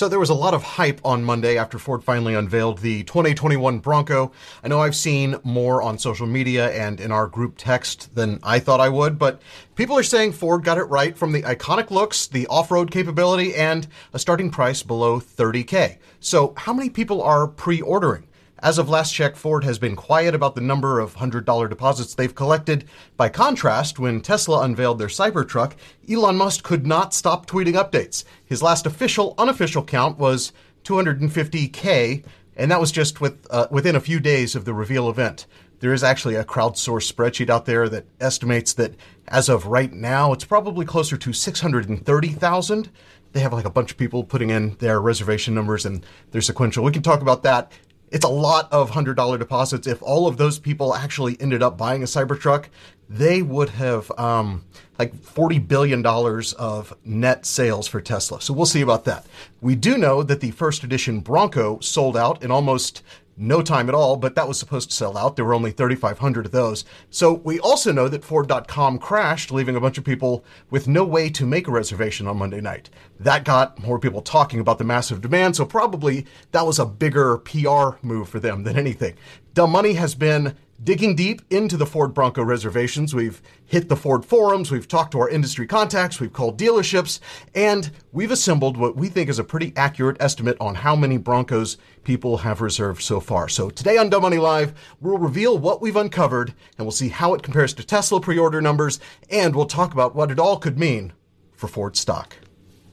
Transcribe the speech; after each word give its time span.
So 0.00 0.08
there 0.08 0.18
was 0.18 0.30
a 0.30 0.34
lot 0.34 0.54
of 0.54 0.62
hype 0.62 0.98
on 1.04 1.24
Monday 1.24 1.58
after 1.58 1.78
Ford 1.78 2.02
finally 2.02 2.34
unveiled 2.34 2.78
the 2.78 3.02
2021 3.02 3.80
Bronco. 3.80 4.32
I 4.64 4.68
know 4.68 4.80
I've 4.80 4.96
seen 4.96 5.36
more 5.44 5.82
on 5.82 5.98
social 5.98 6.26
media 6.26 6.70
and 6.70 6.98
in 6.98 7.12
our 7.12 7.26
group 7.26 7.56
text 7.58 8.14
than 8.14 8.40
I 8.42 8.60
thought 8.60 8.80
I 8.80 8.88
would, 8.88 9.18
but 9.18 9.42
people 9.74 9.98
are 9.98 10.02
saying 10.02 10.32
Ford 10.32 10.64
got 10.64 10.78
it 10.78 10.84
right 10.84 11.14
from 11.18 11.32
the 11.32 11.42
iconic 11.42 11.90
looks, 11.90 12.28
the 12.28 12.46
off-road 12.46 12.90
capability, 12.90 13.54
and 13.54 13.86
a 14.14 14.18
starting 14.18 14.50
price 14.50 14.82
below 14.82 15.20
30k. 15.20 15.98
So 16.18 16.54
how 16.56 16.72
many 16.72 16.88
people 16.88 17.22
are 17.22 17.46
pre-ordering? 17.46 18.26
As 18.62 18.76
of 18.76 18.90
last 18.90 19.14
check, 19.14 19.36
Ford 19.36 19.64
has 19.64 19.78
been 19.78 19.96
quiet 19.96 20.34
about 20.34 20.54
the 20.54 20.60
number 20.60 21.00
of 21.00 21.16
$100 21.16 21.70
deposits 21.70 22.14
they've 22.14 22.34
collected. 22.34 22.84
By 23.16 23.30
contrast, 23.30 23.98
when 23.98 24.20
Tesla 24.20 24.62
unveiled 24.62 24.98
their 24.98 25.08
Cybertruck, 25.08 25.72
Elon 26.10 26.36
Musk 26.36 26.62
could 26.62 26.86
not 26.86 27.14
stop 27.14 27.46
tweeting 27.46 27.72
updates. 27.72 28.24
His 28.44 28.62
last 28.62 28.84
official, 28.84 29.34
unofficial 29.38 29.82
count 29.82 30.18
was 30.18 30.52
250K, 30.84 32.22
and 32.54 32.70
that 32.70 32.80
was 32.80 32.92
just 32.92 33.22
with, 33.22 33.46
uh, 33.48 33.66
within 33.70 33.96
a 33.96 34.00
few 34.00 34.20
days 34.20 34.54
of 34.54 34.66
the 34.66 34.74
reveal 34.74 35.08
event. 35.08 35.46
There 35.78 35.94
is 35.94 36.04
actually 36.04 36.34
a 36.34 36.44
crowdsourced 36.44 37.10
spreadsheet 37.10 37.48
out 37.48 37.64
there 37.64 37.88
that 37.88 38.04
estimates 38.20 38.74
that 38.74 38.94
as 39.28 39.48
of 39.48 39.64
right 39.64 39.90
now, 39.90 40.34
it's 40.34 40.44
probably 40.44 40.84
closer 40.84 41.16
to 41.16 41.32
630,000 41.32 42.90
they 43.32 43.40
have 43.40 43.52
like 43.52 43.64
a 43.64 43.70
bunch 43.70 43.92
of 43.92 43.96
people 43.96 44.24
putting 44.24 44.50
in 44.50 44.74
their 44.80 45.00
reservation 45.00 45.54
numbers 45.54 45.86
and 45.86 46.04
their 46.32 46.40
sequential. 46.40 46.84
We 46.84 46.90
can 46.92 47.02
talk 47.02 47.20
about 47.20 47.44
that 47.44 47.72
it's 48.10 48.24
a 48.24 48.28
lot 48.28 48.72
of 48.72 48.90
$100 48.90 49.38
deposits. 49.38 49.86
If 49.86 50.02
all 50.02 50.26
of 50.26 50.36
those 50.36 50.58
people 50.58 50.94
actually 50.94 51.40
ended 51.40 51.62
up 51.62 51.78
buying 51.78 52.02
a 52.02 52.06
Cybertruck, 52.06 52.66
they 53.08 53.42
would 53.42 53.70
have 53.70 54.10
um, 54.18 54.64
like 54.98 55.14
$40 55.14 55.66
billion 55.66 56.04
of 56.06 56.96
net 57.04 57.46
sales 57.46 57.88
for 57.88 58.00
Tesla. 58.00 58.40
So 58.40 58.54
we'll 58.54 58.66
see 58.66 58.80
about 58.80 59.04
that. 59.06 59.26
We 59.60 59.74
do 59.74 59.98
know 59.98 60.22
that 60.22 60.40
the 60.40 60.52
first 60.52 60.84
edition 60.84 61.20
Bronco 61.20 61.80
sold 61.80 62.16
out 62.16 62.42
in 62.42 62.50
almost 62.50 63.02
no 63.40 63.62
time 63.62 63.88
at 63.88 63.94
all, 63.94 64.16
but 64.16 64.34
that 64.34 64.46
was 64.46 64.58
supposed 64.58 64.90
to 64.90 64.96
sell 64.96 65.16
out. 65.16 65.36
There 65.36 65.44
were 65.44 65.54
only 65.54 65.70
3,500 65.70 66.46
of 66.46 66.52
those. 66.52 66.84
So 67.08 67.32
we 67.32 67.58
also 67.58 67.92
know 67.92 68.08
that 68.08 68.24
Ford.com 68.24 68.98
crashed, 68.98 69.50
leaving 69.50 69.76
a 69.76 69.80
bunch 69.80 69.98
of 69.98 70.04
people 70.04 70.44
with 70.68 70.86
no 70.86 71.04
way 71.04 71.30
to 71.30 71.46
make 71.46 71.66
a 71.66 71.72
reservation 71.72 72.26
on 72.26 72.38
Monday 72.38 72.60
night. 72.60 72.90
That 73.18 73.44
got 73.44 73.82
more 73.82 73.98
people 73.98 74.22
talking 74.22 74.60
about 74.60 74.78
the 74.78 74.84
massive 74.84 75.20
demand, 75.20 75.56
so 75.56 75.64
probably 75.64 76.26
that 76.52 76.66
was 76.66 76.78
a 76.78 76.86
bigger 76.86 77.38
PR 77.38 77.96
move 78.02 78.28
for 78.28 78.40
them 78.40 78.64
than 78.64 78.78
anything. 78.78 79.14
Dumb 79.54 79.70
Money 79.70 79.94
has 79.94 80.14
been 80.14 80.56
digging 80.82 81.14
deep 81.14 81.42
into 81.50 81.76
the 81.76 81.86
Ford 81.86 82.14
Bronco 82.14 82.42
reservations. 82.42 83.14
We've 83.14 83.42
hit 83.66 83.88
the 83.88 83.96
Ford 83.96 84.24
forums, 84.24 84.70
we've 84.70 84.88
talked 84.88 85.12
to 85.12 85.20
our 85.20 85.28
industry 85.28 85.66
contacts, 85.66 86.20
we've 86.20 86.32
called 86.32 86.58
dealerships, 86.58 87.20
and 87.54 87.90
we've 88.12 88.30
assembled 88.30 88.76
what 88.76 88.96
we 88.96 89.08
think 89.08 89.28
is 89.28 89.38
a 89.38 89.44
pretty 89.44 89.72
accurate 89.76 90.16
estimate 90.20 90.56
on 90.60 90.76
how 90.76 90.96
many 90.96 91.18
Broncos 91.18 91.76
people 92.02 92.38
have 92.38 92.60
reserved 92.60 93.02
so 93.02 93.20
far. 93.20 93.48
So 93.48 93.68
today 93.68 93.98
on 93.98 94.08
Dumb 94.08 94.22
Money 94.22 94.38
Live, 94.38 94.72
we'll 95.00 95.18
reveal 95.18 95.58
what 95.58 95.82
we've 95.82 95.96
uncovered 95.96 96.54
and 96.78 96.86
we'll 96.86 96.92
see 96.92 97.08
how 97.08 97.34
it 97.34 97.42
compares 97.42 97.74
to 97.74 97.84
Tesla 97.84 98.20
pre-order 98.20 98.60
numbers 98.60 99.00
and 99.28 99.54
we'll 99.54 99.66
talk 99.66 99.92
about 99.92 100.14
what 100.14 100.30
it 100.30 100.38
all 100.38 100.58
could 100.58 100.78
mean 100.78 101.12
for 101.52 101.68
Ford 101.68 101.96
stock. 101.96 102.36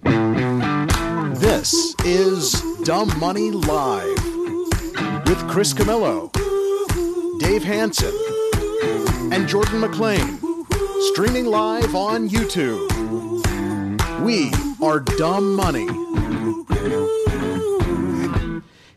This 0.03 1.95
is 2.03 2.61
Dumb 2.83 3.17
Money 3.19 3.51
Live 3.51 4.25
with 5.25 5.47
Chris 5.49 5.73
Camillo 5.73 6.31
Dave 7.39 7.63
Hanson, 7.63 8.13
and 9.31 9.47
Jordan 9.47 9.79
McLean, 9.79 10.39
streaming 11.11 11.45
live 11.45 11.95
on 11.95 12.29
YouTube. 12.29 12.87
We 14.21 14.51
are 14.85 14.99
Dumb 14.99 15.55
Money. 15.55 15.87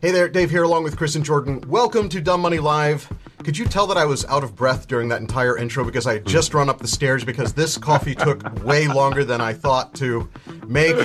Hey 0.01 0.11
there, 0.11 0.27
Dave 0.27 0.49
here 0.49 0.63
along 0.63 0.83
with 0.83 0.97
Chris 0.97 1.15
and 1.15 1.23
Jordan. 1.23 1.63
Welcome 1.67 2.09
to 2.09 2.21
Dumb 2.21 2.41
Money 2.41 2.59
Live. 2.59 3.11
Could 3.43 3.57
you 3.57 3.65
tell 3.65 3.87
that 3.87 3.97
I 3.97 4.05
was 4.05 4.25
out 4.25 4.43
of 4.43 4.55
breath 4.55 4.87
during 4.87 5.09
that 5.09 5.21
entire 5.21 5.57
intro 5.57 5.83
because 5.83 6.07
I 6.07 6.13
had 6.13 6.25
just 6.25 6.53
run 6.53 6.69
up 6.69 6.79
the 6.79 6.87
stairs 6.87 7.23
because 7.23 7.53
this 7.53 7.77
coffee 7.77 8.15
took 8.15 8.63
way 8.63 8.87
longer 8.87 9.23
than 9.23 9.41
I 9.41 9.53
thought 9.53 9.93
to 9.95 10.29
make. 10.67 10.95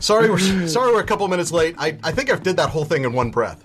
Sorry, 0.00 0.30
we're 0.30 0.66
sorry 0.66 0.92
we're 0.92 1.00
a 1.00 1.06
couple 1.06 1.26
minutes 1.28 1.52
late. 1.52 1.74
I, 1.78 1.98
I 2.02 2.12
think 2.12 2.30
I 2.30 2.36
did 2.36 2.56
that 2.56 2.70
whole 2.70 2.84
thing 2.84 3.04
in 3.04 3.12
one 3.12 3.30
breath. 3.30 3.62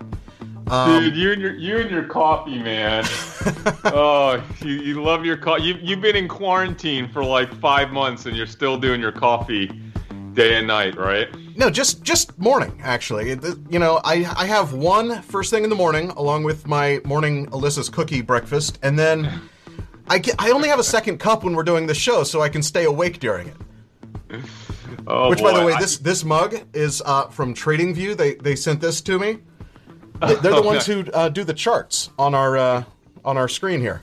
Um, 0.70 1.02
Dude, 1.02 1.16
you 1.16 1.32
and 1.32 1.40
your 1.40 1.54
you 1.54 1.78
and 1.78 1.90
your 1.90 2.04
coffee, 2.04 2.58
man. 2.58 3.04
oh, 3.84 4.42
you, 4.60 4.72
you 4.72 5.02
love 5.02 5.24
your 5.24 5.36
coffee. 5.36 5.62
You 5.62 5.78
you've 5.80 6.00
been 6.00 6.16
in 6.16 6.28
quarantine 6.28 7.08
for 7.08 7.24
like 7.24 7.52
five 7.54 7.90
months, 7.90 8.26
and 8.26 8.36
you're 8.36 8.46
still 8.46 8.78
doing 8.78 9.00
your 9.00 9.12
coffee 9.12 9.70
day 10.34 10.56
and 10.56 10.66
night, 10.66 10.96
right? 10.96 11.28
No, 11.56 11.70
just 11.70 12.02
just 12.02 12.38
morning 12.38 12.78
actually. 12.82 13.30
You 13.70 13.78
know, 13.78 14.00
I 14.04 14.24
I 14.36 14.46
have 14.46 14.74
one 14.74 15.22
first 15.22 15.50
thing 15.50 15.64
in 15.64 15.70
the 15.70 15.76
morning 15.76 16.10
along 16.10 16.44
with 16.44 16.66
my 16.66 17.00
morning 17.04 17.46
Alyssa's 17.46 17.88
cookie 17.88 18.20
breakfast, 18.20 18.78
and 18.82 18.98
then 18.98 19.40
I 20.08 20.18
get, 20.18 20.36
I 20.38 20.50
only 20.50 20.68
have 20.68 20.78
a 20.78 20.84
second 20.84 21.18
cup 21.18 21.44
when 21.44 21.54
we're 21.54 21.62
doing 21.62 21.86
the 21.86 21.94
show, 21.94 22.24
so 22.24 22.40
I 22.40 22.48
can 22.48 22.62
stay 22.62 22.84
awake 22.84 23.20
during 23.20 23.48
it. 23.48 23.56
Oh, 25.06 25.30
Which, 25.30 25.38
boy. 25.38 25.52
by 25.52 25.58
the 25.58 25.66
way, 25.66 25.74
this 25.78 25.98
this 25.98 26.24
mug 26.24 26.60
is 26.74 27.02
uh, 27.04 27.28
from 27.28 27.54
Trading 27.54 27.94
View. 27.94 28.14
They 28.14 28.34
they 28.34 28.54
sent 28.54 28.80
this 28.80 29.00
to 29.02 29.18
me. 29.18 29.38
They're 30.20 30.36
the 30.36 30.62
ones 30.64 30.86
who 30.86 31.04
uh, 31.12 31.28
do 31.28 31.44
the 31.44 31.54
charts 31.54 32.10
on 32.18 32.34
our 32.34 32.56
uh, 32.56 32.84
on 33.24 33.36
our 33.36 33.48
screen 33.48 33.80
here. 33.80 34.02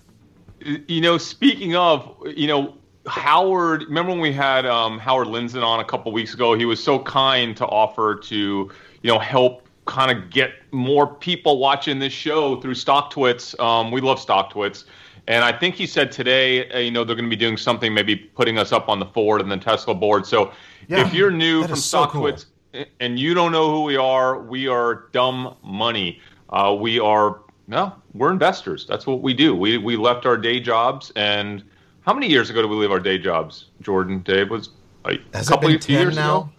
You 0.88 1.02
know, 1.02 1.18
speaking 1.18 1.76
of, 1.76 2.16
you 2.26 2.48
know, 2.48 2.78
Howard. 3.08 3.84
Remember 3.84 4.12
when 4.12 4.22
we 4.22 4.34
had 4.34 4.66
um, 4.66 4.98
Howard 5.00 5.28
Lindzen 5.28 5.64
on 5.64 5.80
a 5.80 5.86
couple 5.86 6.12
weeks 6.12 6.34
ago? 6.34 6.56
He 6.56 6.66
was 6.66 6.84
so 6.84 7.00
kind 7.00 7.56
to 7.58 7.66
offer 7.66 8.16
to, 8.16 8.36
you 8.36 8.72
know, 9.03 9.20
help 9.20 9.68
kind 9.86 10.12
of 10.12 10.31
get 10.31 10.52
more 10.72 11.06
people 11.06 11.59
watching 11.59 12.00
this 12.00 12.14
show 12.14 12.59
through 12.62 12.74
StockTwits. 12.74 13.59
Um, 13.59 13.92
we 13.92 14.02
love 14.02 14.20
Stock 14.20 14.53
StockTwits. 14.53 14.86
And 15.28 15.44
I 15.44 15.58
think 15.58 15.76
he 15.76 15.88
said 15.88 16.12
today, 16.12 16.70
uh, 16.70 16.80
you 16.80 16.92
know, 16.92 17.03
they're 17.03 17.16
going 17.16 17.30
to 17.30 17.36
be 17.36 17.40
doing 17.40 17.58
something, 17.58 17.94
maybe 17.94 18.16
putting 18.16 18.58
us 18.58 18.72
up 18.72 18.90
on 18.90 19.00
the 19.00 19.08
Ford 19.08 19.42
and 19.42 19.52
the 19.52 19.58
Tesla 19.58 19.96
board. 19.96 20.26
So 20.26 20.52
yeah, 20.88 21.06
if 21.06 21.14
you're 21.14 21.32
new 21.32 21.64
from 21.64 21.78
StockTwits, 21.78 22.46
cool 22.46 22.54
and 23.00 23.19
you 23.19 23.34
don't 23.34 23.52
know 23.52 23.69
who 23.69 23.84
we 23.84 23.97
are, 23.97 24.41
we 24.41 24.68
are 24.68 25.08
dumb 25.12 25.56
money. 25.63 26.19
Uh, 26.50 26.75
we 26.80 27.00
are 27.00 27.41
no, 27.68 27.94
we're 28.13 28.31
investors. 28.31 28.86
That's 28.88 29.08
what 29.08 29.22
we 29.22 29.34
do. 29.34 29.56
We 29.56 29.78
we 29.78 29.97
left 29.97 30.25
our 30.25 30.38
day 30.38 30.59
jobs, 30.59 31.12
and 31.16 31.64
how 32.02 32.14
many 32.14 32.30
years 32.30 32.50
ago 32.50 32.62
did 32.62 32.69
we 32.69 32.78
leave 32.78 32.91
our 32.91 33.00
day 33.00 33.18
jobs? 33.18 33.66
Jordan, 33.81 34.19
Dave 34.19 34.50
was 34.50 34.69
like 35.03 35.22
Has 35.34 35.47
a 35.47 35.52
couple 35.52 35.74
of 35.74 35.90
years 35.90 36.16
now. 36.16 36.38
Ago? 36.38 36.50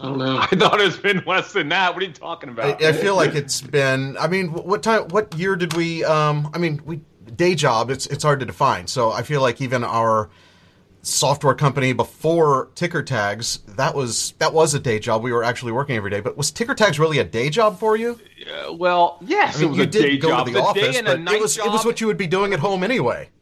I 0.00 0.04
don't 0.06 0.18
know. 0.18 0.38
I 0.40 0.46
thought 0.46 0.80
it's 0.80 0.96
been 0.96 1.22
less 1.26 1.52
than 1.52 1.68
that. 1.70 1.94
What 1.94 2.02
are 2.02 2.06
you 2.06 2.12
talking 2.12 2.48
about? 2.50 2.82
I, 2.82 2.88
I 2.88 2.92
feel 2.92 3.16
like 3.16 3.34
it's 3.34 3.60
been. 3.60 4.16
I 4.18 4.28
mean, 4.28 4.52
what 4.52 4.82
time? 4.82 5.08
What 5.08 5.34
year 5.34 5.56
did 5.56 5.74
we? 5.74 6.04
Um, 6.04 6.50
I 6.54 6.58
mean, 6.58 6.80
we 6.84 7.00
day 7.34 7.54
job. 7.54 7.90
It's 7.90 8.06
it's 8.06 8.22
hard 8.22 8.40
to 8.40 8.46
define. 8.46 8.86
So 8.86 9.10
I 9.10 9.22
feel 9.22 9.40
like 9.40 9.60
even 9.60 9.82
our 9.84 10.30
software 11.02 11.54
company 11.54 11.92
before 11.92 12.70
ticker 12.74 13.02
tags. 13.02 13.58
That 13.66 13.94
was 13.94 14.32
that 14.38 14.54
was 14.54 14.72
a 14.74 14.80
day 14.80 14.98
job 14.98 15.22
we 15.22 15.32
were 15.32 15.44
actually 15.44 15.72
working 15.72 15.96
every 15.96 16.10
day. 16.10 16.20
But 16.20 16.36
was 16.36 16.50
ticker 16.50 16.74
tags 16.74 16.98
really 16.98 17.18
a 17.18 17.24
day 17.24 17.50
job 17.50 17.78
for 17.78 17.96
you? 17.96 18.18
Uh, 18.46 18.72
well 18.72 19.18
yes 19.20 19.60
I 19.60 19.66
mean, 19.66 19.74
you 19.74 19.86
did 19.86 20.20
go 20.20 20.28
job. 20.28 20.46
to 20.46 20.52
the, 20.52 20.58
the 20.58 20.64
office 20.64 21.02
but 21.02 21.20
it 21.20 21.40
was 21.40 21.56
job. 21.56 21.66
it 21.66 21.72
was 21.72 21.84
what 21.84 22.00
you 22.00 22.06
would 22.06 22.16
be 22.16 22.26
doing 22.26 22.52
at 22.52 22.60
home 22.60 22.82
anyway. 22.82 23.28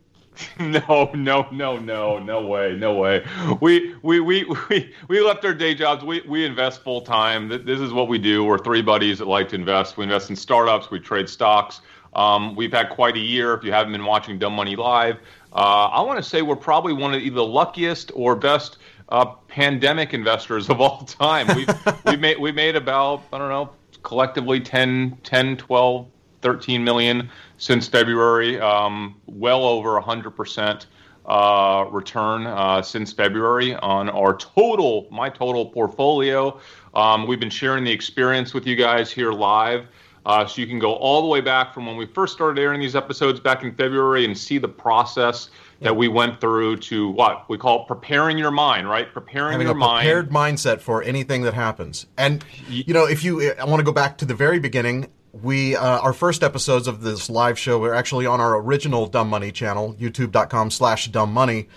No 0.58 1.10
no 1.12 1.48
no 1.50 1.78
no 1.78 2.18
no 2.18 2.46
way 2.46 2.74
no 2.74 2.94
way. 2.94 3.26
We 3.60 3.94
we 4.02 4.20
we 4.20 4.44
we, 4.70 4.94
we 5.08 5.20
left 5.20 5.44
our 5.44 5.52
day 5.52 5.74
jobs. 5.74 6.02
We 6.02 6.22
we 6.22 6.46
invest 6.46 6.82
full 6.82 7.02
time 7.02 7.48
this 7.48 7.80
is 7.80 7.92
what 7.92 8.08
we 8.08 8.16
do. 8.18 8.44
We're 8.44 8.58
three 8.58 8.80
buddies 8.80 9.18
that 9.18 9.26
like 9.26 9.50
to 9.50 9.56
invest. 9.56 9.98
We 9.98 10.04
invest 10.04 10.30
in 10.30 10.36
startups. 10.36 10.90
We 10.90 10.98
trade 10.98 11.28
stocks. 11.28 11.82
Um, 12.14 12.56
we've 12.56 12.72
had 12.72 12.88
quite 12.90 13.16
a 13.16 13.20
year 13.20 13.54
if 13.54 13.62
you 13.62 13.72
haven't 13.72 13.92
been 13.92 14.04
watching 14.04 14.38
dumb 14.38 14.54
money 14.54 14.76
live 14.76 15.18
uh, 15.52 15.88
I 15.92 16.00
want 16.02 16.22
to 16.22 16.28
say 16.28 16.42
we're 16.42 16.56
probably 16.56 16.92
one 16.92 17.14
of 17.14 17.22
the 17.22 17.44
luckiest 17.44 18.12
or 18.14 18.36
best 18.36 18.78
uh, 19.08 19.26
pandemic 19.48 20.14
investors 20.14 20.70
of 20.70 20.80
all 20.80 21.04
time. 21.04 21.48
We've 21.56 21.68
we 22.06 22.16
made 22.16 22.38
we 22.38 22.52
made 22.52 22.76
about 22.76 23.22
I 23.32 23.38
don't 23.38 23.48
know 23.48 23.70
collectively 24.02 24.60
10, 24.60 25.18
10 25.22 25.56
12, 25.56 26.06
13 26.42 26.84
million 26.84 27.28
since 27.58 27.88
February. 27.88 28.60
Um, 28.60 29.16
well 29.26 29.64
over 29.64 29.98
hundred 30.00 30.30
percent 30.30 30.86
uh, 31.26 31.86
return 31.90 32.46
uh, 32.46 32.82
since 32.82 33.12
February 33.12 33.74
on 33.76 34.08
our 34.08 34.36
total 34.36 35.06
my 35.10 35.28
total 35.28 35.66
portfolio. 35.66 36.58
Um, 36.94 37.26
we've 37.26 37.40
been 37.40 37.50
sharing 37.50 37.84
the 37.84 37.92
experience 37.92 38.54
with 38.54 38.66
you 38.66 38.76
guys 38.76 39.12
here 39.12 39.32
live. 39.32 39.86
Uh, 40.26 40.46
so 40.46 40.60
you 40.60 40.66
can 40.66 40.78
go 40.78 40.94
all 40.94 41.22
the 41.22 41.28
way 41.28 41.40
back 41.40 41.72
from 41.72 41.86
when 41.86 41.96
we 41.96 42.06
first 42.06 42.34
started 42.34 42.60
airing 42.60 42.80
these 42.80 42.94
episodes 42.94 43.40
back 43.40 43.62
in 43.62 43.74
February 43.74 44.24
and 44.24 44.36
see 44.36 44.58
the 44.58 44.68
process 44.68 45.48
that 45.80 45.96
we 45.96 46.08
went 46.08 46.40
through 46.40 46.76
to 46.76 47.08
what 47.08 47.48
we 47.48 47.56
call 47.56 47.86
preparing 47.86 48.36
your 48.36 48.50
mind, 48.50 48.88
right? 48.88 49.10
Preparing 49.12 49.52
Having 49.52 49.66
your 49.66 49.76
mind. 49.76 50.04
prepared 50.04 50.30
mindset 50.30 50.80
for 50.80 51.02
anything 51.02 51.42
that 51.42 51.54
happens. 51.54 52.06
And 52.18 52.44
you 52.68 52.92
know, 52.92 53.06
if 53.06 53.24
you, 53.24 53.52
I 53.52 53.64
want 53.64 53.80
to 53.80 53.84
go 53.84 53.92
back 53.92 54.18
to 54.18 54.24
the 54.24 54.34
very 54.34 54.58
beginning. 54.58 55.08
We 55.32 55.76
uh, 55.76 56.00
our 56.00 56.12
first 56.12 56.42
episodes 56.42 56.88
of 56.88 57.02
this 57.02 57.30
live 57.30 57.56
show 57.58 57.78
were 57.78 57.94
actually 57.94 58.26
on 58.26 58.40
our 58.40 58.56
original 58.56 59.06
Dumb 59.06 59.28
Money 59.28 59.52
channel, 59.52 59.94
YouTube.com/slash 59.94 61.08
Dumb 61.08 61.32
Money. 61.32 61.68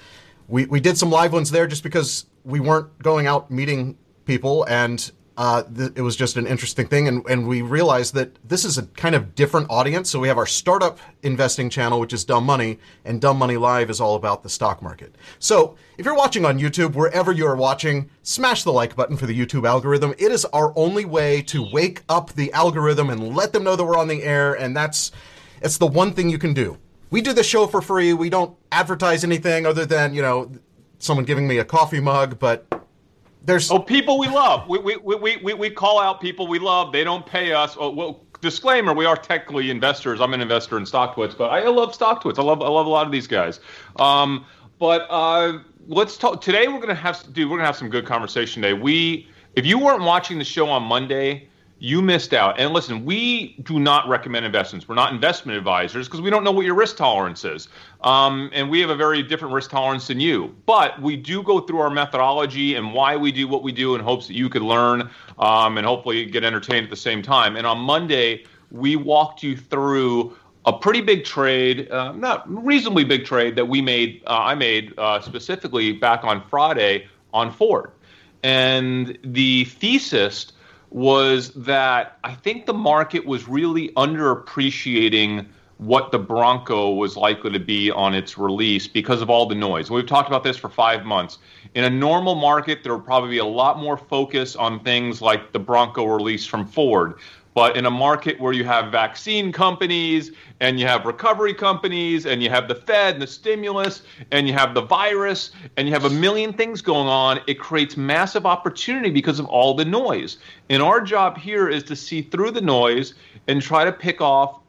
We 0.48 0.66
we 0.66 0.80
did 0.80 0.98
some 0.98 1.12
live 1.12 1.32
ones 1.32 1.52
there 1.52 1.68
just 1.68 1.84
because 1.84 2.26
we 2.44 2.60
weren't 2.60 2.98
going 3.02 3.28
out 3.28 3.52
meeting 3.52 3.98
people 4.26 4.66
and 4.68 5.12
uh, 5.36 5.64
th- 5.64 5.92
it 5.96 6.02
was 6.02 6.16
just 6.16 6.38
an 6.38 6.46
interesting 6.46 6.88
thing, 6.88 7.08
and, 7.08 7.26
and 7.28 7.48
we 7.48 7.62
realized 7.62 8.14
that 8.14 8.38
this 8.48 8.64
is 8.64 8.78
a 8.78 8.84
kind 8.84 9.16
of 9.16 9.34
different 9.34 9.68
audience. 9.70 10.10
So 10.10 10.20
we 10.20 10.28
have 10.28 10.38
our 10.38 10.46
startup 10.46 11.00
investing 11.24 11.70
channel, 11.70 12.00
which 12.00 12.14
is 12.14 12.24
Dumb 12.24 12.46
Money, 12.46 12.80
and 13.04 13.20
Dumb 13.20 13.38
Money 13.38 13.58
Live 13.58 13.90
is 13.90 14.00
all 14.00 14.16
about 14.16 14.44
the 14.44 14.50
stock 14.50 14.82
market. 14.82 15.16
So 15.40 15.76
if 15.98 16.06
you're 16.06 16.16
watching 16.16 16.46
on 16.46 16.60
YouTube, 16.60 16.94
wherever 16.94 17.32
you 17.32 17.48
are 17.48 17.56
watching, 17.56 18.10
smash 18.22 18.64
the 18.64 18.72
like 18.72 18.96
button 18.96 19.18
for 19.18 19.26
the 19.26 19.38
YouTube 19.38 19.68
algorithm. 19.68 20.14
It 20.20 20.32
is 20.32 20.46
our 20.46 20.72
only 20.76 21.06
way 21.06 21.42
to 21.44 21.68
wake 21.72 22.04
up 22.10 22.34
the 22.34 22.54
algorithm 22.54 23.10
and 23.10 23.36
let 23.36 23.54
them 23.54 23.64
know 23.64 23.76
that 23.76 23.84
we're 23.84 23.98
on 23.98 24.08
the 24.08 24.24
air, 24.24 24.54
and 24.54 24.76
that's 24.76 25.12
it's 25.62 25.78
the 25.78 25.88
one 25.88 26.14
thing 26.14 26.30
you 26.30 26.38
can 26.38 26.54
do. 26.54 26.78
We 27.10 27.22
do 27.22 27.34
the 27.34 27.44
show 27.44 27.68
for 27.68 27.82
free. 27.82 28.14
We 28.14 28.30
don't 28.30 28.56
advertise 28.72 29.24
anything 29.24 29.66
other 29.66 29.86
than 29.86 30.14
you 30.14 30.22
know 30.22 30.52
someone 31.00 31.26
giving 31.26 31.48
me 31.48 31.58
a 31.58 31.66
coffee 31.66 32.00
mug, 32.00 32.38
but 32.38 32.68
there's 33.44 33.70
oh 33.72 33.80
people 33.80 34.18
we 34.18 34.28
love. 34.28 34.68
We 34.68 34.80
we, 34.80 34.98
we, 34.98 35.38
we, 35.38 35.54
we 35.54 35.70
call 35.70 36.00
out 36.00 36.22
people 36.22 36.48
we 36.48 36.60
love. 36.60 36.92
They 36.92 37.04
don't 37.04 37.26
pay 37.26 37.52
us. 37.54 37.76
Oh, 37.80 37.90
well, 37.90 38.26
disclaimer: 38.42 38.94
we 38.94 39.06
are 39.06 39.18
technically 39.18 39.70
investors. 39.70 40.22
I'm 40.22 40.34
an 40.34 40.42
investor 40.42 40.78
in 40.78 40.84
StockTwits, 40.84 41.38
but 41.38 41.50
I 41.50 41.68
love 41.68 41.98
StockTwits. 41.98 42.40
I 42.40 42.44
love 42.44 42.62
I 42.62 42.70
love 42.70 42.86
a 42.86 42.90
lot 42.90 43.06
of 43.06 43.12
these 43.12 43.28
guys. 43.28 43.60
Um, 43.98 44.46
but 44.80 45.08
uh, 45.10 45.60
let's 45.88 46.18
talk 46.18 46.42
today. 46.42 46.68
We're 46.68 46.80
gonna 46.80 46.96
have 46.96 47.22
dude. 47.34 47.50
We're 47.50 47.58
gonna 47.58 47.68
have 47.68 47.78
some 47.78 47.90
good 47.90 48.06
conversation 48.06 48.62
today. 48.62 48.74
We 48.74 49.28
if 49.56 49.66
you 49.66 49.78
weren't 49.78 50.04
watching 50.04 50.40
the 50.40 50.46
show 50.46 50.70
on 50.70 50.84
Monday 50.84 51.50
you 51.84 52.02
missed 52.02 52.34
out. 52.34 52.58
And 52.58 52.72
listen, 52.72 53.04
we 53.04 53.58
do 53.64 53.78
not 53.78 54.08
recommend 54.08 54.46
investments. 54.46 54.88
We're 54.88 54.96
not 54.96 55.12
investment 55.12 55.58
advisors 55.58 56.08
because 56.08 56.22
we 56.22 56.30
don't 56.30 56.46
know 56.46 56.52
what 56.54 56.66
your 56.66 56.76
risk 56.76 56.96
tolerance 56.96 57.44
is. 57.44 57.68
Um, 58.00 58.50
and 58.54 58.70
we 58.70 58.80
have 58.80 58.90
a 58.90 58.96
very 58.96 59.22
different 59.22 59.54
risk 59.54 59.70
tolerance 59.70 60.08
than 60.08 60.22
you. 60.22 60.56
But 60.66 61.02
we 61.02 61.18
do 61.18 61.44
go 61.44 61.60
through 61.60 61.80
our 61.80 61.90
methodology 61.90 62.76
and 62.76 62.94
why 62.94 63.18
we 63.18 63.34
do 63.34 63.50
what 63.50 63.64
we 63.64 63.74
do 63.74 63.96
in 63.96 64.02
hopes 64.02 64.28
that 64.28 64.34
you 64.34 64.48
could 64.48 64.62
learn 64.62 65.10
um, 65.38 65.78
and 65.78 65.86
hopefully 65.86 66.26
get 66.26 66.46
entertained 66.46 66.86
at 66.86 66.90
the 66.90 66.96
same 66.96 67.22
time. 67.22 67.58
And 67.58 67.68
on 67.68 67.80
Monday, 67.80 68.46
we 68.72 68.96
walked 68.96 69.44
you 69.44 69.58
through 69.58 70.38
a 70.66 70.72
pretty 70.72 71.02
big 71.02 71.26
trade, 71.26 71.92
uh, 71.92 72.14
not 72.14 72.46
reasonably 72.66 73.04
big 73.04 73.26
trade 73.26 73.58
that 73.58 73.66
we 73.66 73.82
made, 73.82 74.24
uh, 74.26 74.38
I 74.40 74.56
made 74.56 74.98
uh, 74.98 75.20
specifically 75.20 75.92
back 75.92 76.24
on 76.24 76.48
Friday 76.48 77.08
on 77.34 77.52
Ford. 77.52 77.92
And 78.42 79.18
the 79.22 79.66
thesis 79.66 80.54
was 80.94 81.50
that 81.56 82.20
I 82.24 82.36
think 82.36 82.68
the 82.68 82.74
market 82.74 83.26
was 83.26 83.48
really 83.48 83.90
underappreciating 83.90 85.48
what 85.78 86.12
the 86.12 86.20
Bronco 86.20 86.92
was 86.92 87.18
likely 87.18 87.52
to 87.52 87.60
be 87.60 87.92
on 87.92 88.14
its 88.14 88.38
release 88.38 88.88
because 88.88 89.22
of 89.22 89.30
all 89.30 89.48
the 89.48 89.56
noise. 89.56 89.90
We've 89.90 90.06
talked 90.06 90.30
about 90.30 90.44
this 90.44 90.56
for 90.56 90.70
five 90.70 91.04
months. 91.04 91.40
In 91.74 91.84
a 91.84 91.90
normal 91.90 92.36
market, 92.36 92.84
there 92.84 92.96
would 92.96 93.06
probably 93.06 93.32
be 93.32 93.40
a 93.40 93.46
lot 93.46 93.80
more 93.80 93.98
focus 93.98 94.56
on 94.56 94.80
things 94.82 95.20
like 95.20 95.52
the 95.52 95.60
Bronco 95.60 96.06
release 96.06 96.46
from 96.46 96.66
Ford. 96.66 97.16
But 97.54 97.78
in 97.78 97.86
a 97.86 97.92
market 97.92 98.40
where 98.40 98.54
you 98.54 98.64
have 98.64 98.92
vaccine 98.92 99.52
companies 99.52 100.32
and 100.60 100.80
you 100.80 100.88
have 100.88 101.06
recovery 101.06 101.54
companies 101.54 102.26
and 102.26 102.42
you 102.42 102.50
have 102.50 102.68
the 102.68 102.76
Fed 102.76 103.16
and 103.16 103.22
the 103.22 103.28
stimulus 103.28 104.02
and 104.32 104.48
you 104.48 104.54
have 104.54 104.74
the 104.74 104.82
virus 104.82 105.52
and 105.78 105.88
you 105.88 105.94
have 105.94 106.06
a 106.06 106.10
million 106.10 106.54
things 106.54 106.82
going 106.82 107.08
on, 107.08 107.40
it 107.48 107.60
creates 107.60 107.96
massive 107.96 108.46
opportunity 108.46 109.12
because 109.12 109.40
of 109.40 109.46
all 109.46 109.74
the 109.74 109.86
noise. 109.86 110.38
And 110.70 110.82
our 110.82 111.02
job 111.02 111.38
here 111.38 111.70
is 111.70 111.84
to 111.84 111.96
see 111.96 112.24
through 112.24 112.52
the 112.52 112.62
noise 112.62 113.14
and 113.48 113.62
try 113.62 113.86
to 113.86 113.92
pick 113.92 114.20
off 114.20 114.60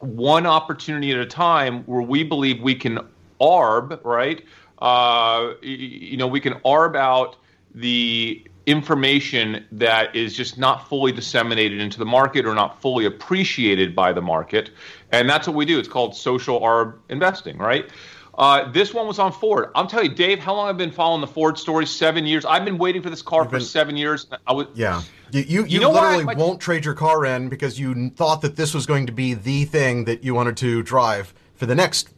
one 0.00 0.46
opportunity 0.46 1.12
at 1.12 1.18
a 1.18 1.26
time 1.26 1.82
where 1.84 2.02
we 2.02 2.24
believe 2.24 2.60
we 2.62 2.74
can 2.74 2.98
arb, 3.40 4.00
right? 4.04 4.44
Uh, 4.78 5.54
you 5.62 6.16
know, 6.16 6.26
we 6.26 6.40
can 6.40 6.54
arb 6.60 6.96
out 6.96 7.36
the 7.74 8.46
information 8.66 9.64
that 9.72 10.14
is 10.16 10.34
just 10.34 10.56
not 10.56 10.88
fully 10.88 11.12
disseminated 11.12 11.80
into 11.80 11.98
the 11.98 12.04
market 12.04 12.46
or 12.46 12.54
not 12.54 12.80
fully 12.80 13.04
appreciated 13.04 13.94
by 13.94 14.12
the 14.12 14.22
market. 14.22 14.70
And 15.12 15.28
that's 15.28 15.46
what 15.46 15.54
we 15.54 15.64
do. 15.64 15.78
It's 15.78 15.88
called 15.88 16.16
social 16.16 16.60
arb 16.60 16.98
investing, 17.08 17.58
right? 17.58 17.90
Uh, 18.36 18.70
this 18.72 18.92
one 18.92 19.06
was 19.06 19.18
on 19.18 19.32
Ford. 19.32 19.70
I'm 19.74 19.86
telling 19.86 20.10
you, 20.10 20.16
Dave, 20.16 20.40
how 20.40 20.54
long 20.54 20.68
I've 20.68 20.76
been 20.76 20.90
following 20.90 21.20
the 21.20 21.26
Ford 21.26 21.56
story? 21.56 21.86
Seven 21.86 22.26
years. 22.26 22.44
I've 22.44 22.64
been 22.64 22.78
waiting 22.78 23.00
for 23.00 23.10
this 23.10 23.22
car 23.22 23.48
for 23.48 23.60
seven 23.60 23.96
years. 23.96 24.26
I 24.46 24.52
was, 24.52 24.66
yeah. 24.74 25.02
You, 25.30 25.40
you, 25.40 25.46
you, 25.46 25.66
you 25.66 25.80
know 25.80 25.92
literally 25.92 26.34
won't 26.34 26.60
trade 26.60 26.84
your 26.84 26.94
car 26.94 27.24
in 27.26 27.48
because 27.48 27.78
you 27.78 28.10
thought 28.10 28.40
that 28.42 28.56
this 28.56 28.74
was 28.74 28.86
going 28.86 29.06
to 29.06 29.12
be 29.12 29.34
the 29.34 29.64
thing 29.66 30.04
that 30.04 30.24
you 30.24 30.34
wanted 30.34 30.56
to 30.58 30.82
drive 30.82 31.32
for 31.54 31.66
the 31.66 31.74
next 31.74 32.08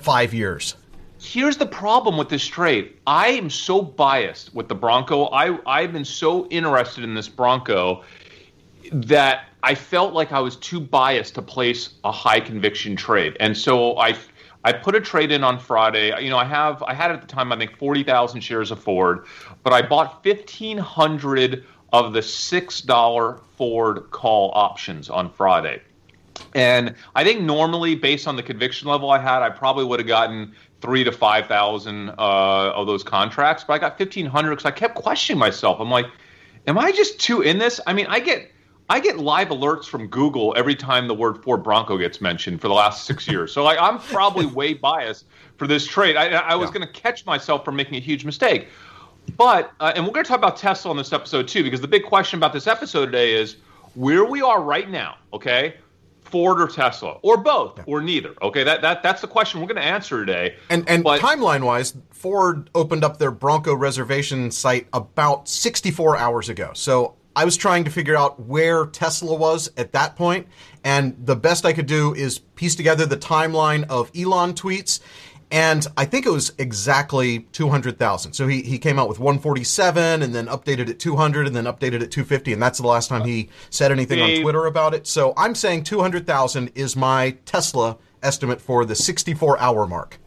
five 0.00 0.34
years 0.34 0.76
here's 1.22 1.56
the 1.56 1.66
problem 1.66 2.16
with 2.16 2.28
this 2.28 2.44
trade. 2.46 2.94
I 3.06 3.28
am 3.28 3.48
so 3.48 3.80
biased 3.80 4.54
with 4.54 4.68
the 4.68 4.74
Bronco. 4.74 5.26
I 5.26 5.58
I've 5.66 5.92
been 5.92 6.04
so 6.04 6.46
interested 6.48 7.04
in 7.04 7.14
this 7.14 7.28
Bronco 7.28 8.02
that 8.90 9.46
I 9.62 9.74
felt 9.74 10.12
like 10.12 10.32
I 10.32 10.40
was 10.40 10.56
too 10.56 10.80
biased 10.80 11.36
to 11.36 11.42
place 11.42 11.90
a 12.04 12.10
high 12.10 12.40
conviction 12.40 12.96
trade. 12.96 13.36
And 13.38 13.56
so 13.56 13.96
I 13.98 14.16
I 14.64 14.72
put 14.72 14.94
a 14.94 15.00
trade 15.00 15.30
in 15.30 15.44
on 15.44 15.58
Friday. 15.58 16.12
You 16.22 16.30
know, 16.30 16.38
I 16.38 16.44
have 16.44 16.82
I 16.82 16.94
had 16.94 17.12
at 17.12 17.20
the 17.20 17.28
time 17.28 17.52
I 17.52 17.56
think 17.56 17.76
40,000 17.78 18.40
shares 18.40 18.70
of 18.70 18.82
Ford, 18.82 19.24
but 19.62 19.72
I 19.72 19.82
bought 19.82 20.24
1500 20.24 21.64
of 21.92 22.14
the 22.14 22.20
$6 22.20 23.40
Ford 23.56 24.10
call 24.10 24.50
options 24.54 25.10
on 25.10 25.30
Friday. 25.30 25.82
And 26.54 26.94
I 27.14 27.22
think 27.22 27.42
normally, 27.42 27.94
based 27.94 28.26
on 28.26 28.36
the 28.36 28.42
conviction 28.42 28.88
level 28.88 29.10
I 29.10 29.18
had, 29.18 29.42
I 29.42 29.50
probably 29.50 29.84
would 29.84 30.00
have 30.00 30.08
gotten 30.08 30.54
three 30.82 31.04
to 31.04 31.12
five 31.12 31.46
thousand 31.46 32.10
uh, 32.10 32.72
of 32.74 32.86
those 32.86 33.02
contracts, 33.02 33.64
but 33.64 33.74
I 33.74 33.78
got 33.78 33.96
fifteen 33.96 34.26
hundred 34.26 34.50
because 34.50 34.66
I 34.66 34.72
kept 34.72 34.96
questioning 34.96 35.38
myself. 35.38 35.80
I'm 35.80 35.90
like, 35.90 36.06
am 36.66 36.76
I 36.76 36.92
just 36.92 37.18
too 37.20 37.40
in 37.40 37.58
this? 37.58 37.80
I 37.86 37.94
mean, 37.94 38.06
I 38.08 38.20
get 38.20 38.50
I 38.90 39.00
get 39.00 39.18
live 39.18 39.48
alerts 39.48 39.86
from 39.86 40.08
Google 40.08 40.52
every 40.56 40.74
time 40.74 41.08
the 41.08 41.14
word 41.14 41.42
Ford 41.42 41.62
Bronco 41.62 41.96
gets 41.96 42.20
mentioned 42.20 42.60
for 42.60 42.68
the 42.68 42.74
last 42.74 43.06
six 43.06 43.26
years. 43.28 43.52
So 43.52 43.64
like, 43.64 43.78
I'm 43.80 43.98
probably 43.98 44.44
way 44.44 44.74
biased 44.74 45.24
for 45.56 45.66
this 45.66 45.86
trade. 45.86 46.16
I, 46.16 46.28
I 46.28 46.54
was 46.56 46.68
yeah. 46.68 46.74
going 46.74 46.86
to 46.86 46.92
catch 46.92 47.24
myself 47.24 47.64
from 47.64 47.76
making 47.76 47.94
a 47.94 48.00
huge 48.00 48.24
mistake. 48.24 48.68
But 49.36 49.72
uh, 49.80 49.92
and 49.94 50.04
we're 50.04 50.12
going 50.12 50.24
to 50.24 50.28
talk 50.28 50.38
about 50.38 50.56
Tesla 50.56 50.90
on 50.90 50.96
this 50.96 51.12
episode 51.12 51.48
too, 51.48 51.62
because 51.62 51.80
the 51.80 51.88
big 51.88 52.02
question 52.04 52.38
about 52.38 52.52
this 52.52 52.66
episode 52.66 53.06
today 53.06 53.32
is 53.34 53.56
where 53.94 54.24
we 54.24 54.42
are 54.42 54.60
right 54.60 54.90
now. 54.90 55.16
Okay, 55.32 55.76
Ford 56.32 56.60
or 56.60 56.66
Tesla 56.66 57.18
or 57.22 57.36
both 57.36 57.76
yeah. 57.76 57.84
or 57.86 58.00
neither. 58.00 58.34
Okay, 58.40 58.64
that, 58.64 58.80
that 58.82 59.02
that's 59.02 59.20
the 59.20 59.28
question 59.28 59.60
we're 59.60 59.66
going 59.66 59.76
to 59.76 59.84
answer 59.84 60.24
today. 60.24 60.56
And 60.70 60.88
and 60.88 61.04
timeline 61.04 61.62
wise, 61.62 61.94
Ford 62.10 62.70
opened 62.74 63.04
up 63.04 63.18
their 63.18 63.30
Bronco 63.30 63.74
reservation 63.74 64.50
site 64.50 64.88
about 64.92 65.48
64 65.48 66.16
hours 66.16 66.48
ago. 66.48 66.70
So 66.74 67.14
I 67.36 67.44
was 67.44 67.56
trying 67.56 67.84
to 67.84 67.90
figure 67.90 68.16
out 68.16 68.40
where 68.40 68.86
Tesla 68.86 69.34
was 69.34 69.70
at 69.76 69.92
that 69.92 70.16
point, 70.16 70.48
and 70.82 71.14
the 71.24 71.36
best 71.36 71.66
I 71.66 71.74
could 71.74 71.86
do 71.86 72.14
is 72.14 72.38
piece 72.38 72.74
together 72.74 73.04
the 73.04 73.16
timeline 73.16 73.84
of 73.88 74.10
Elon 74.16 74.54
tweets 74.54 75.00
and 75.52 75.86
I 75.98 76.06
think 76.06 76.24
it 76.24 76.30
was 76.30 76.50
exactly 76.56 77.40
200,000. 77.52 78.32
So 78.32 78.48
he, 78.48 78.62
he 78.62 78.78
came 78.78 78.98
out 78.98 79.06
with 79.06 79.18
147 79.18 80.22
and 80.22 80.34
then 80.34 80.46
updated 80.46 80.88
it 80.88 80.98
200 80.98 81.46
and 81.46 81.54
then 81.54 81.64
updated 81.64 82.00
it 82.00 82.10
250. 82.10 82.54
And 82.54 82.62
that's 82.62 82.78
the 82.78 82.86
last 82.86 83.08
time 83.08 83.26
he 83.26 83.50
said 83.68 83.92
anything 83.92 84.22
on 84.22 84.40
Twitter 84.40 84.64
about 84.64 84.94
it. 84.94 85.06
So 85.06 85.34
I'm 85.36 85.54
saying 85.54 85.84
200,000 85.84 86.72
is 86.74 86.96
my 86.96 87.36
Tesla 87.44 87.98
estimate 88.22 88.62
for 88.62 88.86
the 88.86 88.94
64 88.94 89.58
hour 89.58 89.86
mark. 89.86 90.18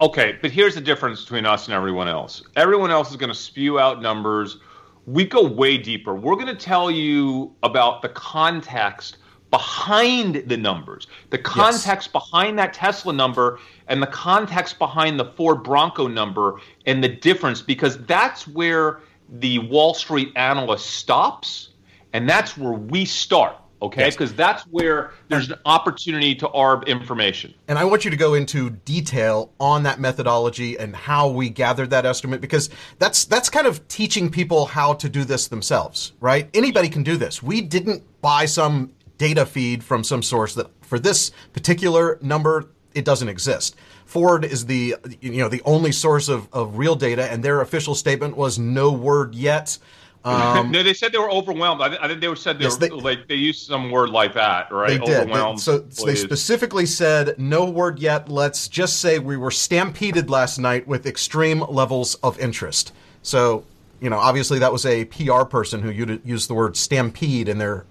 Okay, 0.00 0.38
but 0.40 0.52
here's 0.52 0.76
the 0.76 0.80
difference 0.80 1.22
between 1.22 1.44
us 1.44 1.66
and 1.66 1.74
everyone 1.74 2.06
else. 2.06 2.44
Everyone 2.54 2.92
else 2.92 3.10
is 3.10 3.16
going 3.16 3.30
to 3.30 3.34
spew 3.34 3.80
out 3.80 4.00
numbers. 4.00 4.58
We 5.06 5.24
go 5.24 5.44
way 5.44 5.76
deeper. 5.76 6.14
We're 6.14 6.36
going 6.36 6.46
to 6.46 6.54
tell 6.54 6.88
you 6.88 7.52
about 7.64 8.00
the 8.00 8.10
context 8.10 9.16
behind 9.50 10.36
the 10.46 10.56
numbers, 10.56 11.06
the 11.30 11.38
context 11.38 12.08
yes. 12.08 12.08
behind 12.08 12.58
that 12.58 12.74
Tesla 12.74 13.12
number, 13.12 13.58
and 13.88 14.02
the 14.02 14.06
context 14.06 14.78
behind 14.78 15.18
the 15.18 15.24
Ford 15.24 15.62
Bronco 15.62 16.06
number, 16.06 16.60
and 16.86 17.02
the 17.02 17.08
difference, 17.08 17.60
because 17.60 17.98
that's 18.06 18.46
where 18.46 19.00
the 19.28 19.58
Wall 19.58 19.94
Street 19.94 20.32
analyst 20.36 20.86
stops, 20.86 21.70
and 22.12 22.28
that's 22.28 22.56
where 22.56 22.72
we 22.72 23.04
start. 23.04 23.56
Okay, 23.80 24.10
because 24.10 24.30
yes. 24.30 24.36
that's 24.36 24.62
where 24.64 25.12
there's 25.28 25.48
an 25.50 25.58
opportunity 25.64 26.34
to 26.34 26.48
arb 26.48 26.84
information. 26.88 27.54
And 27.68 27.78
I 27.78 27.84
want 27.84 28.04
you 28.04 28.10
to 28.10 28.16
go 28.16 28.34
into 28.34 28.70
detail 28.70 29.52
on 29.60 29.84
that 29.84 30.00
methodology 30.00 30.76
and 30.76 30.96
how 30.96 31.28
we 31.28 31.48
gathered 31.48 31.90
that 31.90 32.04
estimate, 32.04 32.40
because 32.40 32.70
that's 32.98 33.24
that's 33.26 33.48
kind 33.48 33.68
of 33.68 33.86
teaching 33.86 34.30
people 34.30 34.66
how 34.66 34.94
to 34.94 35.08
do 35.08 35.22
this 35.22 35.46
themselves, 35.46 36.12
right? 36.18 36.50
Anybody 36.54 36.88
can 36.88 37.04
do 37.04 37.16
this. 37.16 37.40
We 37.40 37.60
didn't 37.60 38.02
buy 38.20 38.46
some 38.46 38.94
data 39.16 39.46
feed 39.46 39.84
from 39.84 40.02
some 40.02 40.24
source 40.24 40.54
that 40.54 40.66
for 40.80 40.98
this 40.98 41.30
particular 41.52 42.18
number 42.20 42.70
it 42.94 43.04
doesn't 43.04 43.28
exist. 43.28 43.76
Ford 44.04 44.44
is 44.44 44.66
the 44.66 44.96
you 45.20 45.38
know 45.38 45.48
the 45.48 45.62
only 45.64 45.92
source 45.92 46.28
of, 46.28 46.52
of 46.52 46.78
real 46.78 46.94
data, 46.94 47.30
and 47.30 47.42
their 47.42 47.60
official 47.60 47.94
statement 47.94 48.36
was 48.36 48.58
no 48.58 48.92
word 48.92 49.34
yet. 49.34 49.78
Um, 50.24 50.72
no, 50.72 50.82
they 50.82 50.92
said 50.94 51.12
they 51.12 51.18
were 51.18 51.30
overwhelmed. 51.30 51.80
I, 51.80 51.96
I 52.04 52.08
think 52.08 52.20
they 52.20 52.34
said 52.34 52.58
they 52.58 52.64
yes, 52.64 52.74
were 52.74 52.88
they, 52.88 52.90
like 52.90 53.28
they 53.28 53.36
used 53.36 53.66
some 53.66 53.90
word 53.90 54.10
like 54.10 54.34
that, 54.34 54.70
right? 54.70 54.98
They 55.00 55.06
did. 55.06 55.28
They, 55.28 55.56
so, 55.56 55.86
so 55.88 56.04
they 56.04 56.16
specifically 56.16 56.84
said 56.86 57.38
no 57.38 57.64
word 57.70 58.00
yet. 58.00 58.28
Let's 58.28 58.68
just 58.68 59.00
say 59.00 59.20
we 59.20 59.36
were 59.36 59.52
stampeded 59.52 60.28
last 60.28 60.58
night 60.58 60.86
with 60.86 61.06
extreme 61.06 61.60
levels 61.60 62.16
of 62.16 62.38
interest. 62.40 62.92
So 63.22 63.64
you 64.00 64.10
know, 64.10 64.18
obviously 64.18 64.58
that 64.58 64.72
was 64.72 64.86
a 64.86 65.04
PR 65.06 65.44
person 65.44 65.82
who 65.82 65.90
used 66.24 66.48
the 66.48 66.54
word 66.54 66.76
stampede 66.76 67.48
in 67.48 67.58
their 67.58 67.84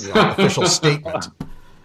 you 0.00 0.12
know, 0.14 0.30
official 0.30 0.66
statement. 0.68 1.28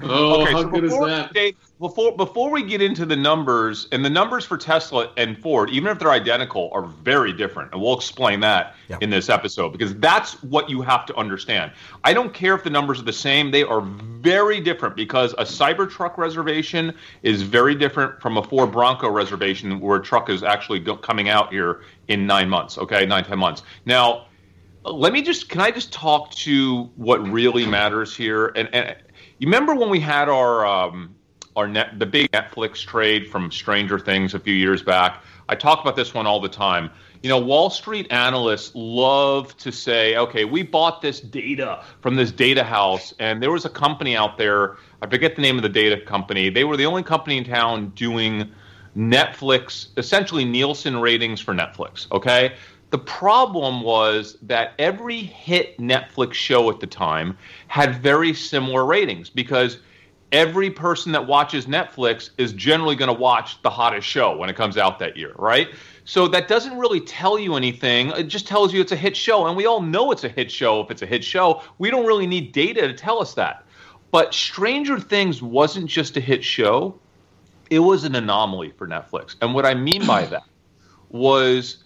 Oh, 0.02 0.42
okay, 0.42 0.52
how 0.52 0.62
so 0.62 0.70
good 0.70 0.84
is 0.86 0.98
that? 0.98 1.34
They, 1.34 1.56
before 1.80 2.16
before 2.18 2.52
we 2.52 2.62
get 2.62 2.82
into 2.82 3.06
the 3.06 3.16
numbers 3.16 3.88
and 3.94 4.04
the 4.04 4.10
numbers 4.10 4.44
for 4.44 4.58
Tesla 4.58 5.12
and 5.16 5.38
Ford, 5.38 5.70
even 5.70 5.90
if 5.90 5.98
they're 5.98 6.12
identical, 6.12 6.70
are 6.74 6.84
very 6.84 7.32
different, 7.32 7.72
and 7.72 7.82
we'll 7.82 7.96
explain 7.96 8.42
that 8.42 8.76
in 9.00 9.10
this 9.10 9.30
episode 9.30 9.70
because 9.72 9.96
that's 9.96 10.44
what 10.44 10.70
you 10.70 10.82
have 10.82 11.06
to 11.06 11.16
understand. 11.16 11.72
I 12.04 12.14
don't 12.14 12.34
care 12.34 12.54
if 12.54 12.66
the 12.66 12.70
numbers 12.70 13.00
are 13.00 13.06
the 13.06 13.14
same; 13.14 13.50
they 13.52 13.64
are 13.64 13.80
very 13.80 14.60
different 14.60 14.98
because 14.98 15.32
a 15.34 15.44
Cybertruck 15.44 16.18
reservation 16.18 16.94
is 17.24 17.44
very 17.44 17.76
different 17.76 18.22
from 18.22 18.38
a 18.38 18.44
Ford 18.44 18.74
Bronco 18.74 19.10
reservation, 19.10 19.80
where 19.80 20.00
a 20.00 20.04
truck 20.04 20.30
is 20.30 20.44
actually 20.44 20.82
coming 21.02 21.30
out 21.30 21.54
here 21.54 21.82
in 22.10 22.28
nine 22.28 22.50
months. 22.50 22.78
Okay, 22.78 23.06
nine 23.06 23.24
ten 23.24 23.40
months. 23.40 23.64
Now, 23.86 24.26
let 24.84 25.14
me 25.14 25.22
just 25.22 25.48
can 25.48 25.62
I 25.62 25.72
just 25.72 25.94
talk 25.94 26.32
to 26.32 26.90
what 26.98 27.26
really 27.26 27.66
matters 27.66 28.16
here 28.16 28.48
and. 28.48 28.68
and 28.74 28.98
you 29.42 29.48
remember 29.48 29.74
when 29.74 29.90
we 29.90 30.02
had 30.02 30.28
our 30.28 30.66
um, 30.66 31.16
our 31.60 31.68
net 31.68 32.00
the 32.00 32.06
big 32.06 32.32
Netflix 32.32 32.86
trade 32.86 33.28
from 33.28 33.52
Stranger 33.52 34.00
Things 34.00 34.34
a 34.34 34.40
few 34.40 34.54
years 34.54 34.82
back? 34.82 35.22
I 35.50 35.56
talk 35.56 35.82
about 35.82 35.96
this 35.98 36.14
one 36.14 36.26
all 36.26 36.40
the 36.40 36.50
time. 36.50 36.90
You 37.22 37.28
know, 37.28 37.38
Wall 37.38 37.70
Street 37.70 38.08
analysts 38.12 38.72
love 38.74 39.58
to 39.58 39.72
say, 39.72 40.16
okay, 40.16 40.46
we 40.46 40.64
bought 40.64 41.02
this 41.02 41.20
data 41.20 41.84
from 42.00 42.16
this 42.16 42.32
data 42.32 42.64
house, 42.64 43.14
and 43.20 43.44
there 43.44 43.52
was 43.52 43.66
a 43.66 43.70
company 43.70 44.16
out 44.16 44.38
there. 44.38 44.78
I 45.02 45.08
forget 45.08 45.36
the 45.36 45.42
name 45.42 45.58
of 45.58 45.64
the 45.64 45.70
data 45.70 46.00
company. 46.00 46.50
They 46.50 46.64
were 46.64 46.78
the 46.78 46.86
only 46.86 47.04
company 47.04 47.38
in 47.38 47.44
town 47.44 47.90
doing 47.90 48.50
Netflix, 48.96 49.88
essentially 49.98 50.46
Nielsen 50.46 50.98
ratings 51.02 51.42
for 51.42 51.54
Netflix. 51.54 52.10
Okay. 52.14 52.54
The 52.92 52.98
problem 52.98 53.82
was 53.82 54.38
that 54.42 54.74
every 54.80 55.20
hit 55.20 55.78
Netflix 55.78 56.34
show 56.34 56.70
at 56.72 56.80
the 56.80 56.88
time 56.88 57.38
had 57.68 58.02
very 58.02 58.34
similar 58.34 58.86
ratings 58.86 59.30
because 59.30 59.80
every 60.32 60.70
person 60.70 61.12
that 61.12 61.26
watches 61.26 61.66
Netflix 61.66 62.30
is 62.38 62.54
generally 62.54 62.96
going 62.96 63.14
to 63.14 63.20
watch 63.20 63.62
the 63.62 63.70
hottest 63.70 64.08
show 64.08 64.36
when 64.38 64.50
it 64.50 64.56
comes 64.56 64.78
out 64.78 65.00
that 65.00 65.18
year, 65.18 65.34
right? 65.38 65.70
So 66.06 66.28
that 66.30 66.48
doesn't 66.48 66.78
really 66.78 67.02
tell 67.02 67.40
you 67.40 67.56
anything. 67.56 68.10
It 68.12 68.24
just 68.24 68.48
tells 68.48 68.74
you 68.74 68.82
it's 68.82 68.92
a 68.92 68.96
hit 68.96 69.16
show. 69.16 69.48
And 69.48 69.58
we 69.58 69.66
all 69.66 69.82
know 69.82 70.12
it's 70.12 70.24
a 70.24 70.30
hit 70.30 70.52
show 70.52 70.82
if 70.82 70.92
it's 70.92 71.02
a 71.02 71.06
hit 71.06 71.24
show. 71.24 71.64
We 71.78 71.90
don't 71.90 72.06
really 72.06 72.28
need 72.28 72.52
data 72.52 72.88
to 72.88 72.94
tell 72.94 73.22
us 73.22 73.34
that. 73.36 73.66
But 74.12 74.34
Stranger 74.34 75.00
Things 75.00 75.42
wasn't 75.42 75.88
just 75.88 76.18
a 76.18 76.20
hit 76.20 76.44
show, 76.44 77.00
it 77.70 77.80
was 77.80 78.04
an 78.04 78.16
anomaly 78.16 78.72
for 78.72 78.88
Netflix. 78.88 79.36
And 79.42 79.54
what 79.54 79.66
I 79.66 79.76
mean 79.76 80.06
by 80.06 80.26
that 80.26 80.44
was 81.10 81.84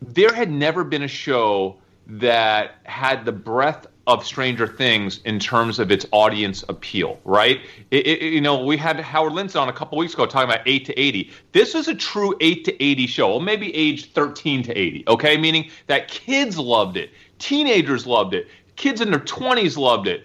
there 0.00 0.32
had 0.32 0.50
never 0.50 0.84
been 0.84 1.02
a 1.02 1.08
show 1.08 1.76
that 2.06 2.76
had 2.84 3.24
the 3.24 3.32
breadth 3.32 3.86
of 4.06 4.24
Stranger 4.24 4.66
Things 4.66 5.20
in 5.24 5.38
terms 5.38 5.78
of 5.78 5.90
its 5.90 6.06
audience 6.12 6.64
appeal, 6.68 7.20
right? 7.24 7.60
It, 7.90 8.06
it, 8.06 8.22
you 8.22 8.40
know, 8.40 8.62
we 8.62 8.76
had 8.76 9.00
Howard 9.00 9.32
Lindzen 9.32 9.60
on 9.60 9.68
a 9.68 9.72
couple 9.72 9.96
weeks 9.96 10.14
ago 10.14 10.26
talking 10.26 10.50
about 10.50 10.66
8 10.66 10.84
to 10.86 10.98
80. 10.98 11.30
This 11.52 11.74
is 11.74 11.88
a 11.88 11.94
true 11.94 12.34
8 12.40 12.64
to 12.64 12.82
80 12.82 13.06
show, 13.06 13.30
well, 13.30 13.40
maybe 13.40 13.74
age 13.74 14.12
13 14.12 14.62
to 14.64 14.78
80, 14.78 15.04
okay? 15.08 15.36
Meaning 15.36 15.70
that 15.86 16.08
kids 16.08 16.58
loved 16.58 16.96
it, 16.96 17.10
teenagers 17.38 18.06
loved 18.06 18.34
it, 18.34 18.48
kids 18.76 19.00
in 19.00 19.10
their 19.10 19.20
20s 19.20 19.76
loved 19.76 20.06
it. 20.06 20.24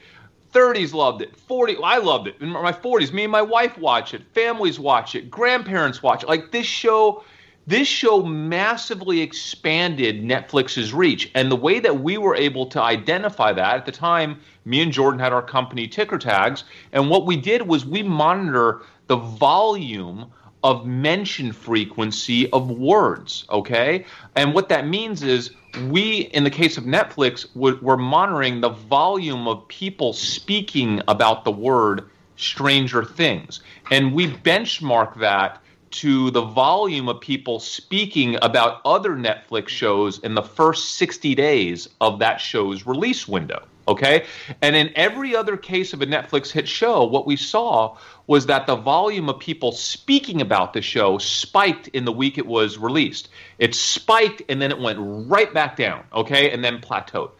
30s 0.51 0.93
loved 0.93 1.21
it. 1.21 1.35
40, 1.35 1.77
I 1.83 1.97
loved 1.99 2.27
it. 2.27 2.35
In 2.41 2.49
my 2.49 2.71
40s, 2.71 3.13
me 3.13 3.23
and 3.23 3.31
my 3.31 3.41
wife 3.41 3.77
watch 3.77 4.15
it. 4.15 4.23
Families 4.33 4.79
watch 4.79 5.13
it. 5.13 5.29
Grandparents 5.29 6.01
watch 6.01 6.23
it. 6.23 6.29
Like 6.29 6.51
this 6.51 6.65
show 6.65 7.23
this 7.69 7.87
show 7.87 8.23
massively 8.23 9.21
expanded 9.21 10.23
Netflix's 10.23 10.91
reach. 10.91 11.29
And 11.35 11.51
the 11.51 11.55
way 11.55 11.79
that 11.79 12.01
we 12.01 12.17
were 12.17 12.35
able 12.35 12.65
to 12.65 12.81
identify 12.81 13.53
that 13.53 13.75
at 13.75 13.85
the 13.85 13.91
time, 13.91 14.39
me 14.65 14.81
and 14.81 14.91
Jordan 14.91 15.19
had 15.19 15.33
our 15.33 15.43
company 15.43 15.87
ticker 15.87 16.17
tags. 16.17 16.63
And 16.93 17.11
what 17.11 17.27
we 17.27 17.37
did 17.37 17.67
was 17.67 17.85
we 17.85 18.01
monitor 18.01 18.81
the 19.05 19.17
volume 19.17 20.31
of 20.63 20.87
mention 20.87 21.51
frequency 21.51 22.49
of 22.51 22.71
words. 22.71 23.45
Okay. 23.51 24.03
And 24.35 24.55
what 24.55 24.69
that 24.69 24.87
means 24.87 25.21
is 25.21 25.51
we, 25.89 26.21
in 26.33 26.43
the 26.43 26.49
case 26.49 26.75
of 26.75 26.85
Netflix, 26.85 27.45
we're 27.53 27.97
monitoring 27.97 28.61
the 28.61 28.69
volume 28.69 29.47
of 29.47 29.67
people 29.67 30.13
speaking 30.13 31.03
about 31.07 31.45
the 31.45 31.51
word 31.51 32.09
Stranger 32.35 33.03
Things. 33.03 33.61
And 33.91 34.15
we 34.15 34.27
benchmark 34.27 35.19
that 35.19 35.61
to 35.91 36.31
the 36.31 36.41
volume 36.41 37.09
of 37.09 37.19
people 37.19 37.59
speaking 37.59 38.37
about 38.41 38.81
other 38.85 39.15
Netflix 39.15 39.69
shows 39.69 40.19
in 40.19 40.35
the 40.35 40.43
first 40.43 40.95
60 40.95 41.35
days 41.35 41.89
of 42.01 42.19
that 42.19 42.37
show's 42.39 42.85
release 42.85 43.27
window. 43.27 43.63
Okay. 43.87 44.25
And 44.61 44.75
in 44.75 44.91
every 44.95 45.35
other 45.35 45.57
case 45.57 45.93
of 45.93 46.03
a 46.03 46.05
Netflix 46.05 46.51
hit 46.51 46.67
show, 46.67 47.03
what 47.03 47.25
we 47.25 47.35
saw 47.35 47.97
was 48.27 48.45
that 48.45 48.67
the 48.67 48.75
volume 48.75 49.29
of 49.29 49.39
people 49.39 49.71
speaking 49.71 50.41
about 50.41 50.73
the 50.73 50.81
show 50.81 51.17
spiked 51.17 51.87
in 51.89 52.05
the 52.05 52.11
week 52.11 52.37
it 52.37 52.45
was 52.45 52.77
released. 52.77 53.29
It 53.57 53.73
spiked 53.73 54.43
and 54.47 54.61
then 54.61 54.69
it 54.69 54.79
went 54.79 54.99
right 55.01 55.51
back 55.51 55.75
down. 55.75 56.03
Okay. 56.13 56.51
And 56.51 56.63
then 56.63 56.81
plateaued. 56.81 57.31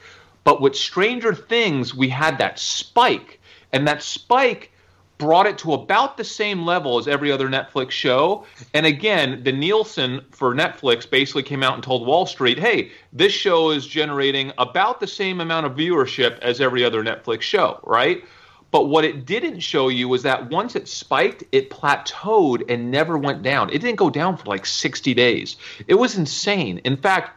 But 0.43 0.59
with 0.59 0.75
Stranger 0.75 1.35
Things, 1.35 1.93
we 1.93 2.09
had 2.09 2.39
that 2.39 2.57
spike. 2.57 3.39
And 3.71 3.87
that 3.87 4.01
spike 4.01 4.71
brought 5.19 5.45
it 5.45 5.57
to 5.59 5.73
about 5.73 6.17
the 6.17 6.23
same 6.23 6.65
level 6.65 6.97
as 6.97 7.07
every 7.07 7.31
other 7.31 7.47
Netflix 7.47 7.91
show. 7.91 8.45
And 8.73 8.85
again, 8.85 9.43
the 9.43 9.51
Nielsen 9.51 10.21
for 10.31 10.55
Netflix 10.55 11.07
basically 11.07 11.43
came 11.43 11.61
out 11.61 11.75
and 11.75 11.83
told 11.83 12.07
Wall 12.07 12.25
Street, 12.25 12.57
hey, 12.57 12.91
this 13.13 13.33
show 13.33 13.69
is 13.69 13.85
generating 13.85 14.51
about 14.57 14.99
the 14.99 15.07
same 15.07 15.41
amount 15.41 15.67
of 15.67 15.73
viewership 15.73 16.39
as 16.39 16.59
every 16.61 16.83
other 16.83 17.03
Netflix 17.03 17.41
show, 17.41 17.79
right? 17.83 18.23
But 18.71 18.85
what 18.85 19.03
it 19.03 19.25
didn't 19.25 19.59
show 19.59 19.89
you 19.89 20.07
was 20.07 20.23
that 20.23 20.49
once 20.49 20.75
it 20.75 20.87
spiked, 20.87 21.43
it 21.51 21.69
plateaued 21.69 22.63
and 22.69 22.89
never 22.89 23.17
went 23.17 23.43
down. 23.43 23.69
It 23.69 23.79
didn't 23.79 23.97
go 23.97 24.09
down 24.09 24.37
for 24.37 24.45
like 24.45 24.65
60 24.65 25.13
days. 25.13 25.57
It 25.87 25.95
was 25.95 26.17
insane. 26.17 26.77
In 26.85 26.95
fact, 26.95 27.31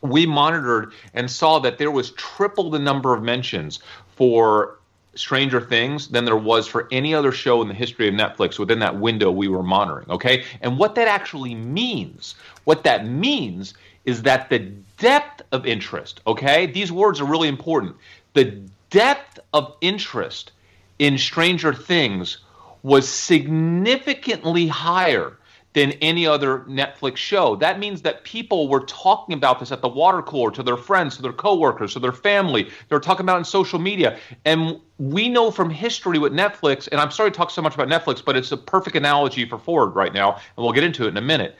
we 0.00 0.24
monitored 0.24 0.92
and 1.12 1.30
saw 1.30 1.58
that 1.58 1.76
there 1.78 1.90
was 1.90 2.12
triple 2.12 2.70
the 2.70 2.78
number 2.78 3.12
of 3.12 3.22
mentions 3.22 3.80
for 4.16 4.77
Stranger 5.18 5.60
Things 5.60 6.08
than 6.08 6.24
there 6.24 6.36
was 6.36 6.66
for 6.66 6.88
any 6.90 7.14
other 7.14 7.32
show 7.32 7.62
in 7.62 7.68
the 7.68 7.74
history 7.74 8.08
of 8.08 8.14
Netflix 8.14 8.58
within 8.58 8.78
that 8.80 8.98
window 8.98 9.30
we 9.30 9.48
were 9.48 9.62
monitoring. 9.62 10.10
Okay. 10.10 10.44
And 10.60 10.78
what 10.78 10.94
that 10.96 11.08
actually 11.08 11.54
means, 11.54 12.34
what 12.64 12.84
that 12.84 13.06
means 13.06 13.74
is 14.04 14.22
that 14.22 14.48
the 14.50 14.58
depth 14.98 15.42
of 15.52 15.66
interest, 15.66 16.20
okay, 16.26 16.66
these 16.66 16.90
words 16.92 17.20
are 17.20 17.24
really 17.24 17.48
important. 17.48 17.96
The 18.34 18.60
depth 18.90 19.38
of 19.52 19.76
interest 19.80 20.52
in 20.98 21.18
Stranger 21.18 21.74
Things 21.74 22.38
was 22.82 23.08
significantly 23.08 24.66
higher 24.66 25.37
than 25.78 25.92
any 26.00 26.26
other 26.26 26.64
Netflix 26.68 27.18
show. 27.18 27.54
That 27.54 27.78
means 27.78 28.02
that 28.02 28.24
people 28.24 28.66
were 28.66 28.80
talking 28.80 29.32
about 29.32 29.60
this 29.60 29.70
at 29.70 29.80
the 29.80 29.88
water 29.88 30.22
cooler 30.22 30.50
to 30.50 30.62
their 30.64 30.76
friends, 30.76 31.14
to 31.16 31.22
their 31.22 31.32
coworkers, 31.32 31.92
to 31.92 32.00
their 32.00 32.10
family. 32.10 32.64
They 32.64 32.96
were 32.96 32.98
talking 32.98 33.24
about 33.24 33.34
it 33.34 33.38
on 33.38 33.44
social 33.44 33.78
media. 33.78 34.18
And 34.44 34.80
we 34.98 35.28
know 35.28 35.52
from 35.52 35.70
history 35.70 36.18
with 36.18 36.32
Netflix, 36.32 36.88
and 36.90 37.00
I'm 37.00 37.12
sorry 37.12 37.30
to 37.30 37.36
talk 37.36 37.52
so 37.52 37.62
much 37.62 37.76
about 37.76 37.86
Netflix, 37.86 38.24
but 38.24 38.36
it's 38.36 38.50
a 38.50 38.56
perfect 38.56 38.96
analogy 38.96 39.48
for 39.48 39.56
Ford 39.56 39.94
right 39.94 40.12
now, 40.12 40.32
and 40.32 40.42
we'll 40.56 40.72
get 40.72 40.82
into 40.82 41.04
it 41.04 41.10
in 41.10 41.16
a 41.16 41.20
minute. 41.22 41.54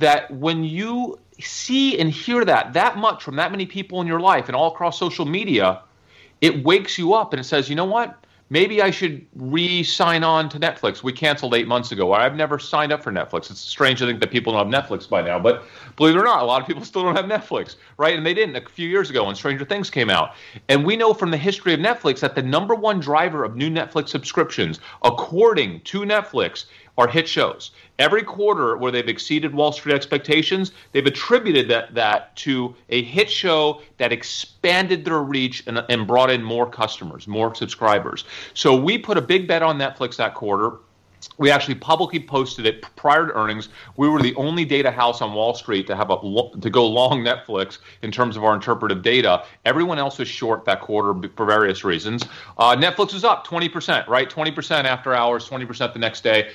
That 0.00 0.28
when 0.32 0.64
you 0.64 1.20
see 1.38 1.96
and 1.96 2.10
hear 2.10 2.44
that 2.44 2.72
that 2.72 2.98
much 2.98 3.22
from 3.22 3.36
that 3.36 3.52
many 3.52 3.66
people 3.66 4.00
in 4.00 4.08
your 4.08 4.20
life 4.20 4.48
and 4.48 4.56
all 4.56 4.72
across 4.72 4.98
social 4.98 5.26
media, 5.26 5.80
it 6.40 6.64
wakes 6.64 6.98
you 6.98 7.14
up 7.14 7.32
and 7.32 7.38
it 7.38 7.44
says, 7.44 7.68
you 7.68 7.76
know 7.76 7.84
what? 7.84 8.24
Maybe 8.50 8.82
I 8.82 8.90
should 8.90 9.24
re 9.34 9.82
sign 9.82 10.22
on 10.22 10.48
to 10.50 10.58
Netflix. 10.58 11.02
We 11.02 11.12
canceled 11.12 11.54
eight 11.54 11.66
months 11.66 11.92
ago. 11.92 12.12
I've 12.12 12.36
never 12.36 12.58
signed 12.58 12.92
up 12.92 13.02
for 13.02 13.10
Netflix. 13.12 13.50
It's 13.50 13.60
strange 13.60 14.00
to 14.00 14.06
think 14.06 14.20
that 14.20 14.30
people 14.30 14.52
don't 14.52 14.70
have 14.70 14.84
Netflix 14.84 15.08
by 15.08 15.22
now, 15.22 15.38
but 15.38 15.64
believe 15.96 16.16
it 16.16 16.18
or 16.18 16.24
not, 16.24 16.42
a 16.42 16.44
lot 16.44 16.60
of 16.60 16.66
people 16.66 16.84
still 16.84 17.02
don't 17.02 17.16
have 17.16 17.26
Netflix, 17.26 17.76
right? 17.96 18.16
And 18.16 18.26
they 18.26 18.34
didn't 18.34 18.56
a 18.56 18.68
few 18.68 18.88
years 18.88 19.08
ago 19.08 19.24
when 19.24 19.34
Stranger 19.34 19.64
Things 19.64 19.88
came 19.88 20.10
out. 20.10 20.34
And 20.68 20.84
we 20.84 20.96
know 20.96 21.14
from 21.14 21.30
the 21.30 21.38
history 21.38 21.72
of 21.72 21.80
Netflix 21.80 22.20
that 22.20 22.34
the 22.34 22.42
number 22.42 22.74
one 22.74 23.00
driver 23.00 23.44
of 23.44 23.56
new 23.56 23.70
Netflix 23.70 24.08
subscriptions, 24.08 24.80
according 25.02 25.80
to 25.82 26.00
Netflix, 26.00 26.66
are 27.00 27.08
hit 27.08 27.26
shows. 27.26 27.70
Every 27.98 28.22
quarter 28.22 28.76
where 28.76 28.92
they've 28.92 29.08
exceeded 29.08 29.54
Wall 29.54 29.72
Street 29.72 29.94
expectations, 29.94 30.72
they've 30.92 31.06
attributed 31.06 31.68
that, 31.68 31.94
that 31.94 32.36
to 32.36 32.74
a 32.90 33.02
hit 33.02 33.30
show 33.30 33.80
that 33.96 34.12
expanded 34.12 35.06
their 35.06 35.20
reach 35.20 35.64
and, 35.66 35.82
and 35.88 36.06
brought 36.06 36.30
in 36.30 36.42
more 36.42 36.68
customers, 36.68 37.26
more 37.26 37.54
subscribers. 37.54 38.24
So 38.52 38.76
we 38.76 38.98
put 38.98 39.16
a 39.16 39.22
big 39.22 39.48
bet 39.48 39.62
on 39.62 39.78
Netflix 39.78 40.16
that 40.16 40.34
quarter. 40.34 40.76
We 41.36 41.50
actually 41.50 41.74
publicly 41.74 42.20
posted 42.20 42.64
it 42.66 42.82
prior 42.96 43.26
to 43.26 43.32
earnings. 43.34 43.68
We 43.96 44.08
were 44.08 44.22
the 44.22 44.34
only 44.36 44.64
data 44.64 44.90
house 44.90 45.20
on 45.20 45.34
Wall 45.34 45.54
Street 45.54 45.86
to 45.86 45.96
have 45.96 46.10
a 46.10 46.16
to 46.60 46.70
go 46.70 46.86
long 46.86 47.22
Netflix 47.22 47.78
in 48.02 48.10
terms 48.10 48.36
of 48.36 48.44
our 48.44 48.54
interpretive 48.54 49.02
data. 49.02 49.44
Everyone 49.66 49.98
else 49.98 50.18
was 50.18 50.28
short 50.28 50.64
that 50.66 50.80
quarter 50.80 51.28
for 51.36 51.44
various 51.44 51.84
reasons. 51.84 52.24
Uh, 52.56 52.76
Netflix 52.76 53.12
was 53.12 53.24
up 53.24 53.46
20%, 53.46 54.06
right? 54.06 54.30
20% 54.30 54.84
after 54.84 55.12
hours, 55.14 55.48
20% 55.48 55.92
the 55.92 55.98
next 55.98 56.22
day 56.22 56.50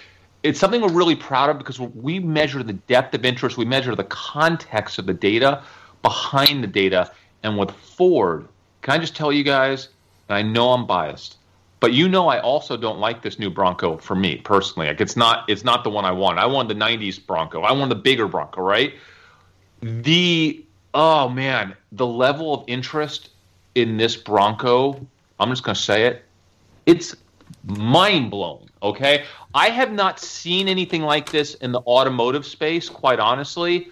it's 0.45 0.59
something 0.59 0.79
we're 0.79 0.91
really 0.91 1.15
proud 1.15 1.49
of 1.49 1.57
because 1.57 1.79
we 1.79 2.19
measure 2.19 2.61
the 2.61 2.73
depth 2.73 3.15
of 3.15 3.25
interest, 3.25 3.57
we 3.57 3.65
measure 3.65 3.95
the 3.95 4.03
context 4.05 4.99
of 4.99 5.07
the 5.07 5.13
data, 5.13 5.63
behind 6.03 6.63
the 6.63 6.67
data. 6.67 7.11
And 7.41 7.57
with 7.57 7.71
Ford, 7.71 8.47
can 8.83 8.93
I 8.93 8.99
just 8.99 9.15
tell 9.15 9.31
you 9.31 9.43
guys, 9.43 9.89
I 10.29 10.43
know 10.43 10.71
I'm 10.71 10.85
biased, 10.85 11.37
but 11.79 11.93
you 11.93 12.07
know 12.07 12.27
I 12.27 12.39
also 12.39 12.77
don't 12.77 12.99
like 12.99 13.23
this 13.23 13.39
new 13.39 13.49
Bronco 13.49 13.97
for 13.97 14.15
me 14.15 14.37
personally. 14.37 14.87
Like 14.87 15.01
it's 15.01 15.15
not 15.15 15.49
it's 15.49 15.63
not 15.63 15.83
the 15.83 15.89
one 15.89 16.05
I 16.05 16.11
want. 16.11 16.37
I 16.37 16.45
want 16.45 16.69
the 16.69 16.75
90s 16.75 17.25
Bronco. 17.25 17.61
I 17.61 17.71
want 17.71 17.89
the 17.89 17.95
bigger 17.95 18.27
Bronco, 18.27 18.61
right? 18.61 18.93
The 19.81 20.63
oh 20.93 21.27
man, 21.27 21.75
the 21.91 22.05
level 22.05 22.53
of 22.53 22.63
interest 22.67 23.29
in 23.73 23.97
this 23.97 24.15
Bronco, 24.15 25.05
I'm 25.39 25.49
just 25.49 25.63
going 25.63 25.75
to 25.75 25.81
say 25.81 26.05
it. 26.05 26.23
It's 26.85 27.15
mind 27.65 28.29
blowing, 28.29 28.69
okay? 28.87 29.25
I 29.53 29.69
have 29.69 29.91
not 29.91 30.19
seen 30.19 30.67
anything 30.67 31.01
like 31.01 31.31
this 31.31 31.55
in 31.55 31.71
the 31.71 31.79
automotive 31.81 32.45
space, 32.45 32.89
quite 32.89 33.19
honestly, 33.19 33.89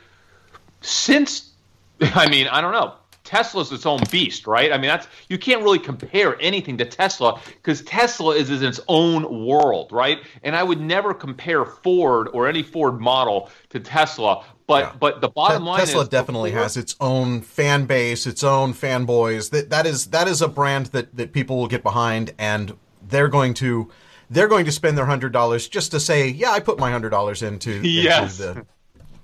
since 0.81 1.53
I 2.01 2.29
mean, 2.29 2.47
I 2.47 2.61
don't 2.61 2.73
know. 2.73 2.95
Tesla's 3.23 3.71
its 3.71 3.85
own 3.85 4.01
beast, 4.11 4.47
right? 4.47 4.71
I 4.71 4.77
mean, 4.77 4.89
that's 4.89 5.07
you 5.29 5.37
can't 5.37 5.63
really 5.63 5.79
compare 5.79 6.35
anything 6.41 6.77
to 6.77 6.85
Tesla 6.85 7.39
because 7.47 7.81
Tesla 7.83 8.35
is 8.35 8.49
in 8.51 8.63
its 8.63 8.81
own 8.89 9.45
world, 9.45 9.91
right? 9.91 10.19
And 10.43 10.55
I 10.55 10.63
would 10.63 10.81
never 10.81 11.13
compare 11.13 11.63
Ford 11.63 12.27
or 12.33 12.47
any 12.47 12.63
Ford 12.63 12.99
model 12.99 13.49
to 13.69 13.79
Tesla. 13.79 14.43
But 14.67 14.83
yeah. 14.83 14.93
but 14.99 15.21
the 15.21 15.29
bottom 15.29 15.63
Te- 15.63 15.69
line 15.69 15.79
Tesla 15.79 16.01
is 16.01 16.09
definitely 16.09 16.51
has 16.51 16.75
its 16.75 16.95
own 16.99 17.41
fan 17.41 17.85
base, 17.85 18.27
its 18.27 18.43
own 18.43 18.73
fanboys. 18.73 19.51
That 19.51 19.69
that 19.69 19.85
is 19.85 20.07
that 20.07 20.27
is 20.27 20.41
a 20.41 20.49
brand 20.49 20.87
that 20.87 21.15
that 21.15 21.31
people 21.31 21.57
will 21.57 21.67
get 21.67 21.81
behind, 21.81 22.33
and 22.37 22.75
they're 23.07 23.29
going 23.29 23.53
to 23.55 23.89
they're 24.33 24.47
going 24.47 24.65
to 24.65 24.71
spend 24.71 24.97
their 24.97 25.05
hundred 25.05 25.31
dollars 25.31 25.67
just 25.67 25.91
to 25.91 25.99
say, 25.99 26.29
yeah, 26.29 26.51
I 26.51 26.59
put 26.59 26.79
my 26.79 26.91
hundred 26.91 27.09
dollars 27.09 27.43
into, 27.43 27.81
yes. 27.87 28.39
into 28.39 28.53
the 28.53 28.65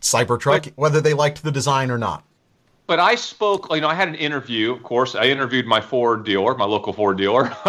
Cybertruck, 0.02 0.66
but, 0.66 0.74
whether 0.76 1.02
they 1.02 1.14
liked 1.14 1.44
the 1.44 1.52
design 1.52 1.92
or 1.92 1.98
not 1.98 2.24
but 2.90 3.00
I 3.00 3.14
spoke, 3.14 3.68
you 3.70 3.82
know, 3.82 3.88
I 3.88 3.94
had 3.94 4.08
an 4.08 4.16
interview, 4.16 4.74
of 4.74 4.82
course. 4.82 5.14
I 5.14 5.26
interviewed 5.26 5.68
my 5.68 5.80
Ford 5.80 6.26
dealer, 6.26 6.56
my 6.56 6.66
local 6.66 6.92
Ford 6.92 7.20
dealer. 7.20 7.56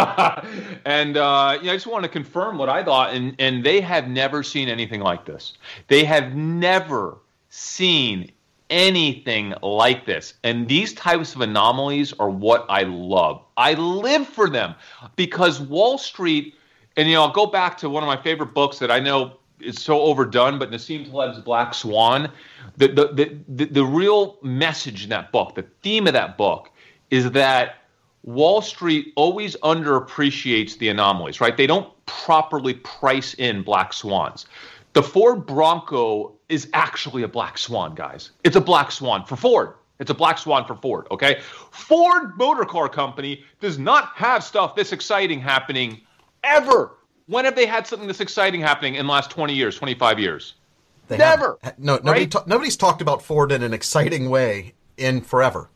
and, 0.86 1.18
uh, 1.18 1.58
you 1.60 1.66
know, 1.66 1.72
I 1.72 1.76
just 1.76 1.86
want 1.86 2.04
to 2.04 2.08
confirm 2.08 2.56
what 2.56 2.70
I 2.70 2.82
thought. 2.82 3.14
And, 3.14 3.36
and 3.38 3.62
they 3.62 3.82
have 3.82 4.08
never 4.08 4.42
seen 4.42 4.70
anything 4.70 5.00
like 5.00 5.26
this. 5.26 5.58
They 5.88 6.04
have 6.04 6.34
never 6.34 7.18
seen 7.50 8.32
anything 8.70 9.52
like 9.62 10.06
this. 10.06 10.32
And 10.42 10.66
these 10.66 10.94
types 10.94 11.34
of 11.34 11.42
anomalies 11.42 12.14
are 12.14 12.30
what 12.30 12.64
I 12.70 12.84
love. 12.84 13.42
I 13.58 13.74
live 13.74 14.26
for 14.26 14.48
them 14.48 14.74
because 15.16 15.60
Wall 15.60 15.98
Street, 15.98 16.54
and, 17.00 17.08
you 17.08 17.14
know, 17.14 17.22
I'll 17.22 17.32
go 17.32 17.46
back 17.46 17.78
to 17.78 17.88
one 17.88 18.02
of 18.02 18.06
my 18.06 18.20
favorite 18.20 18.52
books 18.54 18.78
that 18.78 18.90
I 18.90 19.00
know 19.00 19.38
is 19.58 19.80
so 19.80 20.00
overdone, 20.00 20.58
but 20.58 20.70
Nassim 20.70 21.08
Taleb's 21.10 21.38
Black 21.40 21.74
Swan 21.74 22.30
the, 22.76 22.88
the, 22.88 23.38
the, 23.48 23.64
the 23.66 23.84
real 23.84 24.38
message 24.42 25.04
in 25.04 25.10
that 25.10 25.32
book, 25.32 25.54
the 25.54 25.66
theme 25.82 26.06
of 26.06 26.14
that 26.14 26.38
book, 26.38 26.70
is 27.10 27.30
that 27.32 27.76
Wall 28.22 28.62
Street 28.62 29.12
always 29.16 29.56
underappreciates 29.56 30.78
the 30.78 30.88
anomalies, 30.88 31.40
right? 31.40 31.56
They 31.56 31.66
don't 31.66 31.92
properly 32.06 32.74
price 32.74 33.34
in 33.34 33.62
black 33.62 33.92
swans. 33.92 34.46
The 34.94 35.02
Ford 35.02 35.46
Bronco 35.46 36.32
is 36.48 36.68
actually 36.72 37.22
a 37.22 37.28
black 37.28 37.58
swan, 37.58 37.94
guys. 37.94 38.30
It's 38.44 38.56
a 38.56 38.60
black 38.60 38.90
swan 38.90 39.24
for 39.24 39.36
Ford. 39.36 39.74
It's 39.98 40.10
a 40.10 40.14
black 40.14 40.38
swan 40.38 40.66
for 40.66 40.74
Ford, 40.76 41.06
okay? 41.10 41.40
Ford 41.70 42.36
Motor 42.38 42.64
Car 42.64 42.88
Company 42.88 43.44
does 43.60 43.78
not 43.78 44.12
have 44.14 44.42
stuff 44.42 44.74
this 44.74 44.92
exciting 44.92 45.38
happening 45.40 46.00
ever. 46.44 46.92
When 47.26 47.44
have 47.44 47.54
they 47.54 47.66
had 47.66 47.86
something 47.86 48.08
this 48.08 48.20
exciting 48.20 48.60
happening 48.60 48.96
in 48.96 49.06
the 49.06 49.12
last 49.12 49.30
20 49.30 49.54
years, 49.54 49.76
25 49.76 50.18
years? 50.18 50.54
They 51.08 51.18
Never. 51.18 51.58
No, 51.78 51.96
nobody 51.96 52.20
right? 52.20 52.30
ta- 52.30 52.44
nobody's 52.46 52.76
talked 52.76 53.02
about 53.02 53.20
Ford 53.22 53.50
in 53.50 53.62
an 53.62 53.74
exciting 53.74 54.30
way 54.30 54.74
in 54.96 55.20
forever. 55.20 55.68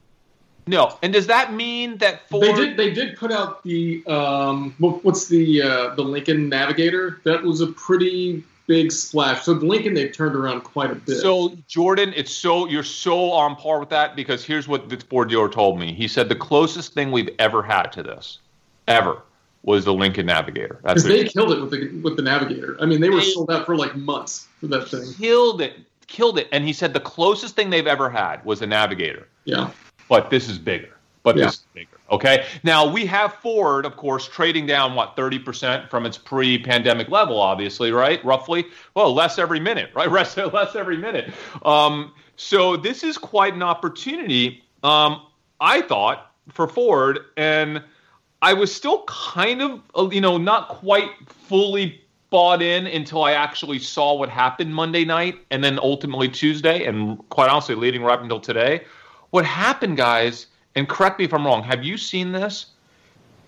No, 0.66 0.96
and 1.02 1.12
does 1.12 1.26
that 1.26 1.52
mean 1.52 1.98
that 1.98 2.28
Ford? 2.28 2.44
They 2.44 2.52
did. 2.54 2.76
They 2.76 2.92
did 2.92 3.16
put 3.16 3.30
out 3.30 3.62
the 3.64 4.02
um, 4.06 4.74
what's 4.78 5.26
the 5.26 5.62
uh, 5.62 5.94
the 5.94 6.02
Lincoln 6.02 6.48
Navigator? 6.48 7.20
That 7.24 7.42
was 7.42 7.60
a 7.60 7.66
pretty 7.66 8.44
big 8.66 8.92
splash. 8.92 9.42
So 9.42 9.54
the 9.54 9.66
Lincoln 9.66 9.92
they've 9.92 10.12
turned 10.12 10.34
around 10.34 10.62
quite 10.62 10.90
a 10.90 10.94
bit. 10.94 11.18
So 11.18 11.56
Jordan, 11.68 12.14
it's 12.16 12.32
so 12.32 12.66
you're 12.66 12.82
so 12.82 13.30
on 13.32 13.56
par 13.56 13.78
with 13.80 13.90
that 13.90 14.16
because 14.16 14.44
here's 14.44 14.66
what 14.66 14.88
the 14.88 14.96
Ford 15.10 15.28
dealer 15.28 15.48
told 15.48 15.78
me. 15.78 15.92
He 15.92 16.08
said 16.08 16.28
the 16.28 16.36
closest 16.36 16.94
thing 16.94 17.10
we've 17.10 17.30
ever 17.38 17.62
had 17.62 17.88
to 17.88 18.02
this, 18.02 18.38
ever, 18.88 19.22
was 19.64 19.84
the 19.84 19.94
Lincoln 19.94 20.26
Navigator. 20.26 20.78
Because 20.82 21.04
they 21.04 21.24
killed 21.24 21.50
it 21.52 21.60
with 21.60 21.70
the 21.70 22.00
with 22.02 22.16
the 22.16 22.22
Navigator. 22.22 22.76
I 22.80 22.86
mean, 22.86 23.00
they 23.00 23.10
were 23.10 23.20
they 23.20 23.30
sold 23.30 23.50
out 23.50 23.66
for 23.66 23.76
like 23.76 23.96
months 23.96 24.46
for 24.60 24.66
that 24.68 24.88
thing. 24.88 25.12
Killed 25.14 25.60
it, 25.62 25.74
killed 26.06 26.38
it. 26.38 26.48
And 26.52 26.64
he 26.64 26.72
said 26.72 26.92
the 26.92 27.00
closest 27.00 27.56
thing 27.56 27.70
they've 27.70 27.86
ever 27.86 28.10
had 28.10 28.44
was 28.44 28.60
the 28.60 28.66
Navigator. 28.66 29.26
Yeah. 29.44 29.70
But 30.08 30.30
this 30.30 30.48
is 30.48 30.58
bigger. 30.58 30.90
But 31.22 31.36
yeah. 31.36 31.46
this 31.46 31.54
is 31.54 31.64
bigger. 31.72 31.98
Okay. 32.10 32.44
Now 32.62 32.86
we 32.86 33.06
have 33.06 33.34
Ford, 33.36 33.86
of 33.86 33.96
course, 33.96 34.28
trading 34.28 34.66
down 34.66 34.94
what 34.94 35.16
thirty 35.16 35.38
percent 35.38 35.88
from 35.88 36.04
its 36.04 36.18
pre-pandemic 36.18 37.08
level, 37.08 37.40
obviously, 37.40 37.90
right? 37.90 38.22
Roughly. 38.24 38.66
Well, 38.94 39.14
less 39.14 39.38
every 39.38 39.60
minute, 39.60 39.90
right? 39.94 40.10
Less, 40.12 40.36
less 40.36 40.76
every 40.76 40.98
minute. 40.98 41.32
Um, 41.64 42.12
so 42.36 42.76
this 42.76 43.02
is 43.02 43.16
quite 43.16 43.54
an 43.54 43.62
opportunity. 43.62 44.62
Um, 44.82 45.22
I 45.60 45.80
thought 45.80 46.32
for 46.50 46.68
Ford 46.68 47.20
and 47.38 47.82
I 48.44 48.52
was 48.52 48.70
still 48.74 49.04
kind 49.04 49.62
of, 49.62 49.80
uh, 49.96 50.10
you 50.10 50.20
know, 50.20 50.36
not 50.36 50.68
quite 50.68 51.08
fully 51.26 51.98
bought 52.28 52.60
in 52.60 52.86
until 52.86 53.24
I 53.24 53.32
actually 53.32 53.78
saw 53.78 54.12
what 54.12 54.28
happened 54.28 54.74
Monday 54.74 55.02
night 55.02 55.38
and 55.50 55.64
then 55.64 55.78
ultimately 55.78 56.28
Tuesday, 56.28 56.84
and 56.84 57.26
quite 57.30 57.48
honestly, 57.48 57.74
leading 57.74 58.02
right 58.02 58.12
up 58.12 58.22
until 58.22 58.40
today. 58.40 58.82
What 59.30 59.46
happened, 59.46 59.96
guys, 59.96 60.48
and 60.74 60.86
correct 60.86 61.18
me 61.18 61.24
if 61.24 61.32
I'm 61.32 61.46
wrong, 61.46 61.62
have 61.62 61.84
you 61.84 61.96
seen 61.96 62.32
this? 62.32 62.66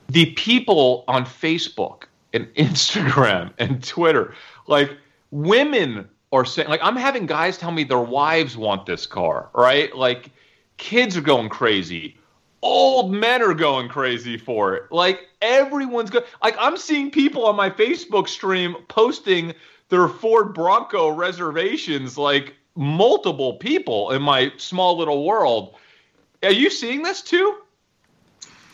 The 0.08 0.32
people 0.32 1.04
on 1.08 1.26
Facebook 1.26 2.04
and 2.32 2.46
Instagram 2.54 3.52
and 3.58 3.84
Twitter, 3.84 4.34
like 4.66 4.96
women 5.30 6.08
are 6.32 6.46
saying, 6.46 6.70
like, 6.70 6.80
I'm 6.82 6.96
having 6.96 7.26
guys 7.26 7.58
tell 7.58 7.70
me 7.70 7.84
their 7.84 7.98
wives 7.98 8.56
want 8.56 8.86
this 8.86 9.04
car, 9.04 9.50
right? 9.52 9.94
Like, 9.94 10.30
kids 10.78 11.18
are 11.18 11.20
going 11.20 11.50
crazy 11.50 12.16
old 12.62 13.12
men 13.12 13.42
are 13.42 13.54
going 13.54 13.88
crazy 13.88 14.36
for 14.36 14.74
it. 14.74 14.90
Like 14.90 15.28
everyone's 15.42 16.10
going 16.10 16.24
like 16.42 16.56
I'm 16.58 16.76
seeing 16.76 17.10
people 17.10 17.46
on 17.46 17.56
my 17.56 17.70
Facebook 17.70 18.28
stream 18.28 18.76
posting 18.88 19.54
their 19.88 20.08
Ford 20.08 20.54
Bronco 20.54 21.08
reservations 21.08 22.18
like 22.18 22.54
multiple 22.74 23.54
people 23.54 24.10
in 24.10 24.22
my 24.22 24.52
small 24.56 24.96
little 24.98 25.24
world. 25.24 25.74
Are 26.42 26.52
you 26.52 26.70
seeing 26.70 27.02
this 27.02 27.22
too? 27.22 27.58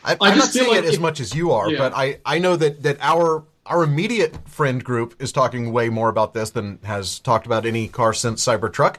I, 0.05 0.13
am 0.13 0.39
not 0.39 0.49
seeing 0.49 0.69
like 0.69 0.79
it 0.79 0.85
as 0.85 0.99
much 0.99 1.21
as 1.21 1.33
you 1.35 1.53
are, 1.53 1.71
yeah. 1.71 1.79
but 1.79 1.93
I, 1.95 2.19
I 2.27 2.41
know 2.41 2.57
that, 2.57 2.83
that 2.83 2.99
our 3.01 3.45
our 3.67 3.85
immediate 3.85 4.37
friend 4.49 4.83
group 4.83 5.15
is 5.23 5.31
talking 5.31 5.73
way 5.73 5.89
more 5.89 6.09
about 6.09 6.35
this 6.35 6.51
than 6.51 6.81
has 6.83 7.21
talked 7.21 7.47
about 7.47 7.65
any 7.65 7.87
car 7.87 8.13
since 8.13 8.45
Cybertruck. 8.45 8.97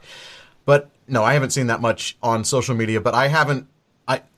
But 0.66 0.90
no, 1.08 1.24
I 1.24 1.34
haven't 1.34 1.50
seen 1.50 1.68
that 1.68 1.82
much 1.82 2.18
on 2.24 2.46
social 2.46 2.74
media. 2.74 3.02
But 3.02 3.14
I 3.14 3.28
haven't 3.28 3.68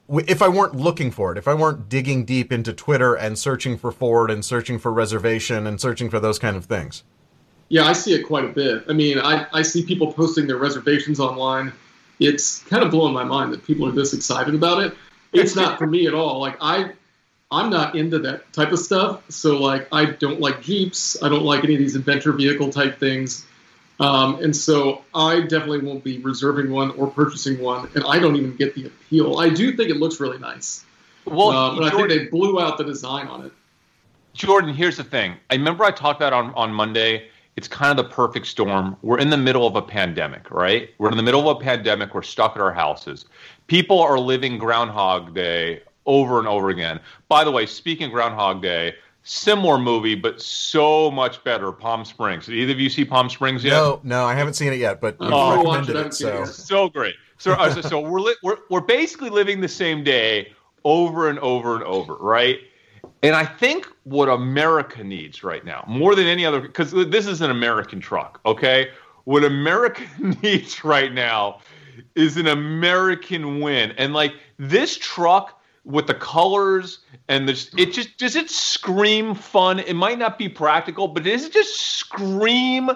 if 0.10 0.42
I 0.42 0.48
weren't 0.48 0.76
looking 0.76 1.12
for 1.12 1.32
it, 1.32 1.38
if 1.38 1.48
I 1.48 1.54
weren't 1.54 1.90
digging 1.90 2.26
deep 2.26 2.52
into 2.52 2.74
Twitter 2.74 3.16
and 3.16 3.38
searching 3.38 3.78
for 3.78 3.92
Ford 3.92 4.30
and 4.30 4.46
searching 4.46 4.78
for 4.78 4.92
reservation 4.92 5.66
and 5.66 5.82
searching 5.82 6.10
for 6.10 6.20
those 6.20 6.40
kind 6.40 6.56
of 6.56 6.66
things. 6.66 7.04
Yeah, 7.70 7.86
I 7.86 7.94
see 7.94 8.14
it 8.14 8.24
quite 8.24 8.46
a 8.46 8.50
bit. 8.50 8.86
I 8.88 8.94
mean, 8.94 9.18
I, 9.18 9.48
I 9.52 9.64
see 9.64 9.84
people 9.84 10.14
posting 10.14 10.46
their 10.46 10.58
reservations 10.58 11.20
online. 11.20 11.74
It's 12.20 12.62
kind 12.64 12.84
of 12.84 12.92
blowing 12.92 13.14
my 13.14 13.24
mind 13.24 13.52
that 13.54 13.66
people 13.66 13.88
are 13.88 13.92
this 13.92 14.14
excited 14.14 14.54
about 14.54 14.84
it. 14.84 14.94
It's 15.34 15.56
not 15.56 15.78
for 15.78 15.88
me 15.88 16.08
at 16.08 16.14
all. 16.14 16.40
Like 16.40 16.58
I 16.62 16.92
I'm 17.52 17.70
not 17.70 17.96
into 17.96 18.20
that 18.20 18.52
type 18.54 18.72
of 18.72 18.80
stuff. 18.80 19.24
So 19.30 19.58
like 19.58 19.88
I 19.92 20.06
don't 20.06 20.40
like 20.40 20.62
Jeeps. 20.62 21.22
I 21.22 21.30
don't 21.30 21.44
like 21.44 21.64
any 21.64 21.74
of 21.74 21.80
these 21.80 21.96
adventure 21.96 22.32
vehicle 22.32 22.70
type 22.72 23.00
things. 23.00 23.46
Um, 24.00 24.44
and 24.44 24.56
so 24.56 25.04
I 25.14 25.42
definitely 25.42 25.80
won't 25.80 26.04
be 26.04 26.20
reserving 26.20 26.70
one 26.70 26.92
or 26.92 27.08
purchasing 27.08 27.62
one, 27.62 27.90
and 27.96 28.04
I 28.08 28.20
don't 28.20 28.36
even 28.36 28.56
get 28.56 28.76
the 28.76 28.88
appeal. 28.88 29.40
I 29.40 29.50
do 29.50 29.76
think 29.76 29.90
it 29.90 29.98
looks 29.98 30.20
really 30.20 30.38
nice. 30.38 30.84
Well, 31.26 31.50
uh, 31.50 31.76
but 31.76 31.90
Jordan, 31.92 31.94
I 31.94 31.98
think 31.98 32.10
they 32.10 32.28
blew 32.28 32.60
out 32.60 32.78
the 32.78 32.84
design 32.84 33.28
on 33.28 33.46
it. 33.46 33.52
Jordan, 34.34 34.74
here's 34.74 34.98
the 34.98 35.04
thing. 35.04 35.36
I 35.50 35.56
remember 35.56 35.86
I 35.86 35.92
talked 35.92 36.20
about 36.20 36.34
on, 36.34 36.54
on 36.56 36.74
Monday. 36.74 37.30
It's 37.56 37.70
kind 37.70 37.98
of 37.98 38.06
the 38.06 38.12
perfect 38.12 38.48
storm. 38.48 38.98
We're 39.02 39.20
in 39.20 39.30
the 39.30 39.38
middle 39.38 39.66
of 39.66 39.78
a 39.78 39.82
pandemic, 39.82 40.52
right? 40.52 40.90
We're 40.98 41.10
in 41.10 41.16
the 41.16 41.24
middle 41.24 41.50
of 41.50 41.58
a 41.58 41.60
pandemic. 41.64 42.14
We're 42.14 42.22
stuck 42.22 42.58
at 42.58 42.62
our 42.62 42.74
houses. 42.74 43.26
People 43.68 44.02
are 44.02 44.20
living 44.20 44.58
Groundhog 44.58 45.34
Day 45.34 45.82
over 46.06 46.38
and 46.38 46.50
over 46.50 46.70
again. 46.70 47.00
By 47.30 47.46
the 47.46 47.52
way, 47.52 47.66
speaking 47.66 48.10
Groundhog 48.10 48.62
Day, 48.62 48.96
similar 49.26 49.78
movie, 49.78 50.16
but 50.16 50.42
so 50.42 51.12
much 51.12 51.44
better. 51.44 51.72
Palm 51.74 52.06
Springs. 52.06 52.46
Did 52.46 52.56
either 52.56 52.72
of 52.72 52.80
you 52.80 52.90
see 52.90 53.04
Palm 53.04 53.30
Springs 53.30 53.64
yet? 53.64 53.72
No, 53.72 54.00
no, 54.04 54.26
I 54.26 54.36
haven't 54.36 54.54
seen 54.54 54.72
it 54.72 54.80
yet, 54.80 55.02
but 55.02 55.18
oh, 55.20 55.58
recommended 55.58 55.96
it. 55.98 56.14
So 56.14 56.46
so 56.46 56.88
great. 56.88 57.16
So 57.38 57.54
uh, 57.54 57.74
so, 57.74 57.82
so 57.82 58.00
we're, 58.00 58.22
li- 58.22 58.36
we're 58.42 58.58
we're 58.70 58.82
basically 58.82 59.30
living 59.30 59.60
the 59.60 59.68
same 59.68 60.04
day 60.04 60.54
over 60.86 61.28
and 61.28 61.40
over 61.40 61.76
and 61.76 61.84
over, 61.84 62.14
right? 62.16 62.60
And 63.24 63.36
I 63.36 63.44
think 63.44 63.88
what 64.04 64.30
America 64.30 65.04
needs 65.04 65.44
right 65.44 65.66
now, 65.66 65.84
more 65.88 66.16
than 66.16 66.28
any 66.28 66.46
other, 66.46 66.62
because 66.62 66.92
this 66.92 67.26
is 67.26 67.42
an 67.42 67.50
American 67.50 68.00
truck, 68.00 68.40
okay? 68.46 68.90
What 69.24 69.44
America 69.44 70.04
needs 70.44 70.84
right 70.84 71.12
now 71.12 71.60
is 72.14 72.38
an 72.38 72.48
American 72.48 73.62
win. 73.62 73.94
And 73.98 74.14
like 74.14 74.34
this 74.58 74.98
truck 74.98 75.60
with 75.86 76.08
the 76.08 76.14
colors 76.16 77.00
and 77.28 77.48
this 77.48 77.70
it 77.78 77.94
just 77.94 78.18
does 78.18 78.36
it 78.36 78.50
scream 78.50 79.36
fun. 79.36 79.80
It 79.80 79.94
might 79.94 80.18
not 80.18 80.38
be 80.38 80.50
practical, 80.50 81.08
but 81.08 81.24
does 81.24 81.46
it 81.46 81.54
just 81.54 81.80
scream 81.80 82.90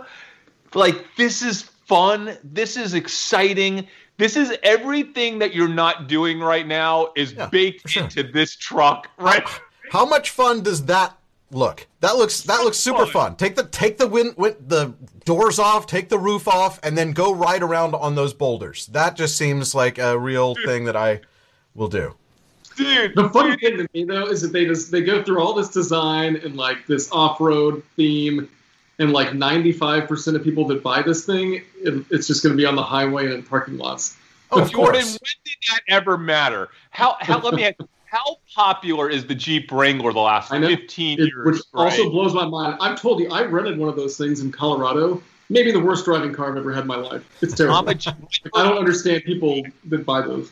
like 0.74 1.06
this 1.16 1.42
is 1.42 1.62
fun, 1.62 2.38
this 2.44 2.78
is 2.78 2.94
exciting. 2.94 3.88
This 4.18 4.36
is 4.36 4.56
everything 4.64 5.40
that 5.40 5.54
you're 5.56 5.68
not 5.68 6.08
doing 6.08 6.40
right 6.40 6.68
now 6.68 7.10
is 7.16 7.34
Yeah, 7.34 7.48
baked 7.48 7.90
sure. 7.90 8.04
into 8.04 8.24
this 8.24 8.56
truck, 8.56 9.08
right? 9.18 9.48
How 9.92 10.06
much 10.06 10.30
fun 10.32 10.62
does 10.62 10.86
that 10.86 11.18
look? 11.52 11.88
That 12.02 12.18
looks 12.18 12.42
that 12.42 12.62
looks 12.64 12.78
super 12.78 13.06
fun. 13.06 13.36
Take 13.38 13.56
the 13.56 13.64
take 13.64 13.98
the 13.98 14.08
wind, 14.08 14.36
win 14.38 14.56
the 14.68 14.94
doors 15.26 15.58
off, 15.58 15.88
take 15.88 16.10
the 16.10 16.20
roof 16.20 16.48
off, 16.48 16.80
and 16.84 16.98
then 16.98 17.12
go 17.12 17.34
ride 17.34 17.64
around 17.64 17.96
on 17.96 18.16
those 18.16 18.34
boulders. 18.34 18.88
That 18.88 19.16
just 19.16 19.38
seems 19.38 19.74
like 19.74 19.98
a 19.98 20.18
real 20.20 20.56
thing 20.66 20.86
that 20.86 20.96
I 20.96 21.22
will 21.74 21.88
do. 21.88 22.16
Dude, 22.80 23.16
The 23.16 23.30
funny 23.30 23.58
thing 23.58 23.78
to 23.78 23.88
me 23.94 24.06
though 24.06 24.28
is 24.28 24.42
that 24.42 24.54
they 24.54 24.66
just 24.66 24.92
they 24.92 25.02
go 25.02 25.22
through 25.24 25.42
all 25.42 25.54
this 25.54 25.70
design 25.70 26.38
and 26.38 26.56
like 26.56 26.88
this 26.88 27.12
off-road 27.12 27.84
theme, 27.96 28.50
and 29.00 29.12
like 29.12 29.30
95% 29.30 30.36
of 30.36 30.44
people 30.44 30.66
that 30.68 30.82
buy 30.82 31.02
this 31.02 31.26
thing, 31.26 31.62
it, 31.78 32.06
it's 32.10 32.28
just 32.28 32.42
going 32.44 32.54
to 32.54 32.58
be 32.58 32.66
on 32.66 32.76
the 32.76 32.84
highway 32.84 33.26
and 33.26 33.34
in 33.34 33.44
parking 33.44 33.78
lots. 33.78 34.18
Oh, 34.52 34.62
of 34.62 34.72
Jordan, 34.72 35.02
course. 35.02 35.12
when 35.12 35.32
did 35.46 35.56
that 35.70 35.82
ever 35.88 36.18
matter? 36.18 36.70
How 36.92 37.18
how 37.20 37.40
let 37.40 37.54
me 37.54 37.66
ask, 37.66 37.76
how 38.06 38.38
popular 38.56 39.10
is 39.10 39.26
the 39.26 39.36
Jeep 39.36 39.72
Wrangler 39.72 40.12
the 40.12 40.20
last 40.20 40.52
know. 40.52 40.68
15 40.68 41.20
It, 41.20 41.26
years? 41.28 41.46
which 41.46 41.62
right? 41.74 41.92
also 41.92 42.10
blows 42.10 42.34
my 42.34 42.46
mind. 42.46 42.78
I've 42.82 43.00
told 43.00 43.20
you 43.20 43.30
I 43.30 43.44
rented 43.44 43.78
one 43.78 43.90
of 43.90 43.96
those 43.96 44.18
things 44.18 44.40
in 44.42 44.52
Colorado. 44.52 45.22
Maybe 45.50 45.72
the 45.72 45.80
worst 45.80 46.06
driving 46.06 46.34
car 46.34 46.52
I've 46.52 46.58
ever 46.58 46.72
had 46.74 46.82
in 46.82 46.88
my 46.88 46.96
life. 46.96 47.24
It's 47.42 47.56
terrible. 47.56 47.78
I'm 47.78 47.88
a 47.88 47.96
Jeep- 47.96 48.14
I 48.56 48.64
don't 48.64 48.78
understand 48.78 49.24
people 49.24 49.64
that 49.86 50.06
buy 50.06 50.22
those. 50.22 50.52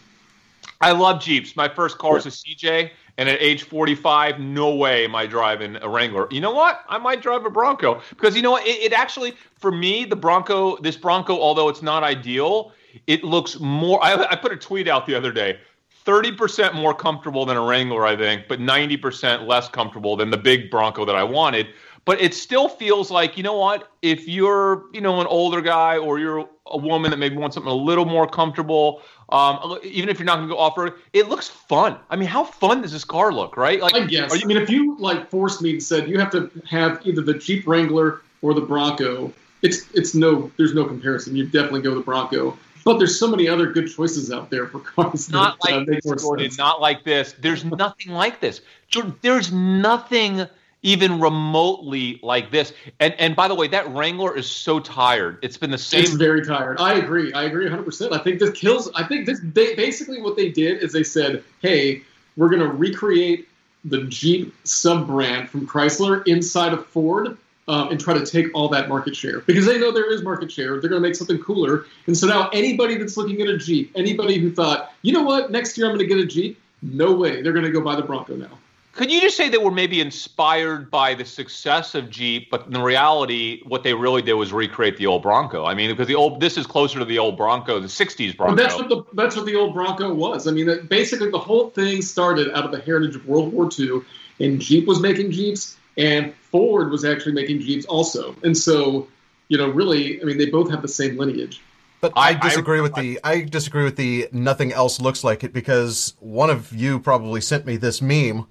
I 0.81 0.91
love 0.91 1.21
Jeeps. 1.21 1.55
My 1.55 1.67
first 1.67 1.97
car 1.97 2.13
was 2.13 2.25
a 2.25 2.29
CJ, 2.29 2.91
and 3.17 3.27
at 3.27 3.41
age 3.41 3.63
45, 3.63 4.39
no 4.39 4.75
way 4.75 5.05
am 5.05 5.15
I 5.15 5.25
driving 5.25 5.75
a 5.77 5.89
Wrangler. 5.89 6.27
You 6.29 6.41
know 6.41 6.51
what? 6.51 6.81
I 6.87 6.97
might 6.97 7.21
drive 7.21 7.45
a 7.45 7.49
Bronco 7.49 8.01
because 8.09 8.35
you 8.35 8.41
know 8.41 8.51
what? 8.51 8.65
It, 8.67 8.81
it 8.81 8.93
actually, 8.93 9.33
for 9.55 9.71
me, 9.71 10.05
the 10.05 10.15
Bronco, 10.15 10.77
this 10.77 10.95
Bronco, 10.95 11.39
although 11.39 11.69
it's 11.69 11.81
not 11.81 12.03
ideal, 12.03 12.73
it 13.07 13.23
looks 13.23 13.59
more. 13.59 14.03
I, 14.03 14.13
I 14.31 14.35
put 14.35 14.51
a 14.51 14.57
tweet 14.57 14.87
out 14.87 15.05
the 15.05 15.15
other 15.15 15.31
day. 15.31 15.59
30% 16.05 16.73
more 16.73 16.93
comfortable 16.93 17.45
than 17.45 17.57
a 17.57 17.61
Wrangler, 17.61 18.05
I 18.05 18.15
think, 18.15 18.47
but 18.47 18.61
90% 18.61 19.45
less 19.45 19.67
comfortable 19.67 20.15
than 20.15 20.29
the 20.29 20.37
big 20.37 20.71
Bronco 20.71 21.03
that 21.03 21.15
I 21.15 21.23
wanted. 21.23 21.67
But 22.05 22.21
it 22.21 22.33
still 22.33 22.69
feels 22.69 23.11
like, 23.11 23.35
you 23.35 23.43
know 23.43 23.57
what? 23.57 23.91
If 24.01 24.25
you're, 24.29 24.85
you 24.93 25.01
know, 25.01 25.19
an 25.19 25.27
older 25.27 25.59
guy 25.59 25.97
or 25.97 26.17
you're 26.19 26.47
a 26.67 26.77
woman 26.77 27.11
that 27.11 27.17
maybe 27.17 27.35
wants 27.35 27.55
something 27.55 27.69
a 27.69 27.75
little 27.75 28.05
more 28.05 28.25
comfortable, 28.25 29.01
um, 29.29 29.79
even 29.83 30.09
if 30.09 30.19
you're 30.19 30.25
not 30.25 30.37
going 30.37 30.47
to 30.47 30.53
go 30.53 30.59
off 30.59 30.77
road, 30.77 30.93
it 31.13 31.27
looks 31.27 31.47
fun. 31.47 31.97
I 32.09 32.15
mean, 32.15 32.29
how 32.29 32.43
fun 32.43 32.81
does 32.81 32.93
this 32.93 33.03
car 33.03 33.33
look, 33.33 33.57
right? 33.57 33.81
Like, 33.81 33.95
I 33.95 34.05
guess. 34.05 34.31
are 34.31 34.37
I 34.37 34.45
mean, 34.45 34.57
if 34.57 34.69
you 34.69 34.97
like 34.97 35.29
forced 35.29 35.61
me 35.61 35.71
and 35.71 35.83
said 35.83 36.07
you 36.07 36.19
have 36.19 36.31
to 36.31 36.49
have 36.69 37.05
either 37.05 37.21
the 37.21 37.33
Jeep 37.33 37.67
Wrangler 37.67 38.21
or 38.41 38.53
the 38.53 38.61
Bronco, 38.61 39.33
it's 39.61 39.91
it's 39.93 40.15
no 40.15 40.51
there's 40.57 40.73
no 40.73 40.85
comparison. 40.85 41.35
You 41.35 41.45
definitely 41.45 41.81
go 41.81 41.93
the 41.95 42.01
Bronco. 42.01 42.57
But 42.85 42.99
there's 42.99 43.19
so 43.19 43.27
many 43.27 43.49
other 43.49 43.69
good 43.69 43.91
choices 43.91 44.31
out 44.31 44.49
there 44.49 44.67
for 44.67 44.79
cars. 44.79 45.29
not 45.29 45.57
that, 45.63 45.73
uh, 45.73 45.77
like 45.79 45.87
make 45.89 46.03
this, 46.03 46.21
Jordan. 46.21 46.45
sense. 46.45 46.57
Not 46.57 46.79
like 46.79 47.03
this. 47.03 47.35
There's 47.37 47.65
nothing 47.65 48.13
like 48.13 48.39
this. 48.39 48.61
Jordan, 48.87 49.13
there's 49.21 49.51
nothing 49.51 50.47
even 50.83 51.19
remotely 51.19 52.19
like 52.23 52.51
this. 52.51 52.73
And 52.99 53.13
and 53.15 53.35
by 53.35 53.47
the 53.47 53.55
way, 53.55 53.67
that 53.69 53.89
Wrangler 53.93 54.35
is 54.35 54.49
so 54.49 54.79
tired. 54.79 55.39
It's 55.41 55.57
been 55.57 55.71
the 55.71 55.77
same. 55.77 56.01
It's 56.01 56.11
very 56.11 56.45
tired. 56.45 56.79
I 56.79 56.95
agree. 56.95 57.33
I 57.33 57.43
agree 57.43 57.67
100%. 57.67 58.13
I 58.13 58.19
think 58.19 58.39
this 58.39 58.51
kills. 58.51 58.91
I 58.95 59.03
think 59.03 59.25
this. 59.25 59.39
They 59.43 59.75
basically 59.75 60.21
what 60.21 60.35
they 60.35 60.49
did 60.49 60.83
is 60.83 60.93
they 60.93 61.03
said, 61.03 61.43
"Hey, 61.61 62.03
we're 62.35 62.49
going 62.49 62.61
to 62.61 62.69
recreate 62.69 63.47
the 63.85 64.03
Jeep 64.03 64.53
sub 64.63 65.07
brand 65.07 65.49
from 65.49 65.67
Chrysler 65.67 66.25
inside 66.27 66.73
of 66.73 66.85
Ford." 66.87 67.37
Um, 67.69 67.89
and 67.89 67.99
try 67.99 68.13
to 68.13 68.25
take 68.25 68.47
all 68.53 68.69
that 68.69 68.87
market 68.87 69.13
share 69.13 69.41
because 69.41 69.65
they 69.65 69.77
know 69.77 69.91
there 69.91 70.09
is 70.09 70.23
market 70.23 70.49
share. 70.49 70.79
They're 70.79 70.89
going 70.89 71.01
to 71.01 71.05
make 71.05 71.15
something 71.15 71.37
cooler. 71.37 71.83
And 72.05 72.15
so 72.15 72.25
now 72.25 72.47
anybody 72.53 72.95
that's 72.95 73.17
looking 73.17 73.41
at 73.41 73.49
a 73.49 73.57
Jeep, 73.57 73.91
anybody 73.93 74.37
who 74.39 74.53
thought, 74.53 74.93
you 75.01 75.11
know 75.11 75.23
what, 75.23 75.51
next 75.51 75.77
year 75.77 75.87
I'm 75.87 75.97
going 75.97 76.07
to 76.07 76.15
get 76.15 76.23
a 76.23 76.25
Jeep, 76.25 76.57
no 76.81 77.11
way. 77.11 77.41
They're 77.41 77.51
going 77.51 77.65
to 77.65 77.71
go 77.71 77.81
buy 77.81 77.97
the 77.97 78.03
Bronco 78.03 78.37
now. 78.37 78.57
Could 78.97 79.11
you 79.11 79.21
just 79.21 79.37
say 79.37 79.47
they 79.47 79.59
were 79.59 79.69
maybe 79.69 80.01
inspired 80.01 80.89
by 80.89 81.13
the 81.13 81.23
success 81.23 81.93
of 81.93 82.09
Jeep, 82.09 82.49
but 82.49 82.65
in 82.65 82.81
reality, 82.81 83.61
what 83.67 83.83
they 83.83 83.93
really 83.93 84.23
did 84.23 84.33
was 84.33 84.51
recreate 84.51 84.97
the 84.97 85.05
old 85.05 85.21
Bronco? 85.21 85.65
I 85.65 85.75
mean, 85.75 85.91
because 85.91 86.07
the 86.07 86.15
old 86.15 86.39
this 86.39 86.57
is 86.57 86.65
closer 86.65 86.97
to 86.97 87.05
the 87.05 87.19
old 87.19 87.37
Bronco, 87.37 87.79
the 87.79 87.85
'60s 87.87 88.35
Bronco. 88.35 88.55
But 88.55 88.63
that's 88.63 88.75
what 88.75 88.89
the 88.89 89.03
that's 89.13 89.35
what 89.35 89.45
the 89.45 89.55
old 89.55 89.75
Bronco 89.75 90.11
was. 90.11 90.47
I 90.47 90.51
mean, 90.51 90.65
that 90.65 90.89
basically 90.89 91.29
the 91.29 91.37
whole 91.37 91.69
thing 91.69 92.01
started 92.01 92.51
out 92.57 92.65
of 92.65 92.71
the 92.71 92.79
heritage 92.81 93.15
of 93.15 93.27
World 93.27 93.53
War 93.53 93.69
II, 93.79 94.01
and 94.39 94.59
Jeep 94.59 94.87
was 94.87 94.99
making 94.99 95.29
Jeeps, 95.29 95.77
and 95.95 96.33
Ford 96.33 96.89
was 96.89 97.05
actually 97.05 97.33
making 97.33 97.59
Jeeps 97.59 97.85
also. 97.85 98.35
And 98.41 98.57
so, 98.57 99.07
you 99.49 99.59
know, 99.59 99.69
really, 99.69 100.19
I 100.19 100.25
mean, 100.25 100.39
they 100.39 100.47
both 100.49 100.71
have 100.71 100.81
the 100.81 100.87
same 100.87 101.17
lineage. 101.17 101.61
But 102.01 102.13
I, 102.15 102.19
I- 102.19 102.29
I- 102.29 102.33
disagree 102.33 102.81
with 102.81 102.95
the 102.95 103.19
I 103.23 103.41
disagree 103.41 103.83
with 103.83 103.95
the 103.95 104.27
nothing 104.31 104.71
else 104.73 104.99
looks 104.99 105.23
like 105.23 105.43
it 105.43 105.53
because 105.53 106.15
one 106.19 106.49
of 106.49 106.73
you 106.73 106.99
probably 106.99 107.41
sent 107.41 107.67
me 107.67 107.77
this 107.77 108.01
meme. 108.01 108.47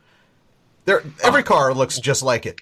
There, 0.86 1.02
every 1.22 1.42
car 1.42 1.74
looks 1.74 1.98
just 2.00 2.22
like 2.22 2.46
it. 2.46 2.60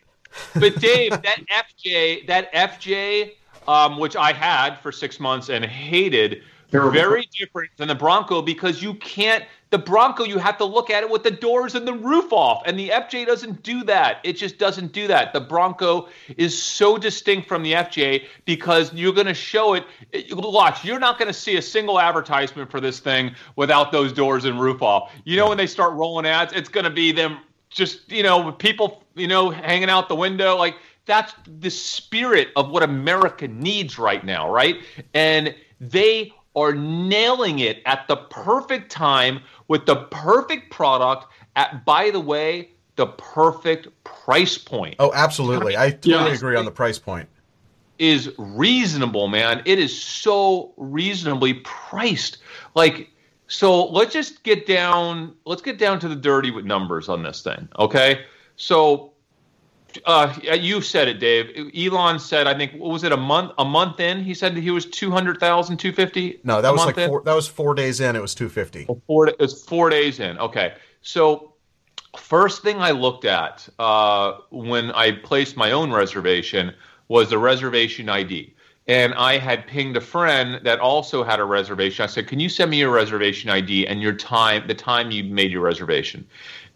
but 0.54 0.76
Dave, 0.80 1.10
that 1.10 1.38
FJ, 1.48 2.26
that 2.26 2.52
FJ, 2.52 3.32
um, 3.68 3.98
which 3.98 4.16
I 4.16 4.32
had 4.32 4.76
for 4.80 4.90
six 4.90 5.20
months 5.20 5.48
and 5.48 5.64
hated, 5.64 6.42
Terrible. 6.70 6.90
very 6.90 7.28
different 7.38 7.70
than 7.76 7.86
the 7.88 7.94
Bronco 7.94 8.42
because 8.42 8.82
you 8.82 8.94
can't. 8.94 9.44
The 9.70 9.78
Bronco, 9.78 10.22
you 10.24 10.38
have 10.38 10.56
to 10.58 10.64
look 10.64 10.88
at 10.88 11.02
it 11.02 11.10
with 11.10 11.24
the 11.24 11.30
doors 11.32 11.74
and 11.74 11.86
the 11.86 11.92
roof 11.92 12.32
off, 12.32 12.62
and 12.64 12.78
the 12.78 12.90
FJ 12.90 13.26
doesn't 13.26 13.62
do 13.64 13.82
that. 13.84 14.18
It 14.22 14.34
just 14.34 14.56
doesn't 14.56 14.92
do 14.92 15.08
that. 15.08 15.32
The 15.32 15.40
Bronco 15.40 16.08
is 16.36 16.56
so 16.60 16.96
distinct 16.96 17.48
from 17.48 17.62
the 17.64 17.72
FJ 17.72 18.26
because 18.44 18.92
you're 18.94 19.12
going 19.12 19.26
to 19.26 19.34
show 19.34 19.74
it. 19.74 19.84
it- 20.12 20.26
Watch, 20.36 20.84
you're 20.84 21.00
not 21.00 21.18
going 21.18 21.26
to 21.26 21.32
see 21.38 21.56
a 21.56 21.62
single 21.62 22.00
advertisement 22.00 22.70
for 22.70 22.80
this 22.80 23.00
thing 23.00 23.34
without 23.56 23.90
those 23.92 24.12
doors 24.12 24.44
and 24.44 24.60
roof 24.60 24.80
off. 24.80 25.12
You 25.24 25.36
know, 25.36 25.48
when 25.48 25.58
they 25.58 25.66
start 25.66 25.92
rolling 25.94 26.24
ads, 26.26 26.52
it's 26.52 26.68
going 26.68 26.84
to 26.84 26.90
be 26.90 27.10
them 27.12 27.38
just 27.74 28.10
you 28.10 28.22
know 28.22 28.44
with 28.46 28.56
people 28.58 29.02
you 29.14 29.26
know 29.26 29.50
hanging 29.50 29.90
out 29.90 30.08
the 30.08 30.14
window 30.14 30.56
like 30.56 30.76
that's 31.06 31.34
the 31.60 31.70
spirit 31.70 32.48
of 32.56 32.70
what 32.70 32.82
america 32.82 33.46
needs 33.48 33.98
right 33.98 34.24
now 34.24 34.50
right 34.50 34.76
and 35.12 35.54
they 35.80 36.32
are 36.56 36.72
nailing 36.72 37.58
it 37.58 37.82
at 37.84 38.06
the 38.08 38.16
perfect 38.16 38.90
time 38.90 39.40
with 39.68 39.84
the 39.86 39.96
perfect 40.10 40.70
product 40.70 41.26
at 41.56 41.84
by 41.84 42.10
the 42.10 42.20
way 42.20 42.70
the 42.96 43.06
perfect 43.08 43.88
price 44.04 44.56
point 44.56 44.94
Oh, 45.00 45.10
absolutely. 45.12 45.76
I 45.76 45.90
totally 45.90 46.30
Yeah. 46.30 46.34
agree 46.36 46.56
on 46.56 46.64
the 46.64 46.70
price 46.70 46.98
point. 46.98 47.28
is 47.98 48.32
reasonable, 48.38 49.28
man. 49.28 49.62
It 49.64 49.78
is 49.78 50.00
so 50.00 50.72
reasonably 50.76 51.54
priced. 51.54 52.38
Like, 52.74 53.10
so 53.54 53.86
let's 53.86 54.12
just 54.12 54.42
get 54.42 54.66
down. 54.66 55.36
Let's 55.44 55.62
get 55.62 55.78
down 55.78 56.00
to 56.00 56.08
the 56.08 56.16
dirty 56.16 56.50
with 56.50 56.64
numbers 56.64 57.08
on 57.08 57.22
this 57.22 57.40
thing, 57.40 57.68
okay? 57.78 58.24
So, 58.56 59.12
uh, 60.04 60.34
you 60.42 60.80
said 60.80 61.06
it, 61.06 61.20
Dave. 61.20 61.70
Elon 61.76 62.18
said, 62.18 62.48
I 62.48 62.54
think, 62.56 62.72
what 62.72 62.90
was 62.90 63.04
it 63.04 63.12
a 63.12 63.16
month? 63.16 63.52
A 63.58 63.64
month 63.64 64.00
in, 64.00 64.24
he 64.24 64.34
said 64.34 64.56
that 64.56 64.60
he 64.60 64.72
was 64.72 64.86
200,000, 64.86 65.76
250. 65.76 66.40
No, 66.42 66.60
that 66.60 66.72
was 66.72 66.84
like 66.84 66.98
in? 66.98 67.08
four, 67.08 67.22
that 67.22 67.34
was 67.34 67.46
four 67.46 67.74
days 67.74 68.00
in. 68.00 68.16
It 68.16 68.22
was 68.22 68.34
two 68.34 68.48
fifty. 68.48 68.88
Four, 69.06 69.28
it 69.28 69.38
was 69.38 69.62
four 69.64 69.88
days 69.88 70.18
in. 70.18 70.36
Okay. 70.38 70.74
So, 71.02 71.54
first 72.18 72.62
thing 72.62 72.78
I 72.78 72.90
looked 72.90 73.24
at 73.24 73.68
uh, 73.78 74.38
when 74.50 74.90
I 74.90 75.12
placed 75.12 75.56
my 75.56 75.70
own 75.70 75.92
reservation 75.92 76.74
was 77.06 77.30
the 77.30 77.38
reservation 77.38 78.08
ID. 78.08 78.53
And 78.86 79.14
I 79.14 79.38
had 79.38 79.66
pinged 79.66 79.96
a 79.96 80.00
friend 80.00 80.60
that 80.64 80.78
also 80.78 81.24
had 81.24 81.40
a 81.40 81.44
reservation. 81.44 82.02
I 82.02 82.06
said, 82.06 82.26
"Can 82.26 82.38
you 82.38 82.48
send 82.48 82.70
me 82.70 82.78
your 82.78 82.90
reservation 82.90 83.48
ID 83.50 83.86
and 83.86 84.02
your 84.02 84.12
time, 84.12 84.66
the 84.66 84.74
time 84.74 85.10
you 85.10 85.24
made 85.24 85.50
your 85.50 85.62
reservation?" 85.62 86.26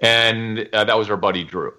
And 0.00 0.68
uh, 0.72 0.84
that 0.84 0.96
was 0.96 1.10
our 1.10 1.16
buddy 1.16 1.44
Drew. 1.44 1.74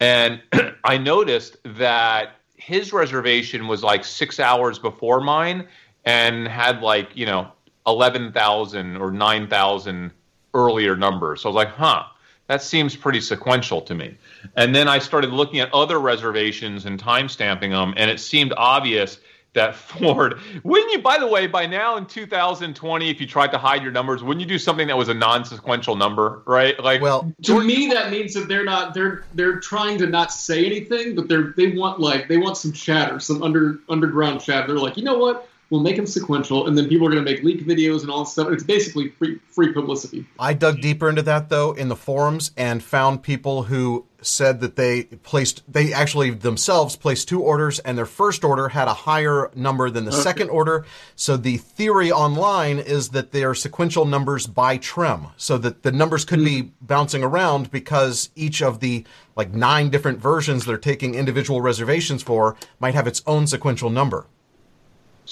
And 0.00 0.42
I 0.84 0.98
noticed 0.98 1.56
that 1.64 2.36
his 2.56 2.92
reservation 2.92 3.68
was 3.68 3.82
like 3.82 4.04
six 4.04 4.38
hours 4.38 4.78
before 4.78 5.20
mine 5.20 5.66
and 6.04 6.46
had 6.46 6.82
like, 6.82 7.16
you 7.16 7.26
know, 7.26 7.50
11,000 7.86 8.96
or 8.96 9.10
9,000 9.10 10.10
earlier 10.54 10.96
numbers. 10.96 11.40
So 11.40 11.48
I 11.48 11.52
was 11.52 11.56
like, 11.56 11.74
huh, 11.74 12.04
that 12.46 12.62
seems 12.62 12.96
pretty 12.96 13.20
sequential 13.20 13.80
to 13.82 13.94
me. 13.94 14.16
And 14.56 14.74
then 14.74 14.88
I 14.88 14.98
started 14.98 15.30
looking 15.30 15.60
at 15.60 15.72
other 15.72 16.00
reservations 16.00 16.84
and 16.84 16.98
time 16.98 17.28
stamping 17.28 17.70
them, 17.70 17.94
and 17.96 18.10
it 18.10 18.20
seemed 18.20 18.52
obvious 18.56 19.18
that 19.54 19.74
Ford, 19.90 20.38
wouldn't 20.62 20.92
you, 20.92 21.00
by 21.00 21.18
the 21.18 21.26
way, 21.26 21.46
by 21.46 21.66
now 21.66 21.96
in 21.96 22.06
2020, 22.06 23.10
if 23.10 23.20
you 23.20 23.26
tried 23.26 23.52
to 23.52 23.58
hide 23.58 23.82
your 23.82 23.92
numbers, 23.92 24.22
wouldn't 24.22 24.40
you 24.40 24.46
do 24.46 24.58
something 24.58 24.86
that 24.86 24.96
was 24.96 25.08
a 25.08 25.14
non 25.14 25.44
sequential 25.44 25.96
number, 25.96 26.42
right? 26.46 26.78
Like, 26.80 27.00
Well, 27.00 27.32
To 27.42 27.62
me, 27.62 27.88
that 27.88 28.10
means 28.10 28.34
that 28.34 28.48
they're 28.48 28.64
not 28.64 28.94
they're 28.94 29.24
they're 29.34 29.60
trying 29.60 29.98
to 29.98 30.06
not 30.06 30.32
say 30.32 30.64
anything, 30.64 31.14
but 31.14 31.28
they're 31.28 31.54
they 31.56 31.72
want 31.72 32.00
like 32.00 32.28
they 32.28 32.38
want 32.38 32.56
some 32.56 32.72
chatter, 32.72 33.18
some 33.20 33.42
under 33.42 33.78
underground 33.88 34.40
chatter. 34.40 34.68
They're 34.68 34.76
like, 34.76 34.96
you 34.96 35.04
know 35.04 35.18
what? 35.18 35.48
We'll 35.70 35.80
make 35.80 35.94
them 35.94 36.06
sequential, 36.06 36.66
and 36.66 36.76
then 36.76 36.88
people 36.88 37.06
are 37.06 37.10
going 37.10 37.24
to 37.24 37.30
make 37.30 37.44
leak 37.44 37.64
videos 37.64 38.02
and 38.02 38.10
all 38.10 38.24
that 38.24 38.30
stuff. 38.30 38.48
It's 38.50 38.64
basically 38.64 39.10
free 39.10 39.38
free 39.50 39.72
publicity. 39.72 40.26
I 40.38 40.52
dug 40.52 40.80
deeper 40.80 41.08
into 41.08 41.22
that 41.22 41.48
though 41.48 41.72
in 41.72 41.88
the 41.88 41.96
forums 41.96 42.50
and 42.56 42.82
found 42.82 43.22
people 43.22 43.62
who 43.62 44.04
said 44.22 44.60
that 44.60 44.76
they 44.76 45.04
placed 45.04 45.62
they 45.72 45.92
actually 45.92 46.30
themselves 46.30 46.96
placed 46.96 47.28
two 47.28 47.42
orders 47.42 47.78
and 47.80 47.96
their 47.96 48.06
first 48.06 48.44
order 48.44 48.68
had 48.68 48.88
a 48.88 48.94
higher 48.94 49.50
number 49.54 49.90
than 49.90 50.04
the 50.04 50.12
Okay. 50.12 50.20
second 50.20 50.50
order. 50.50 50.84
So 51.16 51.36
the 51.36 51.56
theory 51.56 52.10
online 52.12 52.78
is 52.78 53.10
that 53.10 53.32
they 53.32 53.44
are 53.44 53.54
sequential 53.54 54.04
numbers 54.04 54.46
by 54.46 54.76
trim, 54.76 55.28
so 55.36 55.58
that 55.58 55.82
the 55.82 55.92
numbers 55.92 56.24
could 56.24 56.44
be 56.44 56.62
hmm. 56.62 56.68
bouncing 56.80 57.22
around 57.22 57.70
because 57.70 58.30
each 58.34 58.62
of 58.62 58.80
the 58.80 59.04
like 59.36 59.52
nine 59.52 59.90
different 59.90 60.18
versions 60.18 60.64
they're 60.64 60.76
taking 60.76 61.14
individual 61.14 61.60
reservations 61.60 62.22
for 62.22 62.56
might 62.78 62.94
have 62.94 63.06
its 63.06 63.22
own 63.26 63.46
sequential 63.46 63.90
number. 63.90 64.26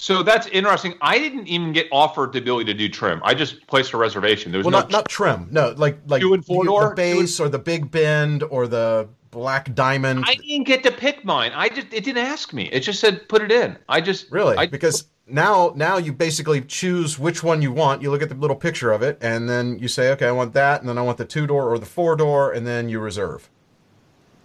So 0.01 0.23
that's 0.23 0.47
interesting. 0.49 0.95
I 1.01 1.19
didn't 1.19 1.49
even 1.49 1.73
get 1.73 1.89
offered 1.91 2.33
the 2.33 2.39
ability 2.39 2.73
to 2.73 2.75
do 2.79 2.89
trim. 2.89 3.21
I 3.25 3.35
just 3.35 3.67
placed 3.67 3.93
a 3.95 3.97
reservation. 3.97 4.53
There 4.53 4.61
was 4.61 4.65
Well, 4.65 4.71
no 4.73 4.79
not 4.79 4.91
not 4.91 5.09
trim. 5.09 5.49
No, 5.51 5.75
like 5.77 5.99
like 6.07 6.21
Two 6.21 6.35
and 6.35 6.45
four 6.45 6.65
door? 6.65 6.91
the 6.91 6.95
base 6.95 7.41
or 7.41 7.49
the 7.49 7.59
big 7.59 7.91
bend 7.91 8.45
or 8.45 8.69
the 8.69 9.09
black 9.33 9.75
diamond. 9.75 10.25
I 10.27 10.37
didn't 10.37 10.65
get 10.65 10.85
to 10.85 10.93
pick 10.93 11.25
mine. 11.25 11.51
I 11.55 11.69
just 11.69 11.89
it 11.93 12.05
didn't 12.05 12.25
ask 12.25 12.53
me. 12.53 12.69
It 12.71 12.81
just 12.81 13.01
said 13.01 13.29
put 13.29 13.43
it 13.43 13.51
in. 13.51 13.77
I 13.89 14.01
just 14.01 14.31
Really? 14.31 14.57
I, 14.57 14.67
because 14.67 15.07
now 15.27 15.73
now 15.75 15.99
you 15.99 16.13
basically 16.13 16.61
choose 16.63 17.19
which 17.19 17.43
one 17.43 17.61
you 17.61 17.73
want. 17.73 18.01
You 18.01 18.13
look 18.13 18.23
at 18.23 18.29
the 18.29 18.37
little 18.37 18.57
picture 18.57 18.93
of 18.93 19.03
it, 19.03 19.19
and 19.21 19.49
then 19.49 19.81
you 19.81 19.89
say, 19.89 20.13
okay, 20.13 20.29
I 20.29 20.33
want 20.33 20.55
that, 20.55 20.81
and 20.81 20.89
then 20.89 20.97
I 20.97 21.03
want 21.03 21.19
the 21.19 21.25
two 21.25 21.47
door 21.49 21.69
or 21.73 21.79
the 21.79 21.87
four 21.87 22.15
door, 22.15 22.53
and 22.53 22.65
then 22.65 22.89
you 22.89 23.01
reserve. 23.01 23.51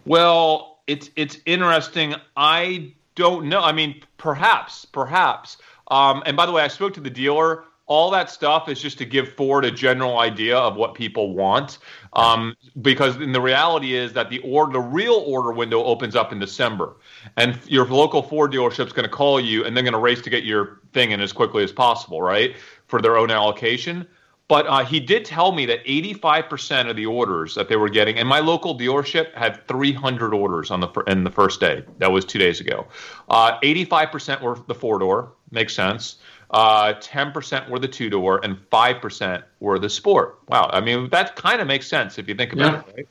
Well, 0.06 0.80
it's 0.88 1.12
it's 1.16 1.38
interesting. 1.46 2.16
I 2.36 2.94
don't 3.16 3.48
know. 3.48 3.62
I 3.62 3.72
mean, 3.72 4.02
perhaps, 4.18 4.86
perhaps. 4.86 5.58
Um, 5.90 6.24
and 6.26 6.38
by 6.38 6.46
the 6.46 6.52
way, 6.52 6.64
I 6.64 6.68
spoke 6.68 6.94
to 6.96 7.02
the 7.02 7.10
dealer. 7.10 7.66
All 7.86 8.12
that 8.12 8.30
stuff 8.30 8.70
is 8.70 8.82
just 8.82 8.98
to 9.00 9.06
give 9.06 9.34
Ford 9.34 9.66
a 9.66 9.72
general 9.72 10.18
idea 10.18 10.58
of 10.58 10.78
what 10.78 10.94
people 10.94 11.36
want, 11.36 11.80
um, 12.14 12.56
because 12.82 13.18
in 13.18 13.34
the 13.34 13.42
reality 13.42 13.94
is 13.94 14.14
that 14.14 14.30
the 14.30 14.40
order, 14.40 14.72
the 14.72 14.80
real 14.80 15.22
order 15.28 15.52
window 15.52 15.84
opens 15.84 16.16
up 16.16 16.32
in 16.32 16.40
December, 16.40 16.96
and 17.36 17.60
your 17.68 17.86
local 17.86 18.24
Ford 18.24 18.54
dealership's 18.54 18.94
going 18.94 19.04
to 19.04 19.14
call 19.14 19.38
you, 19.38 19.66
and 19.66 19.76
they're 19.76 19.84
going 19.84 19.94
to 19.94 20.00
race 20.00 20.22
to 20.22 20.30
get 20.30 20.46
your 20.46 20.80
thing 20.94 21.12
in 21.12 21.20
as 21.20 21.34
quickly 21.34 21.62
as 21.62 21.74
possible, 21.74 22.22
right, 22.22 22.56
for 22.88 23.02
their 23.02 23.18
own 23.18 23.30
allocation. 23.30 24.08
But 24.54 24.68
uh, 24.68 24.86
he 24.86 25.00
did 25.00 25.26
tell 25.26 25.52
me 25.52 25.66
that 25.66 25.84
85% 25.84 26.88
of 26.88 26.96
the 26.96 27.08
orders 27.08 27.56
that 27.56 27.70
they 27.70 27.76
were 27.76 27.90
getting, 27.90 28.20
and 28.20 28.28
my 28.30 28.38
local 28.38 28.78
dealership 28.78 29.34
had 29.34 29.68
300 29.68 30.32
orders 30.32 30.70
on 30.70 30.80
the 30.80 30.90
in 31.08 31.24
the 31.24 31.32
first 31.32 31.60
day. 31.60 31.84
That 31.98 32.12
was 32.12 32.24
two 32.24 32.38
days 32.38 32.60
ago. 32.60 32.86
Uh, 33.30 33.60
85% 33.62 34.42
were 34.44 34.60
the 34.68 34.76
four 34.76 35.00
door, 35.00 35.32
makes 35.50 35.74
sense. 35.74 36.18
Uh, 36.52 36.94
10% 36.94 37.68
were 37.68 37.80
the 37.80 37.88
two 37.88 38.12
door, 38.12 38.42
and 38.44 38.56
5% 38.70 39.42
were 39.60 39.80
the 39.80 39.90
sport. 39.90 40.38
Wow, 40.50 40.70
I 40.72 40.82
mean 40.82 41.10
that 41.10 41.36
kind 41.36 41.60
of 41.60 41.66
makes 41.66 41.88
sense 41.88 42.20
if 42.20 42.30
you 42.30 42.36
think 42.36 42.54
about 42.54 42.74
Yeah. 42.74 42.80
it. 42.82 42.96
Right? 42.96 43.08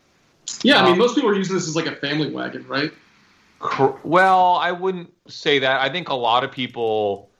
Yeah, 0.62 0.80
I 0.82 0.84
mean, 0.84 0.92
Um, 0.92 0.98
most 0.98 1.16
people 1.16 1.30
are 1.30 1.34
using 1.34 1.56
this 1.56 1.66
as 1.66 1.74
like 1.74 1.86
a 1.86 1.96
family 1.96 2.30
wagon, 2.30 2.64
right? 2.68 2.92
Cor- 3.58 3.98
Well, 4.04 4.54
I 4.62 4.70
wouldn't 4.70 5.12
say 5.26 5.58
that. 5.58 5.80
I 5.80 5.88
think 5.88 6.08
a 6.08 6.14
lot 6.14 6.44
of 6.44 6.52
people, 6.52 7.30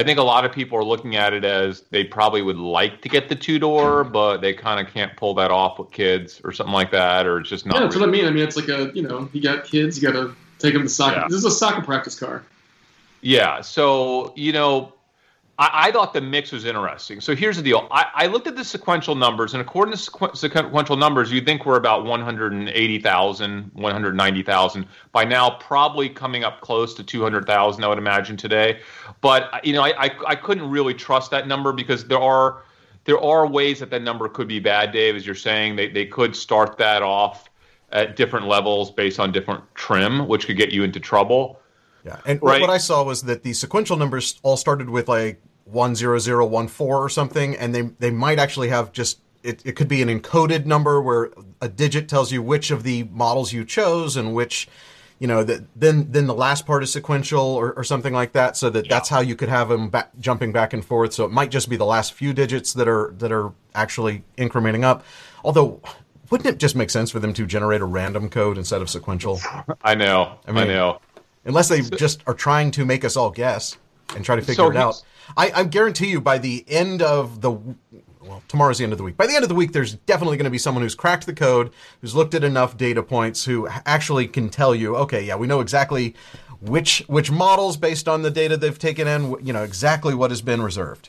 I 0.00 0.02
think 0.02 0.18
a 0.18 0.22
lot 0.22 0.46
of 0.46 0.52
people 0.52 0.78
are 0.78 0.84
looking 0.84 1.14
at 1.16 1.34
it 1.34 1.44
as 1.44 1.82
they 1.90 2.04
probably 2.04 2.40
would 2.40 2.56
like 2.56 3.02
to 3.02 3.08
get 3.10 3.28
the 3.28 3.34
two 3.36 3.58
door, 3.58 4.02
but 4.02 4.38
they 4.38 4.54
kind 4.54 4.80
of 4.84 4.90
can't 4.92 5.14
pull 5.14 5.34
that 5.34 5.50
off 5.50 5.78
with 5.78 5.90
kids 5.90 6.40
or 6.42 6.52
something 6.52 6.72
like 6.72 6.90
that, 6.92 7.26
or 7.26 7.38
it's 7.40 7.50
just 7.50 7.66
not. 7.66 7.74
yeah, 7.74 7.80
that's 7.82 7.96
really- 7.96 8.06
what 8.06 8.16
I 8.16 8.18
mean. 8.18 8.26
I 8.26 8.30
mean, 8.30 8.42
it's 8.42 8.56
like 8.56 8.68
a 8.68 8.90
you 8.94 9.02
know, 9.02 9.28
you 9.34 9.42
got 9.42 9.64
kids, 9.64 10.00
you 10.00 10.10
got 10.10 10.18
to 10.18 10.34
take 10.58 10.72
them 10.72 10.84
to 10.84 10.88
soccer. 10.88 11.20
Yeah. 11.20 11.26
This 11.28 11.36
is 11.36 11.44
a 11.44 11.50
soccer 11.50 11.82
practice 11.82 12.18
car. 12.18 12.42
Yeah. 13.20 13.60
So, 13.60 14.32
you 14.36 14.54
know, 14.54 14.94
I, 15.60 15.88
I 15.88 15.92
thought 15.92 16.14
the 16.14 16.22
mix 16.22 16.52
was 16.52 16.64
interesting. 16.64 17.20
So 17.20 17.36
here's 17.36 17.58
the 17.58 17.62
deal. 17.62 17.86
I, 17.90 18.06
I 18.14 18.26
looked 18.26 18.46
at 18.46 18.56
the 18.56 18.64
sequential 18.64 19.14
numbers, 19.14 19.52
and 19.52 19.60
according 19.60 19.94
to 19.94 19.98
sequ- 19.98 20.34
sequential 20.34 20.96
numbers, 20.96 21.30
you'd 21.30 21.44
think 21.44 21.66
we're 21.66 21.76
about 21.76 22.04
180,000, 22.06 23.70
190,000. 23.74 24.86
By 25.12 25.24
now, 25.24 25.50
probably 25.50 26.08
coming 26.08 26.44
up 26.44 26.62
close 26.62 26.94
to 26.94 27.04
200,000, 27.04 27.84
I 27.84 27.88
would 27.88 27.98
imagine 27.98 28.38
today. 28.38 28.80
But, 29.20 29.64
you 29.64 29.74
know, 29.74 29.82
I, 29.82 30.06
I, 30.06 30.10
I 30.28 30.34
couldn't 30.34 30.68
really 30.68 30.94
trust 30.94 31.30
that 31.32 31.46
number 31.46 31.72
because 31.72 32.06
there 32.06 32.20
are 32.20 32.62
there 33.04 33.18
are 33.18 33.46
ways 33.46 33.80
that 33.80 33.90
that 33.90 34.02
number 34.02 34.28
could 34.28 34.46
be 34.46 34.60
bad, 34.60 34.92
Dave, 34.92 35.16
as 35.16 35.24
you're 35.24 35.34
saying. 35.34 35.74
They, 35.76 35.88
they 35.88 36.04
could 36.04 36.36
start 36.36 36.76
that 36.78 37.02
off 37.02 37.48
at 37.92 38.14
different 38.14 38.46
levels 38.46 38.90
based 38.90 39.18
on 39.18 39.32
different 39.32 39.64
trim, 39.74 40.28
which 40.28 40.46
could 40.46 40.56
get 40.56 40.70
you 40.70 40.84
into 40.84 41.00
trouble. 41.00 41.60
Yeah, 42.04 42.18
and 42.26 42.40
Right. 42.42 42.60
what 42.60 42.70
I 42.70 42.78
saw 42.78 43.02
was 43.02 43.22
that 43.22 43.42
the 43.42 43.52
sequential 43.52 43.96
numbers 43.96 44.38
all 44.42 44.56
started 44.56 44.88
with 44.90 45.08
like 45.08 45.40
one 45.72 45.94
zero 45.94 46.18
zero 46.18 46.46
one 46.46 46.68
four 46.68 47.02
or 47.02 47.08
something, 47.08 47.56
and 47.56 47.74
they 47.74 47.82
they 47.98 48.10
might 48.10 48.38
actually 48.38 48.68
have 48.68 48.92
just 48.92 49.20
it, 49.42 49.64
it 49.64 49.72
could 49.72 49.88
be 49.88 50.02
an 50.02 50.08
encoded 50.08 50.66
number 50.66 51.00
where 51.00 51.30
a 51.60 51.68
digit 51.68 52.08
tells 52.08 52.32
you 52.32 52.42
which 52.42 52.70
of 52.70 52.82
the 52.82 53.04
models 53.04 53.52
you 53.52 53.64
chose 53.64 54.16
and 54.16 54.34
which 54.34 54.68
you 55.18 55.26
know 55.26 55.44
that 55.44 55.62
then 55.76 56.10
then 56.10 56.26
the 56.26 56.34
last 56.34 56.66
part 56.66 56.82
is 56.82 56.92
sequential 56.92 57.40
or, 57.40 57.72
or 57.72 57.84
something 57.84 58.12
like 58.12 58.32
that 58.32 58.56
so 58.56 58.70
that 58.70 58.88
that's 58.88 59.08
how 59.08 59.20
you 59.20 59.36
could 59.36 59.48
have 59.48 59.68
them 59.68 59.88
back, 59.90 60.10
jumping 60.18 60.52
back 60.52 60.72
and 60.72 60.84
forth 60.84 61.12
so 61.12 61.24
it 61.24 61.30
might 61.30 61.50
just 61.50 61.68
be 61.68 61.76
the 61.76 61.84
last 61.84 62.12
few 62.12 62.32
digits 62.32 62.72
that 62.72 62.88
are 62.88 63.14
that 63.18 63.30
are 63.30 63.52
actually 63.74 64.24
incrementing 64.36 64.82
up 64.82 65.04
although 65.44 65.80
wouldn't 66.30 66.48
it 66.48 66.58
just 66.58 66.74
make 66.74 66.90
sense 66.90 67.10
for 67.10 67.18
them 67.18 67.34
to 67.34 67.46
generate 67.46 67.80
a 67.80 67.84
random 67.84 68.28
code 68.28 68.56
instead 68.56 68.80
of 68.80 68.88
sequential 68.88 69.40
I 69.82 69.94
know. 69.94 70.38
I, 70.46 70.52
mean, 70.52 70.68
know. 70.68 71.00
unless 71.44 71.68
they 71.68 71.82
just 71.82 72.22
are 72.26 72.34
trying 72.34 72.70
to 72.72 72.84
make 72.84 73.04
us 73.04 73.16
all 73.16 73.30
guess 73.30 73.76
and 74.14 74.24
try 74.24 74.36
to 74.36 74.42
figure 74.42 74.64
So 74.64 74.70
it 74.70 74.76
out. 74.76 75.02
I, 75.36 75.52
I 75.54 75.64
guarantee 75.64 76.08
you, 76.08 76.20
by 76.20 76.38
the 76.38 76.64
end 76.68 77.02
of 77.02 77.40
the 77.40 77.50
well, 78.20 78.42
tomorrow's 78.48 78.78
the 78.78 78.84
end 78.84 78.92
of 78.92 78.98
the 78.98 79.04
week. 79.04 79.16
By 79.16 79.26
the 79.26 79.34
end 79.34 79.42
of 79.42 79.48
the 79.48 79.54
week, 79.54 79.72
there's 79.72 79.94
definitely 79.94 80.36
going 80.36 80.44
to 80.44 80.50
be 80.50 80.58
someone 80.58 80.82
who's 80.82 80.94
cracked 80.94 81.26
the 81.26 81.32
code, 81.32 81.72
who's 82.00 82.14
looked 82.14 82.34
at 82.34 82.44
enough 82.44 82.76
data 82.76 83.02
points, 83.02 83.44
who 83.44 83.66
actually 83.86 84.28
can 84.28 84.50
tell 84.50 84.74
you, 84.74 84.94
okay, 84.96 85.22
yeah, 85.22 85.36
we 85.36 85.46
know 85.46 85.60
exactly 85.60 86.14
which 86.60 87.02
which 87.06 87.30
models 87.30 87.76
based 87.76 88.08
on 88.08 88.22
the 88.22 88.30
data 88.30 88.56
they've 88.56 88.78
taken 88.78 89.08
in, 89.08 89.34
you 89.44 89.52
know, 89.52 89.62
exactly 89.62 90.14
what 90.14 90.30
has 90.30 90.42
been 90.42 90.62
reserved. 90.62 91.08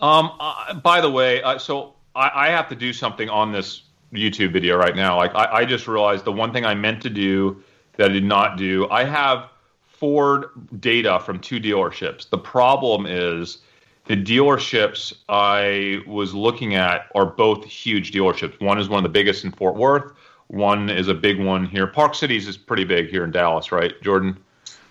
Um. 0.00 0.32
Uh, 0.40 0.74
by 0.74 1.00
the 1.00 1.10
way, 1.10 1.42
uh, 1.42 1.58
so 1.58 1.94
I, 2.14 2.46
I 2.46 2.48
have 2.48 2.68
to 2.68 2.74
do 2.74 2.92
something 2.92 3.28
on 3.28 3.52
this 3.52 3.82
YouTube 4.12 4.52
video 4.52 4.76
right 4.76 4.96
now. 4.96 5.16
Like 5.16 5.34
I, 5.34 5.58
I 5.58 5.64
just 5.64 5.86
realized 5.86 6.24
the 6.24 6.32
one 6.32 6.52
thing 6.52 6.64
I 6.64 6.74
meant 6.74 7.02
to 7.02 7.10
do 7.10 7.62
that 7.96 8.10
I 8.10 8.12
did 8.12 8.24
not 8.24 8.56
do. 8.56 8.88
I 8.90 9.04
have 9.04 9.50
Ford 9.98 10.46
data 10.80 11.20
from 11.24 11.38
two 11.38 11.60
dealerships. 11.60 12.28
The 12.28 12.38
problem 12.38 13.06
is 13.06 13.58
the 14.06 14.16
dealerships 14.16 15.12
I 15.28 16.02
was 16.06 16.34
looking 16.34 16.74
at 16.74 17.06
are 17.14 17.26
both 17.26 17.64
huge 17.64 18.12
dealerships. 18.12 18.60
One 18.60 18.78
is 18.78 18.88
one 18.88 18.98
of 18.98 19.02
the 19.04 19.08
biggest 19.08 19.44
in 19.44 19.52
Fort 19.52 19.76
Worth. 19.76 20.12
One 20.48 20.90
is 20.90 21.08
a 21.08 21.14
big 21.14 21.40
one 21.40 21.64
here. 21.64 21.86
Park 21.86 22.14
Cities 22.14 22.46
is 22.46 22.56
pretty 22.56 22.84
big 22.84 23.08
here 23.08 23.24
in 23.24 23.30
Dallas, 23.30 23.72
right, 23.72 23.92
Jordan? 24.02 24.36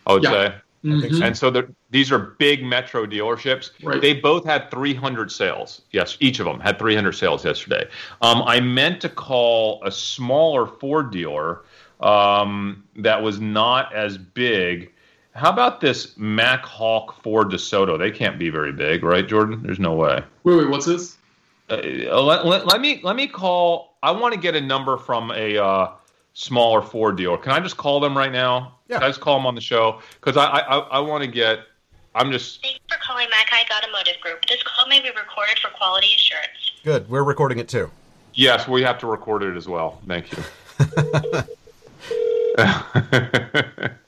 I 0.07 0.13
would 0.13 0.23
Yeah. 0.23 0.31
say. 0.31 0.53
Mhm. 0.85 1.21
And 1.23 1.37
so 1.37 1.63
these 1.91 2.11
are 2.11 2.19
big 2.19 2.63
metro 2.63 3.05
dealerships. 3.05 3.69
Right. 3.83 4.01
They 4.01 4.13
both 4.13 4.43
had 4.45 4.69
300 4.69 5.31
sales. 5.31 5.81
Yes, 5.91 6.17
each 6.19 6.39
of 6.39 6.45
them 6.45 6.59
had 6.59 6.77
300 6.77 7.13
sales 7.13 7.45
yesterday. 7.45 7.87
Um, 8.21 8.43
I 8.45 8.59
meant 8.59 8.99
to 9.01 9.09
call 9.09 9.81
a 9.85 9.91
smaller 9.91 10.65
Ford 10.65 11.11
dealer 11.11 11.61
um, 12.01 12.83
that 12.97 13.21
was 13.21 13.39
not 13.39 13.93
as 13.93 14.17
big. 14.17 14.91
How 15.35 15.49
about 15.49 15.81
this 15.81 16.15
Mac 16.17 16.63
Hawk 16.63 17.21
Ford 17.23 17.49
DeSoto? 17.49 17.97
They 17.97 18.11
can't 18.11 18.37
be 18.37 18.49
very 18.49 18.71
big, 18.71 19.03
right, 19.03 19.27
Jordan? 19.27 19.63
There's 19.63 19.79
no 19.79 19.93
way. 19.93 20.23
Wait, 20.43 20.55
wait, 20.55 20.69
what's 20.69 20.85
this? 20.85 21.17
Uh, 21.69 21.77
let, 22.21 22.45
let, 22.45 22.67
let 22.67 22.81
me 22.81 22.99
let 23.03 23.15
me 23.15 23.27
call. 23.27 23.95
I 24.03 24.11
want 24.11 24.33
to 24.33 24.39
get 24.39 24.55
a 24.55 24.61
number 24.61 24.97
from 24.97 25.31
a 25.31 25.57
uh, 25.57 25.91
smaller 26.33 26.81
Ford 26.81 27.17
dealer. 27.17 27.37
Can 27.37 27.51
I 27.51 27.59
just 27.61 27.77
call 27.77 27.99
them 27.99 28.15
right 28.15 28.31
now? 28.31 28.75
Yeah. 28.87 28.97
Can 28.97 29.05
I 29.05 29.09
just 29.09 29.21
call 29.21 29.37
them 29.37 29.47
on 29.47 29.55
the 29.55 29.61
show? 29.61 30.01
Because 30.19 30.37
I 30.37 30.45
I, 30.45 30.77
I 30.79 30.99
want 30.99 31.23
to 31.23 31.29
get. 31.29 31.59
I'm 32.15 32.31
just 32.31 32.61
Thanks 32.61 32.79
for 32.87 32.99
calling 33.01 33.27
Mac 33.31 33.49
Haik 33.49 33.67
Automotive 33.75 34.21
Group. 34.21 34.45
This 34.45 34.61
call 34.61 34.87
may 34.87 34.99
be 34.99 35.09
recorded 35.09 35.57
for 35.57 35.69
quality 35.69 36.13
assurance. 36.15 36.73
Good, 36.83 37.09
we're 37.09 37.23
recording 37.23 37.57
it 37.57 37.67
too. 37.67 37.89
Yes, 38.35 38.67
we 38.67 38.83
have 38.83 38.99
to 38.99 39.07
record 39.07 39.41
it 39.41 39.55
as 39.55 39.67
well. 39.67 39.99
Thank 40.05 40.31
you. 40.31 40.43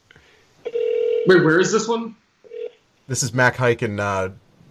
Wait, 1.27 1.43
where 1.43 1.59
is 1.59 1.71
this 1.71 1.87
one? 1.87 2.15
This 3.07 3.23
is 3.23 3.33
Mac 3.33 3.55
Haik 3.55 3.81
and 3.81 3.99
uh, 3.99 4.29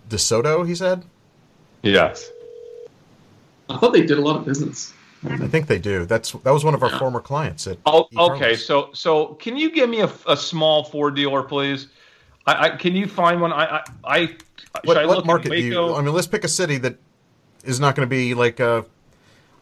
DeSoto. 0.09 0.67
He 0.67 0.75
said. 0.75 1.05
yes. 1.83 2.31
I 3.69 3.79
thought 3.79 3.93
they 3.93 4.05
did 4.05 4.19
a 4.19 4.21
lot 4.21 4.37
of 4.37 4.45
business. 4.45 4.93
I 5.27 5.49
think 5.49 5.69
they 5.69 5.79
do. 5.79 6.05
That's 6.05 6.33
that 6.33 6.51
was 6.51 6.65
one 6.65 6.75
of 6.75 6.83
our 6.83 6.99
former 6.99 7.21
clients 7.21 7.67
at. 7.67 7.79
Oh, 7.87 8.07
okay. 8.17 8.57
So, 8.57 8.91
so 8.93 9.29
can 9.35 9.57
you 9.57 9.71
give 9.71 9.89
me 9.89 10.01
a, 10.01 10.11
a 10.29 10.37
small 10.37 10.85
Ford 10.85 11.17
dealer, 11.17 11.43
please? 11.43 11.89
I, 12.47 12.67
I 12.67 12.71
can 12.77 12.95
you 12.95 13.07
find 13.07 13.41
one? 13.41 13.51
I, 13.53 13.65
I, 13.65 13.83
I 14.05 14.37
What, 14.85 14.99
I 14.99 15.07
what 15.07 15.17
look 15.19 15.27
market 15.27 15.51
do 15.51 15.57
you? 15.57 15.95
I 15.95 16.03
mean, 16.03 16.13
let's 16.15 16.27
pick 16.27 16.45
a 16.45 16.49
city 16.49 16.77
that 16.79 16.99
is 17.65 17.81
not 17.81 17.95
going 17.95 18.07
to 18.07 18.11
be 18.11 18.35
like. 18.35 18.61
Uh, 18.61 18.83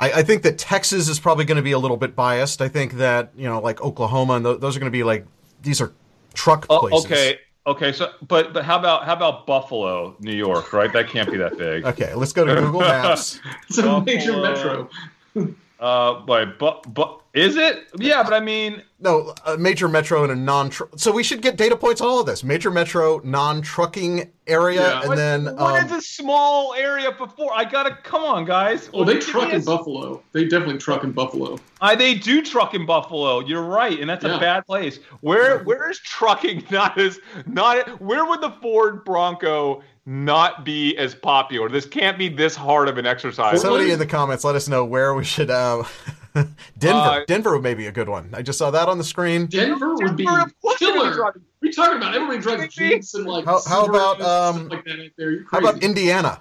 I, 0.01 0.13
I 0.15 0.23
think 0.25 0.43
that 0.43 0.59
Texas 0.59 1.09
is 1.09 1.21
probably 1.21 1.45
going 1.45 1.57
to 1.57 1.63
be 1.63 1.73
a 1.73 1.79
little 1.79 1.97
bit 1.97 2.17
biased. 2.17 2.61
I 2.61 2.69
think 2.69 2.95
that 2.95 3.31
you 3.37 3.45
know, 3.45 3.61
like 3.61 3.81
Oklahoma, 3.81 4.35
and 4.35 4.45
th- 4.45 4.59
those 4.61 4.77
are 4.77 4.81
going 4.81 4.91
to 4.91 4.97
be 4.97 5.05
like 5.05 5.27
these 5.63 5.81
are 5.81 5.93
truck 6.35 6.67
Oh, 6.71 6.81
places. 6.81 7.07
okay. 7.07 7.39
Okay, 7.65 7.93
so 7.93 8.11
but 8.27 8.53
but 8.53 8.65
how 8.65 8.77
about 8.77 9.05
how 9.05 9.13
about 9.13 9.47
Buffalo, 9.47 10.17
New 10.19 10.35
York? 10.35 10.73
Right, 10.73 10.93
that 10.93 11.09
can't 11.09 11.31
be 11.31 11.37
that 11.37 11.57
big. 11.57 11.85
Okay, 11.87 12.13
let's 12.13 12.33
go 12.33 12.45
to 12.45 12.57
Google 12.57 12.81
Maps. 12.81 13.39
It's 13.69 13.79
a 13.79 14.01
major 14.01 14.37
metro. 14.43 14.91
Uh, 15.79 16.21
but 16.27 16.59
but 16.59 16.93
but 16.93 17.22
is 17.35 17.57
it? 17.57 17.89
Yeah, 17.99 18.23
but 18.23 18.35
I 18.35 18.41
mean, 18.41 18.83
No, 19.01 19.35
a 19.47 19.57
major 19.57 19.89
metro 19.89 20.23
and 20.23 20.33
a 20.33 20.37
non. 20.37 20.71
So 20.97 21.11
we 21.11 21.23
should 21.23 21.41
get 21.41 21.57
data 21.57 21.77
points 21.77 22.01
on 22.01 22.09
all 22.09 22.21
of 22.21 22.27
this. 22.27 22.45
Major 22.45 22.71
metro, 22.71 23.21
non-trucking 23.25 24.31
area, 24.47 24.81
Yeah. 24.81 24.99
and 25.01 25.09
what, 25.09 25.17
then 25.17 25.45
what 25.45 25.81
um, 25.81 25.87
is 25.87 25.93
a 25.93 26.01
small 26.03 26.75
area 26.75 27.11
before? 27.13 27.51
I 27.55 27.65
gotta 27.65 27.97
come 28.03 28.23
on, 28.23 28.45
guys. 28.45 28.91
Oh, 28.93 29.05
they 29.05 29.19
truck 29.19 29.49
in 29.51 29.57
is- 29.61 29.65
Buffalo. 29.67 30.23
They 30.33 30.45
definitely 30.45 30.79
truck 30.79 31.05
in 31.05 31.13
Buffalo. 31.13 31.59
I, 31.81 31.95
they 31.95 32.15
do 32.15 32.43
truck 32.43 32.75
in 32.75 32.85
Buffalo. 32.87 33.41
You're 33.41 33.63
right, 33.65 33.99
and 33.99 34.11
that's 34.11 34.25
a 34.25 34.39
bad 34.39 34.67
place. 34.67 34.99
Where 35.21 35.63
where 35.65 35.91
is 35.91 35.99
trucking 36.01 36.65
not 36.71 36.99
as 36.99 37.19
not? 37.47 38.01
Where 38.01 38.27
would 38.27 38.41
the 38.41 38.51
Ford 38.61 39.05
Bronco 39.05 39.83
not 40.05 40.65
be 40.65 40.97
as 40.99 41.15
popular? 41.15 41.69
This 41.69 41.87
can't 41.87 42.19
be 42.19 42.29
this 42.29 42.55
hard 42.55 42.89
of 42.89 42.99
an 42.99 43.07
exercise. 43.07 43.63
somebody 43.63 43.91
in 43.91 43.99
the 43.99 44.07
comments 44.07 44.45
let 44.45 44.55
us 44.55 44.69
know 44.69 44.85
where 44.85 45.15
we 45.15 45.25
should. 45.25 45.51
Um, 45.51 45.87
Denver, 46.79 46.99
Uh, 46.99 47.25
Denver 47.27 47.59
may 47.61 47.75
be 47.75 47.87
a 47.87 47.93
good 47.93 48.09
one. 48.09 48.31
I 48.33 48.43
just 48.43 48.59
saw 48.59 48.71
that 48.71 48.89
on 48.89 48.99
the 48.99 49.05
screen. 49.05 49.47
Denver 49.47 49.95
would 49.95 50.17
be 50.17 50.25
Denver, 50.25 50.41
of 50.43 50.61
course 50.61 50.79
they're 50.81 50.93
killer. 50.93 51.13
drive- 51.15 51.35
What 51.35 51.37
are 51.37 51.67
you 51.67 51.73
talking 51.73 51.97
about? 51.99 52.15
Everybody 52.15 52.39
drives 52.41 52.75
Jeeps 52.75 53.15
and 53.15 53.27
like. 53.27 53.45
How- 53.45 53.61
how 53.69 53.85
about, 53.87 54.19
Subarus 54.19 54.55
um, 54.55 54.69
like 54.69 54.85
that 54.85 54.93
out 55.01 55.11
there. 55.19 55.31
You're 55.33 55.45
How 55.51 55.59
about 55.59 55.83
Indiana, 55.83 56.41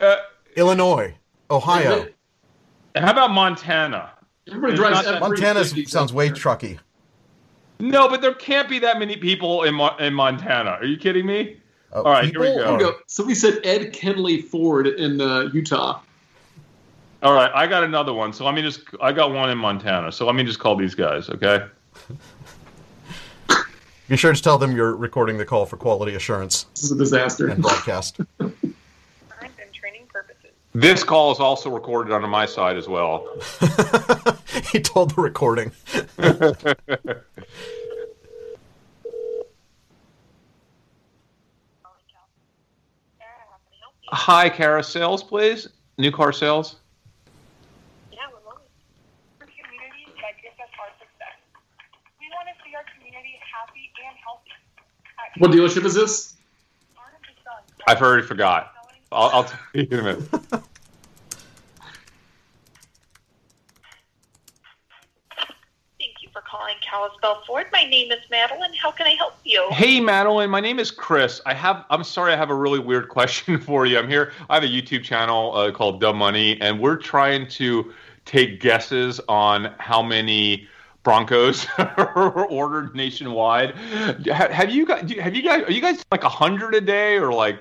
Uh, 0.00 0.16
Illinois, 0.56 1.14
Ohio? 1.50 2.06
how 2.94 3.10
about 3.10 3.30
Montana? 3.32 4.10
Everybody 4.48 4.74
drives 4.76 5.06
not 5.06 5.20
Montana 5.20 5.64
sounds 5.64 6.12
way 6.12 6.26
there. 6.28 6.36
trucky. 6.36 6.78
No, 7.80 8.08
but 8.08 8.20
there 8.20 8.34
can't 8.34 8.68
be 8.68 8.78
that 8.80 8.98
many 8.98 9.16
people 9.16 9.64
in 9.64 9.74
Mo- 9.74 9.96
in 9.98 10.14
Montana. 10.14 10.70
Are 10.80 10.84
you 10.84 10.96
kidding 10.96 11.26
me? 11.26 11.56
Uh, 11.92 12.02
All 12.02 12.12
right, 12.12 12.24
here 12.24 12.40
we 12.40 12.46
people 12.46 12.58
go. 12.58 12.64
Here 12.64 12.74
are- 12.74 12.78
we 12.78 12.84
go. 12.84 12.94
Somebody 13.06 13.34
said 13.34 13.60
Ed 13.64 13.92
Kenley 13.92 14.42
Ford 14.44 14.86
in 14.86 15.20
uh, 15.20 15.48
Utah. 15.52 16.00
All 17.22 17.32
right, 17.34 17.50
I 17.54 17.66
got 17.68 17.84
another 17.84 18.12
one. 18.12 18.32
So 18.32 18.44
let 18.44 18.54
me 18.54 18.62
just 18.62 18.80
I 19.00 19.12
got 19.12 19.32
one 19.32 19.48
in 19.50 19.58
Montana. 19.58 20.10
So 20.10 20.26
let 20.26 20.34
me 20.34 20.42
just 20.42 20.58
call 20.58 20.74
these 20.76 20.94
guys, 20.94 21.30
okay? 21.30 21.66
Be 24.08 24.16
sure 24.16 24.32
to 24.32 24.42
tell 24.42 24.58
them 24.58 24.74
you're 24.74 24.96
recording 24.96 25.38
the 25.38 25.44
call 25.44 25.64
for 25.64 25.76
quality 25.76 26.14
assurance 26.16 26.64
This 26.74 26.84
is 26.84 26.92
a 26.92 26.96
disaster. 26.96 27.48
and 27.48 27.62
broadcast. 27.62 28.16
Times 28.40 28.54
and 29.40 29.72
training 29.72 30.06
purposes. 30.12 30.50
This 30.74 31.04
call 31.04 31.30
is 31.32 31.38
also 31.38 31.70
recorded 31.70 32.12
on 32.12 32.28
my 32.28 32.44
side 32.44 32.76
as 32.76 32.88
well. 32.88 33.28
he 34.72 34.80
told 34.80 35.14
the 35.14 35.22
recording. 35.22 35.70
Hi, 44.08 44.48
Kara, 44.48 44.82
sales, 44.82 45.22
please. 45.22 45.68
New 45.98 46.10
car 46.12 46.32
sales. 46.32 46.76
Yeah, 48.12 48.18
we're 48.32 48.44
loving 48.44 48.66
Our 49.40 49.46
community 49.46 50.04
that 50.20 50.34
gives 50.42 50.58
us 50.60 50.72
our 50.80 50.90
success. 50.98 51.36
We 52.20 52.26
want 52.34 52.48
to 52.50 52.56
see 52.64 52.74
our 52.74 52.84
community 52.96 53.38
happy 53.40 53.88
and 54.04 54.16
healthy. 54.20 54.52
At 55.20 55.21
What 55.38 55.50
dealership 55.50 55.84
is 55.84 55.94
this? 55.94 56.34
Barnum 56.94 57.14
and 57.26 57.36
Sons, 57.42 57.82
I've 57.86 58.02
already 58.02 58.26
forgot. 58.26 58.72
I'll, 59.10 59.30
I'll 59.30 59.44
tell 59.44 59.60
you 59.72 59.86
in 59.90 59.98
a 59.98 60.02
minute. 60.02 60.22
Thank 65.98 66.20
you 66.20 66.28
for 66.32 66.42
calling 66.42 66.74
Kalispell 66.82 67.42
Ford. 67.46 67.66
My 67.72 67.84
name 67.84 68.12
is 68.12 68.18
Madeline. 68.30 68.74
How 68.74 68.90
can 68.90 69.06
I 69.06 69.14
help 69.14 69.34
you? 69.44 69.66
Hey, 69.70 70.00
Madeline. 70.00 70.50
My 70.50 70.60
name 70.60 70.78
is 70.78 70.90
Chris. 70.90 71.40
I 71.46 71.54
have. 71.54 71.86
I'm 71.88 72.04
sorry. 72.04 72.34
I 72.34 72.36
have 72.36 72.50
a 72.50 72.54
really 72.54 72.78
weird 72.78 73.08
question 73.08 73.58
for 73.66 73.86
you. 73.86 73.98
I'm 73.98 74.08
here. 74.08 74.32
I 74.50 74.54
have 74.54 74.64
a 74.64 74.68
YouTube 74.68 75.02
channel 75.02 75.56
uh, 75.56 75.72
called 75.72 76.00
Dumb 76.00 76.16
Money, 76.16 76.60
and 76.60 76.78
we're 76.78 76.96
trying 76.96 77.48
to 77.48 77.92
take 78.26 78.60
guesses 78.60 79.18
on 79.28 79.74
how 79.78 80.02
many 80.02 80.68
Broncos 81.02 81.66
are 81.78 82.44
ordered 82.50 82.94
nationwide. 82.94 83.74
Have 84.26 84.70
you 84.70 84.86
guys? 84.86 85.10
Have 85.12 85.34
you 85.34 85.42
guys? 85.42 85.64
Are 85.64 85.72
you 85.72 85.80
guys 85.80 86.04
like 86.10 86.22
hundred 86.22 86.74
a 86.74 86.80
day 86.80 87.16
or 87.16 87.32
like 87.32 87.58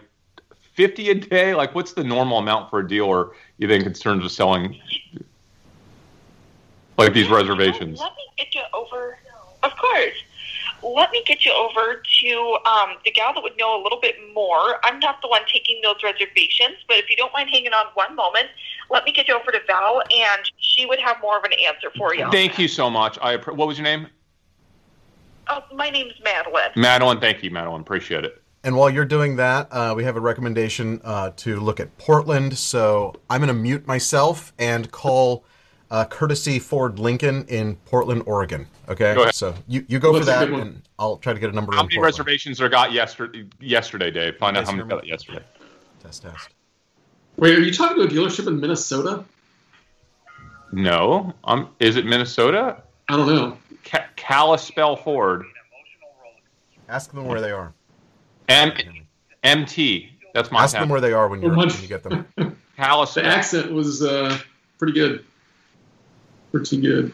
fifty 0.73 1.09
a 1.09 1.15
day? 1.15 1.55
Like, 1.55 1.73
what's 1.73 1.93
the 1.93 2.03
normal 2.03 2.37
amount 2.37 2.69
for 2.69 2.79
a 2.79 2.87
dealer? 2.87 3.31
You 3.57 3.67
think 3.67 3.85
in 3.85 3.93
terms 3.93 4.25
of 4.25 4.31
selling? 4.31 4.79
Like 6.97 7.13
these 7.13 7.29
reservations. 7.29 7.99
Let 7.99 8.11
me 8.15 8.23
get 8.37 8.53
you 8.53 8.61
over. 8.73 9.17
Of 9.63 9.75
course. 9.75 10.13
Let 10.83 11.11
me 11.11 11.23
get 11.25 11.45
you 11.45 11.51
over 11.53 12.01
to 12.21 12.57
um, 12.65 12.95
the 13.05 13.11
gal 13.11 13.33
that 13.33 13.43
would 13.43 13.57
know 13.57 13.79
a 13.79 13.81
little 13.81 13.99
bit 13.99 14.15
more. 14.33 14.83
I'm 14.83 14.99
not 14.99 15.21
the 15.21 15.27
one 15.27 15.41
taking 15.51 15.79
those 15.83 15.97
reservations, 16.03 16.77
but 16.87 16.97
if 16.97 17.09
you 17.09 17.15
don't 17.15 17.31
mind 17.33 17.49
hanging 17.49 17.73
on 17.73 17.85
one 17.93 18.15
moment, 18.15 18.47
let 18.89 19.05
me 19.05 19.11
get 19.11 19.27
you 19.27 19.35
over 19.35 19.51
to 19.51 19.59
Val, 19.67 20.01
and 20.01 20.51
she 20.57 20.85
would 20.85 20.99
have 20.99 21.17
more 21.21 21.37
of 21.37 21.43
an 21.43 21.53
answer 21.53 21.91
for 21.97 22.15
you. 22.15 22.29
Thank 22.31 22.57
you 22.57 22.67
so 22.67 22.89
much. 22.89 23.17
I 23.21 23.37
what 23.37 23.67
was 23.67 23.77
your 23.77 23.83
name? 23.83 24.07
Oh, 25.49 25.63
my 25.73 25.89
name's 25.89 26.13
Madeline. 26.23 26.71
Madeline. 26.75 27.19
Thank 27.19 27.43
you, 27.43 27.51
Madeline. 27.51 27.81
Appreciate 27.81 28.25
it. 28.25 28.41
And 28.63 28.75
while 28.75 28.89
you're 28.89 29.05
doing 29.05 29.37
that, 29.37 29.67
uh, 29.71 29.93
we 29.97 30.03
have 30.03 30.15
a 30.15 30.19
recommendation 30.19 31.01
uh, 31.03 31.31
to 31.37 31.59
look 31.59 31.79
at 31.79 31.97
Portland. 31.97 32.57
So 32.57 33.15
I'm 33.29 33.41
going 33.41 33.47
to 33.47 33.59
mute 33.59 33.87
myself 33.87 34.53
and 34.59 34.91
call 34.91 35.45
uh, 35.91 36.05
Courtesy 36.05 36.57
Ford 36.57 36.97
Lincoln 36.97 37.45
in 37.49 37.75
Portland, 37.85 38.23
Oregon. 38.25 38.65
Okay. 38.87 39.13
Go 39.13 39.23
ahead. 39.23 39.35
So 39.35 39.53
you, 39.67 39.85
you 39.89 39.99
go 39.99 40.17
for 40.17 40.25
that, 40.25 40.49
and 40.49 40.81
I'll 40.97 41.17
try 41.17 41.33
to 41.33 41.39
get 41.39 41.51
a 41.51 41.53
number. 41.53 41.73
How 41.73 41.81
in 41.81 41.87
many 41.87 41.97
Portland. 41.97 42.13
reservations 42.13 42.61
are 42.61 42.69
got 42.69 42.93
yesterday? 42.93 43.45
Yesterday, 43.59 44.09
Dave. 44.09 44.37
Find 44.37 44.57
out 44.57 44.65
how 44.65 44.71
many 44.71 44.83
sir. 44.83 44.95
got 44.95 45.05
yesterday. 45.05 45.43
Test 46.01 46.23
test. 46.23 46.49
Wait, 47.37 47.57
are 47.57 47.61
you 47.61 47.73
talking 47.73 47.97
to 47.97 48.03
a 48.03 48.07
dealership 48.07 48.47
in 48.47 48.59
Minnesota? 48.59 49.25
No. 50.71 51.33
Um. 51.43 51.69
Is 51.79 51.97
it 51.97 52.05
Minnesota? 52.05 52.81
I 53.09 53.17
don't 53.17 53.27
know. 53.27 53.57
Ca- 53.83 54.07
Kalispell 54.15 54.95
Ford. 54.95 55.43
Ask 56.87 57.11
them 57.11 57.25
where 57.25 57.41
they 57.41 57.51
are. 57.51 57.73
M- 58.47 58.71
MT. 59.43 60.09
That's 60.33 60.51
my 60.51 60.63
Ask 60.63 60.73
them 60.73 60.87
where 60.87 61.01
they 61.01 61.11
are 61.11 61.27
when, 61.27 61.41
you're, 61.41 61.55
when 61.55 61.69
you 61.69 61.87
get 61.87 62.03
them. 62.03 62.25
The 62.77 63.21
accent 63.23 63.71
was 63.71 64.01
uh, 64.01 64.35
pretty 64.79 64.93
good. 64.93 65.23
Pretty 66.51 66.81
good. 66.81 67.13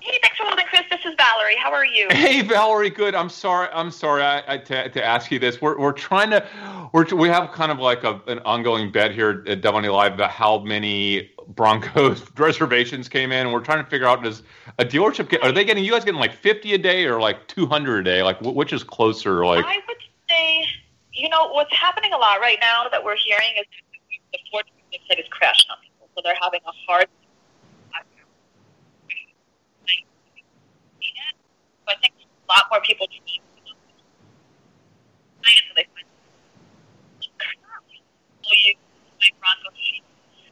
Hey, 0.00 0.18
thanks 0.22 0.36
for 0.36 0.44
holding, 0.44 0.64
Chris. 0.66 0.82
This 0.90 1.00
is 1.04 1.14
Valerie. 1.16 1.56
How 1.56 1.72
are 1.72 1.84
you? 1.84 2.08
Hey 2.10 2.42
Valerie, 2.42 2.90
good. 2.90 3.14
I'm 3.14 3.28
sorry. 3.28 3.68
I'm 3.72 3.90
sorry 3.90 4.22
I, 4.22 4.42
I, 4.54 4.58
to, 4.58 4.88
to 4.88 5.04
ask 5.04 5.30
you 5.30 5.38
this. 5.38 5.60
We're, 5.60 5.78
we're 5.78 5.92
trying 5.92 6.30
to 6.30 6.44
we're 6.92 7.04
we 7.14 7.28
have 7.28 7.52
kind 7.52 7.70
of 7.70 7.78
like 7.78 8.02
a, 8.02 8.20
an 8.26 8.40
ongoing 8.40 8.90
bet 8.90 9.12
here 9.12 9.44
at 9.46 9.60
Devil 9.60 9.80
Live 9.82 10.14
about 10.14 10.30
how 10.30 10.58
many 10.58 11.30
Broncos 11.48 12.24
reservations 12.36 13.08
came 13.08 13.30
in. 13.30 13.46
And 13.46 13.52
we're 13.52 13.60
trying 13.60 13.84
to 13.84 13.88
figure 13.88 14.08
out 14.08 14.24
does 14.24 14.42
a 14.78 14.84
dealership 14.84 15.28
get 15.28 15.44
are 15.44 15.52
they 15.52 15.64
getting 15.64 15.84
you 15.84 15.92
guys 15.92 16.04
getting 16.04 16.20
like 16.20 16.34
50 16.34 16.72
a 16.72 16.78
day 16.78 17.04
or 17.04 17.20
like 17.20 17.46
200 17.46 17.98
a 17.98 18.02
day? 18.02 18.22
Like 18.22 18.40
which 18.40 18.72
is 18.72 18.82
closer? 18.82 19.44
Like 19.44 19.64
I 19.64 19.78
would 19.86 19.96
say, 20.28 20.66
you 21.12 21.28
know, 21.28 21.48
what's 21.52 21.74
happening 21.76 22.12
a 22.12 22.18
lot 22.18 22.40
right 22.40 22.58
now 22.60 22.86
that 22.90 23.04
we're 23.04 23.16
hearing 23.16 23.52
is 23.58 23.66
the 24.32 24.38
Ford 24.50 24.64
side 25.08 25.18
is 25.18 25.26
crashing 25.30 25.70
on 25.70 25.76
people, 25.82 26.08
so 26.16 26.22
they're 26.24 26.34
having 26.40 26.60
a 26.66 26.72
hard. 26.86 27.06
So 31.86 31.94
I 31.94 31.98
think 32.00 32.14
a 32.22 32.52
lot 32.52 32.64
more 32.70 32.80
people. 32.80 33.06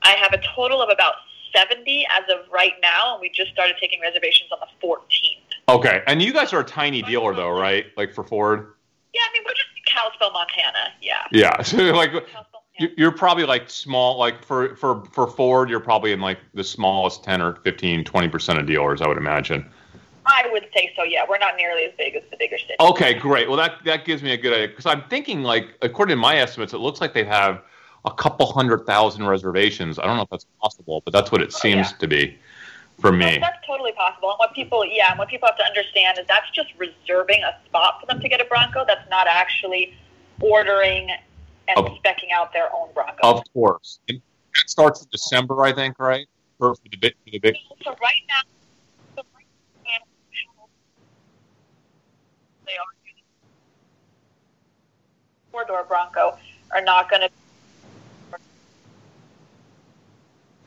I 0.02 0.12
have 0.12 0.32
a 0.32 0.40
total 0.56 0.80
of 0.82 0.88
about 0.90 1.14
70 1.54 2.06
as 2.10 2.22
of 2.34 2.50
right 2.50 2.72
now, 2.80 3.14
and 3.14 3.20
we 3.20 3.30
just 3.30 3.52
started 3.52 3.76
taking 3.80 4.00
reservations 4.00 4.50
on 4.52 4.58
the 4.60 4.86
14th. 4.86 5.76
okay, 5.76 6.02
and 6.06 6.22
you 6.22 6.32
guys 6.32 6.52
are 6.52 6.60
a 6.60 6.64
tiny 6.64 7.02
dealer 7.02 7.34
though, 7.34 7.50
right? 7.50 7.86
Like 7.96 8.14
for 8.14 8.24
Ford. 8.24 8.74
Yeah, 9.12 9.22
I 9.28 9.32
mean, 9.32 9.42
we're 9.44 9.52
just 9.54 9.66
in 9.76 9.82
Kalispell, 9.92 10.30
Montana. 10.32 10.92
Yeah. 11.02 11.16
Yeah. 11.32 11.62
So 11.62 11.76
like 11.92 12.12
You- 12.78 12.92
You're 12.96 13.12
probably 13.12 13.44
like 13.44 13.68
small, 13.68 14.18
like 14.18 14.44
for, 14.44 14.74
for, 14.76 15.04
for 15.12 15.26
Ford, 15.26 15.68
you're 15.68 15.80
probably 15.80 16.12
in 16.12 16.20
like 16.20 16.38
the 16.54 16.64
smallest 16.64 17.24
10 17.24 17.42
or 17.42 17.56
15, 17.56 18.04
20% 18.04 18.58
of 18.60 18.66
dealers, 18.66 19.02
I 19.02 19.08
would 19.08 19.18
imagine. 19.18 19.68
I 20.30 20.48
would 20.52 20.66
say 20.74 20.92
so. 20.96 21.02
Yeah, 21.02 21.24
we're 21.28 21.38
not 21.38 21.54
nearly 21.56 21.84
as 21.84 21.92
big 21.98 22.14
as 22.16 22.22
the 22.30 22.36
bigger 22.36 22.58
cities. 22.58 22.76
Okay, 22.80 23.14
great. 23.14 23.48
Well, 23.48 23.56
that, 23.56 23.84
that 23.84 24.04
gives 24.04 24.22
me 24.22 24.32
a 24.32 24.36
good 24.36 24.52
idea 24.52 24.68
because 24.68 24.86
I'm 24.86 25.02
thinking 25.08 25.42
like, 25.42 25.76
according 25.82 26.16
to 26.16 26.20
my 26.20 26.36
estimates, 26.36 26.72
it 26.72 26.78
looks 26.78 27.00
like 27.00 27.12
they 27.12 27.24
have 27.24 27.62
a 28.04 28.12
couple 28.12 28.50
hundred 28.50 28.86
thousand 28.86 29.26
reservations. 29.26 29.98
I 29.98 30.06
don't 30.06 30.16
know 30.16 30.22
if 30.22 30.30
that's 30.30 30.46
possible, 30.60 31.02
but 31.04 31.12
that's 31.12 31.30
what 31.32 31.42
it 31.42 31.52
oh, 31.54 31.58
seems 31.58 31.88
Oh, 31.88 31.90
yeah. 31.90 31.98
to 31.98 32.08
be 32.08 32.38
for 32.98 33.12
me. 33.12 33.38
That's 33.40 33.66
totally 33.66 33.92
possible. 33.92 34.30
And 34.30 34.38
what 34.38 34.54
people, 34.54 34.84
yeah, 34.84 35.10
and 35.10 35.18
what 35.18 35.28
people 35.28 35.48
have 35.48 35.58
to 35.58 35.64
understand 35.64 36.18
is 36.18 36.26
that's 36.28 36.50
just 36.52 36.70
reserving 36.78 37.42
a 37.42 37.56
spot 37.66 38.00
for 38.00 38.06
them 38.06 38.20
to 38.20 38.28
get 38.28 38.40
a 38.40 38.44
Bronco. 38.44 38.84
That's 38.86 39.08
not 39.10 39.26
actually 39.26 39.94
ordering 40.40 41.10
and 41.68 41.78
Of- 41.78 41.86
specking 42.02 42.30
out 42.34 42.52
their 42.52 42.74
own 42.74 42.88
Bronco. 42.94 43.18
Of 43.22 43.42
course. 43.52 44.00
And 44.08 44.20
that 44.54 44.68
starts 44.68 45.02
in 45.02 45.08
December, 45.10 45.62
I 45.62 45.72
think, 45.72 45.98
right? 45.98 46.26
For, 46.58 46.74
for 46.74 46.88
the 46.90 46.96
big, 46.96 47.14
for 47.24 47.30
the 47.30 47.38
big. 47.38 47.56
So 47.84 47.90
right 48.02 48.22
now, 48.28 48.40
so 49.16 49.22
right 49.34 49.46
now, 49.84 50.66
they 52.66 52.72
are 52.72 52.92
using 53.04 53.22
outdoor 55.70 55.84
Bronco 55.84 56.36
are 56.72 56.82
not 56.82 57.08
going 57.10 57.22
to 57.22 57.30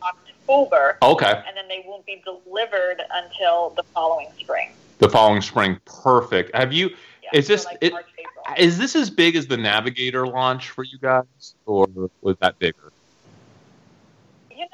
October, 0.02 0.98
Okay. 1.02 1.44
and 1.48 1.56
then 1.56 1.68
they 1.70 1.84
won't 1.88 2.06
be 2.06 2.22
delivered 2.26 3.02
until 3.14 3.70
the 3.72 3.84
following 3.94 4.28
spring. 4.40 4.72
The 5.00 5.10
following 5.10 5.42
spring. 5.42 5.80
Perfect. 5.86 6.54
Have 6.56 6.74
you? 6.74 6.90
Yeah, 7.22 7.30
Is 7.34 7.48
this- 7.48 7.66
like 7.66 7.78
it- 7.82 7.94
March, 7.94 8.06
Is 8.58 8.78
this 8.78 8.96
as 8.98 9.10
big 9.10 9.38
as 9.38 9.48
the 9.48 9.56
Navigator 9.56 10.28
launch 10.28 10.70
for 10.70 10.84
you 10.84 10.98
guys, 10.98 11.56
or 11.66 11.88
was 12.22 12.36
that 12.42 12.60
bigger? 12.60 12.92
You 14.52 14.58
know, 14.58 14.66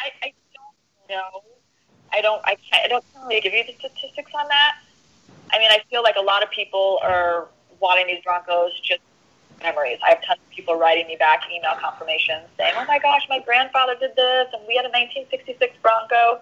I, 0.00 0.10
I 0.22 0.32
don't 0.54 1.10
know. 1.10 1.42
I 2.10 2.22
don't. 2.22 2.40
I 2.44 2.54
can't. 2.54 2.84
I 2.86 2.88
don't 2.88 3.04
really 3.20 3.42
give 3.42 3.52
you 3.52 3.62
the 3.64 3.74
statistics 3.74 4.32
on 4.34 4.48
that. 4.48 4.78
I 5.52 5.58
mean, 5.58 5.68
I 5.70 5.80
feel 5.90 6.02
like 6.02 6.16
a 6.16 6.22
lot 6.22 6.42
of 6.42 6.50
people 6.50 6.98
are 7.02 7.48
wanting 7.84 8.06
these 8.06 8.22
Broncos 8.24 8.72
just 8.80 9.02
memories. 9.62 9.98
I 10.02 10.08
have 10.10 10.24
tons 10.24 10.40
of 10.40 10.50
people 10.50 10.74
writing 10.74 11.06
me 11.06 11.16
back 11.16 11.42
email 11.52 11.74
confirmations 11.78 12.48
saying, 12.56 12.72
"Oh 12.76 12.84
my 12.86 12.98
gosh, 12.98 13.22
my 13.28 13.40
grandfather 13.40 13.94
did 13.94 14.16
this, 14.16 14.48
and 14.54 14.66
we 14.66 14.74
had 14.74 14.86
a 14.86 14.88
1966 14.88 15.76
Bronco." 15.82 16.40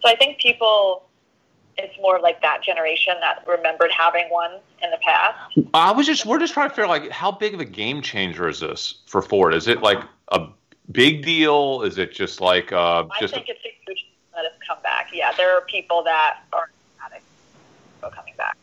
So 0.00 0.08
I 0.08 0.16
think 0.16 0.38
people. 0.38 1.04
It's 1.78 1.96
more 1.98 2.20
like 2.20 2.42
that 2.42 2.62
generation 2.62 3.14
that 3.20 3.42
remembered 3.46 3.90
having 3.90 4.28
one 4.28 4.58
in 4.82 4.90
the 4.90 4.98
past. 4.98 5.58
I 5.72 5.92
was 5.92 6.04
just 6.04 6.26
we're 6.26 6.38
just 6.38 6.52
trying 6.52 6.68
to 6.68 6.74
figure 6.74 6.88
like 6.88 7.10
how 7.10 7.30
big 7.30 7.54
of 7.54 7.60
a 7.60 7.64
game 7.64 8.02
changer 8.02 8.48
is 8.48 8.60
this 8.60 8.96
for 9.06 9.22
Ford? 9.22 9.54
Is 9.54 9.66
it 9.66 9.80
like 9.80 10.02
a 10.28 10.48
big 10.92 11.24
deal? 11.24 11.80
Is 11.82 11.96
it 11.96 12.12
just 12.12 12.40
like 12.40 12.70
uh, 12.72 13.04
I 13.10 13.20
just 13.20 13.32
think 13.32 13.48
it's 13.48 13.64
a 13.64 13.72
huge 13.86 14.04
that 14.34 14.44
has 14.44 14.52
come 14.66 14.82
back. 14.82 15.08
Yeah, 15.12 15.32
there 15.36 15.56
are 15.56 15.62
people 15.62 16.02
that 16.02 16.40
are 16.52 16.68
coming 18.08 18.34
back, 18.36 18.56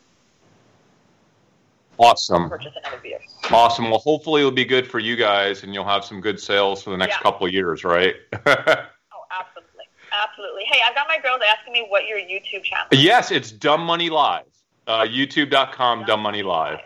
awesome? 1.98 2.48
purchase 2.48 2.72
another 2.82 3.00
vehicle. 3.02 3.26
Awesome. 3.50 3.90
Well, 3.90 3.98
hopefully 4.00 4.40
it'll 4.42 4.50
be 4.50 4.64
good 4.64 4.86
for 4.86 4.98
you 4.98 5.16
guys, 5.16 5.62
and 5.62 5.72
you'll 5.74 5.84
have 5.84 6.04
some 6.04 6.20
good 6.20 6.38
sales 6.40 6.82
for 6.82 6.90
the 6.90 6.96
next 6.96 7.14
Yeah. 7.16 7.22
couple 7.22 7.46
of 7.46 7.52
years, 7.52 7.84
right? 7.84 8.14
Oh, 8.32 9.24
absolutely, 9.40 9.84
absolutely. 10.12 10.62
Hey, 10.70 10.80
I've 10.88 10.94
got 10.94 11.06
my 11.08 11.18
girls 11.22 11.40
asking 11.56 11.72
me 11.72 11.86
what 11.88 12.06
your 12.06 12.18
YouTube 12.18 12.62
channel. 12.64 12.86
is. 12.90 13.02
yes, 13.02 13.30
it's 13.30 13.50
Dumb 13.52 13.82
Money 13.82 14.10
Live. 14.10 14.44
Uh, 14.86 15.00
YouTube.com, 15.02 16.04
Dumb 16.06 16.20
Money 16.20 16.42
Live. 16.42 16.78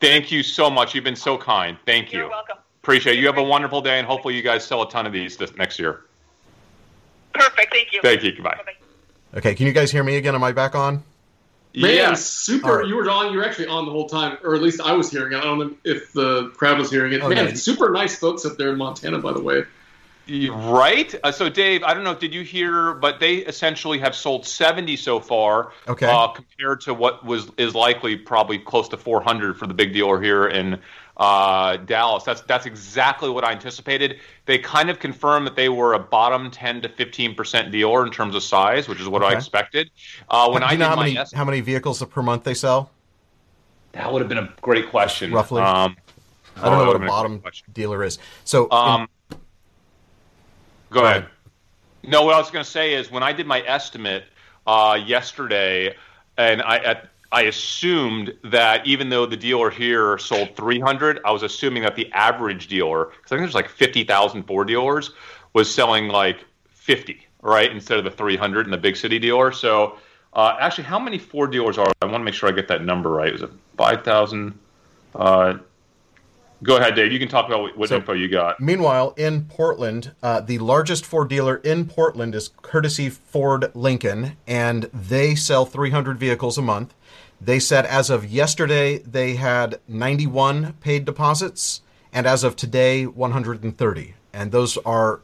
Thank 0.00 0.30
you 0.30 0.42
so 0.42 0.68
much. 0.70 0.94
You've 0.94 1.04
been 1.04 1.16
so 1.16 1.36
kind. 1.38 1.76
Thank 1.86 2.12
You're 2.12 2.24
you. 2.24 2.30
welcome. 2.30 2.58
Appreciate 2.82 3.16
it. 3.16 3.20
You 3.20 3.26
have 3.26 3.38
a 3.38 3.42
wonderful 3.42 3.80
day, 3.80 3.98
and 3.98 4.06
hopefully 4.06 4.34
you 4.36 4.42
guys 4.42 4.64
sell 4.64 4.82
a 4.82 4.90
ton 4.90 5.06
of 5.06 5.12
these 5.12 5.36
this 5.36 5.54
next 5.56 5.78
year. 5.78 6.04
Perfect. 7.32 7.72
Thank 7.72 7.92
you. 7.92 8.00
Thank 8.02 8.22
you. 8.22 8.32
Goodbye. 8.32 8.56
Bye-bye. 8.56 9.38
Okay, 9.38 9.54
can 9.54 9.66
you 9.66 9.72
guys 9.72 9.90
hear 9.90 10.04
me 10.04 10.16
again? 10.16 10.34
Am 10.34 10.44
I 10.44 10.52
back 10.52 10.74
on? 10.74 11.02
Man, 11.74 11.90
Yes. 11.90 12.24
super! 12.24 12.68
All 12.68 12.76
right. 12.78 12.86
You 12.86 12.94
were 12.96 13.10
on. 13.10 13.32
You 13.32 13.38
were 13.38 13.44
actually 13.44 13.66
on 13.66 13.84
the 13.84 13.90
whole 13.90 14.08
time, 14.08 14.38
or 14.44 14.54
at 14.54 14.62
least 14.62 14.80
I 14.80 14.92
was 14.92 15.10
hearing 15.10 15.32
it. 15.32 15.38
I 15.38 15.42
don't 15.42 15.58
know 15.58 15.74
if 15.82 16.12
the 16.12 16.50
crowd 16.50 16.78
was 16.78 16.90
hearing 16.90 17.12
it. 17.12 17.20
Oh, 17.22 17.28
Man, 17.28 17.56
super 17.56 17.90
nice 17.90 18.16
folks 18.16 18.44
up 18.44 18.56
there 18.56 18.70
in 18.70 18.78
Montana, 18.78 19.18
by 19.18 19.32
the 19.32 19.40
way. 19.42 19.64
Right. 20.26 21.14
Uh, 21.22 21.32
so, 21.32 21.50
Dave, 21.50 21.82
I 21.82 21.92
don't 21.92 22.04
know. 22.04 22.14
Did 22.14 22.32
you 22.32 22.42
hear? 22.42 22.94
But 22.94 23.20
they 23.20 23.36
essentially 23.36 23.98
have 23.98 24.14
sold 24.14 24.46
seventy 24.46 24.96
so 24.96 25.20
far. 25.20 25.72
Okay. 25.86 26.06
Uh, 26.06 26.28
compared 26.28 26.80
to 26.82 26.94
what 26.94 27.24
was 27.26 27.50
is 27.58 27.74
likely 27.74 28.16
probably 28.16 28.58
close 28.58 28.88
to 28.90 28.96
four 28.96 29.20
hundred 29.20 29.58
for 29.58 29.66
the 29.66 29.74
big 29.74 29.92
dealer 29.92 30.20
here 30.20 30.46
in 30.46 30.80
uh, 31.16 31.76
Dallas. 31.78 32.24
That's 32.24 32.40
that's 32.42 32.66
exactly 32.66 33.30
what 33.30 33.44
I 33.44 33.52
anticipated. 33.52 34.20
They 34.46 34.58
kind 34.58 34.90
of 34.90 34.98
confirmed 34.98 35.46
that 35.46 35.54
they 35.56 35.68
were 35.68 35.94
a 35.94 35.98
bottom 35.98 36.50
ten 36.50 36.80
to 36.82 36.88
fifteen 36.88 37.34
percent 37.34 37.70
dealer 37.70 38.04
in 38.04 38.10
terms 38.12 38.34
of 38.34 38.42
size, 38.42 38.88
which 38.88 39.00
is 39.00 39.08
what 39.08 39.22
I 39.22 39.32
expected. 39.32 39.90
Uh, 40.28 40.50
when 40.50 40.62
Do 40.62 40.66
I 40.68 40.76
know 40.76 40.88
how 40.88 40.96
many 40.96 41.16
est- 41.16 41.34
how 41.34 41.44
many 41.44 41.60
vehicles 41.60 42.02
per 42.04 42.22
month 42.22 42.44
they 42.44 42.54
sell? 42.54 42.90
that 43.92 44.12
would 44.12 44.20
have 44.22 44.28
been 44.28 44.38
a 44.38 44.52
great 44.60 44.90
question. 44.90 45.32
Roughly? 45.32 45.62
Um, 45.62 45.96
I 46.56 46.68
don't 46.68 46.78
know 46.78 46.86
what 46.86 46.96
a 46.96 47.06
bottom 47.06 47.40
dealer 47.72 48.02
is. 48.02 48.18
So, 48.44 48.64
in- 48.66 48.72
Um, 48.72 49.08
go 49.30 49.38
Go 50.90 51.04
ahead. 51.04 51.16
ahead. 51.18 51.30
No, 52.02 52.22
what 52.22 52.34
I 52.34 52.38
was 52.38 52.50
going 52.50 52.64
to 52.64 52.70
say 52.70 52.94
is 52.94 53.10
when 53.10 53.22
I 53.22 53.32
did 53.32 53.46
my 53.46 53.60
estimate 53.60 54.24
uh, 54.66 54.98
yesterday, 55.06 55.94
and 56.36 56.60
I 56.62 56.78
at, 56.78 57.08
I 57.34 57.42
assumed 57.42 58.32
that 58.44 58.86
even 58.86 59.08
though 59.08 59.26
the 59.26 59.36
dealer 59.36 59.68
here 59.68 60.16
sold 60.18 60.54
300, 60.56 61.18
I 61.24 61.32
was 61.32 61.42
assuming 61.42 61.82
that 61.82 61.96
the 61.96 62.10
average 62.12 62.68
dealer, 62.68 63.06
because 63.06 63.26
I 63.26 63.28
think 63.30 63.40
there's 63.40 63.54
like 63.56 63.68
50,000 63.68 64.44
Ford 64.44 64.68
dealers, 64.68 65.10
was 65.52 65.72
selling 65.72 66.06
like 66.06 66.44
50, 66.68 67.26
right, 67.42 67.72
instead 67.72 67.98
of 67.98 68.04
the 68.04 68.10
300 68.12 68.66
in 68.66 68.70
the 68.70 68.78
big 68.78 68.94
city 68.96 69.18
dealer. 69.18 69.50
So, 69.50 69.96
uh, 70.34 70.56
actually, 70.60 70.84
how 70.84 71.00
many 71.00 71.18
Ford 71.18 71.50
dealers 71.50 71.76
are? 71.76 71.90
I 72.00 72.04
want 72.04 72.20
to 72.20 72.24
make 72.24 72.34
sure 72.34 72.48
I 72.48 72.52
get 72.52 72.68
that 72.68 72.84
number 72.84 73.10
right. 73.10 73.32
Was 73.32 73.42
it 73.42 73.50
5,000? 73.78 74.56
Uh, 75.16 75.54
go 76.62 76.76
ahead, 76.76 76.94
Dave. 76.94 77.10
You 77.10 77.18
can 77.18 77.26
talk 77.26 77.48
about 77.48 77.62
what, 77.62 77.76
what 77.76 77.88
So- 77.88 77.96
info 77.96 78.12
you 78.12 78.28
got. 78.28 78.60
Meanwhile, 78.60 79.12
in 79.16 79.46
Portland, 79.46 80.12
uh, 80.22 80.40
the 80.40 80.58
largest 80.58 81.04
Ford 81.04 81.30
dealer 81.30 81.56
in 81.56 81.86
Portland 81.86 82.32
is 82.36 82.50
Courtesy 82.62 83.10
Ford 83.10 83.72
Lincoln, 83.74 84.36
and 84.46 84.84
they 84.94 85.34
sell 85.34 85.66
300 85.66 86.16
vehicles 86.16 86.56
a 86.56 86.62
month. 86.62 86.94
They 87.44 87.58
said 87.58 87.84
as 87.84 88.08
of 88.08 88.24
yesterday, 88.24 88.98
they 88.98 89.34
had 89.34 89.78
91 89.86 90.74
paid 90.80 91.04
deposits, 91.04 91.82
and 92.12 92.26
as 92.26 92.42
of 92.42 92.56
today, 92.56 93.06
130. 93.06 94.14
And 94.32 94.50
those 94.50 94.78
are 94.78 95.20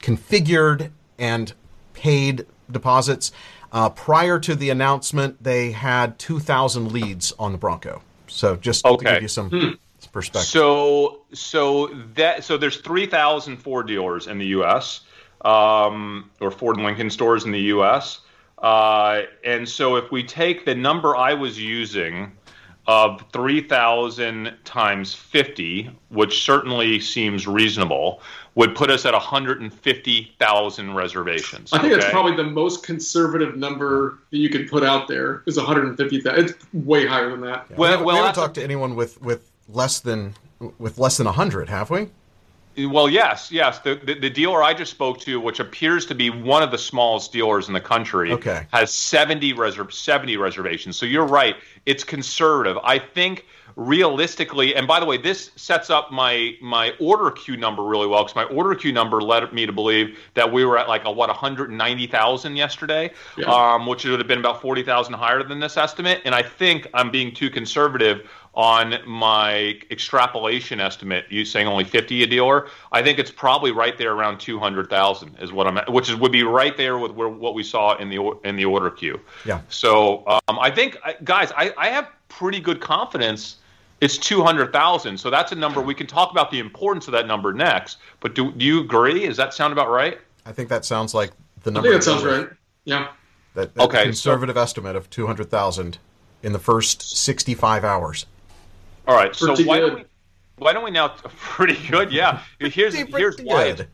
configured 0.00 0.90
and 1.18 1.52
paid 1.92 2.46
deposits. 2.70 3.30
Uh, 3.72 3.90
prior 3.90 4.38
to 4.38 4.54
the 4.54 4.70
announcement, 4.70 5.42
they 5.42 5.72
had 5.72 6.18
2,000 6.18 6.92
leads 6.92 7.32
on 7.38 7.52
the 7.52 7.58
Bronco. 7.58 8.00
So 8.26 8.56
just 8.56 8.84
to 8.84 8.96
give 8.96 9.22
you 9.22 9.28
some 9.28 9.78
perspective. 10.12 10.48
So 10.48 11.22
so 11.32 11.88
that 12.14 12.44
so 12.44 12.56
there's 12.56 12.78
three 12.78 13.06
thousand 13.06 13.58
Ford 13.58 13.86
dealers 13.86 14.26
in 14.26 14.38
the 14.38 14.46
U.S. 14.46 15.00
Um, 15.44 16.30
or 16.40 16.50
Ford 16.50 16.76
and 16.76 16.86
Lincoln 16.86 17.10
stores 17.10 17.44
in 17.44 17.50
the 17.50 17.60
U.S. 17.60 18.20
Uh, 18.64 19.24
and 19.44 19.68
so 19.68 19.96
if 19.96 20.10
we 20.10 20.22
take 20.24 20.64
the 20.64 20.74
number 20.74 21.14
I 21.14 21.34
was 21.34 21.60
using 21.60 22.32
of 22.86 23.22
three 23.30 23.60
thousand 23.60 24.54
times 24.64 25.12
fifty, 25.12 25.90
which 26.08 26.42
certainly 26.42 26.98
seems 26.98 27.46
reasonable, 27.46 28.22
would 28.54 28.74
put 28.74 28.90
us 28.90 29.04
at 29.04 29.12
hundred 29.12 29.60
and 29.60 29.72
fifty 29.72 30.32
thousand 30.38 30.94
reservations. 30.94 31.74
I 31.74 31.78
think 31.78 31.92
that's 31.92 32.10
probably 32.10 32.36
the 32.36 32.50
most 32.50 32.82
conservative 32.82 33.54
number 33.56 34.20
that 34.30 34.38
you 34.38 34.48
could 34.48 34.70
put 34.70 34.82
out 34.82 35.08
there 35.08 35.42
is 35.46 35.58
150,000. 35.58 36.38
It's 36.42 36.54
way 36.72 37.06
higher 37.06 37.30
than 37.30 37.42
that. 37.42 37.66
Yeah, 37.68 37.76
Well- 37.76 37.88
we 37.88 37.90
haven't, 37.90 38.06
well, 38.06 38.14
we 38.14 38.18
haven't 38.20 38.34
talked 38.34 38.54
to 38.54 38.62
anyone 38.64 38.94
with, 38.96 39.20
with 39.20 39.50
less 39.68 40.00
than 40.00 40.34
with 40.78 40.96
less 40.96 41.18
than 41.18 41.26
hundred, 41.26 41.68
have 41.68 41.90
we? 41.90 42.08
Well, 42.76 43.08
yes, 43.08 43.52
yes. 43.52 43.78
The, 43.80 43.94
the 43.96 44.14
the 44.18 44.30
dealer 44.30 44.62
I 44.62 44.74
just 44.74 44.90
spoke 44.90 45.20
to, 45.20 45.40
which 45.40 45.60
appears 45.60 46.06
to 46.06 46.14
be 46.14 46.30
one 46.30 46.62
of 46.62 46.70
the 46.70 46.78
smallest 46.78 47.32
dealers 47.32 47.68
in 47.68 47.74
the 47.74 47.80
country, 47.80 48.32
Okay. 48.32 48.66
has 48.72 48.92
70 48.92 49.52
reser- 49.54 49.92
70 49.92 50.36
reservations. 50.36 50.96
So 50.96 51.06
you're 51.06 51.26
right; 51.26 51.56
it's 51.86 52.02
conservative. 52.04 52.76
I 52.82 52.98
think 52.98 53.44
realistically, 53.76 54.74
and 54.74 54.86
by 54.86 55.00
the 55.00 55.06
way, 55.06 55.16
this 55.16 55.50
sets 55.56 55.90
up 55.90 56.10
my 56.12 56.54
my 56.60 56.92
order 57.00 57.30
queue 57.30 57.56
number 57.56 57.82
really 57.82 58.06
well 58.06 58.22
because 58.24 58.36
my 58.36 58.44
order 58.44 58.74
queue 58.74 58.92
number 58.92 59.20
led 59.20 59.52
me 59.52 59.66
to 59.66 59.72
believe 59.72 60.18
that 60.34 60.52
we 60.52 60.64
were 60.64 60.78
at 60.78 60.88
like 60.88 61.04
a 61.04 61.10
what 61.10 61.28
190,000 61.28 62.56
yesterday, 62.56 63.10
Yeah. 63.36 63.46
um, 63.46 63.86
which 63.86 64.04
would 64.04 64.18
have 64.18 64.28
been 64.28 64.38
about 64.38 64.60
40,000 64.60 65.14
higher 65.14 65.42
than 65.42 65.60
this 65.60 65.76
estimate. 65.76 66.22
And 66.24 66.34
I 66.34 66.42
think 66.42 66.86
I'm 66.94 67.10
being 67.10 67.34
too 67.34 67.50
conservative 67.50 68.28
on 68.54 68.96
my 69.06 69.78
extrapolation 69.90 70.80
estimate. 70.80 71.24
You 71.28 71.44
saying 71.44 71.66
only 71.66 71.84
50 71.84 72.22
a 72.22 72.26
dealer? 72.26 72.68
I 72.92 73.02
think 73.02 73.18
it's 73.18 73.30
probably 73.30 73.72
right 73.72 73.96
there 73.98 74.12
around 74.12 74.38
200,000 74.38 75.36
is 75.40 75.52
what 75.52 75.66
I'm 75.66 75.78
at, 75.78 75.92
which 75.92 76.08
is 76.08 76.16
would 76.16 76.32
be 76.32 76.42
right 76.44 76.76
there 76.76 76.98
with 76.98 77.12
where, 77.12 77.28
what 77.28 77.54
we 77.54 77.62
saw 77.62 77.96
in 77.96 78.08
the 78.08 78.18
in 78.44 78.56
the 78.56 78.64
order 78.64 78.90
queue. 78.90 79.20
Yeah. 79.44 79.60
So 79.68 80.22
um, 80.26 80.58
I 80.58 80.70
think, 80.70 80.96
guys, 81.24 81.50
I, 81.56 81.72
I 81.76 81.88
have 81.88 82.08
pretty 82.28 82.60
good 82.60 82.80
confidence. 82.80 83.56
It's 84.00 84.18
two 84.18 84.42
hundred 84.42 84.72
thousand, 84.72 85.18
so 85.18 85.30
that's 85.30 85.52
a 85.52 85.54
number 85.54 85.80
we 85.80 85.94
can 85.94 86.06
talk 86.06 86.30
about 86.30 86.50
the 86.50 86.58
importance 86.58 87.06
of 87.08 87.12
that 87.12 87.26
number 87.26 87.52
next. 87.52 87.98
But 88.20 88.34
do, 88.34 88.52
do 88.52 88.64
you 88.64 88.80
agree? 88.80 89.26
Does 89.26 89.36
that 89.38 89.54
sound 89.54 89.72
about 89.72 89.88
right? 89.90 90.18
I 90.44 90.52
think 90.52 90.68
that 90.68 90.84
sounds 90.84 91.14
like 91.14 91.30
the 91.62 91.70
number. 91.70 91.88
I 91.88 91.92
number. 91.92 92.04
think 92.04 92.04
that 92.04 92.10
sounds 92.10 92.22
to 92.22 92.28
go 92.28 92.38
with. 92.40 92.48
right. 92.50 92.56
Yeah. 92.84 93.08
That, 93.54 93.74
that 93.74 93.82
Okay, 93.84 93.98
so- 93.98 94.04
conservative 94.04 94.56
estimate 94.56 94.94
of 94.96 95.08
two 95.10 95.26
hundred 95.26 95.48
thousand 95.50 95.98
in 96.42 96.52
the 96.52 96.58
first 96.58 97.16
sixty-five 97.16 97.84
hours. 97.84 98.26
All 99.06 99.14
right. 99.14 99.34
So 99.34 99.48
Pretty 99.48 99.64
why 99.64 99.80
don't 99.80 99.94
we? 99.94 100.04
Why 100.58 100.72
don't 100.72 100.84
we 100.84 100.90
now? 100.90 101.08
Pretty 101.36 101.78
good, 101.88 102.12
yeah. 102.12 102.40
Here's 102.58 102.94
Pretty 102.94 103.12
here's 103.12 103.38
why. 103.38 103.64
good. 103.64 103.80
It's, 103.80 103.90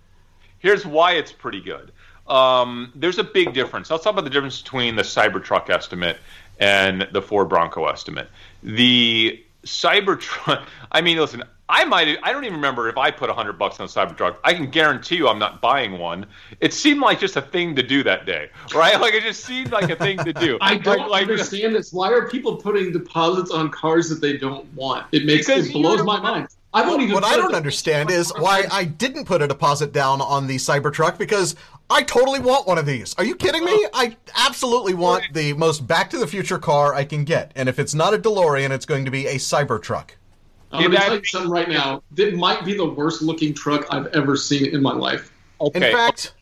here's 0.59 0.87
why 0.87 1.13
it's 1.13 1.33
pretty 1.33 1.61
good. 1.61 1.93
Um, 2.29 2.93
there's 2.95 3.19
a 3.19 3.25
big 3.25 3.53
difference. 3.55 3.91
Let's 3.91 4.05
talk 4.05 4.13
about 4.13 4.25
the 4.25 4.31
difference 4.31 4.63
between 4.63 4.95
the 4.95 5.03
Cybertruck 5.03 5.69
estimate 5.69 6.19
and 6.61 7.09
the 7.13 7.21
Ford 7.21 7.49
Bronco 7.49 7.87
estimate. 7.87 8.29
The 8.63 9.43
Cybertruck. 9.65 10.65
I 10.93 11.01
mean, 11.01 11.19
listen. 11.19 11.43
I 11.71 11.85
might. 11.85 12.19
I 12.23 12.33
don't 12.33 12.45
even 12.45 12.57
remember 12.57 12.89
if 12.89 12.99
I 12.99 13.11
put 13.11 13.31
a 13.31 13.33
hundred 13.33 13.59
bucks 13.59 13.79
on 13.79 13.87
a 13.87 13.89
Cybertruck. 13.89 14.37
I 14.43 14.53
can 14.53 14.71
guarantee 14.71 15.17
you, 15.17 15.29
I'm 15.29 15.39
not 15.39 15.61
buying 15.61 15.99
one. 15.99 16.27
It 16.59 16.75
seemed 16.75 17.01
like 17.01 17.21
just 17.21 17.37
a 17.37 17.43
thing 17.43 17.77
to 17.77 17.83
do 17.83 18.03
that 18.03 18.27
day, 18.27 18.51
right? 18.75 18.91
Like 19.01 19.15
it 19.15 19.23
just 19.23 19.45
seemed 19.45 19.73
like 19.73 19.89
a 19.89 19.97
thing 19.97 20.19
to 20.19 20.33
do. 20.33 20.59
I 20.61 20.77
don't 20.77 20.99
like, 20.99 21.09
like, 21.09 21.23
understand 21.23 21.75
this. 21.75 21.93
Why 21.93 22.11
are 22.11 22.29
people 22.29 22.57
putting 22.57 22.93
deposits 22.93 23.51
on 23.51 23.71
cars 23.71 24.11
that 24.11 24.21
they 24.21 24.37
don't 24.37 24.71
want? 24.75 25.07
It 25.13 25.25
makes 25.25 25.49
it 25.49 25.73
blows 25.73 26.03
my 26.03 26.21
mind. 26.21 26.49
I 26.75 26.87
won't 26.87 27.03
even. 27.03 27.15
What 27.15 27.25
put 27.25 27.33
I 27.33 27.35
a 27.37 27.39
don't 27.39 27.55
understand 27.55 28.11
is 28.11 28.33
why 28.37 28.67
I 28.71 28.85
didn't 28.85 29.25
put 29.25 29.43
a 29.43 29.49
deposit 29.49 29.93
down 29.93 30.21
on 30.21 30.47
the 30.49 30.57
Cybertruck 30.57 31.19
because 31.19 31.57
I 31.89 32.03
totally 32.03 32.41
want 32.41 32.67
one 32.67 32.79
of 32.79 32.87
these. 32.87 33.15
Are 33.15 33.25
you 33.25 33.35
kidding 33.35 33.65
me? 33.65 33.87
I 33.95 34.17
absolutely 34.37 34.95
want 34.95 35.25
the 35.33 35.53
most 35.55 35.87
Back 35.87 36.11
to 36.11 36.19
the 36.19 36.27
Future 36.27 36.59
car 36.59 36.95
I 36.95 37.05
can 37.05 37.25
get, 37.25 37.53
and 37.57 37.69
if 37.69 37.79
it's 37.79 37.95
not 37.95 38.13
a 38.13 38.19
DeLorean, 38.19 38.71
it's 38.71 38.87
going 38.87 39.05
to 39.05 39.11
be 39.11 39.27
a 39.27 39.37
Cybertruck. 39.37 40.11
I'm 40.73 40.83
gonna 40.83 40.95
Yeah, 40.95 41.01
tell 41.01 41.17
you 41.17 41.25
something 41.25 41.51
right 41.51 41.69
now. 41.69 42.03
It 42.17 42.35
might 42.37 42.65
be 42.65 42.77
the 42.77 42.89
worst 42.89 43.23
looking 43.23 43.55
truck 43.55 43.87
I've 43.91 44.07
ever 44.09 44.37
seen 44.37 44.67
in 44.67 44.83
my 44.83 44.93
life. 44.93 45.33
In 45.75 45.83
fact, 45.83 46.35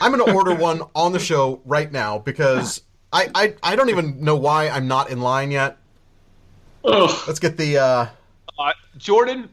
I'm 0.00 0.12
going 0.12 0.24
to 0.24 0.34
order 0.34 0.54
one 0.54 0.82
on 0.94 1.12
the 1.12 1.18
show 1.18 1.60
right 1.64 1.90
now 1.90 2.18
because 2.18 2.82
I, 3.12 3.30
I 3.34 3.54
I 3.62 3.76
don't 3.76 3.88
even 3.88 4.22
know 4.22 4.36
why 4.36 4.68
I'm 4.68 4.88
not 4.88 5.10
in 5.10 5.20
line 5.20 5.50
yet. 5.50 5.78
Ugh. 6.84 7.10
Let's 7.26 7.38
get 7.38 7.56
the. 7.56 7.78
Uh, 7.78 8.06
Uh, 8.58 8.72
Jordan, 8.96 9.48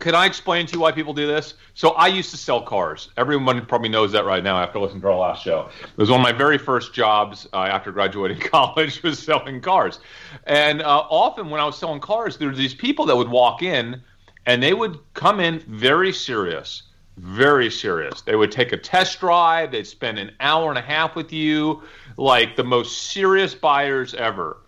can 0.00 0.16
I 0.16 0.26
explain 0.26 0.66
to 0.66 0.72
you 0.72 0.80
why 0.80 0.90
people 0.90 1.14
do 1.14 1.28
this? 1.28 1.54
So 1.74 1.90
I 1.90 2.08
used 2.08 2.32
to 2.32 2.36
sell 2.36 2.60
cars. 2.60 3.10
Everyone 3.16 3.64
probably 3.66 3.88
knows 3.88 4.10
that 4.12 4.24
right 4.24 4.42
now 4.42 4.60
after 4.60 4.80
listening 4.80 5.02
to 5.02 5.08
our 5.08 5.16
last 5.16 5.44
show. 5.44 5.70
It 5.80 5.96
was 5.96 6.10
one 6.10 6.18
of 6.18 6.24
my 6.24 6.32
very 6.32 6.58
first 6.58 6.92
jobs 6.92 7.46
uh, 7.52 7.58
after 7.58 7.92
graduating 7.92 8.40
college 8.50 9.02
was 9.04 9.20
selling 9.20 9.60
cars. 9.60 10.00
And 10.44 10.82
uh, 10.82 11.04
often 11.08 11.50
when 11.50 11.60
I 11.60 11.64
was 11.64 11.78
selling 11.78 12.00
cars, 12.00 12.36
there 12.36 12.48
were 12.48 12.54
these 12.54 12.74
people 12.74 13.06
that 13.06 13.16
would 13.16 13.28
walk 13.28 13.62
in 13.62 14.02
and 14.46 14.60
they 14.60 14.74
would 14.74 14.98
come 15.14 15.38
in 15.38 15.60
very 15.60 16.12
serious, 16.12 16.82
very 17.16 17.70
serious. 17.70 18.22
They 18.22 18.34
would 18.34 18.50
take 18.50 18.72
a 18.72 18.76
test 18.76 19.20
drive. 19.20 19.70
They'd 19.70 19.86
spend 19.86 20.18
an 20.18 20.32
hour 20.40 20.68
and 20.68 20.78
a 20.78 20.82
half 20.82 21.14
with 21.14 21.32
you, 21.32 21.82
like 22.16 22.56
the 22.56 22.64
most 22.64 23.10
serious 23.12 23.54
buyers 23.54 24.14
ever. 24.14 24.58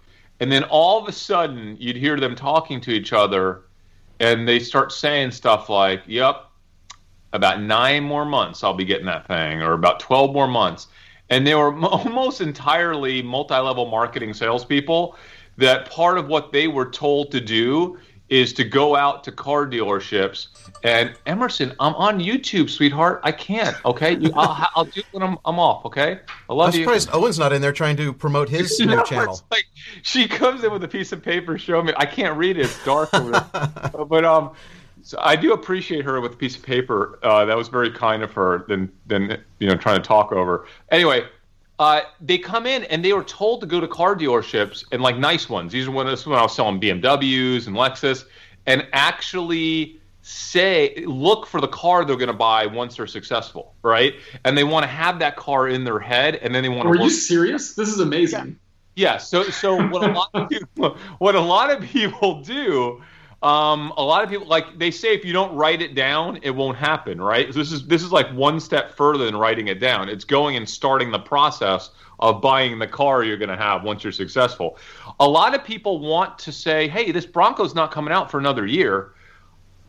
And 0.41 0.53
then 0.53 0.63
all 0.65 1.03
of 1.03 1.09
a 1.09 1.13
sudden, 1.13 1.77
you'd 1.81 1.97
hear 1.97 2.19
them 2.21 2.37
talking 2.37 2.81
to 2.83 2.93
each 2.93 3.13
other, 3.13 3.63
and 4.21 4.49
they 4.49 4.59
start 4.59 4.93
saying 4.93 5.31
stuff 5.31 5.69
like, 5.69 6.03
Yep, 6.07 6.45
about 7.33 7.61
nine 7.61 8.05
more 8.05 8.25
months, 8.25 8.65
I'll 8.65 8.75
be 8.75 8.85
getting 8.85 9.07
that 9.07 9.27
thing, 9.27 9.63
or 9.63 9.73
about 9.73 10.01
12 10.01 10.33
more 10.33 10.49
months. 10.49 10.89
And 11.31 11.47
they 11.47 11.55
were 11.55 11.77
almost 11.85 12.41
entirely 12.41 13.23
multi 13.23 13.55
level 13.55 13.87
marketing 13.87 14.35
salespeople 14.35 15.17
that 15.57 15.91
part 15.91 16.19
of 16.19 16.29
what 16.29 16.53
they 16.53 16.69
were 16.69 16.89
told 16.89 17.31
to 17.33 17.41
do 17.41 17.99
is 18.29 18.53
to 18.55 18.65
go 18.65 18.95
out 18.97 19.25
to 19.25 19.33
car 19.33 19.67
dealerships 19.67 20.49
and 20.85 21.15
Emerson, 21.27 21.75
I'm 21.81 21.95
on 21.95 22.21
YouTube, 22.21 22.71
sweetheart. 22.71 23.21
I 23.25 23.33
can't. 23.33 23.77
Okay, 23.85 24.17
you, 24.17 24.31
I'll, 24.35 24.69
I'll 24.77 24.85
do 24.85 25.01
it 25.01 25.07
when 25.13 25.23
I'm, 25.23 25.39
I'm 25.45 25.59
off. 25.59 25.85
Okay, 25.87 26.21
I 26.49 26.55
love 26.55 26.73
I'm 26.73 26.79
you. 26.79 26.85
surprised 26.85 27.11
Owen's 27.13 27.39
not 27.39 27.53
in 27.53 27.61
there 27.61 27.73
trying 27.73 27.97
to 27.97 28.13
promote 28.13 28.49
his 28.49 28.79
new 28.81 29.03
channel. 29.05 29.41
like 29.51 29.67
she 30.03 30.29
comes 30.29 30.63
in 30.63 30.73
with 30.73 30.85
a 30.85 30.89
piece 30.89 31.13
of 31.13 31.23
paper 31.23 31.59
showing 31.59 31.87
me. 31.87 31.93
I 31.97 32.07
can't 32.07 32.37
read 32.37 32.57
it; 32.57 32.67
it's 32.67 32.85
dark 32.85 33.11
but 33.13 34.25
um, 34.25 34.53
so 35.03 35.19
I 35.21 35.37
do 35.37 35.53
appreciate 35.53 36.05
her 36.05 36.21
with 36.21 36.35
a 36.35 36.37
piece 36.37 36.57
of 36.57 36.63
paper. 36.63 37.19
Uh, 37.23 37.45
that 37.45 37.57
was 37.57 37.69
very 37.69 37.91
kind 37.91 38.23
of 38.23 38.33
her. 38.33 38.65
Than 38.69 38.93
than 39.07 39.43
you 39.59 39.69
know 39.69 39.77
trying 39.77 40.01
to 40.01 40.07
talk 40.07 40.33
over. 40.33 40.67
Anyway, 40.91 41.25
uh, 41.79 42.01
they 42.21 42.39
come 42.39 42.67
in 42.67 42.85
and 42.85 43.05
they 43.05 43.13
were 43.13 43.25
told 43.25 43.61
to 43.61 43.67
go 43.67 43.81
to 43.81 43.87
car 43.89 44.17
dealerships 44.17 44.85
and 44.93 45.01
like 45.01 45.17
nice 45.17 45.49
ones. 45.49 45.73
These 45.73 45.87
are 45.87 45.91
when 45.93 46.07
this 46.07 46.21
is 46.21 46.27
when 46.27 46.39
I 46.39 46.43
was 46.43 46.55
selling 46.55 46.81
BMWs 46.81 47.67
and 47.67 47.77
Lexus, 47.77 48.25
and 48.67 48.87
actually 48.93 50.01
say 50.23 51.03
look 51.07 51.47
for 51.47 51.61
the 51.61 51.69
car 51.69 52.05
they're 52.05 52.17
going 52.17 52.27
to 52.27 52.33
buy 52.35 52.67
once 52.67 52.97
they're 52.97 53.07
successful, 53.07 53.75
right? 53.83 54.15
And 54.45 54.59
they 54.59 54.65
want 54.65 54.83
to 54.85 54.89
have 54.89 55.19
that 55.21 55.37
car 55.37 55.69
in 55.69 55.85
their 55.85 55.99
head, 56.01 56.37
and 56.37 56.55
then 56.55 56.63
they 56.63 56.69
want 56.69 56.83
to 56.83 56.89
Are 57.01 57.05
you 57.05 57.11
serious? 57.11 57.75
This 57.75 57.89
is 57.89 58.01
amazing. 58.01 58.59
yeah. 58.97 59.17
So 59.19 59.45
so 59.45 59.77
what 59.89 60.03
a 60.03 60.13
lot 60.13 60.31
of 60.35 60.49
people, 60.49 60.97
what 61.19 61.35
a 61.35 61.41
lot 61.41 61.71
of 61.71 61.81
people 61.83 62.43
do, 62.43 63.01
um, 63.43 63.93
a 63.97 64.03
lot 64.03 64.25
of 64.25 64.31
people 64.31 64.47
like 64.47 64.79
they 64.79 64.91
say 64.91 65.15
if 65.15 65.25
you 65.25 65.33
don't 65.33 65.55
write 65.55 65.81
it 65.81 65.95
down, 65.95 66.41
it 66.43 66.51
won't 66.51 66.77
happen, 66.77 67.21
right? 67.21 67.53
So 67.53 67.59
this 67.61 67.71
is 67.71 67.87
this 67.87 68.03
is 68.03 68.11
like 68.11 68.29
one 68.33 68.59
step 68.59 68.97
further 68.97 69.27
than 69.27 69.37
writing 69.37 69.69
it 69.69 69.79
down. 69.79 70.09
It's 70.09 70.25
going 70.25 70.57
and 70.57 70.69
starting 70.69 71.13
the 71.13 71.21
process 71.21 71.91
of 72.19 72.43
buying 72.43 72.81
the 72.81 72.87
car 72.89 73.23
you're 73.23 73.37
going 73.37 73.49
to 73.49 73.57
have 73.57 73.85
once 73.85 74.03
you're 74.03 74.13
successful. 74.13 74.77
A 75.21 75.29
lot 75.29 75.55
of 75.55 75.63
people 75.63 76.01
want 76.01 76.37
to 76.41 76.51
say, 76.51 76.89
"Hey, 76.89 77.13
this 77.13 77.27
Bronco's 77.27 77.77
not 77.77 77.93
coming 77.93 78.13
out 78.13 78.29
for 78.29 78.39
another 78.39 78.67
year." 78.67 79.13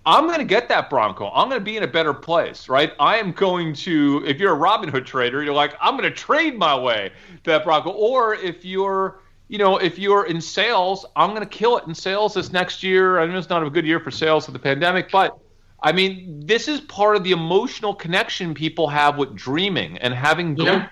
I'm 0.06 0.28
going 0.28 0.39
to 0.39 0.45
get 0.45 0.70
that 0.70 0.89
Bronco. 0.89 1.30
I'm 1.30 1.50
going 1.50 1.60
to 1.60 1.66
be 1.66 1.78
in 1.78 1.84
a 1.84 1.88
better 1.88 2.14
place, 2.14 2.70
right? 2.70 2.93
I 3.00 3.18
am 3.18 3.32
going 3.32 3.74
to, 3.74 4.24
if 4.26 4.39
you're 4.39 4.56
a 4.56 4.58
Robinhood 4.58 5.06
trader, 5.06 5.43
you're 5.43 5.54
like, 5.54 5.76
I'm 5.82 5.97
going 5.97 6.10
to 6.10 6.18
trade 6.18 6.58
my 6.58 6.76
way 6.76 7.12
to 7.43 7.52
that 7.52 7.64
Bronco. 7.64 7.91
Or 7.91 8.34
if 8.34 8.64
you're, 8.64 9.20
you 9.50 9.58
know, 9.58 9.78
if 9.78 10.00
you're 10.00 10.26
in 10.28 10.39
sales, 10.39 11.06
I'm 11.16 11.32
going 11.32 11.41
to 11.41 11.47
kill 11.47 11.78
it 11.78 11.86
in 11.88 11.93
sales 11.95 12.36
this 12.36 12.52
next 12.52 12.84
year. 12.84 13.20
I 13.20 13.26
know 13.26 13.38
it's 13.38 13.50
not 13.50 13.64
a 13.64 13.70
good 13.70 13.86
year 13.86 14.00
for 14.00 14.12
sales 14.12 14.45
with 14.47 14.54
the 14.54 14.60
pandemic, 14.60 15.12
but 15.12 15.38
I 15.82 15.91
mean, 15.91 16.45
this 16.45 16.68
is 16.68 16.80
part 16.82 17.16
of 17.16 17.24
the 17.24 17.32
emotional 17.32 17.93
connection 17.95 18.54
people 18.54 18.88
have 18.88 19.18
with 19.18 19.36
dreaming 19.36 19.97
and 19.97 20.14
having 20.14 20.56
goals. 20.56 20.68
Yeah. 20.70 20.89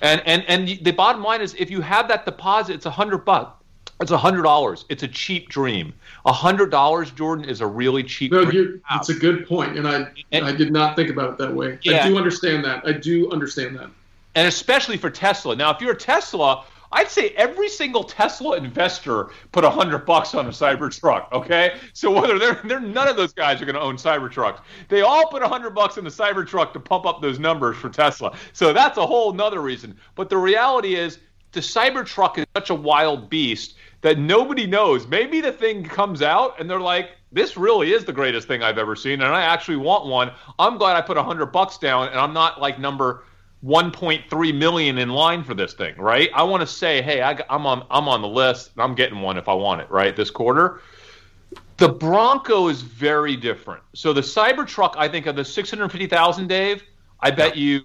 And, 0.00 0.22
and, 0.24 0.44
and 0.48 0.84
the 0.84 0.92
bottom 0.92 1.22
line 1.22 1.40
is 1.42 1.54
if 1.58 1.70
you 1.70 1.80
have 1.82 2.08
that 2.08 2.24
deposit, 2.24 2.74
it's 2.74 2.86
a 2.86 2.90
hundred 2.90 3.24
bucks. 3.24 3.56
It's 4.00 4.12
a 4.12 4.16
hundred 4.18 4.44
dollars. 4.44 4.86
It's 4.88 5.02
a 5.02 5.08
cheap 5.08 5.50
dream. 5.50 5.92
A 6.24 6.32
hundred 6.32 6.70
dollars, 6.70 7.10
Jordan, 7.10 7.44
is 7.44 7.60
a 7.60 7.66
really 7.66 8.02
cheap. 8.02 8.32
No, 8.32 8.44
dream 8.46 8.54
you're, 8.56 8.72
to 8.78 8.80
have. 8.84 9.00
it's 9.00 9.10
a 9.10 9.14
good 9.14 9.46
point, 9.46 9.76
and 9.76 9.86
I 9.86 10.06
And- 10.32 10.46
I 10.46 10.52
did 10.52 10.72
not 10.72 10.96
think 10.96 11.10
about 11.10 11.32
it 11.32 11.38
that 11.38 11.54
way. 11.54 11.78
Yeah. 11.82 12.04
I 12.04 12.08
do 12.08 12.16
understand 12.16 12.64
that. 12.64 12.82
I 12.86 12.92
do 12.92 13.30
understand 13.30 13.76
that. 13.76 13.90
and 14.36 14.46
especially 14.48 14.96
for 14.96 15.10
Tesla. 15.10 15.54
Now, 15.54 15.70
if 15.74 15.82
you're 15.82 15.92
a 15.92 15.96
Tesla, 15.96 16.64
I'd 16.92 17.08
say 17.08 17.30
every 17.30 17.68
single 17.68 18.04
Tesla 18.04 18.56
investor 18.56 19.30
put 19.52 19.64
a 19.64 19.70
hundred 19.70 20.06
bucks 20.06 20.34
on 20.34 20.46
a 20.46 20.50
Cybertruck. 20.50 21.32
Okay, 21.32 21.78
so 21.92 22.10
whether 22.10 22.38
they're, 22.38 22.60
they're 22.64 22.80
none 22.80 23.08
of 23.08 23.16
those 23.16 23.32
guys 23.32 23.62
are 23.62 23.64
going 23.64 23.76
to 23.76 23.80
own 23.80 23.96
Cybertrucks. 23.96 24.60
They 24.88 25.02
all 25.02 25.28
put 25.28 25.42
a 25.42 25.48
hundred 25.48 25.74
bucks 25.74 25.96
in 25.96 26.04
the 26.04 26.10
Cybertruck 26.10 26.72
to 26.72 26.80
pump 26.80 27.06
up 27.06 27.22
those 27.22 27.38
numbers 27.38 27.76
for 27.76 27.88
Tesla. 27.88 28.36
So 28.52 28.72
that's 28.72 28.98
a 28.98 29.06
whole 29.06 29.32
nother 29.32 29.60
reason. 29.60 29.96
But 30.14 30.28
the 30.28 30.38
reality 30.38 30.96
is, 30.96 31.18
the 31.52 31.60
Cybertruck 31.60 32.38
is 32.38 32.46
such 32.54 32.70
a 32.70 32.74
wild 32.74 33.28
beast 33.28 33.74
that 34.02 34.18
nobody 34.18 34.66
knows. 34.66 35.06
Maybe 35.06 35.40
the 35.40 35.52
thing 35.52 35.84
comes 35.84 36.22
out 36.22 36.58
and 36.60 36.70
they're 36.70 36.80
like, 36.80 37.10
this 37.32 37.56
really 37.56 37.92
is 37.92 38.04
the 38.04 38.12
greatest 38.12 38.48
thing 38.48 38.62
I've 38.62 38.78
ever 38.78 38.96
seen, 38.96 39.22
and 39.22 39.32
I 39.32 39.42
actually 39.42 39.76
want 39.76 40.06
one. 40.06 40.32
I'm 40.58 40.78
glad 40.78 40.96
I 40.96 41.00
put 41.00 41.16
a 41.16 41.22
hundred 41.22 41.46
bucks 41.46 41.78
down, 41.78 42.08
and 42.08 42.18
I'm 42.18 42.32
not 42.32 42.60
like 42.60 42.80
number 42.80 43.24
1.3 43.64 44.54
million 44.54 44.98
in 44.98 45.10
line 45.10 45.44
for 45.44 45.54
this 45.54 45.74
thing, 45.74 45.94
right? 45.96 46.30
I 46.34 46.42
want 46.42 46.62
to 46.62 46.66
say, 46.66 47.02
hey, 47.02 47.22
I, 47.22 47.32
am 47.50 47.66
on, 47.66 47.86
I'm 47.90 48.08
on 48.08 48.22
the 48.22 48.28
list, 48.28 48.70
and 48.74 48.82
I'm 48.82 48.94
getting 48.94 49.20
one 49.20 49.36
if 49.36 49.48
I 49.48 49.54
want 49.54 49.82
it, 49.82 49.90
right? 49.90 50.16
This 50.16 50.30
quarter. 50.30 50.80
The 51.76 51.88
Bronco 51.88 52.68
is 52.68 52.82
very 52.82 53.36
different. 53.36 53.82
So 53.94 54.12
the 54.12 54.20
Cybertruck, 54.20 54.94
I 54.96 55.08
think, 55.08 55.26
of 55.26 55.36
the 55.36 55.44
650,000, 55.44 56.46
Dave, 56.46 56.82
I 57.20 57.30
bet 57.30 57.56
you 57.56 57.84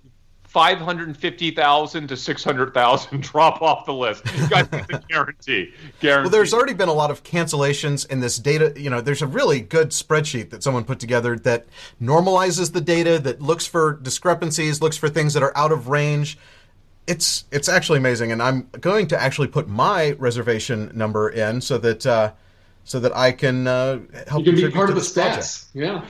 550,000 0.56 2.08
to 2.08 2.16
600,000 2.16 3.22
drop 3.22 3.62
off 3.62 3.86
the 3.86 3.94
list. 3.94 4.24
You 4.38 4.48
guys 4.48 4.68
get 4.70 4.88
the 4.88 5.04
guarantee. 5.10 5.74
Guarantee. 6.00 6.24
Well, 6.24 6.30
there's 6.30 6.54
already 6.54 6.74
been 6.74 6.88
a 6.88 6.94
lot 6.94 7.12
of 7.12 7.24
cancellations 7.24 8.10
in 8.10 8.22
this 8.22 8.38
data. 8.38 8.74
You 8.78 8.90
know, 8.90 9.02
there's 9.02 9.22
a 9.22 9.28
really 9.28 9.60
good 9.60 9.90
spreadsheet 9.90 10.52
that 10.52 10.64
someone 10.64 10.86
put 10.86 11.00
together 11.00 11.36
that 11.40 11.68
normalizes 12.02 12.72
the 12.72 12.80
data, 12.80 13.20
that 13.20 13.42
looks 13.42 13.68
for 13.68 14.00
discrepancies, 14.02 14.82
looks 14.82 14.96
for 14.96 15.10
things 15.10 15.34
that 15.34 15.44
are 15.44 15.56
out 15.58 15.74
of 15.74 15.90
range. 15.90 16.38
It's 17.06 17.44
it's 17.52 17.68
actually 17.70 18.00
amazing, 18.00 18.32
and 18.32 18.42
I'm 18.42 18.70
going 18.80 19.08
to 19.08 19.22
actually 19.22 19.50
put 19.50 19.68
my 19.68 20.12
reservation 20.14 20.90
number 20.96 21.30
in 21.30 21.60
so 21.60 21.78
that 21.80 22.06
uh, 22.06 22.32
so 22.86 23.00
that 23.02 23.16
I 23.16 23.34
can 23.34 23.68
uh, 23.68 24.00
help 24.28 24.46
You 24.46 24.54
can 24.54 24.56
be 24.56 24.72
part 24.72 24.90
of 24.90 24.96
the 24.96 25.02
this 25.02 25.12
project. 25.12 25.44
stats. 25.44 25.68
Yeah. 25.74 26.08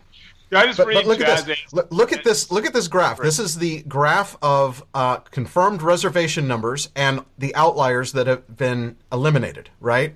I 0.54 0.66
just 0.66 0.78
But, 0.78 0.88
read 0.88 0.96
but 0.96 1.06
look 1.06 1.22
at 1.22 1.46
this. 1.46 1.74
Look- 1.74 1.88
Look 1.92 2.14
at 2.14 2.24
this. 2.24 2.52
Look 2.52 2.66
at 2.66 2.74
this 2.74 2.88
graph. 2.88 3.18
This 3.20 3.40
is 3.40 3.58
the 3.58 3.82
graph 3.84 4.38
of 4.42 4.84
uh, 4.94 5.18
confirmed 5.18 5.82
reservation 5.82 6.48
numbers 6.48 6.90
and 6.96 7.24
the 7.38 7.54
outliers 7.56 8.12
that 8.14 8.28
have 8.28 8.56
been 8.58 8.96
eliminated. 9.12 9.70
Right. 9.80 10.16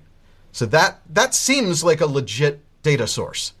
So 0.52 0.66
that 0.66 1.00
that 1.10 1.34
seems 1.34 1.82
like 1.84 2.00
a 2.00 2.06
legit 2.06 2.60
data 2.82 3.06
source. 3.06 3.52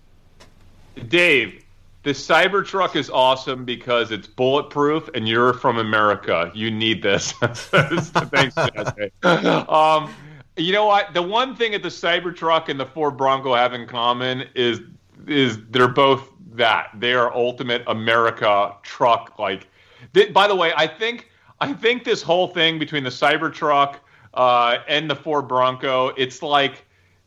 Dave, 1.08 1.64
the 2.02 2.10
Cybertruck 2.10 2.96
is 2.96 3.10
awesome 3.10 3.64
because 3.64 4.10
it's 4.10 4.26
bulletproof, 4.26 5.08
and 5.14 5.28
you're 5.28 5.52
from 5.54 5.78
America. 5.78 6.50
You 6.54 6.70
need 6.70 7.02
this. 7.02 7.32
Thanks, 7.40 8.10
Jazz. 8.54 9.12
Um, 9.68 10.12
you 10.56 10.72
know 10.72 10.86
what? 10.86 11.14
The 11.14 11.22
one 11.22 11.54
thing 11.54 11.72
that 11.72 11.82
the 11.82 11.88
Cybertruck 11.88 12.68
and 12.68 12.78
the 12.78 12.86
Ford 12.86 13.16
Bronco 13.16 13.54
have 13.54 13.72
in 13.72 13.86
common 13.86 14.44
is 14.54 14.80
is 15.26 15.58
they're 15.70 15.86
both 15.88 16.29
that 16.54 16.90
they 16.98 17.14
are 17.14 17.34
ultimate 17.34 17.82
America 17.86 18.74
truck. 18.82 19.38
Like, 19.38 19.68
th- 20.14 20.32
by 20.32 20.46
the 20.48 20.54
way, 20.56 20.72
I 20.76 20.86
think 20.86 21.28
I 21.60 21.72
think 21.72 22.04
this 22.04 22.22
whole 22.22 22.48
thing 22.48 22.78
between 22.78 23.04
the 23.04 23.10
Cybertruck 23.10 23.96
uh, 24.34 24.78
and 24.88 25.10
the 25.10 25.16
Ford 25.16 25.48
Bronco, 25.48 26.08
it's 26.16 26.42
like 26.42 26.84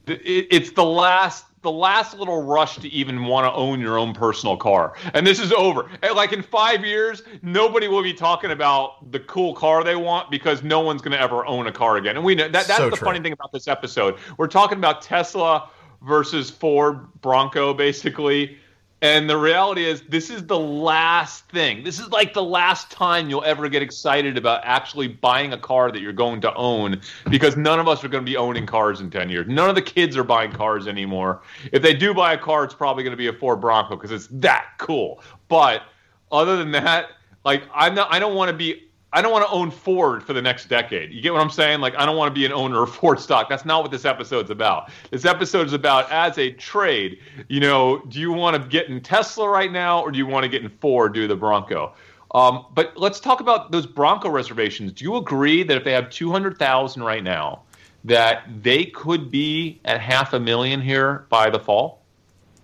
it, 0.07 0.47
it's 0.51 0.71
the 0.71 0.84
last 0.84 1.45
the 1.61 1.71
last 1.71 2.17
little 2.19 2.43
rush 2.43 2.76
to 2.76 2.89
even 2.89 3.24
want 3.24 3.45
to 3.45 3.51
own 3.53 3.80
your 3.80 3.97
own 3.97 4.13
personal 4.13 4.57
car. 4.57 4.95
And 5.13 5.26
this 5.26 5.39
is 5.39 5.53
over. 5.53 5.89
And 6.01 6.13
like 6.13 6.34
in 6.34 6.41
five 6.43 6.84
years, 6.84 7.24
nobody 7.41 7.88
will 7.88 8.03
be 8.03 8.13
talking 8.13 8.51
about 8.51 9.09
the 9.13 9.21
cool 9.21 9.53
car 9.53 9.82
they 9.84 9.95
want 9.95 10.30
because 10.30 10.61
no 10.61 10.82
one's 10.82 11.01
going 11.01 11.13
to 11.13 11.21
ever 11.21 11.45
own 11.45 11.67
a 11.67 11.71
car 11.71 11.95
again. 11.95 12.17
And 12.17 12.26
we 12.26 12.36
know 12.36 12.49
that 12.49 12.67
that's 12.67 12.78
So 12.78 12.89
the 12.89 12.97
true. 12.97 13.05
funny 13.05 13.21
thing 13.21 13.32
about 13.32 13.53
this 13.53 13.69
episode. 13.69 14.17
We're 14.38 14.47
talking 14.47 14.78
about 14.78 15.01
Tesla 15.01 15.69
versus 16.01 16.49
Ford 16.49 17.07
Bronco, 17.21 17.74
basically. 17.74 18.57
And 19.04 19.30
the 19.30 19.36
reality 19.36 19.84
is, 19.84 20.01
this 20.08 20.30
is 20.30 20.47
the 20.47 20.58
last 20.58 21.49
thing. 21.49 21.84
This 21.84 21.99
is 21.99 22.08
like 22.08 22.34
the 22.34 22.41
last 22.41 22.89
time 22.89 23.30
you'll 23.30 23.43
ever 23.43 23.68
get 23.68 23.84
excited 23.84 24.38
about 24.38 24.62
actually 24.64 25.10
buying 25.10 25.51
a 25.51 25.58
car 25.58 25.91
that 25.91 26.01
you're 26.01 26.14
going 26.14 26.39
to 26.39 26.56
own 26.56 27.01
because 27.30 27.58
none 27.58 27.82
of 27.82 27.89
us 27.89 28.01
are 28.06 28.08
going 28.08 28.24
to 28.24 28.32
be 28.32 28.38
owning 28.38 28.66
cars 28.66 29.01
in 29.01 29.10
10 29.12 29.28
years. 29.28 29.45
None 29.49 29.70
of 29.70 29.76
the 29.76 29.82
kids 29.82 30.16
are 30.16 30.24
buying 30.24 30.54
cars 30.54 30.88
anymore. 30.88 31.41
If 31.74 31.82
they 31.82 31.93
do 31.93 32.14
buy 32.14 32.32
a 32.32 32.38
car, 32.38 32.64
it's 32.64 32.74
probably 32.74 33.04
going 33.04 33.12
to 33.12 33.18
be 33.18 33.28
a 33.28 33.34
Ford 33.34 33.60
Bronco 33.60 33.97
because 33.97 34.12
it's 34.12 34.28
that 34.39 34.68
cool. 34.78 35.22
But 35.49 35.84
other 36.32 36.56
than 36.56 36.72
that, 36.72 37.10
like 37.43 37.64
I'm 37.76 37.93
not 37.95 38.08
I 38.10 38.20
don't 38.20 38.36
want 38.36 38.51
to 38.51 38.58
be 38.58 38.84
I 39.14 39.22
don't 39.22 39.32
want 39.32 39.45
to 39.45 39.51
own 39.51 39.70
Ford 39.70 40.24
for 40.24 40.34
the 40.34 40.41
next 40.41 40.70
decade. 40.70 41.11
You 41.11 41.22
get 41.22 41.34
what 41.34 41.41
I'm 41.41 41.51
saying? 41.51 41.82
Like 41.82 41.95
I 41.95 42.05
don't 42.05 42.18
want 42.18 42.34
to 42.34 42.34
be 42.34 42.45
an 42.45 42.51
owner 42.51 42.82
of 42.82 42.93
Ford 42.95 43.20
stock. 43.20 43.47
That's 43.47 43.64
not 43.64 43.84
what 43.84 43.91
this 43.91 44.05
episode's 44.05 44.49
about. 44.49 44.89
This 45.11 45.24
episode 45.24 45.68
is 45.68 45.74
about 45.74 46.11
as 46.11 46.38
a 46.39 46.51
trade, 46.51 47.20
you 47.47 47.59
know, 47.59 47.99
do 48.07 48.20
you 48.20 48.32
want 48.32 48.61
to 48.61 48.68
get 48.68 48.89
in 48.89 48.99
Tesla 49.01 49.47
right 49.47 49.72
now 49.72 50.01
or 50.01 50.11
do 50.11 50.18
you 50.18 50.26
want 50.26 50.43
to 50.43 50.49
get 50.49 50.64
in 50.64 50.70
Ford 50.70 51.14
do 51.14 51.28
the 51.28 51.36
Bronco? 51.36 51.93
Um, 52.34 52.66
but 52.74 52.97
let's 52.97 53.20
talk 53.20 53.39
about 53.39 53.72
those 53.72 53.86
Bronco 53.86 54.30
reservations. 54.30 54.91
Do 54.91 55.05
you 55.05 55.16
agree 55.18 55.61
that 55.61 55.78
if 55.78 55.84
they 55.84 55.91
have 55.91 56.09
200,000 56.09 57.03
right 57.03 57.24
now, 57.24 57.61
that 58.05 58.43
they 58.64 58.86
could 58.86 59.30
be 59.30 59.80
at 59.86 60.01
half 60.01 60.34
a 60.34 60.39
million 60.39 60.82
here 60.82 61.28
by 61.30 61.51
the 61.51 61.59
fall? 61.59 62.01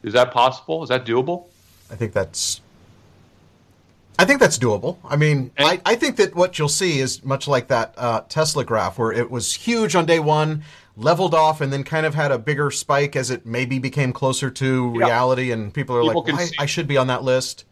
Is 0.02 0.14
that 0.14 0.32
possible? 0.32 0.82
Is 0.82 0.90
that 0.90 1.06
doable? 1.06 1.46
I 1.92 1.96
think 1.96 2.14
that's. 2.14 2.62
I 4.20 4.26
think 4.26 4.40
that's 4.40 4.58
doable. 4.58 4.98
I 5.06 5.16
mean, 5.16 5.52
And- 5.58 5.68
I, 5.68 5.82
I 5.86 5.96
think 5.96 6.18
that 6.18 6.36
what 6.36 6.60
you'll 6.60 6.68
see 6.70 7.00
is 7.00 7.24
much 7.24 7.48
like 7.48 7.70
that 7.70 7.94
uh, 7.98 8.22
Tesla 8.30 8.64
graph, 8.66 8.98
where 9.00 9.12
it 9.12 9.32
was 9.32 9.54
huge 9.54 9.96
on 9.96 10.06
day 10.06 10.20
one, 10.20 10.64
leveled 10.98 11.34
off, 11.34 11.62
and 11.62 11.72
then 11.72 11.84
kind 11.86 12.06
of 12.06 12.14
had 12.16 12.32
a 12.32 12.38
bigger 12.38 12.70
spike 12.70 13.16
as 13.16 13.30
it 13.32 13.46
maybe 13.46 13.80
became 13.80 14.12
closer 14.12 14.50
to 14.52 14.94
Yeah. 14.98 15.06
reality, 15.06 15.52
and 15.52 15.74
people 15.74 15.96
are 15.96 16.02
People 16.02 16.24
like, 16.24 16.34
"Why- 16.34 16.50
I 16.60 16.66
should 16.66 16.88
be 16.88 16.98
on 16.98 17.08
that 17.08 17.24
list." 17.24 17.66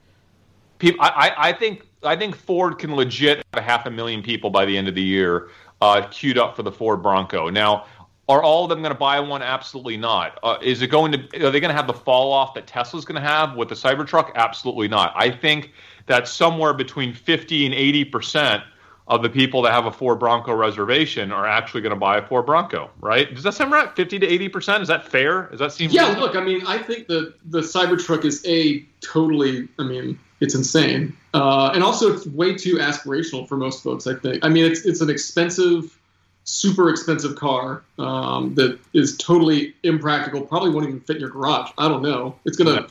people 0.80 1.04
I, 1.04 1.10
I 1.36 1.50
I 1.50 1.54
think 1.54 1.84
I 2.04 2.16
think 2.16 2.36
Ford 2.36 2.78
can 2.80 2.96
legit 2.96 3.38
have 3.54 3.62
a 3.64 3.66
half 3.66 3.86
a 3.88 3.92
million 3.92 4.22
people 4.22 4.50
by 4.50 4.64
the 4.66 4.78
end 4.78 4.88
of 4.88 4.96
the 4.96 5.02
year 5.02 5.50
uh, 5.82 6.08
queued 6.12 6.38
up 6.38 6.56
for 6.56 6.64
the 6.64 6.72
Ford 6.72 7.02
Bronco. 7.02 7.50
Now, 7.50 7.86
are 8.30 8.44
all 8.44 8.64
of 8.64 8.70
them 8.70 8.80
going 8.82 8.94
to 8.94 8.98
buy 9.00 9.20
one? 9.20 9.42
Absolutely 9.42 9.98
not. 9.98 10.38
Uh, 10.44 10.58
is 10.62 10.82
it 10.82 10.88
going 10.88 11.12
to? 11.12 11.18
Are 11.46 11.52
they 11.52 11.60
going 11.60 11.70
to 11.72 11.76
have 11.76 11.88
the 11.88 11.94
fall 11.94 12.32
off 12.32 12.54
that 12.54 12.68
Tesla's 12.68 13.04
going 13.06 13.22
to 13.22 13.28
have 13.28 13.56
with 13.56 13.68
the 13.70 13.76
Cybertruck? 13.76 14.34
Absolutely 14.36 14.88
not. 14.88 15.12
I 15.16 15.30
think 15.32 15.74
that 16.08 16.28
somewhere 16.28 16.74
between 16.74 17.14
fifty 17.14 17.66
and 17.66 17.74
eighty 17.74 18.04
percent 18.04 18.64
of 19.08 19.22
the 19.22 19.30
people 19.30 19.62
that 19.62 19.72
have 19.72 19.86
a 19.86 19.92
Ford 19.92 20.20
Bronco 20.20 20.54
reservation 20.54 21.32
are 21.32 21.48
actually 21.48 21.80
going 21.82 21.94
to 21.94 22.00
buy 22.00 22.18
a 22.18 22.22
Ford 22.28 22.46
Bronco. 22.46 22.90
Right? 23.00 23.34
Does 23.34 23.44
that 23.44 23.54
sound 23.54 23.72
right? 23.72 23.96
Fifty 23.96 24.20
to 24.20 24.28
eighty 24.28 24.50
percent? 24.50 24.82
Is 24.82 24.88
that 24.90 25.08
fair? 25.08 25.44
Does 25.44 25.60
that 25.60 25.72
seem? 25.72 25.92
Yeah, 25.92 26.08
reasonable? 26.08 26.28
look, 26.28 26.36
I 26.36 26.42
mean, 26.42 26.66
I 26.66 26.78
think 26.80 27.08
the 27.08 27.34
the 27.46 27.60
Cybertruck 27.60 28.26
is 28.26 28.44
a 28.46 28.80
totally. 29.02 29.68
I 29.80 29.84
mean, 29.84 30.20
it's 30.40 30.56
insane, 30.56 31.16
uh, 31.34 31.72
and 31.74 31.84
also 31.84 32.14
it's 32.14 32.26
way 32.28 32.56
too 32.56 32.76
aspirational 32.76 33.48
for 33.48 33.58
most 33.58 33.84
folks. 33.84 34.08
I 34.08 34.16
think. 34.16 34.44
I 34.44 34.50
mean, 34.50 34.66
it's 34.66 34.86
it's 34.86 35.02
an 35.02 35.10
expensive, 35.10 35.98
super 36.44 36.90
expensive 36.90 37.36
car 37.36 37.84
um, 37.98 38.56
that 38.56 38.80
is 38.94 39.16
totally 39.18 39.74
impractical. 39.84 40.42
Probably 40.42 40.70
won't 40.70 40.88
even 40.88 41.00
fit 41.02 41.18
in 41.18 41.22
your 41.22 41.32
garage. 41.32 41.72
I 41.78 41.88
don't 41.88 42.02
know. 42.02 42.36
It's 42.46 42.58
gonna. 42.58 42.82
No. 42.82 42.88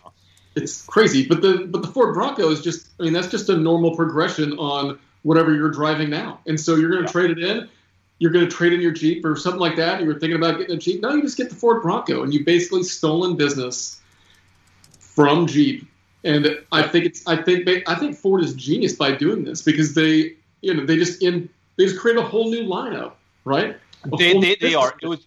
It's 0.56 0.82
crazy, 0.86 1.26
but 1.26 1.42
the 1.42 1.66
but 1.68 1.82
the 1.82 1.88
Ford 1.88 2.14
Bronco 2.14 2.50
is 2.50 2.62
just. 2.62 2.88
I 2.98 3.04
mean, 3.04 3.12
that's 3.12 3.28
just 3.28 3.48
a 3.48 3.56
normal 3.56 3.94
progression 3.94 4.58
on 4.58 4.98
whatever 5.22 5.54
you're 5.54 5.70
driving 5.70 6.10
now, 6.10 6.40
and 6.46 6.58
so 6.58 6.76
you're 6.76 6.90
gonna 6.90 7.02
Yeah. 7.02 7.12
trade 7.12 7.30
it 7.30 7.38
in 7.38 7.68
you're 8.18 8.30
going 8.30 8.48
to 8.48 8.54
trade 8.54 8.72
in 8.72 8.80
your 8.80 8.92
Jeep 8.92 9.24
or 9.24 9.36
something 9.36 9.60
like 9.60 9.76
that. 9.76 10.00
You 10.00 10.06
were 10.06 10.18
thinking 10.18 10.36
about 10.36 10.58
getting 10.58 10.76
a 10.76 10.78
Jeep. 10.78 11.02
No, 11.02 11.14
you 11.14 11.22
just 11.22 11.36
get 11.36 11.50
the 11.50 11.56
Ford 11.56 11.82
Bronco, 11.82 12.22
and 12.22 12.32
you 12.32 12.44
basically 12.44 12.82
stolen 12.82 13.36
business 13.36 14.00
from 14.98 15.46
Jeep. 15.46 15.86
And 16.24 16.58
I 16.72 16.82
think 16.82 17.04
it's 17.04 17.26
I 17.26 17.40
think 17.40 17.66
they, 17.66 17.84
I 17.86 17.94
think 17.94 18.16
Ford 18.16 18.42
is 18.42 18.54
genius 18.54 18.94
by 18.94 19.12
doing 19.12 19.44
this 19.44 19.62
because 19.62 19.94
they 19.94 20.34
you 20.62 20.74
know 20.74 20.84
they 20.84 20.96
just 20.96 21.22
in 21.22 21.48
they 21.76 21.84
just 21.84 21.98
create 21.98 22.16
a 22.16 22.22
whole 22.22 22.50
new 22.50 22.64
lineup, 22.64 23.12
right? 23.44 23.76
A 24.12 24.16
they, 24.16 24.38
they, 24.40 24.56
they 24.56 24.74
are. 24.74 24.94
It 25.00 25.06
was 25.06 25.26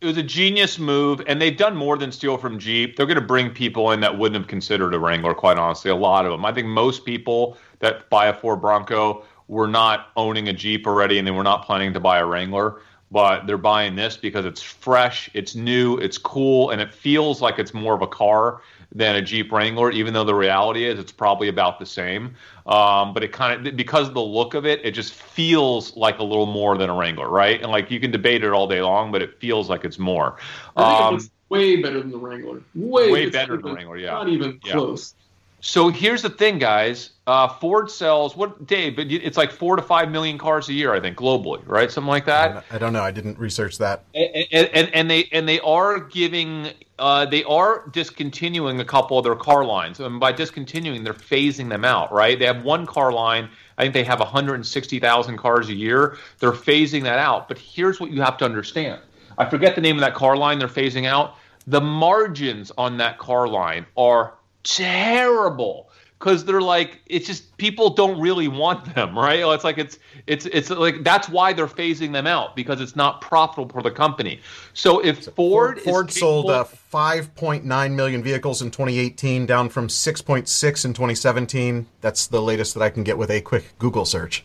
it 0.00 0.06
was 0.06 0.16
a 0.16 0.22
genius 0.22 0.78
move, 0.78 1.20
and 1.26 1.40
they've 1.40 1.56
done 1.56 1.76
more 1.76 1.98
than 1.98 2.10
steal 2.10 2.38
from 2.38 2.58
Jeep. 2.58 2.96
They're 2.96 3.06
going 3.06 3.20
to 3.20 3.24
bring 3.24 3.50
people 3.50 3.90
in 3.92 4.00
that 4.00 4.16
wouldn't 4.16 4.40
have 4.40 4.48
considered 4.48 4.94
a 4.94 4.98
Wrangler. 4.98 5.34
Quite 5.34 5.58
honestly, 5.58 5.90
a 5.90 5.96
lot 5.96 6.24
of 6.24 6.32
them. 6.32 6.44
I 6.44 6.52
think 6.52 6.68
most 6.68 7.04
people 7.04 7.58
that 7.80 8.08
buy 8.08 8.26
a 8.26 8.34
Ford 8.34 8.62
Bronco 8.62 9.24
were 9.48 9.68
not 9.68 10.08
owning 10.16 10.48
a 10.48 10.52
Jeep 10.54 10.86
already, 10.86 11.18
and 11.18 11.26
they 11.26 11.32
were 11.32 11.42
not 11.42 11.66
planning 11.66 11.92
to 11.92 12.00
buy 12.00 12.18
a 12.18 12.26
Wrangler. 12.26 12.80
But 13.10 13.46
they're 13.46 13.58
buying 13.58 13.96
this 13.96 14.16
because 14.16 14.46
it's 14.46 14.62
fresh, 14.62 15.28
it's 15.34 15.54
new, 15.54 15.96
it's 15.98 16.16
cool, 16.16 16.70
and 16.70 16.80
it 16.80 16.94
feels 16.94 17.42
like 17.42 17.58
it's 17.58 17.74
more 17.74 17.92
of 17.92 18.02
a 18.02 18.06
car 18.06 18.62
than 18.92 19.16
a 19.16 19.22
Jeep 19.22 19.52
Wrangler. 19.52 19.90
Even 19.90 20.14
though 20.14 20.24
the 20.24 20.34
reality 20.34 20.84
is, 20.84 20.98
it's 20.98 21.12
probably 21.12 21.48
about 21.48 21.78
the 21.78 21.86
same. 21.86 22.34
Um, 22.66 23.14
but 23.14 23.22
it 23.22 23.32
kind 23.32 23.66
of 23.66 23.76
because 23.76 24.08
of 24.08 24.14
the 24.14 24.20
look 24.20 24.54
of 24.54 24.66
it, 24.66 24.80
it 24.84 24.92
just 24.92 25.12
feels 25.14 25.96
like 25.96 26.18
a 26.18 26.24
little 26.24 26.46
more 26.46 26.76
than 26.76 26.90
a 26.90 26.94
Wrangler, 26.94 27.28
right? 27.28 27.60
And 27.60 27.70
like 27.70 27.90
you 27.90 28.00
can 28.00 28.10
debate 28.10 28.44
it 28.44 28.52
all 28.52 28.66
day 28.66 28.82
long, 28.82 29.12
but 29.12 29.22
it 29.22 29.40
feels 29.40 29.68
like 29.68 29.84
it's 29.84 29.98
more. 29.98 30.36
Um, 30.76 30.86
it 30.86 31.10
looks 31.12 31.30
way 31.48 31.82
better 31.82 32.00
than 32.00 32.10
the 32.10 32.18
Wrangler. 32.18 32.62
Way, 32.74 33.10
Way 33.10 33.30
better 33.30 33.56
than 33.56 33.66
the 33.66 33.74
Wrangler, 33.74 33.98
yeah. 33.98 34.12
Not 34.12 34.28
even 34.28 34.60
Yeah. 34.64 34.72
close. 34.72 35.14
So 35.60 35.88
here's 35.88 36.22
the 36.22 36.30
thing, 36.30 36.58
guys. 36.58 37.10
Uh, 37.26 37.46
Ford 37.46 37.90
sells 37.90 38.36
what, 38.36 38.66
Dave? 38.66 38.98
It's 38.98 39.36
like 39.36 39.52
four 39.52 39.76
to 39.76 39.82
five 39.82 40.10
million 40.10 40.38
cars 40.38 40.68
a 40.68 40.72
year, 40.72 40.92
I 40.94 41.00
think, 41.00 41.16
globally, 41.16 41.62
right? 41.66 41.90
Something 41.90 42.08
like 42.08 42.24
that. 42.24 42.64
I 42.70 42.78
don't 42.78 42.92
know. 42.92 43.02
I 43.02 43.10
didn't 43.10 43.38
research 43.38 43.78
that. 43.78 44.04
and, 44.14 44.68
and, 44.72 44.94
and 44.94 45.10
they 45.10 45.28
and 45.32 45.48
they 45.48 45.60
are 45.60 46.00
giving 46.00 46.70
uh, 47.00 47.24
they 47.24 47.42
are 47.44 47.88
discontinuing 47.88 48.78
a 48.80 48.84
couple 48.84 49.18
of 49.18 49.24
their 49.24 49.34
car 49.34 49.64
lines 49.64 50.00
and 50.00 50.20
by 50.20 50.32
discontinuing 50.32 51.02
they're 51.02 51.14
phasing 51.14 51.68
them 51.68 51.84
out 51.84 52.12
right 52.12 52.38
they 52.38 52.44
have 52.44 52.62
one 52.62 52.84
car 52.84 53.10
line 53.10 53.48
i 53.78 53.82
think 53.82 53.94
they 53.94 54.04
have 54.04 54.20
160000 54.20 55.36
cars 55.38 55.70
a 55.70 55.74
year 55.74 56.18
they're 56.40 56.52
phasing 56.52 57.02
that 57.02 57.18
out 57.18 57.48
but 57.48 57.58
here's 57.58 58.00
what 58.00 58.10
you 58.10 58.20
have 58.20 58.36
to 58.36 58.44
understand 58.44 59.00
i 59.38 59.48
forget 59.48 59.74
the 59.74 59.80
name 59.80 59.96
of 59.96 60.02
that 60.02 60.14
car 60.14 60.36
line 60.36 60.58
they're 60.58 60.68
phasing 60.68 61.06
out 61.06 61.36
the 61.66 61.80
margins 61.80 62.70
on 62.76 62.98
that 62.98 63.16
car 63.18 63.48
line 63.48 63.86
are 63.96 64.34
terrible 64.62 65.90
because 66.18 66.44
they're 66.44 66.60
like 66.60 67.00
it's 67.06 67.26
just 67.26 67.56
people 67.56 67.90
don't 67.90 68.20
really 68.20 68.48
want 68.48 68.94
them 68.94 69.18
right 69.18 69.40
it's 69.40 69.64
like 69.64 69.78
it's 69.78 69.98
it's 70.26 70.46
it's 70.46 70.70
like 70.70 71.02
that's 71.02 71.28
why 71.28 71.52
they're 71.52 71.66
phasing 71.66 72.12
them 72.12 72.26
out 72.26 72.54
because 72.54 72.80
it's 72.80 72.94
not 72.94 73.20
profitable 73.20 73.68
for 73.72 73.82
the 73.82 73.90
company 73.90 74.40
so 74.74 75.00
if 75.00 75.24
ford 75.34 75.78
is 75.78 75.84
Ford 75.84 76.10
sold 76.10 76.50
uh, 76.50 76.64
5.9 76.92 77.94
million 77.94 78.22
vehicles 78.22 78.62
in 78.62 78.70
2018, 78.70 79.46
down 79.46 79.68
from 79.68 79.86
6.6 79.86 80.84
in 80.84 80.92
2017. 80.92 81.86
That's 82.00 82.26
the 82.26 82.42
latest 82.42 82.74
that 82.74 82.82
I 82.82 82.90
can 82.90 83.04
get 83.04 83.16
with 83.16 83.30
a 83.30 83.40
quick 83.40 83.72
Google 83.78 84.04
search. 84.04 84.44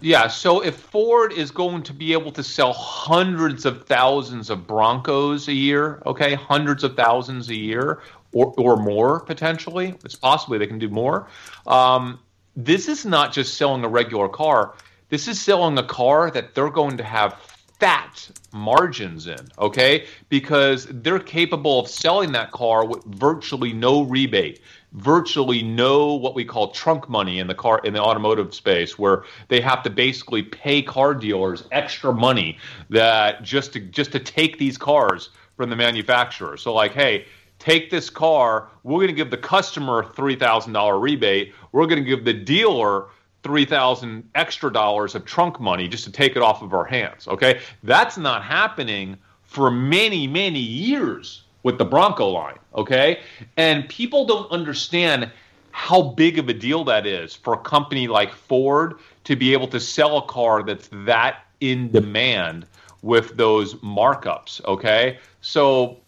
Yeah, 0.00 0.28
so 0.28 0.60
if 0.60 0.76
Ford 0.76 1.32
is 1.32 1.50
going 1.50 1.82
to 1.82 1.92
be 1.92 2.12
able 2.12 2.30
to 2.32 2.42
sell 2.42 2.72
hundreds 2.72 3.66
of 3.66 3.84
thousands 3.86 4.48
of 4.48 4.64
Broncos 4.66 5.48
a 5.48 5.52
year, 5.52 6.00
okay, 6.06 6.34
hundreds 6.34 6.84
of 6.84 6.94
thousands 6.94 7.48
a 7.48 7.56
year 7.56 8.00
or, 8.38 8.54
or 8.58 8.76
more 8.76 9.20
potentially, 9.20 9.94
it's 10.04 10.14
possibly 10.14 10.58
they 10.58 10.66
can 10.66 10.78
do 10.78 10.88
more. 10.88 11.28
Um, 11.66 12.20
this 12.56 12.88
is 12.88 13.04
not 13.04 13.32
just 13.32 13.56
selling 13.56 13.84
a 13.84 13.88
regular 13.88 14.28
car. 14.28 14.74
This 15.08 15.26
is 15.26 15.40
selling 15.40 15.78
a 15.78 15.82
car 15.82 16.30
that 16.30 16.54
they're 16.54 16.70
going 16.70 16.96
to 16.98 17.04
have 17.04 17.40
fat 17.80 18.30
margins 18.52 19.26
in, 19.26 19.48
okay? 19.58 20.06
Because 20.28 20.86
they're 20.90 21.20
capable 21.20 21.80
of 21.80 21.88
selling 21.88 22.32
that 22.32 22.50
car 22.50 22.84
with 22.84 23.04
virtually 23.04 23.72
no 23.72 24.02
rebate, 24.02 24.60
virtually 24.92 25.62
no 25.62 26.14
what 26.14 26.34
we 26.34 26.44
call 26.44 26.70
trunk 26.70 27.08
money 27.08 27.38
in 27.38 27.46
the 27.46 27.54
car 27.54 27.80
in 27.84 27.92
the 27.92 28.00
automotive 28.00 28.54
space 28.54 28.98
where 28.98 29.24
they 29.48 29.60
have 29.60 29.82
to 29.82 29.90
basically 29.90 30.42
pay 30.42 30.82
car 30.82 31.14
dealers 31.14 31.64
extra 31.70 32.12
money 32.12 32.58
that 32.90 33.42
just 33.42 33.72
to 33.72 33.80
just 33.80 34.12
to 34.12 34.18
take 34.18 34.58
these 34.58 34.76
cars 34.78 35.30
from 35.56 35.70
the 35.70 35.76
manufacturer. 35.76 36.56
So 36.56 36.72
like, 36.72 36.92
hey, 36.92 37.26
take 37.58 37.90
this 37.90 38.10
car, 38.10 38.68
we're 38.82 38.98
going 38.98 39.08
to 39.08 39.14
give 39.14 39.30
the 39.30 39.36
customer 39.36 40.00
a 40.00 40.04
$3,000 40.04 41.00
rebate, 41.00 41.52
we're 41.72 41.86
going 41.86 42.02
to 42.02 42.08
give 42.08 42.24
the 42.24 42.32
dealer 42.32 43.06
three 43.42 43.64
thousand 43.64 44.28
extra 44.34 44.72
dollars 44.72 45.14
of 45.14 45.24
trunk 45.24 45.60
money 45.60 45.88
just 45.88 46.04
to 46.04 46.12
take 46.12 46.36
it 46.36 46.42
off 46.42 46.62
of 46.62 46.74
our 46.74 46.84
hands. 46.84 47.28
Okay, 47.28 47.60
that's 47.82 48.18
not 48.18 48.42
happening 48.44 49.16
for 49.42 49.70
many 49.70 50.26
many 50.26 50.58
years 50.58 51.44
with 51.62 51.78
the 51.78 51.84
Bronco 51.84 52.28
line. 52.28 52.58
Okay, 52.74 53.20
and 53.56 53.88
people 53.88 54.26
don't 54.26 54.50
understand 54.50 55.30
how 55.70 56.02
big 56.02 56.38
of 56.38 56.48
a 56.48 56.54
deal 56.54 56.84
that 56.84 57.06
is 57.06 57.34
for 57.34 57.54
a 57.54 57.58
company 57.58 58.08
like 58.08 58.32
Ford 58.32 58.94
to 59.24 59.36
be 59.36 59.52
able 59.52 59.68
to 59.68 59.78
sell 59.78 60.18
a 60.18 60.22
car 60.22 60.62
that's 60.62 60.88
that 60.92 61.44
in 61.60 61.90
demand 61.90 62.66
with 63.02 63.36
those 63.36 63.74
markups. 63.76 64.64
Okay, 64.64 65.18
so 65.40 65.98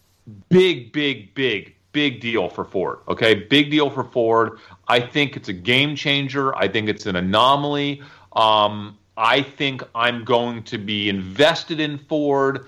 big, 0.49 0.91
big, 0.91 1.33
big, 1.33 1.75
big 1.91 2.19
deal 2.19 2.49
for 2.49 2.63
Ford. 2.65 2.99
Okay, 3.07 3.33
big 3.33 3.71
deal 3.71 3.89
for 3.89 4.03
Ford. 4.03 4.59
I 4.87 4.99
think 4.99 5.35
it's 5.35 5.49
a 5.49 5.53
game 5.53 5.95
changer. 5.95 6.55
I 6.55 6.67
think 6.67 6.89
it's 6.89 7.05
an 7.05 7.15
anomaly. 7.15 8.01
Um, 8.33 8.97
I 9.17 9.41
think 9.41 9.83
I'm 9.93 10.23
going 10.23 10.63
to 10.63 10.77
be 10.77 11.09
invested 11.09 11.79
in 11.79 11.97
Ford 11.97 12.67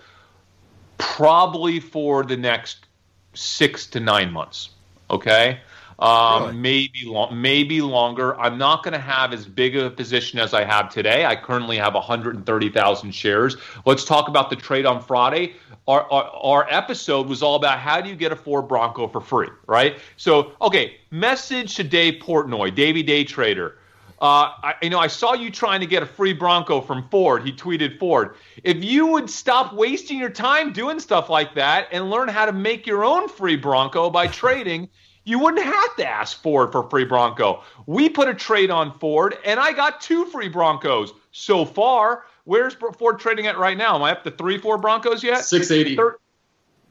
probably 0.98 1.80
for 1.80 2.24
the 2.24 2.38
next 2.38 2.86
six 3.34 3.88
to 3.88 4.00
nine 4.00 4.32
months. 4.32 4.70
Okay. 5.10 5.60
Um, 6.00 6.44
Really? 6.44 6.58
maybe 6.58 7.06
long, 7.06 7.42
maybe 7.42 7.82
longer. 7.82 8.40
I'm 8.40 8.58
not 8.58 8.84
going 8.84 8.94
to 8.94 9.00
have 9.00 9.34
as 9.34 9.46
big 9.46 9.76
of 9.76 9.86
a 9.86 9.92
position 9.92 10.40
as 10.40 10.54
I 10.54 10.64
have 10.64 10.90
today. 10.90 11.26
I 11.26 11.36
currently 11.36 11.78
have 11.78 11.94
130,000 11.94 13.12
shares. 13.12 13.58
Let's 13.86 14.04
talk 14.04 14.28
about 14.28 14.50
the 14.50 14.56
trade 14.56 14.86
on 14.86 15.02
Friday. 15.02 15.54
Our, 15.88 16.10
our 16.12 16.24
our 16.34 16.68
episode 16.70 17.28
was 17.28 17.44
all 17.44 17.56
about 17.56 17.78
how 17.80 18.00
do 18.00 18.10
you 18.10 18.16
get 18.16 18.32
a 18.32 18.38
Ford 18.38 18.68
Bronco 18.70 19.08
for 19.08 19.20
free, 19.20 19.50
right? 19.68 19.98
So, 20.16 20.54
okay, 20.62 20.96
message 21.12 21.76
to 21.76 21.84
Dave 21.84 22.22
Portnoy, 22.22 22.74
Davey 22.74 23.04
Day 23.04 23.26
Trader. 23.26 23.78
Uh, 24.22 24.56
I, 24.64 24.76
you 24.82 24.90
know, 24.90 25.00
I 25.00 25.08
saw 25.08 25.34
you 25.34 25.52
trying 25.52 25.82
to 25.82 25.86
get 25.86 26.02
a 26.02 26.06
free 26.06 26.32
Bronco 26.32 26.80
from 26.80 27.10
Ford. 27.10 27.44
He 27.44 27.52
tweeted 27.52 28.00
Ford. 28.00 28.36
If 28.64 28.82
you 28.82 29.08
would 29.08 29.30
stop 29.30 29.74
wasting 29.74 30.18
your 30.18 30.30
time 30.30 30.72
doing 30.72 31.02
stuff 31.02 31.30
like 31.30 31.56
that 31.56 31.90
and 31.92 32.10
learn 32.10 32.30
how 32.30 32.46
to 32.46 32.54
make 32.54 32.88
your 32.88 33.04
own 33.04 33.28
free 33.28 33.58
Bronco 33.58 34.10
by 34.10 34.28
trading, 34.28 34.88
you 35.26 35.40
wouldn't 35.40 35.64
have 35.64 35.96
to 35.98 36.08
ask 36.08 36.42
Ford 36.42 36.72
for 36.72 36.90
free 36.90 37.06
Bronco. 37.06 37.64
We 37.86 38.10
put 38.10 38.28
a 38.28 38.34
trade 38.34 38.72
on 38.72 38.98
Ford, 39.00 39.38
and 39.46 39.60
I 39.60 39.72
got 39.72 40.02
two 40.02 40.26
free 40.26 40.50
Broncos 40.50 41.14
so 41.32 41.66
far. 41.66 42.26
Where's 42.46 42.76
Ford 42.98 43.20
trading 43.20 43.48
at 43.48 43.58
right 43.58 43.78
now? 43.78 43.96
Am 43.96 44.04
I 44.04 44.12
up 44.12 44.24
to 44.26 44.32
three 44.32 44.58
four 44.58 44.78
Broncos 44.78 45.24
yet? 45.24 45.46
680. 45.46 45.96
Thir- 45.96 46.18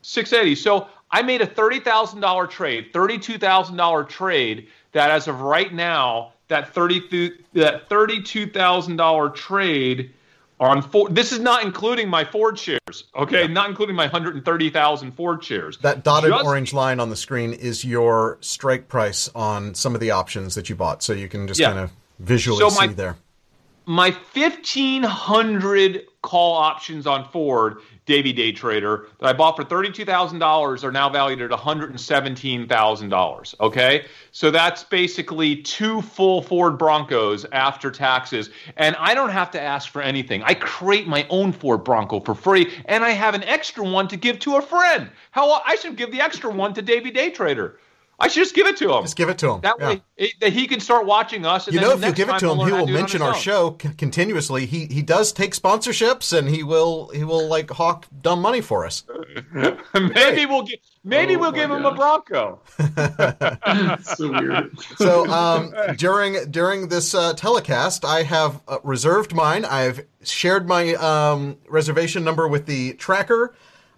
680. 0.02 0.54
So 0.56 0.88
I 1.10 1.22
made 1.22 1.42
a 1.42 1.46
$30,000 1.46 2.50
trade, 2.50 2.92
$32,000 2.92 4.08
trade 4.08 4.68
that 4.92 5.10
as 5.10 5.28
of 5.28 5.40
right 5.42 5.72
now, 5.72 6.32
that 6.48 6.74
30 6.74 7.38
that 7.52 7.88
$32,000 7.88 9.34
trade 9.34 10.12
on 10.68 10.80
Ford 10.82 11.14
this 11.14 11.32
is 11.32 11.40
not 11.40 11.64
including 11.64 12.08
my 12.08 12.24
Ford 12.24 12.58
shares, 12.58 13.04
okay? 13.16 13.48
Not 13.48 13.68
including 13.68 13.96
my 13.96 14.04
130,000 14.04 15.12
Ford 15.12 15.42
shares. 15.42 15.76
That 15.78 16.04
dotted 16.04 16.30
Just- 16.30 16.44
orange 16.44 16.72
line 16.72 17.00
on 17.00 17.10
the 17.10 17.16
screen 17.16 17.52
is 17.52 17.84
your 17.84 18.38
strike 18.40 18.88
price 18.88 19.28
on 19.34 19.74
some 19.74 19.94
of 19.94 20.00
the 20.00 20.10
options 20.10 20.54
that 20.54 20.68
you 20.68 20.76
bought, 20.76 21.02
so 21.02 21.12
you 21.12 21.28
can 21.28 21.46
just 21.48 21.58
Yeah. 21.60 21.68
kind 21.68 21.78
of 21.80 21.90
visually 22.20 22.60
So 22.60 22.70
my- 22.76 22.86
see 22.86 22.92
there. 22.94 23.16
my 23.86 24.10
1500 24.10 26.06
call 26.22 26.54
options 26.54 27.06
on 27.06 27.28
Ford, 27.28 27.78
Davey 28.06 28.32
Day 28.32 28.52
Trader, 28.52 29.06
that 29.18 29.28
I 29.28 29.32
bought 29.32 29.56
for 29.56 29.64
$32,000 29.64 30.84
are 30.84 30.92
now 30.92 31.08
valued 31.08 31.42
at 31.42 31.50
$117,000. 31.50 33.54
Okay. 33.60 34.06
So 34.30 34.50
that's 34.50 34.84
basically 34.84 35.56
two 35.56 36.00
full 36.00 36.42
Ford 36.42 36.78
Broncos 36.78 37.44
after 37.52 37.90
taxes. 37.90 38.50
And 38.76 38.96
I 38.98 39.14
don't 39.14 39.30
have 39.30 39.50
to 39.52 39.60
ask 39.60 39.90
for 39.90 40.00
anything. 40.00 40.42
I 40.44 40.54
create 40.54 41.06
my 41.06 41.26
own 41.28 41.52
Ford 41.52 41.84
Bronco 41.84 42.20
for 42.20 42.34
free, 42.34 42.72
and 42.86 43.04
I 43.04 43.10
have 43.10 43.34
an 43.34 43.42
extra 43.44 43.84
one 43.84 44.08
to 44.08 44.16
give 44.16 44.38
to 44.40 44.56
a 44.56 44.62
friend. 44.62 45.10
How 45.32 45.60
I 45.66 45.76
should 45.76 45.96
give 45.96 46.12
the 46.12 46.20
extra 46.20 46.50
one 46.50 46.72
to 46.74 46.82
Davey 46.82 47.10
Day 47.10 47.30
Trader. 47.30 47.78
I 48.22 48.28
should 48.28 48.40
just 48.42 48.54
give 48.54 48.68
it 48.68 48.76
to 48.76 48.92
him. 48.94 49.02
Just 49.02 49.16
give 49.16 49.28
it 49.28 49.36
to 49.38 49.50
him. 49.50 49.60
that 49.62 49.76
Yeah. 49.80 49.88
way 49.88 50.02
it, 50.16 50.32
that 50.40 50.52
he 50.52 50.66
can 50.68 50.78
start 50.78 51.04
watching 51.06 51.44
us. 51.44 51.66
And 51.66 51.74
You 51.74 51.80
then 51.80 51.88
know, 51.88 51.96
if 51.96 52.04
you 52.06 52.12
give 52.12 52.28
it 52.28 52.38
to 52.38 52.50
him, 52.50 52.56
he'll 52.58 52.66
he 52.66 52.70
learn 52.70 52.70
how 52.72 52.76
will 52.78 52.86
to 52.86 52.92
do 52.92 52.92
it 52.92 52.96
on 52.96 53.00
mention 53.02 53.22
our 53.22 53.34
own. 53.34 53.40
show 53.40 53.76
c- 53.82 53.88
continuously. 53.98 54.64
He 54.66 54.86
he 54.86 55.02
does 55.02 55.32
take 55.32 55.54
sponsorships, 55.54 56.32
and 56.36 56.48
he 56.48 56.62
will 56.62 57.08
he 57.08 57.24
will 57.24 57.48
like 57.48 57.70
hawk 57.70 58.06
dumb 58.22 58.40
money 58.40 58.60
for 58.60 58.86
us. 58.86 59.02
maybe 59.94 60.46
we'll 60.46 60.62
get 60.62 60.80
maybe 61.02 61.34
Oh 61.36 61.40
we'll 61.40 61.50
my 61.52 61.58
give 61.58 61.70
him 61.70 61.84
a. 61.84 61.92
Bronco. 61.94 62.60
so 64.02 64.30
weird. 64.30 64.78
So 64.96 65.26
um, 65.30 65.72
during 65.96 66.50
during 66.50 66.88
this 66.88 67.14
uh, 67.14 67.34
telecast, 67.34 68.04
I 68.04 68.22
have 68.22 68.60
uh, 68.68 68.78
reserved 68.84 69.34
mine. 69.34 69.64
I've 69.64 70.04
shared 70.22 70.68
my 70.68 70.94
um, 70.94 71.56
reservation 71.68 72.24
number 72.24 72.46
with 72.48 72.66
the 72.66 72.94
tracker. 72.94 73.54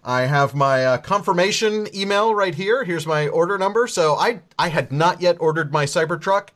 I 0.07 0.21
have 0.21 0.53
my 0.53 0.85
uh, 0.85 0.97
confirmation 0.99 1.87
email 1.95 2.35
right 2.35 2.53
here. 2.53 2.83
Here's 2.83 3.07
my 3.07 3.27
order 3.27 3.57
number. 3.57 3.87
So 3.87 4.15
I 4.15 4.39
I 4.59 4.69
had 4.69 4.91
not 4.91 5.19
yet 5.21 5.37
ordered 5.39 5.73
my 5.73 5.85
Cybertruck. 5.85 6.49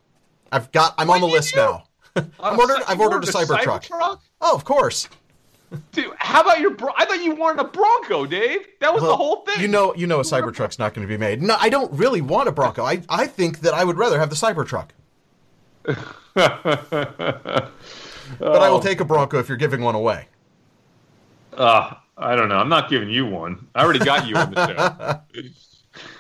I've 0.52 0.72
got. 0.72 0.94
I'm 0.98 1.10
on 1.10 1.20
the 1.22 1.28
list 1.28 1.54
you? 1.56 1.58
now. 1.62 1.84
I'm 2.40 2.60
ordered. 2.60 2.84
I've 2.88 3.00
ordered 3.00 3.24
a 3.24 3.28
Cybertruck. 3.28 3.86
Cybertruck? 3.88 4.20
Oh, 4.42 4.54
of 4.56 4.64
course. 4.66 5.10
Dude, 5.92 6.12
how 6.18 6.42
about 6.42 6.60
your? 6.60 6.72
Bro- 6.72 6.94
I 6.98 7.06
thought 7.06 7.24
you 7.24 7.36
wanted 7.36 7.62
a 7.62 7.66
Bronco, 7.68 8.26
Dave. 8.26 8.66
That 8.82 8.92
was 8.94 9.04
the 9.04 9.16
whole 9.16 9.44
thing. 9.46 9.62
You 9.62 9.68
know, 9.68 9.94
you 9.96 10.08
know, 10.08 10.20
a 10.20 10.24
Cybertruck's 10.24 10.80
not 10.80 10.94
going 10.94 11.08
to 11.08 11.12
be 11.12 11.18
made. 11.18 11.42
No, 11.44 11.56
I 11.60 11.70
don't 11.70 11.92
really 11.94 12.22
want 12.22 12.50
a 12.50 12.52
Bronco. 12.52 12.84
I 12.84 13.02
I 13.10 13.28
think 13.28 13.60
that 13.62 13.74
I 13.74 13.84
would 13.84 13.98
rather 13.98 14.18
have 14.20 14.30
the 14.30 14.36
Cybertruck. 14.36 14.90
But 18.38 18.62
I 18.62 18.68
Oh. 18.68 18.74
will 18.74 18.80
take 18.80 19.00
a 19.00 19.06
Bronco 19.06 19.40
if 19.40 19.48
you're 19.50 19.58
giving 19.58 19.82
one 19.82 19.96
away. 19.96 20.28
Uh, 21.58 21.96
I 22.20 22.36
don't 22.36 22.50
know. 22.50 22.58
I'm 22.58 22.70
not 22.70 22.90
giving 22.90 23.10
you 23.10 23.26
one. 23.26 23.68
I 23.74 23.84
already 23.84 24.00
got 24.00 24.28
you 24.28 24.36
on 24.36 24.52
the 24.52 25.24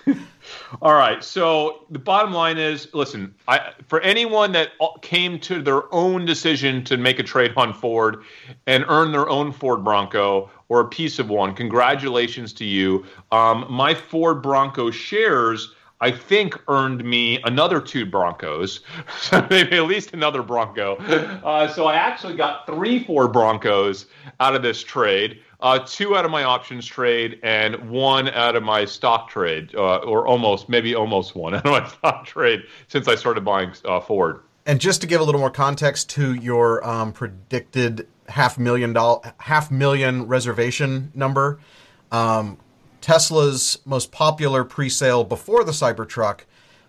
show. 0.05 0.15
All 0.81 0.93
right. 0.93 1.23
So 1.23 1.85
the 1.89 1.99
bottom 1.99 2.31
line 2.31 2.57
is, 2.57 2.87
listen, 2.93 3.33
I, 3.47 3.73
for 3.87 3.99
anyone 4.01 4.51
that 4.53 4.69
came 5.01 5.39
to 5.41 5.61
their 5.61 5.93
own 5.93 6.25
decision 6.25 6.83
to 6.85 6.97
make 6.97 7.19
a 7.19 7.23
trade 7.23 7.53
on 7.57 7.73
Ford 7.73 8.23
and 8.65 8.85
earn 8.87 9.11
their 9.11 9.27
own 9.29 9.51
Ford 9.51 9.83
Bronco 9.83 10.49
or 10.69 10.81
a 10.81 10.87
piece 10.87 11.19
of 11.19 11.29
one, 11.29 11.53
congratulations 11.53 12.53
to 12.53 12.65
you. 12.65 13.05
Um, 13.31 13.65
my 13.69 13.93
Ford 13.93 14.41
Bronco 14.41 14.91
shares. 14.91 15.73
I 16.01 16.11
think 16.11 16.57
earned 16.69 17.03
me 17.03 17.41
another 17.43 17.81
two 17.81 18.05
Broncos, 18.05 18.79
maybe 19.49 19.75
at 19.75 19.83
least 19.83 20.13
another 20.13 20.41
Bronco. 20.41 20.95
Uh, 20.95 21.67
so 21.67 21.87
I 21.87 21.95
actually 21.95 22.37
got 22.37 22.65
three 22.65 23.03
Ford 23.03 23.33
Broncos 23.33 24.05
out 24.39 24.55
of 24.55 24.61
this 24.61 24.81
trade, 24.81 25.41
uh, 25.61 25.79
two 25.79 26.15
out 26.15 26.25
of 26.25 26.31
my 26.31 26.43
options 26.43 26.85
trade, 26.85 27.39
and 27.43 27.89
one 27.89 28.29
out 28.29 28.55
of 28.55 28.63
my 28.63 28.85
stock 28.85 29.29
trade, 29.29 29.73
uh, 29.75 29.97
or 29.97 30.27
almost, 30.27 30.69
maybe 30.69 30.95
almost 30.95 31.35
one 31.35 31.53
out 31.55 31.65
of 31.65 31.71
my 31.71 31.87
stock 31.87 32.25
trade 32.25 32.61
since 32.87 33.07
I 33.07 33.15
started 33.15 33.43
buying 33.43 33.73
uh, 33.85 33.99
Ford. 33.99 34.41
And 34.65 34.79
just 34.79 35.01
to 35.01 35.07
give 35.07 35.19
a 35.19 35.23
little 35.23 35.41
more 35.41 35.49
context 35.49 36.09
to 36.11 36.35
your 36.35 36.87
um, 36.87 37.11
predicted 37.11 38.07
half 38.27 38.59
million 38.59 38.93
dollar 38.93 39.33
half 39.39 39.71
million 39.71 40.27
reservation 40.27 41.11
number, 41.15 41.59
um, 42.11 42.59
Tesla's 43.01 43.79
most 43.85 44.11
popular 44.11 44.63
pre-sale 44.63 45.23
before 45.23 45.63
the 45.63 45.71
Cybertruck 45.71 46.41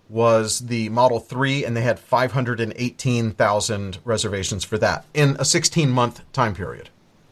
was 0.09 0.59
the 0.59 0.89
Model 0.89 1.19
3, 1.19 1.65
and 1.65 1.75
they 1.75 1.81
had 1.81 1.97
518,000 1.97 3.97
reservations 4.03 4.63
for 4.65 4.77
that 4.77 5.05
in 5.13 5.31
a 5.31 5.43
16-month 5.43 6.21
time 6.33 6.53
period. 6.53 6.89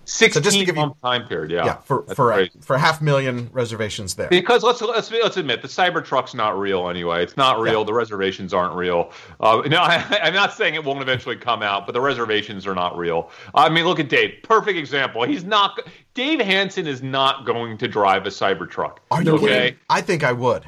Sixteen 0.09 0.41
just 0.43 0.57
to 0.57 0.65
give 0.65 0.75
you- 0.75 0.81
month 0.81 0.99
time 1.01 1.27
period, 1.27 1.51
yeah. 1.51 1.65
Yeah, 1.65 1.75
for 1.77 2.03
That's 2.07 2.15
for 2.15 2.31
crazy. 2.33 2.51
for 2.61 2.77
half 2.77 3.01
million 3.01 3.49
reservations 3.53 4.15
there. 4.15 4.27
Because 4.27 4.63
let's 4.63 4.81
let's 4.81 5.11
let's 5.11 5.37
admit 5.37 5.61
the 5.61 5.67
Cybertruck's 5.67 6.33
not 6.33 6.57
real 6.59 6.89
anyway. 6.89 7.21
It's 7.23 7.37
not 7.37 7.59
real. 7.59 7.79
Yeah. 7.81 7.85
The 7.85 7.93
reservations 7.93 8.53
aren't 8.53 8.75
real. 8.75 9.11
Uh, 9.39 9.61
no, 9.67 9.77
I, 9.77 10.19
I'm 10.23 10.33
not 10.33 10.53
saying 10.53 10.73
it 10.75 10.83
won't 10.83 11.01
eventually 11.01 11.35
come 11.35 11.61
out, 11.61 11.85
but 11.85 11.91
the 11.93 12.01
reservations 12.01 12.65
are 12.65 12.73
not 12.75 12.97
real. 12.97 13.29
I 13.53 13.69
mean, 13.69 13.85
look 13.85 13.99
at 13.99 14.09
Dave. 14.09 14.39
Perfect 14.43 14.77
example. 14.77 15.23
He's 15.23 15.43
not. 15.43 15.79
Dave 16.15 16.41
Hansen 16.41 16.87
is 16.87 17.01
not 17.03 17.45
going 17.45 17.77
to 17.77 17.87
drive 17.87 18.25
a 18.25 18.29
Cybertruck. 18.29 18.97
Are 19.11 19.21
you 19.21 19.35
okay? 19.35 19.45
kidding? 19.47 19.75
I 19.89 20.01
think 20.01 20.23
I 20.23 20.31
would. 20.33 20.65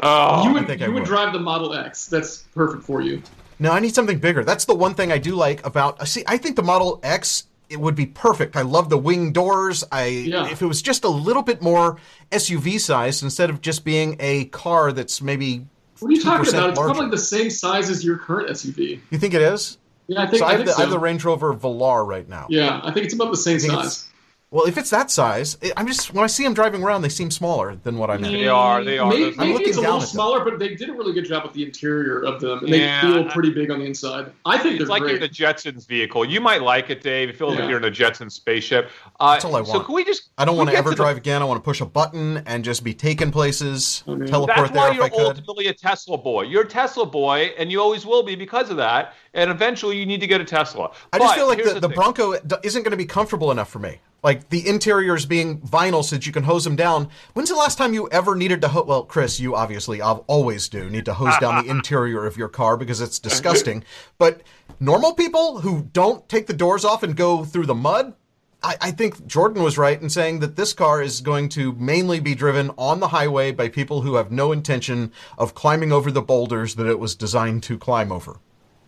Oh, 0.00 0.44
you 0.44 0.50
I 0.50 0.52
would 0.52 0.66
think 0.68 0.80
you 0.80 0.86
would 0.92 1.00
would. 1.00 1.04
drive 1.04 1.32
the 1.32 1.40
Model 1.40 1.74
X. 1.74 2.06
That's 2.06 2.38
perfect 2.54 2.84
for 2.84 3.00
you. 3.00 3.20
No, 3.58 3.72
I 3.72 3.80
need 3.80 3.94
something 3.94 4.18
bigger. 4.20 4.44
That's 4.44 4.64
the 4.64 4.74
one 4.74 4.94
thing 4.94 5.10
I 5.10 5.18
do 5.18 5.34
like 5.34 5.66
about. 5.66 6.06
See, 6.06 6.22
I 6.28 6.36
think 6.36 6.54
the 6.54 6.62
Model 6.62 7.00
X 7.02 7.47
it 7.70 7.78
would 7.80 7.94
be 7.94 8.06
perfect. 8.06 8.56
I 8.56 8.62
love 8.62 8.88
the 8.88 8.98
wing 8.98 9.32
doors. 9.32 9.84
I 9.92 10.06
Yeah. 10.06 10.48
if 10.50 10.62
it 10.62 10.66
was 10.66 10.80
just 10.82 11.04
a 11.04 11.08
little 11.08 11.42
bit 11.42 11.60
more 11.62 11.98
SUV 12.32 12.78
sized 12.80 13.22
instead 13.22 13.50
of 13.50 13.60
just 13.60 13.84
being 13.84 14.16
a 14.20 14.46
car 14.46 14.92
that's 14.92 15.20
maybe. 15.20 15.66
What 16.00 16.08
are 16.10 16.12
you 16.14 16.22
talking 16.22 16.44
2% 16.46 16.48
about? 16.58 16.70
It's 16.70 16.78
probably 16.78 17.10
the 17.10 17.18
same 17.18 17.50
size 17.50 17.90
as 17.90 18.04
your 18.04 18.16
current 18.18 18.48
SUV. 18.50 19.00
You 19.10 19.18
think 19.18 19.34
it 19.34 19.42
is? 19.42 19.78
Yeah, 20.06 20.22
I 20.22 20.26
think. 20.26 20.38
So 20.38 20.44
I 20.46 20.48
I 20.48 20.52
have, 20.52 20.60
think 20.60 20.70
the, 20.70 20.76
I 20.78 20.80
have 20.82 20.90
the 20.90 20.98
Range 20.98 21.24
Rover 21.24 21.52
Velar 21.54 22.06
right 22.06 22.28
now. 22.28 22.46
Yeah, 22.48 22.80
I 22.82 22.92
think 22.92 23.04
it's 23.04 23.14
about 23.14 23.30
the 23.30 23.36
same 23.36 23.58
size. 23.58 24.08
It's- 24.50 24.58
Well, 24.58 24.66
if 24.66 24.78
it's 24.78 24.88
that 24.90 25.10
size, 25.10 25.58
I'm 25.76 25.86
just 25.86 26.14
when 26.14 26.24
I 26.24 26.26
see 26.26 26.42
them 26.42 26.54
driving 26.54 26.82
around, 26.82 27.02
they 27.02 27.10
seem 27.10 27.30
smaller 27.30 27.76
than 27.84 27.98
what 27.98 28.08
I 28.10 28.16
meant. 28.16 28.32
They 28.32 28.48
are, 28.48 28.82
they 28.82 28.98
are. 28.98 29.10
Maybe, 29.10 29.24
Those- 29.24 29.38
I'm 29.38 29.48
maybe 29.52 29.64
it's 29.64 29.76
a 29.76 29.80
little 29.82 30.00
smaller, 30.00 30.42
but 30.42 30.58
they 30.58 30.74
did 30.74 30.88
a 30.88 30.92
really 30.94 31.12
good 31.12 31.26
job 31.26 31.42
with 31.44 31.52
the 31.52 31.62
interior 31.64 32.20
of 32.24 32.40
them, 32.40 32.60
and 32.60 32.68
Yeah, 32.70 33.06
they 33.06 33.12
feel 33.12 33.24
pretty 33.26 33.50
big 33.50 33.70
on 33.70 33.80
the 33.80 33.84
inside. 33.84 34.32
I 34.46 34.56
think 34.56 34.76
It's 34.76 34.78
they're 34.84 34.88
like 34.88 35.02
great. 35.02 35.16
in 35.16 35.20
the 35.20 35.28
Jetsons 35.28 35.86
vehicle. 35.86 36.24
You 36.24 36.40
might 36.40 36.62
like 36.62 36.88
it, 36.88 37.02
Dave. 37.02 37.28
It 37.28 37.36
feels 37.36 37.56
like 37.56 37.68
you're 37.68 37.76
in 37.78 37.84
a 37.84 37.90
Jetsons 37.90 38.32
spaceship. 38.32 38.90
Uh, 39.20 39.32
That's 39.34 39.44
all 39.44 39.54
I 39.54 39.60
want. 39.60 39.68
So 39.68 39.80
can 39.80 39.94
we 39.94 40.02
just? 40.04 40.30
I 40.38 40.46
don't 40.46 40.56
want 40.56 40.68
to 40.70 40.72
get 40.72 40.78
ever 40.78 40.90
the- 40.90 40.96
drive 40.96 41.18
again. 41.18 41.42
I 41.42 41.44
want 41.44 41.58
to 41.62 41.64
push 41.64 41.82
a 41.82 41.86
button 41.86 42.42
and 42.46 42.64
just 42.64 42.82
be 42.82 42.94
taken 42.94 43.30
places, 43.30 44.02
I 44.08 44.12
mean, 44.14 44.28
teleport 44.28 44.56
That's 44.56 44.70
there 44.70 44.80
why 44.80 44.88
if 44.88 44.92
I 44.94 44.96
you're 44.96 45.08
could. 45.10 45.26
ultimately 45.26 45.66
a 45.66 45.74
Tesla 45.74 46.16
boy. 46.16 46.44
You're 46.44 46.62
a 46.62 46.68
Tesla 46.68 47.04
boy, 47.04 47.52
and 47.58 47.70
you 47.70 47.82
always 47.82 48.06
will 48.06 48.22
be 48.22 48.34
because 48.34 48.70
of 48.70 48.78
that. 48.78 49.12
And 49.34 49.50
eventually, 49.50 49.98
you 49.98 50.06
need 50.06 50.20
to 50.22 50.26
get 50.26 50.40
a 50.40 50.44
Tesla. 50.44 50.90
I 51.12 51.18
just 51.18 51.34
feel 51.34 51.46
like 51.48 51.58
here's 51.58 51.74
the, 51.74 51.80
the. 51.80 51.88
Bronco 51.90 52.32
isn't 52.64 52.82
going 52.82 52.92
to 52.92 52.96
be 52.96 53.04
comfortable 53.04 53.50
enough 53.50 53.68
for 53.68 53.78
me. 53.78 53.98
Like 54.22 54.48
the 54.48 54.68
interiors 54.68 55.26
being 55.26 55.60
vinyl 55.60 56.04
so 56.04 56.16
that 56.16 56.26
you 56.26 56.32
can 56.32 56.42
hose 56.42 56.64
them 56.64 56.74
down. 56.74 57.08
When's 57.34 57.50
the 57.50 57.54
last 57.54 57.78
time 57.78 57.94
you 57.94 58.08
ever 58.10 58.34
needed 58.34 58.60
to 58.62 58.68
hose? 58.68 58.86
Well, 58.86 59.04
Chris, 59.04 59.38
you 59.38 59.54
obviously 59.54 60.00
al- 60.00 60.24
always 60.26 60.68
do 60.68 60.90
need 60.90 61.04
to 61.04 61.14
hose 61.14 61.36
down 61.38 61.64
the 61.64 61.70
interior 61.70 62.26
of 62.26 62.36
your 62.36 62.48
car 62.48 62.76
because 62.76 63.00
it's 63.00 63.20
disgusting. 63.20 63.84
But 64.18 64.42
normal 64.80 65.14
people 65.14 65.60
who 65.60 65.88
don't 65.92 66.28
take 66.28 66.48
the 66.48 66.52
doors 66.52 66.84
off 66.84 67.04
and 67.04 67.14
go 67.14 67.44
through 67.44 67.66
the 67.66 67.76
mud, 67.76 68.14
I, 68.62 68.76
I 68.80 68.90
think 68.90 69.26
Jordan 69.26 69.62
was 69.62 69.78
right 69.78 70.00
in 70.00 70.10
saying 70.10 70.40
that 70.40 70.56
this 70.56 70.72
car 70.72 71.00
is 71.00 71.20
going 71.20 71.48
to 71.50 71.72
mainly 71.72 72.20
be 72.20 72.34
driven 72.34 72.70
on 72.76 73.00
the 73.00 73.08
highway 73.08 73.52
by 73.52 73.68
people 73.68 74.02
who 74.02 74.14
have 74.16 74.32
no 74.32 74.52
intention 74.52 75.12
of 75.36 75.54
climbing 75.54 75.92
over 75.92 76.10
the 76.10 76.22
boulders 76.22 76.74
that 76.74 76.86
it 76.86 76.98
was 76.98 77.14
designed 77.14 77.62
to 77.64 77.78
climb 77.78 78.10
over. 78.10 78.38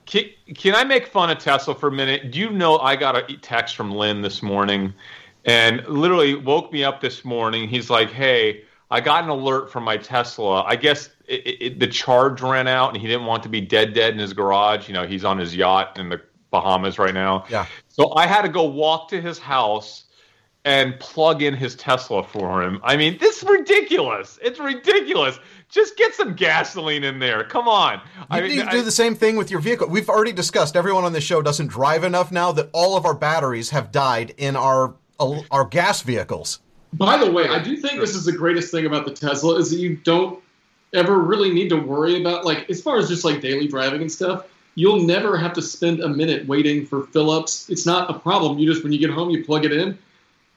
Can, 0.06 0.24
can 0.54 0.74
I 0.74 0.82
make 0.82 1.06
fun 1.06 1.30
of 1.30 1.38
Tesla 1.38 1.74
for 1.74 1.88
a 1.88 1.92
minute? 1.92 2.32
Do 2.32 2.40
you 2.40 2.50
know 2.50 2.78
I 2.78 2.96
got 2.96 3.16
a 3.16 3.36
text 3.36 3.76
from 3.76 3.92
Lynn 3.92 4.22
this 4.22 4.42
morning 4.42 4.92
and 5.44 5.86
literally 5.86 6.34
woke 6.34 6.72
me 6.72 6.84
up 6.84 7.00
this 7.00 7.24
morning. 7.24 7.68
He's 7.68 7.90
like, 7.90 8.10
hey, 8.10 8.64
I 8.90 9.00
got 9.00 9.24
an 9.24 9.30
alert 9.30 9.70
from 9.70 9.84
my 9.84 9.96
Tesla. 9.96 10.62
I 10.64 10.76
guess 10.76 11.10
it, 11.26 11.62
it, 11.62 11.80
the 11.80 11.86
charge 11.86 12.42
ran 12.42 12.66
out 12.66 12.92
and 12.92 13.00
he 13.00 13.06
didn't 13.06 13.26
want 13.26 13.42
to 13.44 13.48
be 13.48 13.60
dead, 13.60 13.94
dead 13.94 14.12
in 14.12 14.18
his 14.18 14.32
garage. 14.32 14.88
You 14.88 14.94
know, 14.94 15.06
he's 15.06 15.24
on 15.24 15.38
his 15.38 15.54
yacht 15.54 15.98
in 15.98 16.08
the 16.08 16.20
Bahamas 16.50 16.98
right 16.98 17.14
now. 17.14 17.44
Yeah. 17.48 17.66
So 17.88 18.12
I 18.16 18.26
had 18.26 18.42
to 18.42 18.48
go 18.48 18.64
walk 18.64 19.08
to 19.10 19.20
his 19.20 19.38
house 19.38 20.04
and 20.64 20.98
plug 21.00 21.42
in 21.42 21.54
his 21.54 21.74
Tesla 21.74 22.22
for 22.22 22.62
him. 22.62 22.80
I 22.82 22.96
mean, 22.96 23.16
this 23.18 23.42
is 23.42 23.48
ridiculous. 23.48 24.38
It's 24.42 24.58
ridiculous. 24.58 25.38
Just 25.70 25.96
get 25.96 26.14
some 26.14 26.34
gasoline 26.34 27.04
in 27.04 27.18
there. 27.18 27.44
Come 27.44 27.68
on. 27.68 27.94
You 27.94 28.24
I 28.28 28.40
need 28.40 28.64
to 28.64 28.70
do 28.70 28.80
I- 28.80 28.82
the 28.82 28.90
same 28.90 29.14
thing 29.14 29.36
with 29.36 29.50
your 29.50 29.60
vehicle. 29.60 29.88
We've 29.88 30.08
already 30.08 30.32
discussed. 30.32 30.76
Everyone 30.76 31.04
on 31.04 31.12
this 31.12 31.24
show 31.24 31.40
doesn't 31.40 31.68
drive 31.68 32.04
enough 32.04 32.30
now 32.32 32.52
that 32.52 32.68
all 32.72 32.96
of 32.96 33.06
our 33.06 33.14
batteries 33.14 33.70
have 33.70 33.90
died 33.92 34.34
in 34.36 34.56
our 34.56 34.96
our 35.50 35.64
gas 35.64 36.02
vehicles. 36.02 36.60
By 36.94 37.16
the 37.18 37.30
way, 37.30 37.48
I 37.48 37.62
do 37.62 37.76
think 37.76 38.00
this 38.00 38.14
is 38.14 38.24
the 38.24 38.32
greatest 38.32 38.70
thing 38.72 38.86
about 38.86 39.04
the 39.04 39.12
Tesla 39.12 39.56
is 39.56 39.70
that 39.70 39.76
you 39.78 39.96
don't 39.96 40.42
ever 40.92 41.20
really 41.20 41.52
need 41.52 41.68
to 41.68 41.76
worry 41.76 42.20
about 42.20 42.44
like 42.44 42.68
as 42.68 42.82
far 42.82 42.98
as 42.98 43.08
just 43.08 43.24
like 43.24 43.40
daily 43.40 43.68
driving 43.68 44.00
and 44.00 44.10
stuff. 44.10 44.46
You'll 44.74 45.02
never 45.02 45.36
have 45.36 45.52
to 45.54 45.62
spend 45.62 46.00
a 46.00 46.08
minute 46.08 46.46
waiting 46.46 46.86
for 46.86 47.04
fill-ups. 47.08 47.68
It's 47.70 47.86
not 47.86 48.10
a 48.10 48.18
problem. 48.18 48.58
You 48.58 48.66
just 48.72 48.82
when 48.82 48.92
you 48.92 48.98
get 48.98 49.10
home, 49.10 49.30
you 49.30 49.44
plug 49.44 49.64
it 49.64 49.72
in. 49.72 49.98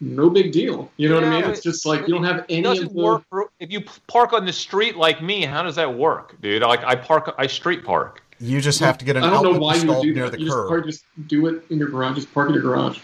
No 0.02 0.30
big 0.30 0.52
deal. 0.52 0.92
You 0.98 1.08
know 1.10 1.16
what 1.16 1.24
I 1.24 1.30
mean? 1.30 1.44
It's 1.50 1.62
just 1.62 1.86
like 1.86 2.02
you 2.02 2.14
don't 2.14 2.24
have 2.24 2.38
It 2.40 2.46
any 2.50 2.62
doesn't 2.64 2.88
of 2.88 2.94
the. 2.94 3.02
work 3.02 3.24
for, 3.30 3.50
if 3.60 3.72
you 3.72 3.84
park 4.08 4.34
on 4.34 4.46
the 4.46 4.54
street 4.54 4.98
like 4.98 5.22
me. 5.22 5.46
How 5.46 5.64
does 5.64 5.76
that 5.76 5.94
work, 5.94 6.40
dude? 6.42 6.62
Like 6.62 6.84
I 6.84 6.96
park, 6.96 7.34
I 7.38 7.48
street 7.48 7.84
park. 7.86 8.24
You 8.40 8.60
just 8.60 8.80
have 8.82 8.98
to 8.98 9.06
get 9.06 9.16
an 9.16 9.24
I 9.24 9.30
don't 9.30 9.44
know 9.44 9.60
why 9.60 9.76
you 9.76 9.82
would 9.82 9.98
installed 9.98 10.04
do 10.04 10.14
near 10.14 10.24
that. 10.30 10.32
the 10.32 10.40
You 10.40 10.46
just, 10.48 10.58
curb. 10.58 10.68
park, 10.70 10.86
just 10.86 11.06
do 11.28 11.48
it 11.48 11.64
in 11.70 11.78
your 11.78 11.90
garage. 11.90 12.16
Just 12.16 12.34
park 12.34 12.50
in 12.50 12.56
your 12.56 12.64
garage. 12.64 13.00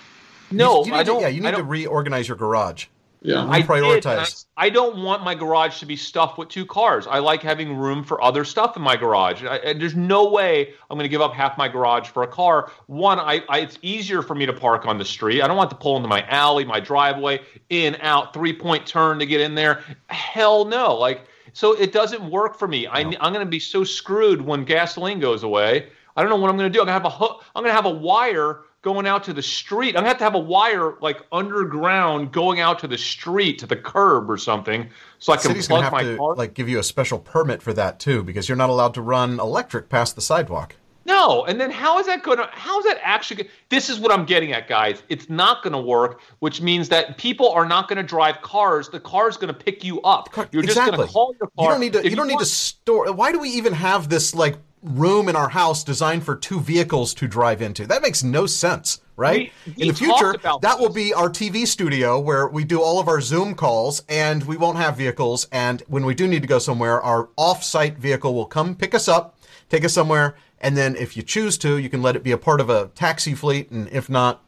No, 0.51 0.83
you 0.85 0.91
need 0.91 0.97
I 0.97 0.99
to- 0.99 1.05
don't. 1.05 1.21
yeah, 1.21 1.27
you 1.27 1.41
need 1.41 1.55
to 1.55 1.63
reorganize 1.63 2.27
your 2.27 2.37
garage. 2.37 2.87
Yeah. 3.21 3.45
I 3.49 3.61
prioritize. 3.63 4.45
did, 4.45 4.45
I, 4.55 4.67
I 4.67 4.69
don't 4.69 5.03
want 5.03 5.25
my 5.25 5.35
garage 5.35 5.79
to 5.81 5.85
be 5.85 5.97
stuffed 5.97 6.37
with 6.37 6.47
two 6.47 6.65
cars. 6.65 7.05
I 7.05 7.19
like 7.19 7.41
having 7.43 7.75
room 7.75 8.01
for 8.01 8.23
other 8.23 8.45
stuff 8.45 8.77
in 8.77 8.81
my 8.81 8.95
garage. 8.95 9.43
I, 9.43 9.59
I- 9.59 9.73
there's 9.73 9.95
no 9.95 10.29
way 10.29 10.73
I'm 10.89 10.95
going 10.97 11.03
to 11.03 11.09
give 11.09 11.19
up 11.19 11.33
half 11.33 11.57
my 11.57 11.67
garage 11.67 12.07
for 12.07 12.23
a 12.23 12.27
car. 12.27 12.71
One, 12.87 13.19
I, 13.19 13.41
I 13.49 13.59
it's 13.59 13.77
easier 13.81 14.21
for 14.21 14.35
me 14.35 14.45
to 14.45 14.53
park 14.53 14.85
on 14.85 14.97
the 14.97 15.03
street. 15.03 15.41
I 15.41 15.47
don't 15.47 15.57
want 15.57 15.69
to 15.71 15.75
pull 15.75 15.97
into 15.97 16.07
my 16.07 16.25
alley, 16.27 16.63
my 16.63 16.79
driveway, 16.79 17.41
in, 17.69 17.97
out, 17.99 18.33
three 18.33 18.53
point 18.53 18.87
turn 18.87 19.19
to 19.19 19.25
get 19.25 19.41
in 19.41 19.53
there. 19.53 19.83
Hell 20.07 20.63
no. 20.63 20.95
Like 20.95 21.25
so, 21.51 21.73
it 21.73 21.91
doesn't 21.91 22.29
work 22.31 22.57
for 22.57 22.69
me. 22.69 22.87
I, 22.87 22.99
I'm 23.01 23.33
going 23.33 23.39
to 23.39 23.45
be 23.45 23.59
so 23.59 23.83
screwed 23.83 24.39
when 24.39 24.63
gasoline 24.63 25.19
goes 25.19 25.43
away. 25.43 25.89
I 26.15 26.21
don't 26.21 26.29
know 26.29 26.37
what 26.37 26.49
I'm 26.49 26.57
going 26.57 26.71
to 26.71 26.73
do. 26.73 26.79
I'm 26.81 26.85
going 26.87 27.01
to 27.01 27.03
have 27.03 27.05
a 27.05 27.09
hook. 27.09 27.43
I'm 27.55 27.63
going 27.63 27.71
to 27.71 27.75
have 27.75 27.85
a 27.85 27.89
wire 27.97 28.61
going 28.81 29.05
out 29.05 29.23
to 29.25 29.33
the 29.33 29.41
street. 29.41 29.89
I'm 29.89 30.03
going 30.03 30.05
to 30.05 30.09
have 30.09 30.17
to 30.19 30.23
have 30.23 30.35
a 30.35 30.39
wire 30.39 30.95
like 31.01 31.17
underground 31.31 32.31
going 32.31 32.59
out 32.59 32.79
to 32.79 32.87
the 32.87 32.97
street 32.97 33.59
to 33.59 33.67
the 33.67 33.75
curb 33.75 34.29
or 34.29 34.37
something 34.37 34.89
so 35.19 35.33
I 35.33 35.37
can 35.37 35.47
City's 35.47 35.67
plug 35.67 35.91
my 35.91 36.03
to 36.03 36.17
car. 36.17 36.35
like 36.35 36.53
give 36.53 36.69
you 36.69 36.79
a 36.79 36.83
special 36.83 37.19
permit 37.19 37.61
for 37.61 37.73
that 37.73 37.99
too, 37.99 38.23
because 38.23 38.47
you're 38.47 38.55
not 38.55 38.69
allowed 38.69 38.93
to 38.95 39.01
run 39.01 39.39
electric 39.39 39.89
past 39.89 40.15
the 40.15 40.21
sidewalk. 40.21 40.75
No, 41.05 41.43
and 41.45 41.59
then 41.59 41.71
how 41.71 41.97
is 41.97 42.05
that 42.05 42.21
going 42.21 42.37
to? 42.37 42.47
How 42.51 42.77
is 42.77 42.85
that 42.85 42.99
actually? 43.01 43.49
This 43.69 43.89
is 43.89 43.99
what 43.99 44.11
I'm 44.11 44.25
getting 44.25 44.53
at, 44.53 44.67
guys. 44.67 45.01
It's 45.09 45.27
not 45.27 45.63
going 45.63 45.73
to 45.73 45.79
work, 45.79 46.21
which 46.37 46.61
means 46.61 46.87
that 46.89 47.17
people 47.17 47.49
are 47.49 47.65
not 47.65 47.87
going 47.87 47.97
to 47.97 48.03
drive 48.03 48.43
cars. 48.43 48.89
The 48.89 48.99
car's 48.99 49.35
going 49.35 49.51
to 49.51 49.59
pick 49.59 49.83
you 49.83 50.01
up. 50.01 50.29
You're 50.51 50.61
just 50.61 50.77
going 50.77 50.91
to 50.91 51.07
call 51.07 51.33
your 51.39 51.49
car. 51.57 51.65
You 51.65 51.69
don't 51.69 51.79
need 51.79 51.93
to. 51.93 52.05
If 52.05 52.11
You 52.11 52.15
don't 52.15 52.27
need 52.27 52.37
to 52.37 52.45
store. 52.45 53.11
Why 53.11 53.31
do 53.31 53.39
we 53.39 53.49
even 53.49 53.73
have 53.73 54.07
this 54.07 54.35
like 54.35 54.57
room 54.81 55.27
in 55.27 55.35
our 55.35 55.49
house 55.49 55.83
designed 55.83 56.23
for 56.23 56.35
two 56.35 56.59
vehicles 56.59 57.13
to 57.15 57.27
drive 57.27 57.61
into? 57.61 57.85
That 57.85 58.01
makes 58.01 58.23
no 58.23 58.45
sense, 58.45 59.01
right? 59.15 59.51
We- 59.65 59.73
in 59.83 59.87
the 59.89 59.93
future, 59.93 60.33
talked 60.33 60.35
about 60.37 60.61
that 60.61 60.79
will 60.79 60.89
be 60.89 61.13
our 61.13 61.29
TV 61.29 61.65
studio 61.65 62.19
where 62.19 62.47
we 62.47 62.63
do 62.63 62.81
all 62.81 62.99
of 62.99 63.07
our 63.07 63.21
Zoom 63.21 63.55
calls, 63.55 64.03
and 64.07 64.43
we 64.43 64.57
won't 64.57 64.77
have 64.77 64.97
vehicles. 64.97 65.47
And 65.51 65.83
when 65.87 66.05
we 66.05 66.15
do 66.15 66.27
need 66.27 66.41
to 66.41 66.47
go 66.47 66.59
somewhere, 66.59 67.01
our 67.01 67.29
off-site 67.37 67.97
vehicle 67.97 68.33
will 68.33 68.45
come 68.45 68.75
pick 68.75 68.95
us 68.95 69.07
up, 69.07 69.37
take 69.69 69.83
us 69.83 69.93
somewhere, 69.93 70.35
and 70.61 70.75
then 70.75 70.95
if 70.95 71.15
you 71.15 71.23
choose 71.23 71.57
to, 71.59 71.77
you 71.77 71.89
can 71.89 72.01
let 72.01 72.15
it 72.15 72.23
be 72.23 72.31
a 72.31 72.37
part 72.37 72.59
of 72.61 72.69
a 72.69 72.87
taxi 72.95 73.33
fleet, 73.33 73.71
and 73.71 73.89
if 73.91 74.09
not, 74.09 74.43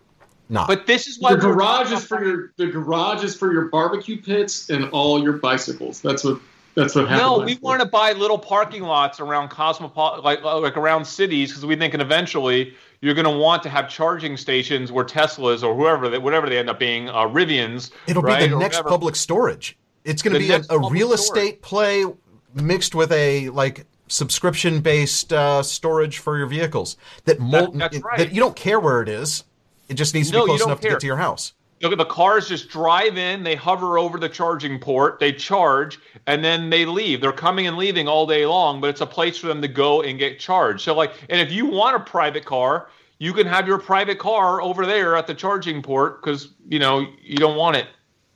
not. 0.50 0.68
But 0.68 0.86
this 0.86 1.08
is 1.08 1.20
why 1.20 1.32
The 1.32 1.48
we're 1.48 1.54
garage 1.54 1.92
is 1.92 2.04
for 2.04 2.24
your 2.24 2.52
the 2.58 2.68
garage 2.68 3.24
is 3.24 3.36
for 3.36 3.52
your 3.52 3.70
barbecue 3.70 4.22
pits 4.22 4.70
and 4.70 4.90
all 4.90 5.24
your 5.24 5.34
bicycles. 5.34 6.02
That's 6.02 6.24
what 6.24 6.42
that's 6.76 6.96
what 6.96 7.08
happened. 7.08 7.28
No, 7.40 7.40
we 7.46 7.56
want 7.62 7.82
to 7.82 7.88
buy 7.88 8.14
little 8.14 8.38
parking 8.40 8.84
lots 8.84 9.20
around 9.20 9.50
cosmopolitan, 9.50 10.24
like 10.24 10.44
like 10.44 10.78
around 10.78 11.06
cities, 11.06 11.50
because 11.52 11.66
we 11.66 11.76
think 11.76 11.94
eventually 11.94 12.74
you're 13.02 13.14
going 13.16 13.26
to 13.26 13.38
want 13.38 13.64
to 13.64 13.70
have 13.70 13.90
charging 13.90 14.38
stations 14.38 14.92
where 14.92 15.04
Teslas 15.04 15.64
or 15.64 15.76
whoever, 15.76 16.08
they, 16.10 16.18
whatever 16.20 16.48
they 16.50 16.58
end 16.58 16.70
up 16.70 16.78
being, 16.80 17.10
uh, 17.10 17.22
Rivians. 17.28 17.92
It'll 18.08 18.22
right, 18.22 18.42
be 18.42 18.48
the 18.48 18.56
or 18.56 18.60
next 18.60 18.78
whatever. 18.78 18.90
public 18.90 19.16
storage. 19.16 19.78
It's 20.04 20.22
going 20.22 20.34
to 20.34 20.40
The 20.40 20.48
be 20.48 20.54
a, 20.54 20.58
a 20.58 20.62
public 20.80 20.94
real 20.94 21.18
storage. 21.18 21.44
estate 21.44 21.62
play 21.62 22.06
mixed 22.54 22.94
with 22.96 23.12
a 23.12 23.50
like 23.50 23.86
subscription 24.08 24.82
based 24.82 25.32
uh, 25.34 25.64
storage 25.64 26.18
for 26.20 26.38
your 26.38 26.48
vehicles 26.48 26.98
that 27.26 27.40
molten 27.40 27.80
that's 27.80 27.98
right. 28.00 28.18
that 28.18 28.34
you 28.34 28.40
don't 28.42 28.56
care 28.56 28.80
where 28.80 29.02
it 29.02 29.10
is. 29.10 29.46
It 29.90 29.96
just 29.96 30.14
needs 30.14 30.30
to 30.32 30.38
No, 30.38 30.46
be 30.46 30.52
you 30.52 30.58
close 30.58 30.60
don't 30.60 30.70
enough 30.70 30.82
to 30.82 30.90
get 30.90 31.00
to 31.02 31.08
your 31.08 31.18
house. 31.18 31.54
At 31.84 31.98
the 31.98 32.06
cars 32.06 32.48
just 32.48 32.70
drive 32.70 33.18
in, 33.18 33.44
they 33.44 33.56
hover 33.56 33.98
over 33.98 34.20
the 34.20 34.30
charging 34.30 34.80
port, 34.80 35.20
they 35.20 35.34
charge, 35.34 36.00
and 36.28 36.44
then 36.44 36.70
they 36.70 36.86
leave. 36.86 37.22
They're 37.22 37.32
coming 37.32 37.66
and 37.66 37.78
leaving 37.78 38.08
all 38.08 38.28
day 38.28 38.46
long, 38.46 38.80
but 38.80 38.92
it's 38.92 39.02
a 39.02 39.06
place 39.06 39.38
for 39.38 39.48
them 39.48 39.62
to 39.62 39.68
go 39.68 40.02
and 40.02 40.20
get 40.20 40.40
charged. 40.40 40.82
So, 40.82 40.94
like, 40.94 41.14
and 41.30 41.42
if 41.42 41.52
you 41.52 41.66
want 41.66 41.96
a 41.96 42.00
private 42.00 42.46
car, 42.46 42.90
you 43.18 43.34
can 43.34 43.48
have 43.48 43.68
your 43.68 43.78
private 43.78 44.20
car 44.20 44.62
over 44.62 44.86
there 44.86 45.16
at 45.16 45.28
the 45.28 45.36
charging 45.36 45.82
port 45.82 46.22
because 46.22 46.50
you 46.68 46.80
know 46.80 47.06
you 47.22 47.38
don't 47.38 47.58
want 47.58 47.78
it 47.78 47.88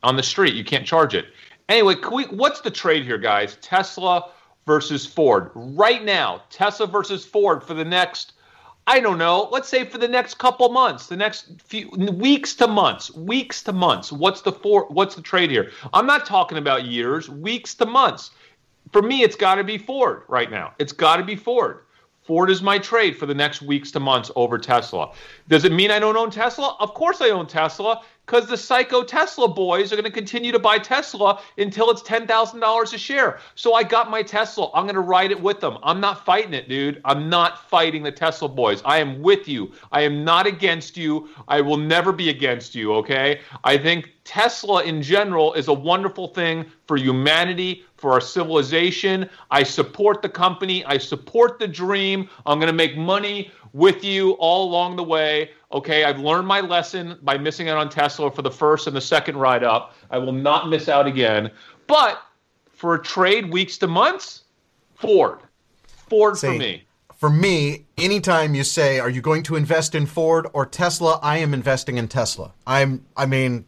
on 0.04 0.16
the 0.16 0.24
street. 0.24 0.54
You 0.54 0.64
can't 0.64 0.86
charge 0.86 1.14
it. 1.16 1.26
Anyway, 1.70 1.96
we, 2.12 2.26
what's 2.26 2.62
the 2.62 2.70
trade 2.70 3.04
here, 3.04 3.18
guys? 3.18 3.58
Tesla 3.62 4.30
versus 4.66 5.06
Ford. 5.06 5.52
Right 5.56 6.04
now, 6.04 6.44
Tesla 6.50 6.88
versus 6.88 7.26
Ford 7.26 7.64
for 7.64 7.74
the 7.74 7.86
next 7.86 8.34
I 8.88 9.00
don't 9.00 9.18
know. 9.18 9.50
Let's 9.52 9.68
say 9.68 9.84
for 9.86 9.98
the 9.98 10.08
next 10.08 10.36
couple 10.36 10.70
months, 10.70 11.08
the 11.08 11.16
next 11.16 11.60
few 11.62 11.90
weeks 11.90 12.54
to 12.56 12.68
months, 12.68 13.12
weeks 13.16 13.64
to 13.64 13.74
months. 13.74 14.12
What's 14.12 14.42
the 14.42 14.52
for? 14.52 14.86
What's 14.90 15.16
the 15.16 15.24
trade 15.24 15.50
here? 15.50 15.72
I'm 15.94 16.06
not 16.06 16.26
talking 16.26 16.60
about 16.60 16.86
years, 16.86 17.28
weeks 17.28 17.74
to 17.76 17.88
months. 17.88 18.32
For 18.92 19.02
me, 19.02 19.24
it's 19.24 19.36
got 19.36 19.56
to 19.56 19.64
be 19.64 19.80
Ford 19.80 20.22
right 20.28 20.52
now. 20.52 20.74
It's 20.78 20.94
got 20.94 21.18
to 21.18 21.24
be 21.24 21.36
Ford. 21.36 21.80
Ford 22.26 22.50
is 22.50 22.62
my 22.62 22.78
trade 22.80 23.18
for 23.18 23.26
the 23.26 23.36
next 23.36 23.62
weeks 23.62 23.92
to 23.92 24.00
months 24.00 24.32
over 24.36 24.58
Tesla. 24.58 25.14
Does 25.48 25.64
it 25.64 25.72
mean 25.72 25.92
I 25.92 26.00
don't 26.00 26.18
own 26.18 26.32
Tesla? 26.32 26.76
Of 26.80 26.94
course 26.94 27.22
I 27.22 27.30
own 27.30 27.48
Tesla 27.48 28.02
because 28.26 28.48
the 28.48 28.58
psycho 28.58 29.04
Tesla 29.04 29.48
boys 29.48 29.92
are 29.92 29.96
going 29.96 30.06
to 30.06 30.12
continue 30.12 30.52
to 30.52 30.60
buy 30.60 30.80
Tesla 30.80 31.42
until 31.58 31.92
it's 31.92 32.02
$10,000 32.02 32.94
a 32.94 32.98
share. 32.98 33.40
So 33.56 33.74
I 33.74 33.84
got 33.84 34.10
my 34.10 34.24
Tesla. 34.24 34.72
I'm 34.74 34.86
going 34.86 34.96
to 34.96 35.02
ride 35.02 35.32
it 35.32 35.42
with 35.42 35.60
them. 35.60 35.78
I'm 35.84 36.00
not 36.00 36.26
fighting 36.26 36.54
it, 36.54 36.68
dude. 36.68 37.02
I'm 37.06 37.30
not 37.30 37.70
fighting 37.70 38.04
the 38.04 38.12
Tesla 38.12 38.50
boys. 38.50 38.82
I 38.84 38.98
am 38.98 39.22
with 39.22 39.48
you. 39.48 39.72
I 39.92 40.02
am 40.02 40.24
not 40.24 40.48
against 40.48 40.98
you. 40.98 41.30
I 41.48 41.62
will 41.62 41.78
never 41.78 42.12
be 42.12 42.30
against 42.30 42.74
you, 42.74 42.94
okay? 42.96 43.42
I 43.64 43.78
think 43.78 44.12
Tesla 44.24 44.84
in 44.84 45.04
general 45.04 45.54
is 45.54 45.68
a 45.68 45.74
wonderful 45.74 46.30
thing 46.30 46.66
for 46.88 46.98
humanity, 46.98 47.84
for 48.06 48.12
our 48.12 48.22
civilization. 48.22 49.28
I 49.50 49.64
support 49.64 50.22
the 50.22 50.30
company. 50.30 50.86
I 50.86 51.00
support 51.00 51.58
the 51.58 51.68
dream. 51.68 52.30
I'm 52.46 52.60
going 52.60 52.72
to 52.72 52.78
make 52.78 52.96
money 52.96 53.50
with 53.74 54.04
you 54.04 54.34
all 54.34 54.70
along 54.70 54.96
the 54.96 55.04
way. 55.04 55.50
Okay, 55.72 56.04
I've 56.04 56.20
learned 56.20 56.46
my 56.48 56.60
lesson 56.60 57.18
by 57.24 57.36
missing 57.40 57.68
out 57.68 57.78
on 57.78 57.90
Tesla 57.90 58.30
for 58.30 58.44
the 58.44 58.52
first 58.52 58.86
and 58.86 58.96
the 58.96 59.02
second 59.02 59.38
ride 59.38 59.64
up. 59.64 59.96
I 60.12 60.20
will 60.20 60.34
not 60.34 60.70
miss 60.70 60.88
out 60.88 61.08
again. 61.08 61.50
But 61.88 62.22
for 62.70 62.94
a 62.94 63.02
trade 63.02 63.52
weeks 63.52 63.80
to 63.80 63.88
months, 63.88 64.44
Ford. 64.94 65.40
Ford 65.88 66.38
for 66.38 66.54
me. 66.54 66.84
For 67.16 67.32
me, 67.32 67.86
anytime 67.98 68.54
you 68.54 68.64
say, 68.64 69.00
"Are 69.00 69.10
you 69.10 69.22
going 69.22 69.42
to 69.44 69.56
invest 69.56 69.96
in 69.96 70.06
Ford 70.06 70.46
or 70.54 70.68
Tesla?" 70.68 71.20
I 71.24 71.40
am 71.40 71.56
investing 71.56 71.98
in 71.98 72.08
Tesla. 72.08 72.54
I'm. 72.68 73.04
I 73.18 73.26
mean, 73.26 73.66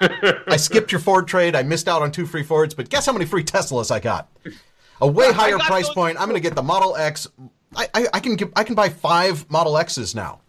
I 0.00 0.56
skipped 0.56 0.92
your 0.92 1.00
Ford 1.00 1.26
trade. 1.28 1.54
I 1.54 1.62
missed 1.62 1.88
out 1.88 2.02
on 2.02 2.10
two 2.12 2.26
free 2.26 2.42
Fords, 2.42 2.74
but 2.74 2.88
guess 2.90 3.06
how 3.06 3.12
many 3.12 3.24
free 3.24 3.44
Teslas 3.44 3.90
I 3.90 4.00
got? 4.00 4.28
A 5.00 5.06
way 5.06 5.32
higher 5.32 5.56
got 5.58 5.66
price 5.66 5.86
those- 5.86 5.94
point. 5.94 6.20
I'm 6.20 6.28
going 6.28 6.40
to 6.40 6.46
get 6.46 6.54
the 6.54 6.62
Model 6.62 6.96
X. 6.96 7.26
I, 7.76 7.88
I, 7.94 8.06
I 8.14 8.20
can 8.20 8.36
give, 8.36 8.52
I 8.56 8.64
can 8.64 8.74
buy 8.74 8.88
five 8.88 9.48
Model 9.50 9.76
X's 9.78 10.14
now, 10.14 10.40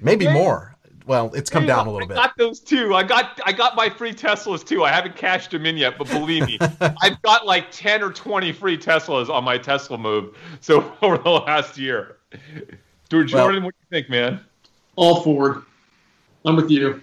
maybe 0.00 0.28
more. 0.28 0.76
well, 1.06 1.32
it's 1.34 1.50
come 1.50 1.62
Hey, 1.62 1.68
down 1.68 1.86
a 1.88 1.90
little 1.90 2.06
I 2.06 2.08
bit. 2.08 2.14
got 2.16 2.36
those 2.36 2.60
too. 2.60 2.94
I 2.94 3.02
got 3.02 3.40
I 3.44 3.50
got 3.52 3.74
my 3.74 3.90
free 3.90 4.12
Teslas 4.14 4.64
too. 4.64 4.84
I 4.84 4.92
haven't 4.92 5.16
cashed 5.16 5.50
them 5.50 5.66
in 5.66 5.76
yet, 5.76 5.98
but 5.98 6.08
believe 6.08 6.46
me, 6.46 6.58
I've 6.80 7.20
got 7.22 7.46
like 7.46 7.72
ten 7.72 8.02
or 8.02 8.12
twenty 8.12 8.52
free 8.52 8.78
Teslas 8.78 9.28
on 9.28 9.42
my 9.42 9.58
Tesla 9.58 9.98
move. 9.98 10.36
So 10.60 10.96
over 11.02 11.18
the 11.18 11.30
last 11.30 11.76
year, 11.76 12.18
Dude, 13.08 13.32
Well- 13.32 13.46
Jordan, 13.46 13.64
what 13.64 13.74
do 13.74 13.78
you 13.96 14.00
think, 14.00 14.08
man? 14.10 14.40
All 14.94 15.22
Ford. 15.22 15.62
I'm 16.44 16.54
with 16.56 16.70
you. 16.70 17.02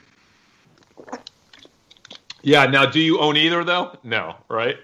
Yeah. 2.43 2.65
Now, 2.65 2.85
do 2.85 2.99
you 2.99 3.19
own 3.19 3.37
either 3.37 3.63
though? 3.63 3.97
No, 4.03 4.35
right? 4.49 4.77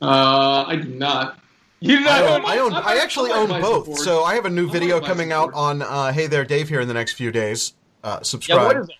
Uh, 0.00 0.64
I 0.66 0.76
do 0.76 0.88
not. 0.88 1.38
You 1.80 1.98
do 1.98 2.08
I 2.08 2.20
not 2.20 2.22
own, 2.22 2.40
own. 2.40 2.44
I 2.50 2.58
own, 2.58 2.74
I 2.74 2.80
I 2.80 2.96
actually 3.02 3.30
own 3.30 3.48
both. 3.48 3.84
support. 3.84 3.98
So 4.00 4.24
I 4.24 4.34
have 4.34 4.44
a 4.46 4.50
new 4.50 4.68
I 4.68 4.72
video 4.72 4.94
like 4.94 5.02
my 5.02 5.08
coming 5.08 5.32
out 5.32 5.52
on 5.54 5.82
uh, 5.82 6.12
Hey 6.12 6.26
There, 6.26 6.44
Dave 6.44 6.68
here 6.68 6.80
in 6.80 6.88
the 6.88 6.94
next 6.94 7.12
few 7.14 7.30
days. 7.30 7.74
Uh, 8.02 8.16
Yeah. 8.18 8.22
subscribe. 8.22 8.66
What 8.66 8.76
is 8.76 8.88
it? 8.88 8.94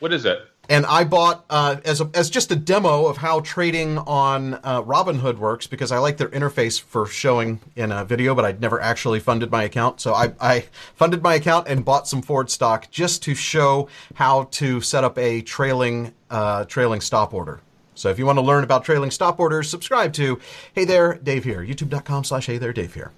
What 0.00 0.12
is 0.12 0.24
it? 0.24 0.38
And 0.68 0.84
I 0.84 1.04
bought 1.04 1.44
uh, 1.48 1.76
as 1.84 2.00
a, 2.00 2.10
as 2.14 2.28
just 2.28 2.52
a 2.52 2.56
demo 2.56 3.06
of 3.06 3.16
how 3.16 3.40
trading 3.40 3.98
on 3.98 4.54
uh, 4.54 4.82
Robinhood 4.82 5.38
works 5.38 5.66
because 5.66 5.90
I 5.90 5.98
like 5.98 6.18
their 6.18 6.28
interface 6.28 6.80
for 6.80 7.06
showing 7.06 7.60
in 7.74 7.90
a 7.90 8.04
video, 8.04 8.34
but 8.34 8.44
I'd 8.44 8.60
never 8.60 8.80
actually 8.80 9.20
funded 9.20 9.50
my 9.50 9.62
account. 9.62 10.00
So 10.00 10.12
I, 10.12 10.32
I 10.40 10.66
funded 10.94 11.22
my 11.22 11.34
account 11.34 11.68
and 11.68 11.84
bought 11.84 12.06
some 12.06 12.20
Ford 12.20 12.50
stock 12.50 12.90
just 12.90 13.22
to 13.22 13.34
show 13.34 13.88
how 14.14 14.44
to 14.52 14.82
set 14.82 15.04
up 15.04 15.18
a 15.18 15.40
trailing 15.40 16.12
uh, 16.30 16.66
trailing 16.66 17.00
stop 17.00 17.32
order. 17.32 17.60
So 17.94 18.10
if 18.10 18.18
you 18.18 18.26
want 18.26 18.38
to 18.38 18.44
learn 18.44 18.62
about 18.62 18.84
trailing 18.84 19.10
stop 19.10 19.40
orders, 19.40 19.68
subscribe 19.70 20.12
to 20.14 20.38
Hey 20.74 20.84
There, 20.84 21.14
Dave 21.14 21.44
here, 21.44 21.64
youtube.com 21.64 22.24
slash 22.24 22.46
Hey 22.46 22.58
There, 22.58 22.72
Dave 22.72 22.94
here. 22.94 23.10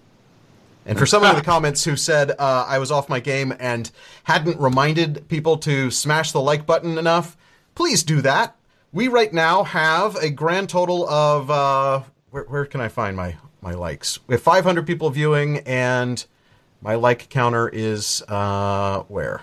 And 0.86 0.98
for 0.98 1.04
someone 1.04 1.30
in 1.30 1.36
the 1.36 1.42
comments 1.44 1.84
who 1.84 1.96
said 1.96 2.30
uh, 2.30 2.64
I 2.66 2.78
was 2.78 2.90
off 2.90 3.08
my 3.08 3.20
game 3.20 3.52
and 3.58 3.90
hadn't 4.24 4.58
reminded 4.58 5.28
people 5.28 5.58
to 5.58 5.90
smash 5.90 6.32
the 6.32 6.40
like 6.40 6.64
button 6.64 6.96
enough, 6.96 7.36
please 7.80 8.02
do 8.02 8.20
that. 8.20 8.56
We 8.92 9.08
right 9.08 9.32
now 9.32 9.64
have 9.64 10.14
a 10.16 10.28
grand 10.28 10.68
total 10.68 11.08
of 11.08 11.50
uh, 11.50 12.02
where, 12.28 12.44
where 12.44 12.66
can 12.66 12.78
I 12.82 12.88
find 12.88 13.16
my 13.16 13.36
my 13.62 13.72
likes? 13.72 14.18
We 14.26 14.34
have 14.34 14.42
500 14.42 14.86
people 14.86 15.08
viewing, 15.08 15.60
and 15.60 16.22
my 16.82 16.96
like 16.96 17.30
counter 17.30 17.70
is 17.70 18.22
uh, 18.28 19.04
where? 19.08 19.40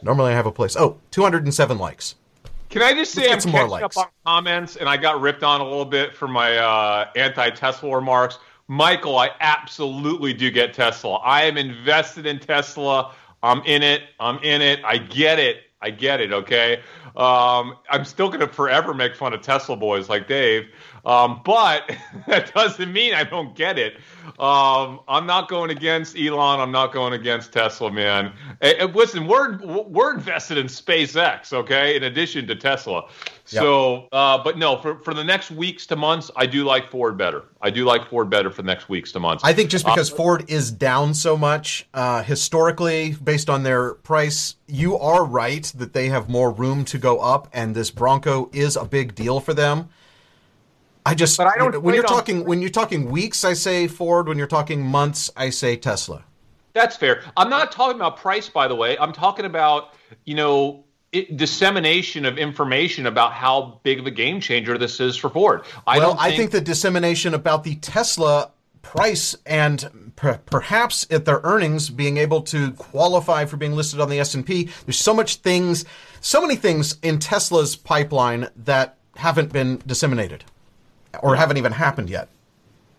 Normally 0.00 0.32
I 0.32 0.34
have 0.34 0.46
a 0.46 0.50
place. 0.50 0.76
Oh, 0.76 0.96
207 1.10 1.76
likes. 1.76 2.14
Can 2.70 2.80
I 2.80 2.94
just 2.94 3.12
say 3.12 3.30
I'm 3.30 3.38
some 3.38 3.52
more 3.52 3.68
catching 3.68 3.70
likes. 3.70 3.98
up 3.98 4.06
on 4.06 4.10
comments, 4.24 4.76
and 4.76 4.88
I 4.88 4.96
got 4.96 5.20
ripped 5.20 5.42
on 5.42 5.60
a 5.60 5.64
little 5.64 5.84
bit 5.84 6.14
for 6.14 6.28
my 6.28 6.56
uh, 6.56 7.10
anti-Tesla 7.16 7.94
remarks. 7.94 8.38
Michael, 8.66 9.18
I 9.18 9.28
absolutely 9.40 10.32
do 10.32 10.50
get 10.50 10.72
Tesla. 10.72 11.16
I 11.16 11.42
am 11.42 11.58
invested 11.58 12.24
in 12.24 12.38
Tesla. 12.38 13.14
I'm 13.42 13.62
in 13.66 13.82
it. 13.82 14.04
I'm 14.18 14.38
in 14.38 14.62
it. 14.62 14.82
I 14.86 14.96
get 14.96 15.38
it. 15.38 15.65
I 15.80 15.90
get 15.90 16.20
it. 16.20 16.32
Okay. 16.32 16.80
Um, 17.14 17.76
I'm 17.88 18.04
still 18.04 18.28
going 18.28 18.40
to 18.40 18.48
forever 18.48 18.94
make 18.94 19.14
fun 19.14 19.32
of 19.34 19.42
Tesla 19.42 19.76
boys 19.76 20.08
like 20.08 20.26
Dave, 20.26 20.68
um, 21.06 21.40
but 21.44 21.96
that 22.26 22.52
doesn't 22.52 22.92
mean 22.92 23.14
I 23.14 23.24
don't 23.24 23.54
get 23.54 23.78
it. 23.78 23.94
Um, 24.40 25.00
I'm 25.08 25.24
not 25.24 25.48
going 25.48 25.70
against 25.70 26.18
Elon. 26.18 26.60
I'm 26.60 26.72
not 26.72 26.92
going 26.92 27.12
against 27.12 27.52
Tesla, 27.52 27.90
man. 27.90 28.32
Eh, 28.60 28.74
eh, 28.78 28.84
listen, 28.92 29.26
we're 29.26 29.56
we're 29.86 30.14
invested 30.14 30.58
in 30.58 30.66
SpaceX, 30.66 31.52
okay, 31.52 31.96
in 31.96 32.02
addition 32.02 32.46
to 32.48 32.56
Tesla. 32.56 33.08
So, 33.44 34.08
uh, 34.10 34.42
but 34.42 34.58
no, 34.58 34.76
for 34.76 34.98
for 34.98 35.14
the 35.14 35.22
next 35.22 35.52
weeks 35.52 35.86
to 35.86 35.96
months, 35.96 36.30
I 36.34 36.46
do 36.46 36.64
like 36.64 36.90
Ford 36.90 37.16
better. 37.16 37.44
I 37.62 37.70
do 37.70 37.84
like 37.84 38.08
Ford 38.08 38.28
better 38.28 38.50
for 38.50 38.62
the 38.62 38.66
next 38.66 38.88
weeks 38.88 39.12
to 39.12 39.20
months. 39.20 39.44
I 39.44 39.52
think 39.52 39.70
just 39.70 39.86
because 39.86 40.10
Ford 40.10 40.50
is 40.50 40.72
down 40.72 41.14
so 41.14 41.36
much 41.36 41.86
uh, 41.94 42.24
historically, 42.24 43.12
based 43.12 43.48
on 43.48 43.62
their 43.62 43.94
price, 43.94 44.56
you 44.66 44.98
are 44.98 45.24
right 45.24 45.64
that 45.76 45.92
they 45.92 46.08
have 46.08 46.28
more 46.28 46.50
room 46.50 46.84
to 46.86 46.98
go 46.98 47.20
up, 47.20 47.48
and 47.52 47.76
this 47.76 47.92
Bronco 47.92 48.50
is 48.52 48.74
a 48.74 48.84
big 48.84 49.14
deal 49.14 49.38
for 49.38 49.54
them. 49.54 49.88
I 51.06 51.14
just 51.14 51.36
But 51.36 51.46
I 51.46 51.56
don't 51.56 51.80
when 51.82 51.94
you're 51.94 52.02
talking 52.02 52.44
when 52.44 52.60
you're 52.60 52.68
talking 52.68 53.08
weeks, 53.08 53.44
I 53.44 53.52
say 53.52 53.86
Ford. 53.86 54.26
When 54.26 54.38
you're 54.38 54.48
talking 54.48 54.84
months, 54.84 55.30
I 55.36 55.50
say 55.50 55.76
Tesla. 55.76 56.24
That's 56.72 56.96
fair. 56.96 57.22
I'm 57.36 57.48
not 57.48 57.70
talking 57.70 57.94
about 57.94 58.16
price, 58.16 58.48
by 58.48 58.66
the 58.66 58.74
way. 58.74 58.98
I'm 58.98 59.12
talking 59.12 59.44
about 59.44 59.94
you 60.24 60.34
know 60.34 60.84
it, 61.12 61.36
dissemination 61.36 62.24
of 62.24 62.38
information 62.38 63.06
about 63.06 63.32
how 63.32 63.80
big 63.84 64.00
of 64.00 64.06
a 64.06 64.10
game 64.10 64.40
changer 64.40 64.76
this 64.76 64.98
is 64.98 65.16
for 65.16 65.30
Ford. 65.30 65.62
I 65.86 65.98
well, 65.98 66.10
don't. 66.10 66.20
I 66.20 66.36
think 66.36 66.50
the 66.50 66.60
dissemination 66.60 67.34
about 67.34 67.62
the 67.62 67.76
Tesla 67.76 68.50
price 68.82 69.36
and 69.46 70.12
per- 70.16 70.38
perhaps 70.38 71.06
at 71.10 71.24
their 71.24 71.40
earnings 71.44 71.88
being 71.88 72.16
able 72.16 72.40
to 72.40 72.72
qualify 72.72 73.44
for 73.44 73.56
being 73.56 73.72
listed 73.74 74.00
on 74.00 74.08
the 74.08 74.20
S&P 74.20 74.70
there's 74.84 74.96
so 74.96 75.12
much 75.12 75.36
things 75.36 75.84
so 76.20 76.40
many 76.40 76.54
things 76.54 76.96
in 77.02 77.18
Tesla's 77.18 77.74
pipeline 77.74 78.48
that 78.54 78.96
haven't 79.16 79.52
been 79.52 79.82
disseminated 79.88 80.44
or 81.22 81.36
haven't 81.36 81.56
even 81.56 81.72
happened 81.72 82.10
yet 82.10 82.28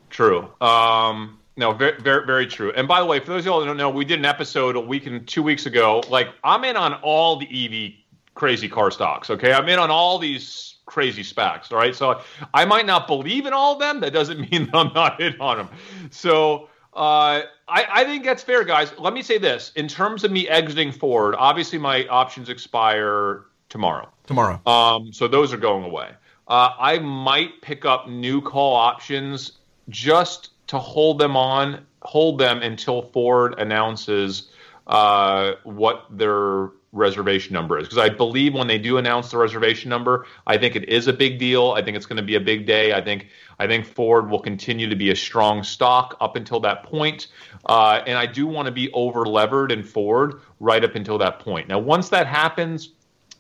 True. 0.10 0.50
Um, 0.62 1.40
no, 1.56 1.74
very, 1.74 2.00
very, 2.00 2.26
very 2.26 2.48
true. 2.48 2.72
And 2.76 2.88
by 2.88 3.00
the 3.00 3.06
way, 3.06 3.20
for 3.20 3.28
those 3.28 3.42
of 3.42 3.46
y'all 3.48 3.60
that 3.60 3.66
don't 3.66 3.78
know, 3.78 3.90
we 3.90 4.06
did 4.06 4.20
an 4.20 4.26
episode 4.26 4.76
a 4.76 4.80
week 4.80 5.06
and 5.06 5.28
two 5.28 5.44
weeks 5.44 5.66
ago. 5.66 6.04
Like, 6.10 6.30
I'm 6.44 6.64
in 6.64 6.78
on 6.78 6.94
all 6.96 7.38
the 7.38 7.48
EV 7.48 7.94
crazy 8.36 8.70
car 8.70 8.92
stocks. 8.92 9.30
Okay, 9.30 9.52
I'm 9.52 9.68
in 9.68 9.80
on 9.80 9.90
all 9.90 10.20
these 10.20 10.76
crazy 10.86 11.24
SPACs. 11.24 11.72
All 11.72 11.78
right, 11.78 11.96
so 11.96 12.22
I 12.54 12.66
might 12.66 12.86
not 12.86 13.08
believe 13.08 13.46
in 13.46 13.54
all 13.54 13.74
of 13.74 13.80
them. 13.80 14.00
That 14.00 14.14
doesn't 14.14 14.40
mean 14.52 14.66
that 14.66 14.76
I'm 14.76 14.94
not 14.94 15.20
in 15.22 15.40
on 15.40 15.58
them. 15.58 15.70
So. 16.12 16.70
Uh, 16.94 17.44
I, 17.68 17.86
I 17.92 18.04
think 18.06 18.24
that's 18.24 18.42
fair, 18.42 18.64
guys. 18.64 18.92
Let 18.98 19.14
me 19.14 19.22
say 19.22 19.38
this: 19.38 19.72
in 19.76 19.88
terms 19.88 20.24
of 20.24 20.32
me 20.32 20.48
exiting 20.48 20.92
Ford, 20.92 21.36
obviously 21.38 21.78
my 21.78 22.08
options 22.08 22.50
expire 22.50 23.46
tomorrow. 23.70 24.10
tomorrow 24.26 24.60
Um, 24.66 25.14
so 25.14 25.28
those 25.28 25.54
are 25.54 25.58
going 25.58 25.84
away. 25.84 26.10
Uh, 26.48 26.72
I 26.80 27.00
might 27.00 27.62
pick 27.62 27.86
up 27.86 28.08
new 28.08 28.42
call 28.42 28.76
options 28.76 29.54
just 29.90 30.52
to 30.68 30.80
hold 30.80 31.20
them 31.20 31.36
on, 31.36 31.86
hold 32.02 32.40
them 32.40 32.62
until 32.62 33.02
Ford 33.02 33.56
announces 33.58 34.50
uh, 34.88 35.54
what 35.64 36.06
their 36.10 36.70
reservation 36.94 37.54
number 37.54 37.78
is. 37.78 37.88
Because 37.88 37.98
I 37.98 38.10
believe 38.10 38.54
when 38.54 38.68
they 38.68 38.78
do 38.78 38.98
announce 38.98 39.32
the 39.32 39.38
reservation 39.38 39.90
number, 39.90 40.26
I 40.46 40.58
think 40.58 40.76
it 40.76 40.88
is 40.90 41.08
a 41.08 41.14
big 41.14 41.38
deal. 41.38 41.72
I 41.72 41.82
think 41.82 41.98
it's 41.98 42.06
going 42.06 42.18
to 42.18 42.24
be 42.24 42.36
a 42.36 42.40
big 42.40 42.66
day. 42.66 42.94
I 42.94 43.02
think 43.02 43.28
I 43.60 43.68
think 43.68 43.86
Ford 43.86 44.30
will 44.30 44.40
continue 44.40 44.88
to 44.90 44.96
be 44.96 45.12
a 45.12 45.16
strong 45.16 45.64
stock 45.64 46.16
up 46.22 46.36
until 46.36 46.60
that 46.62 46.84
point. 46.84 47.28
Uh, 47.66 48.02
and 48.06 48.18
I 48.18 48.26
do 48.26 48.48
want 48.48 48.68
to 48.68 48.72
be 48.72 48.92
over 48.94 49.26
levered 49.26 49.72
in 49.72 49.84
Ford 49.84 50.42
right 50.60 50.84
up 50.84 50.96
until 50.96 51.18
that 51.18 51.40
point. 51.40 51.68
Now, 51.68 51.80
once 51.80 52.10
that 52.10 52.28
happens, 52.28 52.90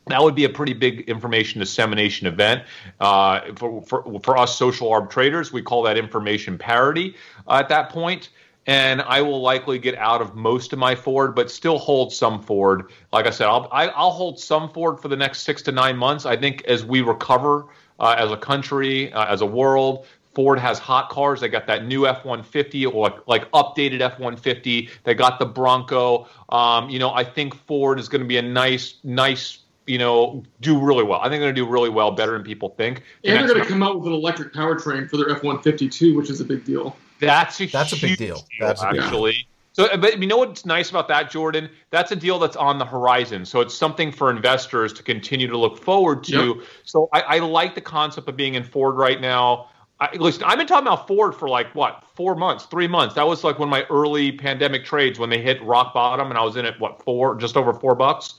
that 0.07 0.21
would 0.21 0.35
be 0.35 0.45
a 0.45 0.49
pretty 0.49 0.73
big 0.73 1.01
information 1.01 1.59
dissemination 1.59 2.27
event 2.27 2.63
uh, 2.99 3.53
for, 3.55 3.81
for, 3.83 4.19
for 4.21 4.37
us 4.37 4.57
social 4.57 4.89
arb 4.89 5.09
traders. 5.09 5.51
We 5.51 5.61
call 5.61 5.83
that 5.83 5.97
information 5.97 6.57
parity 6.57 7.15
uh, 7.47 7.59
at 7.59 7.69
that 7.69 7.89
point. 7.89 8.29
And 8.69 9.01
I 9.01 9.21
will 9.21 9.41
likely 9.41 9.79
get 9.79 9.95
out 9.95 10.21
of 10.21 10.35
most 10.35 10.73
of 10.73 10.79
my 10.79 10.93
Ford, 10.93 11.33
but 11.33 11.49
still 11.49 11.77
hold 11.77 12.11
some 12.11 12.41
Ford. 12.41 12.91
Like 13.13 13.25
I 13.25 13.29
said, 13.29 13.47
I'll, 13.47 13.69
I, 13.71 13.87
I'll 13.87 14.11
hold 14.11 14.41
some 14.41 14.69
Ford 14.69 14.99
for 14.99 15.07
the 15.07 15.15
next 15.15 15.43
six 15.43 15.61
to 15.63 15.71
nine 15.71 15.95
months. 15.95 16.25
I 16.25 16.35
think 16.35 16.65
as 16.65 16.83
we 16.83 16.99
recover 16.99 17.67
uh, 17.97 18.15
as 18.17 18.29
a 18.29 18.35
country, 18.35 19.13
uh, 19.13 19.25
as 19.25 19.39
a 19.39 19.45
world, 19.45 20.05
Ford 20.37 20.59
has 20.59 20.77
hot 20.77 21.09
cars. 21.09 21.41
They 21.41 21.47
got 21.47 21.65
that 21.65 21.87
new 21.87 22.05
F 22.05 22.23
150 22.23 22.85
or 22.85 23.09
like, 23.09 23.27
like 23.27 23.51
updated 23.53 24.01
F 24.01 24.19
150. 24.19 24.87
They 25.03 25.15
got 25.15 25.39
the 25.39 25.47
Bronco. 25.47 26.27
Um, 26.49 26.91
you 26.91 26.99
know, 26.99 27.11
I 27.11 27.23
think 27.23 27.55
Ford 27.55 27.99
is 27.99 28.07
going 28.07 28.21
to 28.21 28.27
be 28.27 28.37
a 28.37 28.43
nice, 28.43 28.97
nice, 29.03 29.63
you 29.87 29.97
know, 29.97 30.43
do 30.61 30.79
really 30.79 31.03
well. 31.03 31.19
I 31.19 31.23
think 31.23 31.41
they're 31.41 31.51
going 31.51 31.55
to 31.55 31.61
do 31.61 31.67
really 31.67 31.89
well, 31.89 32.11
better 32.11 32.33
than 32.33 32.43
people 32.43 32.69
think. 32.69 33.03
And 33.23 33.37
they're 33.37 33.47
going 33.47 33.61
to 33.61 33.67
come 33.67 33.81
out 33.81 33.97
with 33.97 34.07
an 34.07 34.13
electric 34.13 34.53
powertrain 34.53 35.09
for 35.09 35.17
their 35.17 35.29
F 35.29 35.43
one 35.43 35.61
fifty 35.61 35.89
two, 35.89 36.15
which 36.15 36.29
is 36.29 36.41
a 36.41 36.45
big 36.45 36.65
deal. 36.65 36.95
that's 37.19 37.59
a 37.61 37.65
That's 37.65 37.93
a 37.93 37.95
big 37.95 38.09
huge 38.09 38.19
deal. 38.19 38.45
That's 38.59 38.83
a 38.83 38.91
big 38.91 39.01
actually. 39.01 39.47
So, 39.73 39.95
but 39.95 40.19
you 40.19 40.25
know 40.27 40.37
what's 40.37 40.65
nice 40.65 40.89
about 40.89 41.07
that, 41.09 41.29
Jordan? 41.29 41.69
That's 41.91 42.11
a 42.11 42.15
deal 42.15 42.39
that's 42.39 42.55
on 42.55 42.79
the 42.79 42.85
horizon. 42.85 43.45
So 43.45 43.61
it's 43.61 43.75
something 43.75 44.11
for 44.11 44.31
investors 44.31 44.91
to 44.93 45.03
continue 45.03 45.45
to 45.45 45.57
look 45.57 45.77
forward 45.83 46.23
to. 46.25 46.55
Yep. 46.55 46.65
So 46.83 47.09
I, 47.13 47.21
I 47.21 47.39
like 47.39 47.75
the 47.75 47.81
concept 47.81 48.27
of 48.27 48.35
being 48.35 48.55
in 48.55 48.63
Ford 48.63 48.95
right 48.95 49.21
now. 49.21 49.69
I, 49.99 50.15
listen, 50.15 50.43
I've 50.45 50.57
been 50.57 50.65
talking 50.65 50.87
about 50.87 51.07
Ford 51.07 51.35
for 51.35 51.47
like 51.47 51.73
what 51.75 52.03
four 52.15 52.35
months, 52.35 52.65
three 52.65 52.87
months. 52.87 53.13
That 53.15 53.27
was 53.27 53.43
like 53.43 53.59
one 53.59 53.67
of 53.67 53.71
my 53.71 53.83
early 53.91 54.31
pandemic 54.31 54.83
trades 54.83 55.19
when 55.19 55.29
they 55.29 55.41
hit 55.41 55.61
rock 55.61 55.93
bottom, 55.93 56.29
and 56.29 56.39
I 56.39 56.43
was 56.43 56.55
in 56.55 56.65
at 56.65 56.79
what 56.79 57.03
four, 57.03 57.35
just 57.35 57.55
over 57.55 57.71
four 57.71 57.93
bucks. 57.93 58.33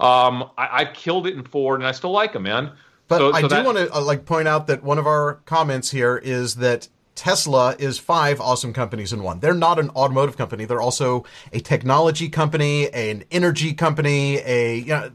Um, 0.00 0.50
I, 0.56 0.80
I 0.80 0.84
killed 0.86 1.26
it 1.26 1.34
in 1.34 1.44
Ford, 1.44 1.80
and 1.80 1.86
I 1.86 1.92
still 1.92 2.10
like 2.12 2.32
them, 2.32 2.44
man. 2.44 2.72
But 3.08 3.18
So- 3.18 3.32
I 3.32 3.40
so 3.40 3.48
do 3.48 3.54
that- 3.56 3.64
want 3.64 3.78
to 3.78 3.94
uh, 3.94 4.00
like 4.00 4.24
point 4.24 4.48
out 4.48 4.66
that 4.68 4.82
one 4.82 4.98
of 4.98 5.06
our 5.06 5.34
comments 5.44 5.90
here 5.90 6.16
is 6.16 6.56
that 6.56 6.88
Tesla 7.16 7.74
is 7.78 7.98
five 7.98 8.40
awesome 8.40 8.72
companies 8.72 9.12
in 9.12 9.22
one. 9.22 9.40
They're 9.40 9.52
not 9.52 9.78
an 9.78 9.90
automotive 9.90 10.38
company. 10.38 10.64
They're 10.64 10.80
also 10.80 11.24
a 11.52 11.60
technology 11.60 12.28
company, 12.30 12.88
an 12.92 13.24
energy 13.30 13.74
company, 13.74 14.38
a 14.38 14.76
you 14.78 14.86
know, 14.86 15.10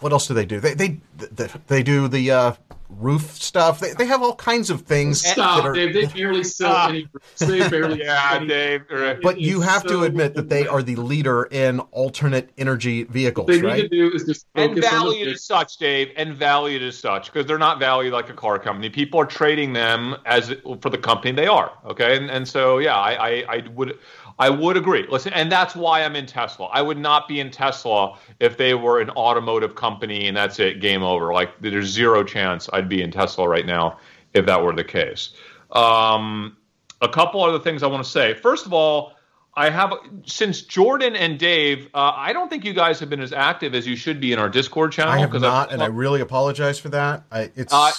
what 0.00 0.12
else 0.12 0.26
do 0.28 0.34
they 0.34 0.46
do? 0.46 0.60
They 0.60 0.74
they 0.74 1.00
they, 1.16 1.48
they 1.68 1.82
do 1.82 2.08
the 2.08 2.30
uh, 2.30 2.52
roof 2.88 3.22
stuff. 3.32 3.80
They, 3.80 3.92
they 3.94 4.06
have 4.06 4.22
all 4.22 4.36
kinds 4.36 4.70
of 4.70 4.82
things. 4.82 5.22
that 5.22 5.32
Stop, 5.32 5.64
are- 5.64 5.72
Dave. 5.72 5.92
They 5.94 6.06
barely 6.06 6.44
sell 6.44 6.72
Ah. 6.72 6.88
any. 6.88 7.08
They 7.38 7.68
barely. 7.68 8.00
Yeah, 8.04 8.38
Dave. 8.44 8.82
right. 8.90 9.18
but 9.22 9.40
you 9.40 9.60
is 9.62 9.66
have 9.68 9.84
to 9.86 10.02
admit 10.04 10.34
that 10.34 10.48
they 10.48 10.66
are 10.66 10.82
the 10.82 10.96
leader 10.96 11.44
in 11.44 11.80
alternate 11.92 12.50
energy 12.58 13.04
vehicles, 13.04 13.46
What 13.46 13.54
they 13.56 13.60
need 13.62 13.66
right? 13.68 13.82
to 13.82 13.88
do 13.88 14.12
is 14.12 14.24
just 14.24 14.46
and 14.54 14.74
focus 14.74 14.84
on 14.92 14.98
the 14.98 15.04
valued 15.10 15.28
as 15.28 15.44
such, 15.44 15.78
Dave, 15.78 16.12
and 16.16 16.34
valued 16.36 16.82
as 16.82 16.96
such, 16.98 17.32
because 17.32 17.46
they're 17.46 17.58
not 17.58 17.78
valued 17.80 18.12
like 18.12 18.28
a 18.28 18.34
car 18.34 18.58
company. 18.58 18.90
People 18.90 19.18
are 19.20 19.26
trading 19.26 19.72
them 19.72 20.14
as 20.26 20.54
for 20.80 20.90
the 20.90 20.98
company 20.98 21.32
they 21.32 21.46
are. 21.46 21.72
Okay, 21.86 22.16
and 22.16 22.30
and 22.30 22.46
so 22.46 22.78
yeah, 22.78 22.96
I 22.96 23.12
I, 23.28 23.44
I 23.56 23.64
would. 23.74 23.98
I 24.38 24.50
would 24.50 24.76
agree. 24.76 25.06
Listen, 25.08 25.32
and 25.32 25.50
that's 25.50 25.74
why 25.74 26.02
I'm 26.02 26.14
in 26.14 26.26
Tesla. 26.26 26.66
I 26.66 26.82
would 26.82 26.98
not 26.98 27.26
be 27.26 27.40
in 27.40 27.50
Tesla 27.50 28.18
if 28.38 28.56
they 28.56 28.74
were 28.74 29.00
an 29.00 29.10
automotive 29.10 29.74
company 29.74 30.28
and 30.28 30.36
that's 30.36 30.58
it, 30.58 30.80
game 30.80 31.02
over. 31.02 31.32
Like 31.32 31.50
there's 31.60 31.86
zero 31.86 32.22
chance 32.22 32.68
I'd 32.72 32.88
be 32.88 33.00
in 33.02 33.10
Tesla 33.10 33.48
right 33.48 33.64
now 33.64 33.98
if 34.34 34.44
that 34.46 34.62
were 34.62 34.74
the 34.74 34.84
case. 34.84 35.30
Um, 35.72 36.56
a 37.00 37.08
couple 37.08 37.42
other 37.42 37.58
things 37.58 37.82
I 37.82 37.86
want 37.86 38.04
to 38.04 38.10
say. 38.10 38.34
First 38.34 38.66
of 38.66 38.72
all, 38.72 39.14
I 39.54 39.70
have 39.70 39.94
since 40.26 40.60
Jordan 40.60 41.16
and 41.16 41.38
Dave. 41.38 41.88
Uh, 41.94 42.12
I 42.14 42.34
don't 42.34 42.50
think 42.50 42.64
you 42.64 42.74
guys 42.74 43.00
have 43.00 43.08
been 43.08 43.22
as 43.22 43.32
active 43.32 43.74
as 43.74 43.86
you 43.86 43.96
should 43.96 44.20
be 44.20 44.32
in 44.32 44.38
our 44.38 44.50
Discord 44.50 44.92
channel. 44.92 45.14
I 45.14 45.18
have 45.18 45.32
not, 45.32 45.72
and 45.72 45.82
I 45.82 45.86
really 45.86 46.20
apologize 46.20 46.78
for 46.78 46.90
that. 46.90 47.24
I, 47.32 47.50
it's 47.56 47.72
Uh, 47.72 47.90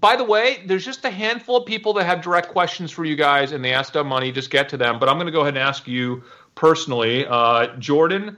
by 0.00 0.16
the 0.16 0.24
way, 0.24 0.62
there's 0.66 0.84
just 0.84 1.04
a 1.04 1.10
handful 1.10 1.56
of 1.56 1.66
people 1.66 1.92
that 1.94 2.04
have 2.04 2.22
direct 2.22 2.48
questions 2.48 2.90
for 2.90 3.04
you 3.04 3.16
guys, 3.16 3.52
and 3.52 3.64
they 3.64 3.72
ask 3.72 3.92
Dumb 3.92 4.06
Money. 4.06 4.32
Just 4.32 4.50
get 4.50 4.68
to 4.70 4.76
them. 4.76 4.98
But 4.98 5.08
I'm 5.08 5.16
going 5.16 5.26
to 5.26 5.32
go 5.32 5.40
ahead 5.40 5.54
and 5.54 5.62
ask 5.62 5.86
you 5.86 6.22
personally, 6.54 7.26
uh, 7.26 7.76
Jordan. 7.78 8.36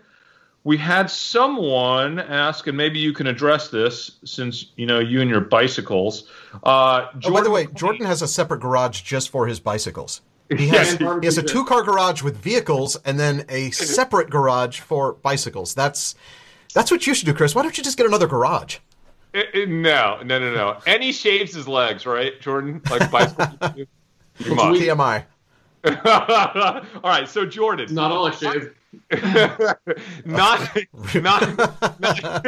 We 0.65 0.79
had 0.79 1.11
someone 1.11 2.19
ask, 2.19 2.67
and 2.67 2.77
maybe 2.77 2.99
you 2.99 3.13
can 3.13 3.27
address 3.27 3.69
this 3.69 4.13
since 4.25 4.73
you 4.77 4.87
know 4.87 4.99
you 4.99 5.21
and 5.21 5.29
your 5.29 5.43
bicycles. 5.43 6.29
Uh, 6.63 7.09
oh, 7.23 7.33
by 7.33 7.43
the 7.43 7.51
way, 7.51 7.67
Jordan 7.67 8.07
has 8.07 8.23
a 8.23 8.29
separate 8.29 8.61
garage 8.61 9.03
just 9.03 9.29
for 9.29 9.47
his 9.47 9.61
bicycles. 9.61 10.21
He 10.59 10.69
has, 10.69 10.99
he 10.99 11.25
has 11.25 11.39
a 11.39 11.43
two 11.43 11.65
car 11.65 11.83
garage 11.83 12.23
with 12.23 12.37
vehicles 12.37 12.97
and 13.07 13.19
then 13.19 13.47
a 13.49 13.71
separate 13.71 14.29
garage 14.29 14.79
for 14.79 15.15
bicycles. 15.15 15.75
That's 15.75 16.15
that's 16.75 16.91
what 16.91 17.07
you 17.07 17.15
should 17.15 17.25
do, 17.25 17.33
Chris. 17.33 17.55
Why 17.55 17.63
don't 17.63 17.77
you 17.79 17.83
just 17.83 17.97
get 17.97 18.07
another 18.07 18.27
garage? 18.27 18.79
No, 19.67 20.21
no, 20.23 20.39
no, 20.39 20.55
no. 20.55 20.79
And 20.87 21.03
he 21.03 21.13
shaves 21.13 21.55
his 21.55 21.67
legs, 21.67 22.07
right, 22.07 22.41
Jordan? 22.41 22.81
Like 22.89 23.11
bicycle. 23.11 23.49
you 24.39 24.55
must. 24.55 24.81
TMI. 24.81 25.25
All 25.85 26.83
right, 27.03 27.29
so 27.29 27.45
Jordan. 27.45 27.93
Not 27.93 28.13
all 28.13 28.27
I 28.27 28.31
shave. 28.31 28.75
not, 30.25 30.77
not, 31.15 32.01
not, 32.01 32.47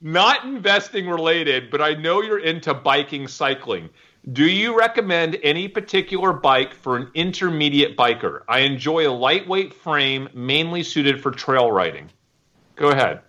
not 0.00 0.44
investing 0.44 1.08
related, 1.08 1.70
but 1.70 1.80
I 1.80 1.94
know 1.94 2.20
you're 2.20 2.40
into 2.40 2.74
biking 2.74 3.28
cycling. 3.28 3.88
Do 4.32 4.46
you 4.46 4.76
recommend 4.76 5.38
any 5.42 5.68
particular 5.68 6.32
bike 6.32 6.74
for 6.74 6.96
an 6.96 7.10
intermediate 7.14 7.96
biker? 7.96 8.40
I 8.48 8.60
enjoy 8.60 9.08
a 9.08 9.12
lightweight 9.12 9.74
frame, 9.74 10.28
mainly 10.34 10.82
suited 10.82 11.22
for 11.22 11.30
trail 11.30 11.70
riding. 11.70 12.10
Go 12.76 12.88
ahead. 12.88 13.20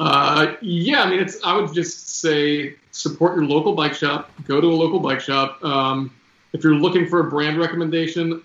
Uh, 0.00 0.56
yeah, 0.62 1.02
I 1.02 1.10
mean, 1.10 1.20
it's. 1.20 1.38
I 1.44 1.54
would 1.56 1.74
just 1.74 2.20
say 2.20 2.74
support 2.90 3.36
your 3.36 3.44
local 3.44 3.74
bike 3.74 3.92
shop. 3.94 4.30
Go 4.44 4.58
to 4.58 4.66
a 4.66 4.68
local 4.68 4.98
bike 4.98 5.20
shop. 5.20 5.62
Um, 5.62 6.10
if 6.54 6.64
you're 6.64 6.74
looking 6.74 7.06
for 7.06 7.20
a 7.20 7.24
brand 7.24 7.58
recommendation, 7.58 8.42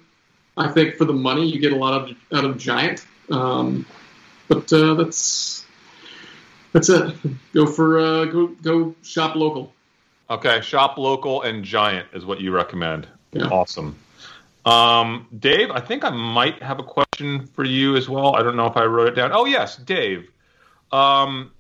I 0.57 0.67
think 0.67 0.95
for 0.95 1.05
the 1.05 1.13
money 1.13 1.47
you 1.47 1.59
get 1.59 1.71
a 1.71 1.77
lot 1.77 1.93
of 1.93 2.17
out 2.33 2.43
of 2.43 2.57
Giant. 2.57 3.05
Um, 3.31 3.85
but 4.49 4.71
uh, 4.73 4.95
that's 4.95 5.65
that's 6.73 6.89
it. 6.89 7.15
Go 7.53 7.65
for 7.65 7.99
uh, 7.99 8.25
go 8.25 8.47
go 8.47 8.93
shop 9.01 9.35
local. 9.35 9.71
Okay, 10.29 10.59
shop 10.59 10.97
local 10.97 11.43
and 11.43 11.63
giant 11.63 12.07
is 12.13 12.25
what 12.25 12.41
you 12.41 12.51
recommend. 12.51 13.07
Yeah. 13.31 13.47
Awesome. 13.47 13.95
Um, 14.65 15.27
Dave, 15.39 15.69
I 15.71 15.79
think 15.79 16.03
I 16.03 16.09
might 16.09 16.61
have 16.61 16.79
a 16.79 16.83
question 16.83 17.45
for 17.45 17.63
you 17.63 17.95
as 17.95 18.09
well. 18.09 18.35
I 18.35 18.41
don't 18.41 18.55
know 18.55 18.65
if 18.65 18.75
I 18.75 18.85
wrote 18.85 19.07
it 19.07 19.15
down. 19.15 19.31
Oh, 19.31 19.45
yes, 19.45 19.77
Dave. 19.77 20.27
Um, 20.91 21.51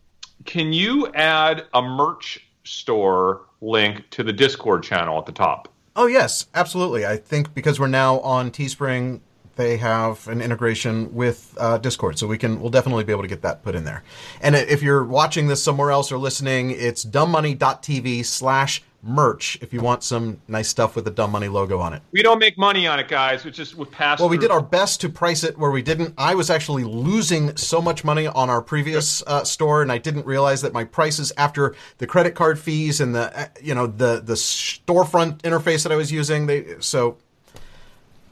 can 0.45 0.73
you 0.73 1.11
add 1.13 1.65
a 1.73 1.81
merch 1.81 2.45
store 2.63 3.41
link 3.61 4.09
to 4.11 4.23
the 4.23 4.33
Discord 4.33 4.83
channel 4.83 5.17
at 5.17 5.25
the 5.25 5.31
top? 5.31 5.69
Oh 5.95 6.07
yes, 6.07 6.47
absolutely. 6.53 7.05
I 7.05 7.17
think 7.17 7.53
because 7.53 7.79
we're 7.79 7.87
now 7.87 8.19
on 8.19 8.51
Teespring, 8.51 9.21
they 9.55 9.77
have 9.77 10.27
an 10.27 10.41
integration 10.41 11.13
with 11.13 11.55
uh, 11.57 11.77
Discord, 11.77 12.19
so 12.19 12.27
we 12.27 12.37
can 12.37 12.59
we'll 12.59 12.69
definitely 12.69 13.05
be 13.05 13.13
able 13.13 13.21
to 13.21 13.29
get 13.29 13.41
that 13.43 13.63
put 13.63 13.75
in 13.75 13.85
there. 13.85 14.03
And 14.41 14.55
if 14.55 14.83
you're 14.83 15.05
watching 15.05 15.47
this 15.47 15.63
somewhere 15.63 15.91
else 15.91 16.11
or 16.11 16.17
listening, 16.17 16.71
it's 16.71 17.05
dumbmoney.tv 17.05 18.25
slash 18.25 18.83
merch 19.05 19.57
if 19.61 19.71
you 19.71 19.81
want 19.81 20.03
some 20.03 20.41
nice 20.47 20.67
stuff 20.67 20.95
with 20.95 21.05
the 21.05 21.11
Dumb 21.11 21.31
Money 21.31 21.47
logo 21.47 21.79
on 21.79 21.93
it. 21.93 22.01
We 22.11 22.23
don't 22.23 22.39
make 22.39 22.57
money 22.57 22.87
on 22.87 22.99
it, 22.99 23.07
guys. 23.07 23.45
It's 23.45 23.55
just 23.55 23.75
we 23.75 23.85
pass. 23.85 24.19
Well, 24.19 24.29
we 24.29 24.37
did 24.37 24.51
our 24.51 24.61
best 24.61 24.99
to 25.01 25.09
price 25.09 25.43
it 25.43 25.57
where 25.57 25.71
we 25.71 25.81
didn't. 25.81 26.13
I 26.17 26.35
was 26.35 26.49
actually 26.49 26.83
losing 26.83 27.55
so 27.55 27.81
much 27.81 28.03
money 28.03 28.27
on 28.27 28.49
our 28.49 28.61
previous 28.61 29.23
uh, 29.27 29.43
store, 29.43 29.81
and 29.81 29.91
I 29.91 29.99
didn't 29.99 30.25
realize 30.25 30.61
that 30.63 30.73
my 30.73 30.83
prices 30.83 31.31
after 31.37 31.75
the 31.99 32.07
credit 32.07 32.35
card 32.35 32.59
fees 32.59 32.99
and 32.99 33.13
the 33.13 33.39
uh, 33.39 33.47
you 33.61 33.75
know 33.75 33.87
the 33.87 34.21
the 34.21 34.33
storefront 34.33 35.39
interface 35.39 35.83
that 35.83 35.91
I 35.91 35.95
was 35.95 36.11
using. 36.11 36.47
They 36.47 36.75
so 36.79 37.17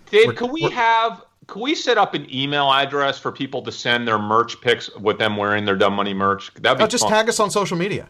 Dave, 0.09 0.35
could 0.35 0.51
we 0.51 0.63
have 0.63 1.23
could 1.47 1.61
we 1.61 1.75
set 1.75 1.97
up 1.97 2.13
an 2.13 2.33
email 2.33 2.71
address 2.71 3.19
for 3.19 3.31
people 3.31 3.61
to 3.63 3.71
send 3.71 4.07
their 4.07 4.19
merch 4.19 4.59
pics 4.61 4.89
with 4.95 5.19
them 5.19 5.37
wearing 5.37 5.65
their 5.65 5.75
dumb 5.75 5.93
money 5.93 6.13
merch? 6.13 6.53
That'd 6.55 6.77
be 6.77 6.83
oh, 6.83 6.87
just 6.87 7.03
fun. 7.03 7.11
tag 7.11 7.29
us 7.29 7.39
on 7.39 7.51
social 7.51 7.77
media. 7.77 8.09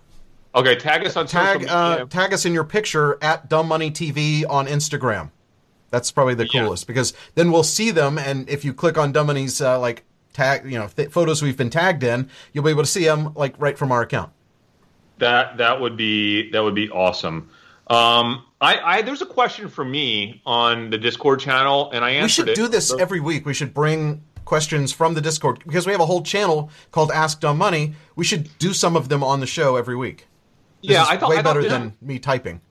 Okay, 0.56 0.76
tag 0.76 1.06
us 1.06 1.16
on 1.18 1.26
Tag 1.26 1.66
uh, 1.68 2.06
tag 2.06 2.32
us 2.34 2.46
in 2.46 2.54
your 2.54 2.64
picture 2.64 3.18
at 3.24 3.50
Dumb 3.50 3.68
Money 3.68 3.90
TV 3.90 4.44
on 4.48 4.68
Instagram. 4.68 5.32
That's 5.90 6.12
probably 6.12 6.36
the 6.36 6.48
Yeah. 6.52 6.62
coolest 6.64 6.86
because 6.88 7.14
then 7.36 7.52
we'll 7.52 7.64
see 7.64 7.92
them, 7.92 8.18
and 8.18 8.48
if 8.50 8.64
you 8.64 8.74
click 8.74 8.98
on 8.98 9.12
Dumb 9.12 9.28
Money's 9.28 9.62
uh, 9.62 9.80
like 9.80 10.04
tag, 10.34 10.70
you 10.72 10.78
know, 10.78 10.88
th- 10.88 11.10
photos 11.10 11.42
we've 11.42 11.58
been 11.58 11.70
tagged 11.72 12.04
in, 12.04 12.30
you'll 12.52 12.64
be 12.64 12.70
able 12.72 12.84
to 12.84 12.90
see 12.90 13.04
them 13.04 13.34
like 13.36 13.56
right 13.58 13.78
from 13.78 13.92
our 13.92 14.02
account. 14.02 14.32
That 15.20 15.58
that 15.58 15.82
would 15.82 15.98
be 15.98 16.52
that 16.52 16.64
would 16.64 16.76
be 16.76 16.90
awesome. 16.90 17.50
Um, 17.88 18.46
I, 18.62 18.80
I 18.98 19.02
there's 19.02 19.22
a 19.24 19.26
question 19.28 19.68
for 19.70 19.84
me 19.84 20.42
on 20.46 20.90
the 20.92 20.98
Discord 21.00 21.40
channel, 21.40 21.90
and 21.92 22.06
I 22.06 22.12
answered 22.12 22.24
We 22.24 22.30
should 22.30 22.50
it. 22.50 22.56
do 22.62 22.68
this 22.68 22.94
every 22.94 23.20
week. 23.20 23.46
We 23.46 23.54
should 23.56 23.74
bring 23.74 24.24
questions 24.46 24.92
from 24.92 25.16
the 25.16 25.22
Discord 25.22 25.64
because 25.66 25.86
we 25.88 25.92
have 25.94 26.02
a 26.02 26.06
whole 26.06 26.22
channel 26.22 26.70
called 26.92 27.12
Ask 27.12 27.40
Dumb 27.40 27.58
Money. 27.58 27.94
We 28.16 28.24
should 28.24 28.56
do 28.60 28.72
some 28.74 28.96
of 28.96 29.10
them 29.10 29.24
on 29.24 29.40
the 29.40 29.48
show 29.48 29.76
every 29.78 29.96
week. 29.96 30.28
Yeah, 30.84 31.06
I 31.08 31.18
thought 31.18 31.30
way 31.30 31.38
I 31.38 31.42
thought 31.42 31.56
better 31.56 31.68
than 31.68 31.96
me 32.02 32.20
typing. 32.20 32.62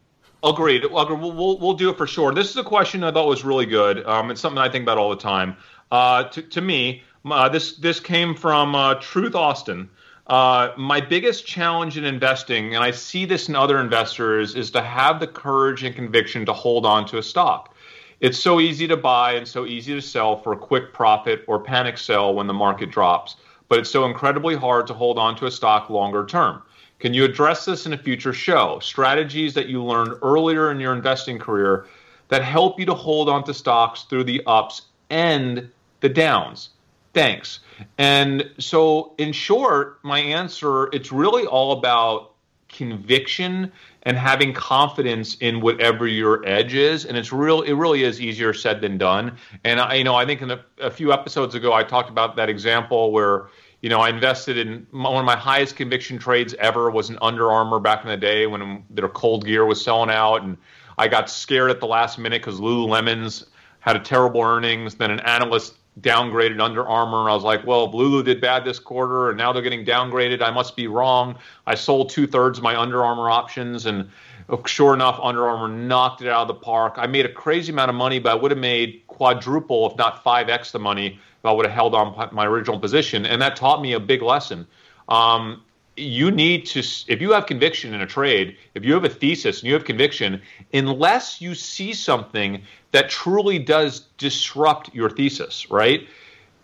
Agreed. 0.44 0.84
Agreed. 0.84 1.20
We'll, 1.20 1.32
we'll, 1.32 1.58
we'll 1.58 1.74
do 1.74 1.88
it 1.90 1.96
for 1.96 2.06
sure. 2.06 2.34
This 2.34 2.50
is 2.50 2.56
a 2.56 2.64
question 2.64 3.02
I 3.04 3.10
thought 3.12 3.26
was 3.26 3.44
really 3.44 3.66
good. 3.66 4.04
Um, 4.06 4.30
it's 4.30 4.40
something 4.40 4.58
I 4.58 4.68
think 4.68 4.82
about 4.82 4.98
all 4.98 5.10
the 5.10 5.16
time. 5.16 5.56
Uh, 5.90 6.24
to, 6.24 6.42
to 6.42 6.60
me, 6.60 7.02
uh, 7.24 7.48
this 7.48 7.76
this 7.76 8.00
came 8.00 8.34
from 8.34 8.74
uh, 8.74 8.94
Truth 8.96 9.34
Austin. 9.34 9.88
Uh, 10.26 10.72
my 10.76 11.00
biggest 11.00 11.46
challenge 11.46 11.98
in 11.98 12.04
investing, 12.04 12.74
and 12.74 12.84
I 12.84 12.90
see 12.90 13.24
this 13.24 13.48
in 13.48 13.56
other 13.56 13.80
investors, 13.80 14.54
is 14.54 14.70
to 14.70 14.82
have 14.82 15.20
the 15.20 15.26
courage 15.26 15.82
and 15.82 15.94
conviction 15.94 16.46
to 16.46 16.52
hold 16.52 16.86
on 16.86 17.06
to 17.06 17.18
a 17.18 17.22
stock. 17.22 17.74
It's 18.20 18.38
so 18.38 18.60
easy 18.60 18.86
to 18.86 18.96
buy 18.96 19.32
and 19.32 19.46
so 19.46 19.66
easy 19.66 19.94
to 19.94 20.00
sell 20.00 20.40
for 20.40 20.52
a 20.52 20.56
quick 20.56 20.92
profit 20.92 21.44
or 21.48 21.58
panic 21.60 21.98
sell 21.98 22.34
when 22.34 22.46
the 22.46 22.54
market 22.54 22.90
drops, 22.90 23.36
but 23.68 23.80
it's 23.80 23.90
so 23.90 24.04
incredibly 24.04 24.54
hard 24.54 24.86
to 24.86 24.94
hold 24.94 25.18
on 25.18 25.34
to 25.36 25.46
a 25.46 25.50
stock 25.50 25.90
longer 25.90 26.24
term. 26.24 26.62
Can 27.02 27.12
you 27.12 27.24
address 27.24 27.64
this 27.64 27.84
in 27.84 27.94
a 27.94 27.98
future 27.98 28.32
show? 28.32 28.78
Strategies 28.78 29.54
that 29.54 29.66
you 29.66 29.82
learned 29.82 30.14
earlier 30.22 30.70
in 30.70 30.78
your 30.78 30.92
investing 30.92 31.36
career 31.36 31.86
that 32.28 32.44
help 32.44 32.78
you 32.78 32.86
to 32.86 32.94
hold 32.94 33.28
on 33.28 33.42
to 33.42 33.52
stocks 33.52 34.04
through 34.04 34.22
the 34.22 34.40
ups 34.46 34.82
and 35.10 35.68
the 35.98 36.08
downs. 36.08 36.70
Thanks. 37.12 37.58
And 37.98 38.48
so, 38.58 39.14
in 39.18 39.32
short, 39.32 39.98
my 40.04 40.20
answer 40.20 40.90
it's 40.92 41.10
really 41.10 41.44
all 41.44 41.72
about 41.72 42.34
conviction 42.68 43.72
and 44.04 44.16
having 44.16 44.52
confidence 44.52 45.36
in 45.40 45.60
whatever 45.60 46.06
your 46.06 46.46
edge 46.46 46.72
is 46.72 47.04
and 47.04 47.18
it's 47.18 47.32
real 47.32 47.62
it 47.62 47.74
really 47.74 48.02
is 48.02 48.18
easier 48.18 48.54
said 48.54 48.80
than 48.80 48.96
done 48.96 49.36
and 49.64 49.78
i 49.78 49.92
you 49.92 50.04
know 50.04 50.14
i 50.14 50.24
think 50.24 50.40
in 50.40 50.50
a, 50.50 50.64
a 50.80 50.90
few 50.90 51.12
episodes 51.12 51.54
ago 51.54 51.74
i 51.74 51.84
talked 51.84 52.08
about 52.08 52.34
that 52.34 52.48
example 52.48 53.12
where 53.12 53.48
you 53.82 53.90
know 53.90 54.00
i 54.00 54.08
invested 54.08 54.56
in 54.56 54.86
one 54.90 55.16
of 55.16 55.24
my 55.24 55.36
highest 55.36 55.76
conviction 55.76 56.18
trades 56.18 56.54
ever 56.58 56.90
was 56.90 57.10
an 57.10 57.18
under 57.20 57.52
armour 57.52 57.78
back 57.78 58.02
in 58.02 58.08
the 58.08 58.16
day 58.16 58.46
when 58.46 58.82
their 58.88 59.08
cold 59.08 59.44
gear 59.44 59.66
was 59.66 59.82
selling 59.82 60.10
out 60.10 60.42
and 60.42 60.56
i 60.96 61.06
got 61.06 61.28
scared 61.28 61.70
at 61.70 61.80
the 61.80 61.86
last 61.86 62.18
minute 62.18 62.40
because 62.40 62.58
lululemons 62.58 63.44
had 63.80 63.96
a 63.96 64.00
terrible 64.00 64.40
earnings 64.40 64.94
then 64.94 65.10
an 65.10 65.20
analyst 65.20 65.74
downgraded 66.00 66.60
Under 66.60 66.86
Armour. 66.86 67.20
And 67.20 67.28
I 67.28 67.34
was 67.34 67.44
like, 67.44 67.66
well, 67.66 67.90
Lulu 67.90 68.22
did 68.22 68.40
bad 68.40 68.64
this 68.64 68.78
quarter 68.78 69.28
and 69.28 69.38
now 69.38 69.52
they're 69.52 69.62
getting 69.62 69.84
downgraded. 69.84 70.42
I 70.42 70.50
must 70.50 70.76
be 70.76 70.86
wrong. 70.86 71.36
I 71.66 71.74
sold 71.74 72.10
two 72.10 72.26
thirds 72.26 72.58
of 72.58 72.64
my 72.64 72.78
Under 72.78 73.04
Armour 73.04 73.30
options, 73.30 73.86
and 73.86 74.08
uh, 74.48 74.56
sure 74.66 74.94
enough, 74.94 75.18
Under 75.22 75.46
Armour 75.46 75.68
knocked 75.68 76.22
it 76.22 76.28
out 76.28 76.42
of 76.42 76.48
the 76.48 76.54
park. 76.54 76.94
I 76.96 77.06
made 77.06 77.26
a 77.26 77.32
crazy 77.32 77.72
amount 77.72 77.90
of 77.90 77.94
money, 77.94 78.18
but 78.18 78.32
I 78.32 78.34
would 78.34 78.50
have 78.50 78.60
made 78.60 79.02
quadruple, 79.06 79.90
if 79.90 79.96
not 79.96 80.24
5x 80.24 80.72
the 80.72 80.78
money 80.78 81.20
if 81.42 81.46
I 81.46 81.50
would 81.50 81.66
have 81.66 81.74
held 81.74 81.94
on 81.96 82.28
my 82.32 82.46
original 82.46 82.78
position. 82.78 83.26
And 83.26 83.42
that 83.42 83.56
taught 83.56 83.82
me 83.82 83.94
a 83.94 84.00
big 84.00 84.22
lesson. 84.22 84.68
Um, 85.08 85.62
you 85.96 86.30
need 86.30 86.64
to 86.64 86.78
if 87.08 87.20
you 87.20 87.32
have 87.32 87.46
conviction 87.46 87.92
in 87.92 88.00
a 88.00 88.06
trade 88.06 88.56
if 88.74 88.84
you 88.84 88.94
have 88.94 89.04
a 89.04 89.10
thesis 89.10 89.60
and 89.60 89.68
you 89.68 89.74
have 89.74 89.84
conviction 89.84 90.40
unless 90.72 91.40
you 91.40 91.54
see 91.54 91.92
something 91.92 92.62
that 92.92 93.10
truly 93.10 93.58
does 93.58 94.06
disrupt 94.16 94.94
your 94.94 95.10
thesis 95.10 95.70
right 95.70 96.08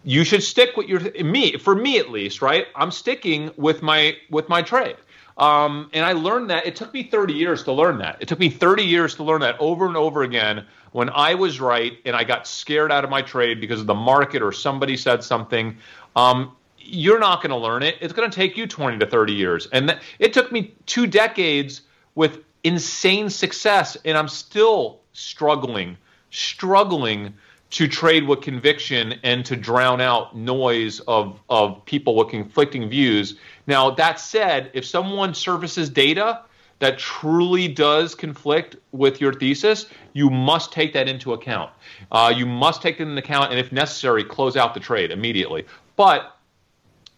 you 0.03 0.25
should 0.25 0.43
stick 0.43 0.79
with 0.79 0.89
your 0.89 1.01
me 1.23 1.59
for 1.59 1.75
me 1.75 1.99
at 1.99 2.09
least 2.09 2.41
right 2.41 2.69
i'm 2.75 2.91
sticking 2.91 3.51
with 3.59 3.83
my 3.83 4.17
with 4.31 4.49
my 4.49 4.63
trade 4.63 4.97
um, 5.37 5.91
and 5.93 6.07
i 6.07 6.13
learned 6.13 6.49
that 6.49 6.67
it 6.67 6.75
took 6.75 6.95
me 6.95 7.03
30 7.03 7.35
years 7.35 7.65
to 7.65 7.73
learn 7.73 7.99
that 7.99 8.17
it 8.21 8.29
took 8.29 8.39
me 8.39 8.49
30 8.49 8.83
years 8.83 9.15
to 9.17 9.25
learn 9.25 9.43
that 9.43 9.57
over 9.61 9.87
and 9.87 9.97
over 9.97 10.23
again 10.23 10.65
when 10.93 11.11
i 11.11 11.35
was 11.35 11.61
right 11.61 11.99
and 12.05 12.15
i 12.15 12.25
got 12.25 12.47
scared 12.47 12.91
out 12.93 13.05
of 13.05 13.11
my 13.11 13.23
trade 13.23 13.61
because 13.61 13.81
of 13.81 13.87
the 13.87 13.95
market 13.95 14.43
or 14.43 14.53
somebody 14.53 14.97
said 14.97 15.23
something 15.23 15.77
um, 16.17 16.53
you're 16.89 17.19
not 17.19 17.43
going 17.43 17.51
to 17.51 17.57
learn 17.57 17.83
it. 17.83 17.97
It's 18.01 18.13
going 18.13 18.31
to 18.31 18.35
take 18.35 18.57
you 18.57 18.67
20 18.67 18.99
to 18.99 19.07
30 19.07 19.33
years. 19.33 19.69
And 19.73 19.89
th- 19.89 20.01
it 20.19 20.33
took 20.33 20.51
me 20.51 20.75
two 20.87 21.07
decades 21.07 21.83
with 22.15 22.41
insane 22.65 23.31
success, 23.31 23.97
and 24.05 24.17
I'm 24.17 24.29
still 24.29 25.01
struggling, 25.13 25.97
struggling 26.31 27.35
to 27.71 27.87
trade 27.87 28.27
with 28.27 28.41
conviction 28.41 29.15
and 29.23 29.45
to 29.45 29.55
drown 29.55 30.01
out 30.01 30.35
noise 30.35 31.01
of, 31.01 31.39
of 31.51 31.85
people 31.85 32.17
with 32.17 32.29
conflicting 32.29 32.89
views. 32.89 33.39
Now, 33.67 33.91
that 33.91 34.19
said, 34.19 34.71
if 34.73 34.87
someone 34.87 35.35
surfaces 35.35 35.91
data 35.91 36.43
that 36.81 36.99
truly 36.99 37.69
does 37.69 38.15
conflict 38.15 38.77
with 38.93 39.21
your 39.21 39.33
thesis, 39.33 39.87
you 40.13 40.31
must 40.31 40.73
take 40.73 40.93
that 40.93 41.09
into 41.09 41.33
account. 41.33 41.73
Uh, 42.13 42.33
you 42.35 42.47
must 42.47 42.83
take 42.83 42.99
that 42.99 43.09
into 43.09 43.23
account, 43.23 43.51
and 43.51 43.59
if 43.59 43.73
necessary, 43.73 44.25
close 44.25 44.57
out 44.57 44.75
the 44.75 44.81
trade 44.81 45.11
immediately. 45.11 45.65
But 45.97 46.37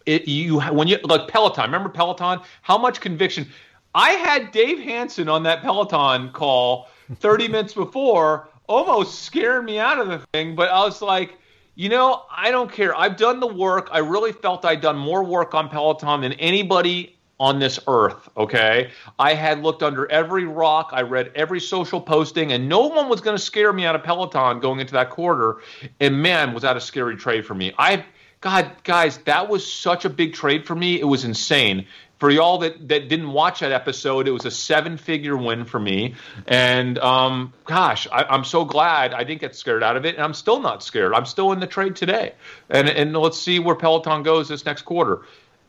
it, 0.05 0.27
you 0.27 0.59
when 0.61 0.87
you 0.87 0.97
like 1.03 1.27
Peloton, 1.27 1.65
remember 1.65 1.89
Peloton? 1.89 2.39
How 2.61 2.77
much 2.77 3.01
conviction? 3.01 3.47
I 3.93 4.11
had 4.11 4.51
Dave 4.51 4.79
Hanson 4.79 5.29
on 5.29 5.43
that 5.43 5.61
Peloton 5.61 6.31
call 6.31 6.87
30 7.15 7.47
minutes 7.49 7.73
before, 7.73 8.49
almost 8.67 9.23
scared 9.23 9.65
me 9.65 9.79
out 9.79 9.99
of 9.99 10.07
the 10.07 10.19
thing. 10.33 10.55
But 10.55 10.69
I 10.69 10.83
was 10.83 11.01
like, 11.01 11.37
you 11.75 11.89
know, 11.89 12.23
I 12.35 12.51
don't 12.51 12.71
care. 12.71 12.95
I've 12.95 13.17
done 13.17 13.39
the 13.39 13.47
work. 13.47 13.89
I 13.91 13.99
really 13.99 14.31
felt 14.31 14.65
I'd 14.65 14.81
done 14.81 14.97
more 14.97 15.23
work 15.23 15.53
on 15.53 15.69
Peloton 15.69 16.21
than 16.21 16.33
anybody 16.33 17.17
on 17.41 17.57
this 17.57 17.79
earth. 17.87 18.29
Okay. 18.37 18.91
I 19.17 19.33
had 19.33 19.63
looked 19.63 19.81
under 19.81 20.09
every 20.11 20.45
rock. 20.45 20.91
I 20.93 21.01
read 21.01 21.31
every 21.33 21.59
social 21.59 21.99
posting, 21.99 22.51
and 22.51 22.69
no 22.69 22.85
one 22.85 23.09
was 23.09 23.19
going 23.19 23.35
to 23.35 23.41
scare 23.41 23.73
me 23.73 23.83
out 23.83 23.95
of 23.95 24.03
Peloton 24.03 24.59
going 24.59 24.79
into 24.79 24.93
that 24.93 25.09
quarter. 25.09 25.57
And 25.99 26.21
man, 26.21 26.53
was 26.53 26.61
that 26.61 26.77
a 26.77 26.81
scary 26.81 27.17
trade 27.17 27.43
for 27.43 27.55
me. 27.55 27.73
I 27.79 28.05
God, 28.41 28.71
guys, 28.83 29.17
that 29.25 29.49
was 29.49 29.71
such 29.71 30.05
a 30.05 30.09
big 30.09 30.33
trade 30.33 30.65
for 30.65 30.75
me. 30.75 30.99
It 30.99 31.05
was 31.05 31.25
insane. 31.25 31.87
For 32.19 32.29
y'all 32.29 32.59
that, 32.59 32.87
that 32.87 33.09
didn't 33.09 33.31
watch 33.31 33.61
that 33.61 33.71
episode, 33.71 34.27
it 34.27 34.31
was 34.31 34.45
a 34.45 34.51
seven 34.51 34.97
figure 34.97 35.35
win 35.35 35.65
for 35.65 35.79
me. 35.79 36.13
And 36.47 36.99
um, 36.99 37.53
gosh, 37.65 38.07
I, 38.11 38.33
am 38.33 38.43
so 38.43 38.65
glad 38.65 39.13
I 39.13 39.23
didn't 39.23 39.41
get 39.41 39.55
scared 39.55 39.81
out 39.81 39.97
of 39.97 40.05
it. 40.05 40.15
And 40.15 40.23
I'm 40.23 40.35
still 40.35 40.59
not 40.59 40.83
scared. 40.83 41.13
I'm 41.13 41.25
still 41.25 41.51
in 41.51 41.59
the 41.59 41.67
trade 41.67 41.95
today. 41.95 42.33
And, 42.69 42.87
and 42.87 43.17
let's 43.17 43.39
see 43.39 43.57
where 43.57 43.75
Peloton 43.75 44.21
goes 44.21 44.47
this 44.49 44.65
next 44.65 44.83
quarter. 44.83 45.21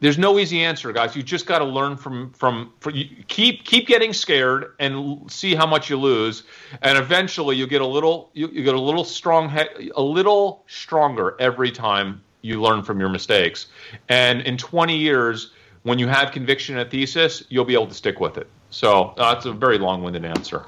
There's 0.02 0.18
no 0.18 0.40
easy 0.40 0.64
answer, 0.64 0.92
guys. 0.92 1.14
You 1.14 1.22
just 1.22 1.46
got 1.46 1.60
to 1.60 1.64
learn 1.64 1.96
from 1.96 2.32
from, 2.32 2.72
from 2.80 2.92
keep 3.28 3.64
keep 3.64 3.86
getting 3.86 4.12
scared 4.12 4.74
and 4.80 5.30
see 5.30 5.54
how 5.54 5.64
much 5.64 5.88
you 5.88 5.96
lose, 5.96 6.42
and 6.82 6.98
eventually 6.98 7.54
you 7.54 7.68
get 7.68 7.82
a 7.82 7.86
little 7.86 8.28
you, 8.34 8.48
you 8.48 8.64
get 8.64 8.74
a 8.74 8.80
little 8.80 9.04
strong 9.04 9.56
a 9.94 10.02
little 10.02 10.64
stronger 10.66 11.36
every 11.38 11.70
time 11.70 12.20
you 12.40 12.60
learn 12.60 12.82
from 12.82 12.98
your 12.98 13.10
mistakes. 13.10 13.68
And 14.08 14.40
in 14.40 14.58
20 14.58 14.96
years, 14.96 15.52
when 15.84 16.00
you 16.00 16.08
have 16.08 16.32
conviction 16.32 16.76
in 16.76 16.84
a 16.84 16.90
thesis, 16.90 17.44
you'll 17.48 17.64
be 17.64 17.74
able 17.74 17.86
to 17.86 17.94
stick 17.94 18.18
with 18.18 18.38
it. 18.38 18.48
So 18.70 19.14
uh, 19.16 19.34
that's 19.34 19.46
a 19.46 19.52
very 19.52 19.78
long-winded 19.78 20.24
answer. 20.24 20.64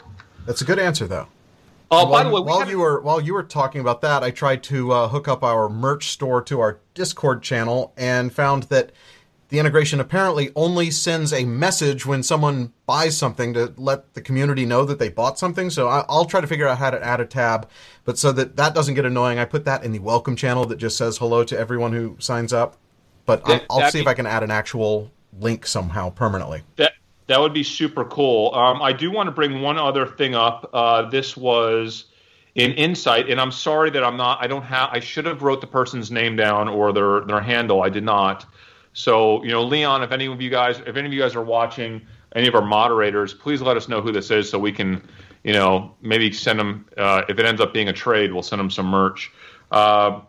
That's 0.47 0.63
a 0.63 0.65
good 0.65 0.79
answer, 0.79 1.09
though. 1.09 1.27
Oh, 1.91 2.05
while, 2.05 2.07
by 2.07 2.23
the 2.23 2.31
way, 2.31 2.41
while 2.41 2.69
you 2.69 2.79
were 2.79 3.01
while 3.01 3.21
you 3.21 3.35
were 3.35 3.43
talking 3.43 3.81
about 3.81 4.01
that, 4.03 4.23
I 4.23 4.31
tried 4.31 4.63
to 4.65 4.93
uh, 4.93 5.09
hook 5.09 5.27
up 5.27 5.43
our 5.43 5.69
merch 5.69 6.11
store 6.11 6.41
to 6.43 6.61
our 6.61 6.79
Discord 6.95 7.43
channel 7.43 7.93
and 7.97 8.33
found 8.33 8.65
that 8.65 8.93
the 9.55 9.61
integration 9.61 10.01
apparently 10.01 10.51
only 10.57 10.91
sends 10.91 11.33
a 11.33 11.45
message 11.45 12.05
when 12.05 12.25
someone 12.25 12.73
buys 12.87 13.17
something 13.17 13.55
to 13.55 13.73
let 13.77 14.15
the 14.15 14.21
community 14.21 14.67
know 14.67 14.85
that 14.85 14.99
they 14.99 15.09
bought 15.09 15.39
something. 15.39 15.71
So 15.71 15.87
I, 15.87 16.05
will 16.09 16.25
try 16.25 16.41
to 16.41 16.47
figure 16.49 16.67
out 16.67 16.79
how 16.79 16.91
to 16.91 17.01
add 17.01 17.21
a 17.21 17.25
tab, 17.25 17.71
but 18.05 18.19
so 18.19 18.33
that 18.33 18.57
that 18.57 18.75
doesn't 18.75 18.95
get 18.95 19.05
annoying, 19.05 19.39
I 19.39 19.45
put 19.45 19.65
that 19.67 19.85
in 19.85 19.93
the 19.93 20.01
welcome 20.01 20.35
channel 20.35 20.65
that 20.67 20.77
just 20.77 20.97
says 20.97 21.19
hello 21.19 21.45
to 21.45 21.57
everyone 21.57 21.93
who 21.93 22.17
signs 22.19 22.53
up. 22.53 22.79
But 23.27 23.45
that, 23.45 23.65
I'll, 23.71 23.83
I'll 23.83 23.91
see 23.93 23.99
be, 23.99 24.03
if 24.03 24.09
I 24.09 24.15
can 24.15 24.27
add 24.27 24.43
an 24.43 24.51
actual 24.51 25.13
link 25.39 25.69
somehow 25.69 26.11
permanently. 26.11 26.63
That 26.75 26.95
that 27.29 27.39
would 27.39 27.55
be 27.55 27.63
super 27.63 28.05
cool. 28.05 28.53
Um, 28.57 28.83
I 28.83 28.93
do 28.93 29.13
want 29.13 29.29
to 29.29 29.31
bring 29.31 29.61
one 29.61 29.79
other 29.79 30.05
thing 30.05 30.35
up. 30.35 30.69
Uh, 30.73 31.09
this 31.09 31.37
was 31.37 32.07
in 32.57 32.73
Insight, 32.73 33.31
and 33.31 33.41
I'm 33.41 33.53
sorry 33.53 33.91
that 33.91 34.03
I'm 34.03 34.17
not. 34.17 34.43
I 34.43 34.49
don't 34.49 34.65
have. 34.65 34.89
I 34.93 34.99
should 34.99 35.27
have 35.27 35.43
wrote 35.43 35.61
the 35.61 35.69
person's 35.69 36.11
name 36.11 36.35
down 36.35 36.69
or 36.69 36.93
their 36.93 37.21
their 37.21 37.41
handle. 37.41 37.85
I 37.85 37.89
did 37.89 38.03
not. 38.03 38.47
So, 38.95 39.43
you 39.43 39.51
know, 39.51 39.63
Leon, 39.63 40.03
if 40.05 40.13
any 40.13 40.27
of 40.27 40.41
you 40.41 40.51
guys, 40.51 40.81
if 40.87 40.97
any 40.97 41.07
of 41.07 41.13
you 41.13 41.21
guys 41.21 41.35
are 41.35 41.43
watching, 41.43 42.01
any 42.35 42.47
of 42.47 42.55
our 42.55 42.65
moderators, 42.65 43.35
please 43.35 43.61
let 43.61 43.77
us 43.77 43.89
know 43.89 44.01
who 44.01 44.13
this 44.13 44.31
is 44.31 44.49
so 44.49 44.59
we 44.59 44.73
can, 44.73 45.07
you 45.43 45.53
know, 45.53 45.95
maybe 46.01 46.33
send 46.33 46.61
them. 46.61 46.87
Uh, 46.97 47.23
if 47.29 47.39
it 47.39 47.45
ends 47.45 47.61
up 47.61 47.75
being 47.75 47.89
a 47.89 47.93
trade, 47.93 48.33
we'll 48.33 48.43
send 48.43 48.61
them 48.61 48.71
some 48.71 48.87
merch. 48.87 49.33
Uh, 49.73 50.21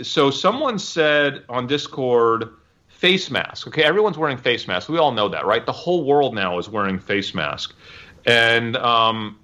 so, 0.00 0.30
someone 0.30 0.78
said 0.78 1.44
on 1.48 1.66
Discord, 1.66 2.50
face 2.88 3.28
mask. 3.28 3.66
Okay, 3.66 3.82
everyone's 3.82 4.16
wearing 4.16 4.38
face 4.38 4.68
masks. 4.68 4.88
We 4.88 4.98
all 4.98 5.12
know 5.12 5.28
that, 5.28 5.44
right? 5.44 5.66
The 5.66 5.72
whole 5.72 6.04
world 6.04 6.34
now 6.34 6.58
is 6.58 6.68
wearing 6.68 7.00
face 7.00 7.34
mask, 7.34 7.74
and 8.24 8.76
um, 8.76 9.38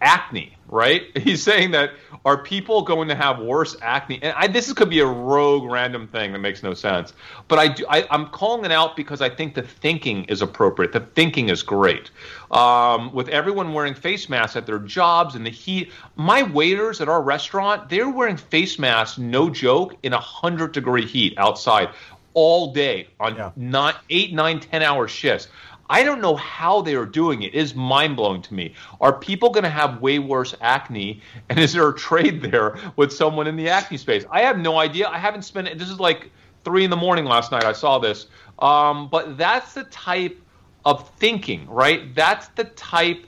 acne 0.00 0.53
right? 0.74 1.16
He's 1.22 1.42
saying 1.42 1.70
that 1.70 1.92
are 2.24 2.42
people 2.42 2.82
going 2.82 3.08
to 3.08 3.14
have 3.14 3.38
worse 3.38 3.76
acne? 3.80 4.20
And 4.22 4.34
I, 4.36 4.48
this 4.48 4.72
could 4.72 4.90
be 4.90 4.98
a 4.98 5.06
rogue, 5.06 5.70
random 5.70 6.08
thing 6.08 6.32
that 6.32 6.40
makes 6.40 6.62
no 6.62 6.74
sense. 6.74 7.12
But 7.48 7.58
I 7.58 7.68
do, 7.68 7.86
I, 7.88 8.06
am 8.14 8.26
calling 8.26 8.64
it 8.64 8.72
out 8.72 8.96
because 8.96 9.22
I 9.22 9.30
think 9.30 9.54
the 9.54 9.62
thinking 9.62 10.24
is 10.24 10.42
appropriate. 10.42 10.92
The 10.92 11.00
thinking 11.00 11.48
is 11.48 11.62
great. 11.62 12.10
Um, 12.50 13.12
with 13.12 13.28
everyone 13.28 13.72
wearing 13.72 13.94
face 13.94 14.28
masks 14.28 14.56
at 14.56 14.66
their 14.66 14.80
jobs 14.80 15.36
and 15.36 15.46
the 15.46 15.50
heat, 15.50 15.92
my 16.16 16.42
waiters 16.42 17.00
at 17.00 17.08
our 17.08 17.22
restaurant, 17.22 17.88
they're 17.88 18.10
wearing 18.10 18.36
face 18.36 18.78
masks, 18.78 19.16
no 19.16 19.48
joke, 19.48 19.94
in 20.02 20.12
a 20.12 20.20
hundred 20.20 20.72
degree 20.72 21.06
heat 21.06 21.34
outside 21.38 21.90
all 22.34 22.72
day 22.72 23.06
on 23.20 23.36
yeah. 23.36 23.52
nine, 23.56 23.94
eight, 24.10 24.34
nine, 24.34 24.58
ten 24.58 24.82
hour 24.82 25.06
shifts. 25.06 25.48
I 25.94 26.02
don't 26.02 26.20
know 26.20 26.34
how 26.34 26.80
they 26.80 26.96
are 26.96 27.06
doing 27.06 27.42
it. 27.42 27.54
It 27.54 27.58
is 27.58 27.76
mind 27.76 28.16
blowing 28.16 28.42
to 28.42 28.52
me. 28.52 28.74
Are 29.00 29.12
people 29.12 29.50
going 29.50 29.62
to 29.62 29.70
have 29.70 30.00
way 30.00 30.18
worse 30.18 30.52
acne? 30.60 31.20
And 31.48 31.60
is 31.60 31.72
there 31.72 31.88
a 31.88 31.94
trade 31.94 32.42
there 32.42 32.76
with 32.96 33.12
someone 33.12 33.46
in 33.46 33.54
the 33.54 33.68
acne 33.68 33.96
space? 33.96 34.24
I 34.28 34.40
have 34.40 34.58
no 34.58 34.80
idea. 34.80 35.08
I 35.08 35.18
haven't 35.18 35.42
spent. 35.42 35.78
This 35.78 35.88
is 35.88 36.00
like 36.00 36.32
three 36.64 36.82
in 36.82 36.90
the 36.90 36.96
morning 36.96 37.26
last 37.26 37.52
night. 37.52 37.62
I 37.62 37.70
saw 37.70 38.00
this. 38.00 38.26
Um, 38.58 39.08
but 39.08 39.38
that's 39.38 39.74
the 39.74 39.84
type 39.84 40.36
of 40.84 41.08
thinking, 41.10 41.64
right? 41.70 42.12
That's 42.12 42.48
the 42.48 42.64
type 42.64 43.24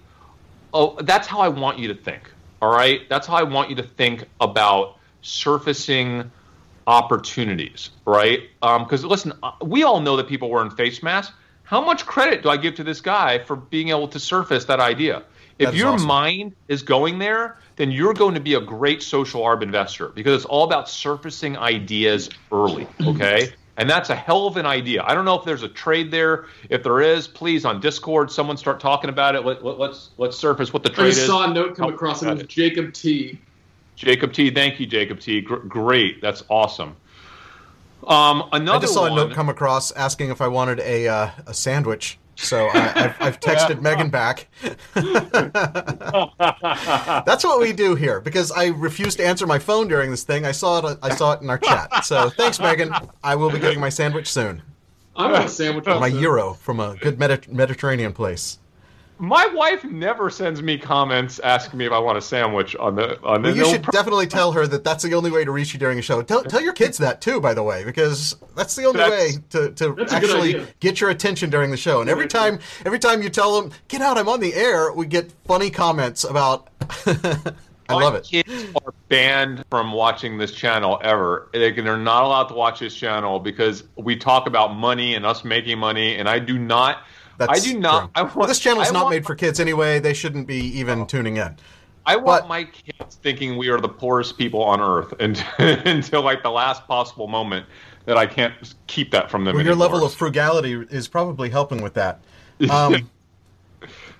of, 0.74 1.06
that's 1.06 1.28
how 1.28 1.38
I 1.38 1.48
want 1.48 1.78
you 1.78 1.86
to 1.86 1.94
think. 1.94 2.28
All 2.60 2.72
right. 2.72 3.08
That's 3.08 3.28
how 3.28 3.34
I 3.34 3.44
want 3.44 3.70
you 3.70 3.76
to 3.76 3.84
think 3.84 4.24
about 4.40 4.98
surfacing 5.22 6.32
opportunities, 6.88 7.90
right? 8.06 8.40
Because 8.60 9.04
um, 9.04 9.08
listen, 9.08 9.34
uh, 9.44 9.52
we 9.62 9.84
all 9.84 10.00
know 10.00 10.16
that 10.16 10.26
people 10.26 10.50
wearing 10.50 10.70
face 10.70 11.00
masks 11.00 11.32
how 11.66 11.84
much 11.84 12.06
credit 12.06 12.42
do 12.42 12.48
I 12.48 12.56
give 12.56 12.76
to 12.76 12.84
this 12.84 13.00
guy 13.00 13.40
for 13.40 13.56
being 13.56 13.88
able 13.90 14.08
to 14.08 14.20
surface 14.20 14.64
that 14.66 14.80
idea? 14.80 15.24
If 15.58 15.74
your 15.74 15.92
awesome. 15.92 16.06
mind 16.06 16.56
is 16.68 16.82
going 16.82 17.18
there, 17.18 17.58
then 17.74 17.90
you're 17.90 18.14
going 18.14 18.34
to 18.34 18.40
be 18.40 18.54
a 18.54 18.60
great 18.60 19.02
social 19.02 19.42
arb 19.42 19.62
investor 19.62 20.08
because 20.08 20.34
it's 20.36 20.44
all 20.44 20.64
about 20.64 20.88
surfacing 20.88 21.56
ideas 21.56 22.30
early. 22.52 22.86
Okay. 23.04 23.52
and 23.78 23.90
that's 23.90 24.10
a 24.10 24.14
hell 24.14 24.46
of 24.46 24.56
an 24.56 24.66
idea. 24.66 25.02
I 25.04 25.14
don't 25.14 25.24
know 25.24 25.38
if 25.38 25.44
there's 25.44 25.64
a 25.64 25.68
trade 25.68 26.10
there. 26.10 26.46
If 26.68 26.84
there 26.84 27.00
is, 27.00 27.26
please 27.26 27.64
on 27.64 27.80
Discord, 27.80 28.30
someone 28.30 28.56
start 28.56 28.78
talking 28.78 29.10
about 29.10 29.34
it. 29.34 29.44
Let, 29.44 29.58
us 29.58 29.78
let's, 29.78 30.10
let's 30.18 30.38
surface 30.38 30.72
what 30.72 30.84
the 30.84 30.90
trade 30.90 31.08
is. 31.08 31.24
I 31.24 31.26
saw 31.26 31.50
a 31.50 31.52
note 31.52 31.76
come 31.76 31.92
across. 31.92 32.22
It 32.22 32.32
was 32.32 32.44
Jacob 32.44 32.92
T. 32.92 33.40
Jacob 33.96 34.32
T. 34.32 34.50
Thank 34.50 34.78
you, 34.78 34.86
Jacob 34.86 35.20
T. 35.20 35.40
Gr- 35.40 35.56
great. 35.56 36.20
That's 36.20 36.44
awesome. 36.48 36.96
Um, 38.06 38.48
another 38.52 38.78
I 38.78 38.80
just 38.80 38.94
saw 38.94 39.02
one, 39.02 39.12
a 39.12 39.16
note 39.16 39.32
come 39.32 39.48
across 39.48 39.90
asking 39.92 40.30
if 40.30 40.40
I 40.40 40.48
wanted 40.48 40.80
a 40.80 41.08
uh, 41.08 41.30
a 41.46 41.54
sandwich. 41.54 42.18
So 42.36 42.68
I, 42.68 42.78
have 42.78 43.16
I've 43.18 43.40
texted 43.40 43.80
Megan 43.80 44.10
back. 44.10 44.48
That's 47.24 47.44
what 47.44 47.60
we 47.60 47.72
do 47.72 47.94
here 47.94 48.20
because 48.20 48.52
I 48.52 48.66
refused 48.66 49.16
to 49.18 49.26
answer 49.26 49.46
my 49.46 49.58
phone 49.58 49.88
during 49.88 50.10
this 50.10 50.22
thing. 50.22 50.44
I 50.44 50.52
saw 50.52 50.86
it. 50.86 50.98
I 51.02 51.14
saw 51.14 51.32
it 51.32 51.40
in 51.40 51.48
our 51.48 51.58
chat. 51.58 52.04
So 52.04 52.28
thanks, 52.30 52.60
Megan. 52.60 52.92
I 53.24 53.36
will 53.36 53.50
be 53.50 53.58
getting 53.58 53.80
my 53.80 53.88
sandwich 53.88 54.30
soon. 54.30 54.62
I 55.16 55.32
want 55.32 55.46
a 55.46 55.48
sandwich. 55.48 55.86
My 55.86 56.08
euro 56.08 56.52
from 56.52 56.78
a 56.78 56.94
good 56.96 57.18
Medi- 57.18 57.50
Mediterranean 57.50 58.12
place. 58.12 58.58
My 59.18 59.46
wife 59.46 59.82
never 59.84 60.28
sends 60.28 60.60
me 60.62 60.76
comments 60.76 61.38
asking 61.38 61.78
me 61.78 61.86
if 61.86 61.92
I 61.92 61.98
want 61.98 62.18
a 62.18 62.20
sandwich 62.20 62.76
on 62.76 62.96
the 62.96 63.18
on 63.22 63.40
the. 63.40 63.48
Well, 63.48 63.56
you 63.56 63.62
no 63.62 63.72
should 63.72 63.82
pro- 63.82 63.92
definitely 63.92 64.26
tell 64.26 64.52
her 64.52 64.66
that 64.66 64.84
that's 64.84 65.02
the 65.04 65.14
only 65.14 65.30
way 65.30 65.42
to 65.44 65.50
reach 65.50 65.72
you 65.72 65.80
during 65.80 65.98
a 65.98 66.02
show. 66.02 66.20
Tell, 66.20 66.42
tell 66.44 66.60
your 66.60 66.74
kids 66.74 66.98
that 66.98 67.22
too, 67.22 67.40
by 67.40 67.54
the 67.54 67.62
way, 67.62 67.82
because 67.84 68.36
that's 68.54 68.76
the 68.76 68.84
only 68.84 68.98
That's- 68.98 69.34
way 69.36 69.42
to, 69.50 69.70
to 69.72 69.94
That's 69.94 70.12
a 70.12 70.20
good 70.20 70.30
actually 70.30 70.66
get 70.80 71.00
your 71.00 71.08
attention 71.08 71.48
during 71.48 71.70
the 71.70 71.76
show. 71.78 72.02
And 72.02 72.10
every 72.10 72.26
time, 72.26 72.58
every 72.84 72.98
time 72.98 73.22
you 73.22 73.30
tell 73.30 73.60
them, 73.60 73.72
"Get 73.88 74.02
out, 74.02 74.18
I'm 74.18 74.28
on 74.28 74.40
the 74.40 74.52
air," 74.52 74.92
we 74.92 75.06
get 75.06 75.32
funny 75.46 75.70
comments 75.70 76.24
about. 76.24 76.68
I 77.88 77.94
My 77.94 78.02
love 78.02 78.16
it. 78.16 78.24
Kids 78.24 78.64
are 78.84 78.92
banned 79.08 79.64
from 79.70 79.92
watching 79.92 80.38
this 80.38 80.50
channel 80.50 80.98
ever. 81.04 81.48
They 81.52 81.70
can- 81.72 81.84
They're 81.84 81.96
not 81.96 82.24
allowed 82.24 82.48
to 82.48 82.54
watch 82.54 82.80
this 82.80 82.94
channel 82.94 83.38
because 83.38 83.84
we 83.94 84.16
talk 84.16 84.48
about 84.48 84.74
money 84.74 85.14
and 85.14 85.24
us 85.24 85.44
making 85.44 85.78
money, 85.78 86.16
and 86.16 86.28
I 86.28 86.40
do 86.40 86.58
not. 86.58 87.04
I 87.40 87.58
do 87.58 87.78
not. 87.78 88.10
I 88.14 88.22
want, 88.22 88.48
this 88.48 88.58
channel 88.58 88.82
is 88.82 88.92
not 88.92 89.10
made 89.10 89.26
for 89.26 89.34
kids 89.34 89.60
anyway. 89.60 89.98
They 89.98 90.14
shouldn't 90.14 90.46
be 90.46 90.58
even 90.78 91.06
tuning 91.06 91.36
in. 91.36 91.56
I 92.06 92.16
want 92.16 92.42
But- 92.42 92.48
my 92.48 92.64
kids 92.64 93.16
thinking 93.16 93.56
we 93.56 93.68
are 93.68 93.80
the 93.80 93.88
poorest 93.88 94.38
people 94.38 94.62
on 94.62 94.80
earth 94.80 95.12
and, 95.20 95.44
until 95.58 96.22
like 96.22 96.42
the 96.42 96.50
last 96.50 96.86
possible 96.86 97.26
moment 97.26 97.66
that 98.04 98.16
I 98.16 98.26
can't 98.26 98.54
keep 98.86 99.10
that 99.10 99.30
from 99.30 99.44
them. 99.44 99.56
Well, 99.56 99.64
your 99.64 99.74
level 99.74 100.04
of 100.04 100.14
frugality 100.14 100.72
is 100.90 101.08
probably 101.08 101.50
helping 101.50 101.82
with 101.82 101.94
that. 101.94 102.20
Um, 102.70 103.10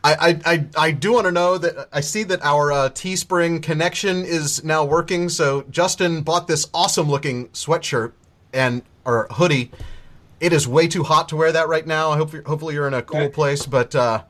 I, 0.05 0.15
I, 0.15 0.41
I, 0.45 0.67
I 0.77 0.91
do 0.91 1.15
want 1.15 1.25
to 1.25 1.33
know 1.33 1.57
that 1.59 1.89
I 1.93 2.01
see 2.01 2.23
that 2.25 2.41
our 2.43 2.71
uh, 2.71 2.91
Teespring 2.91 3.63
connection 3.63 4.25
is 4.25 4.63
now 4.63 4.85
working. 4.85 5.29
So 5.29 5.63
Justin 5.71 6.23
bought 6.23 6.47
this 6.47 6.69
awesome 6.75 7.09
looking 7.09 7.49
sweatshirt 7.49 8.13
and 8.53 8.83
or 9.05 9.27
hoodie. 9.31 9.71
It 10.41 10.53
is 10.53 10.69
way 10.69 10.87
too 10.87 11.03
hot 11.03 11.29
to 11.31 11.37
wear 11.37 11.51
that 11.53 11.69
right 11.69 11.87
now. 11.87 12.11
I 12.11 12.17
hope 12.17 12.33
you're, 12.33 12.43
hopefully 12.43 12.75
you're 12.75 12.87
in 12.87 12.95
a 12.95 13.03
cool 13.03 13.21
Okay. 13.23 13.29
place, 13.33 13.65
but 13.65 13.95
uh, 13.95 14.23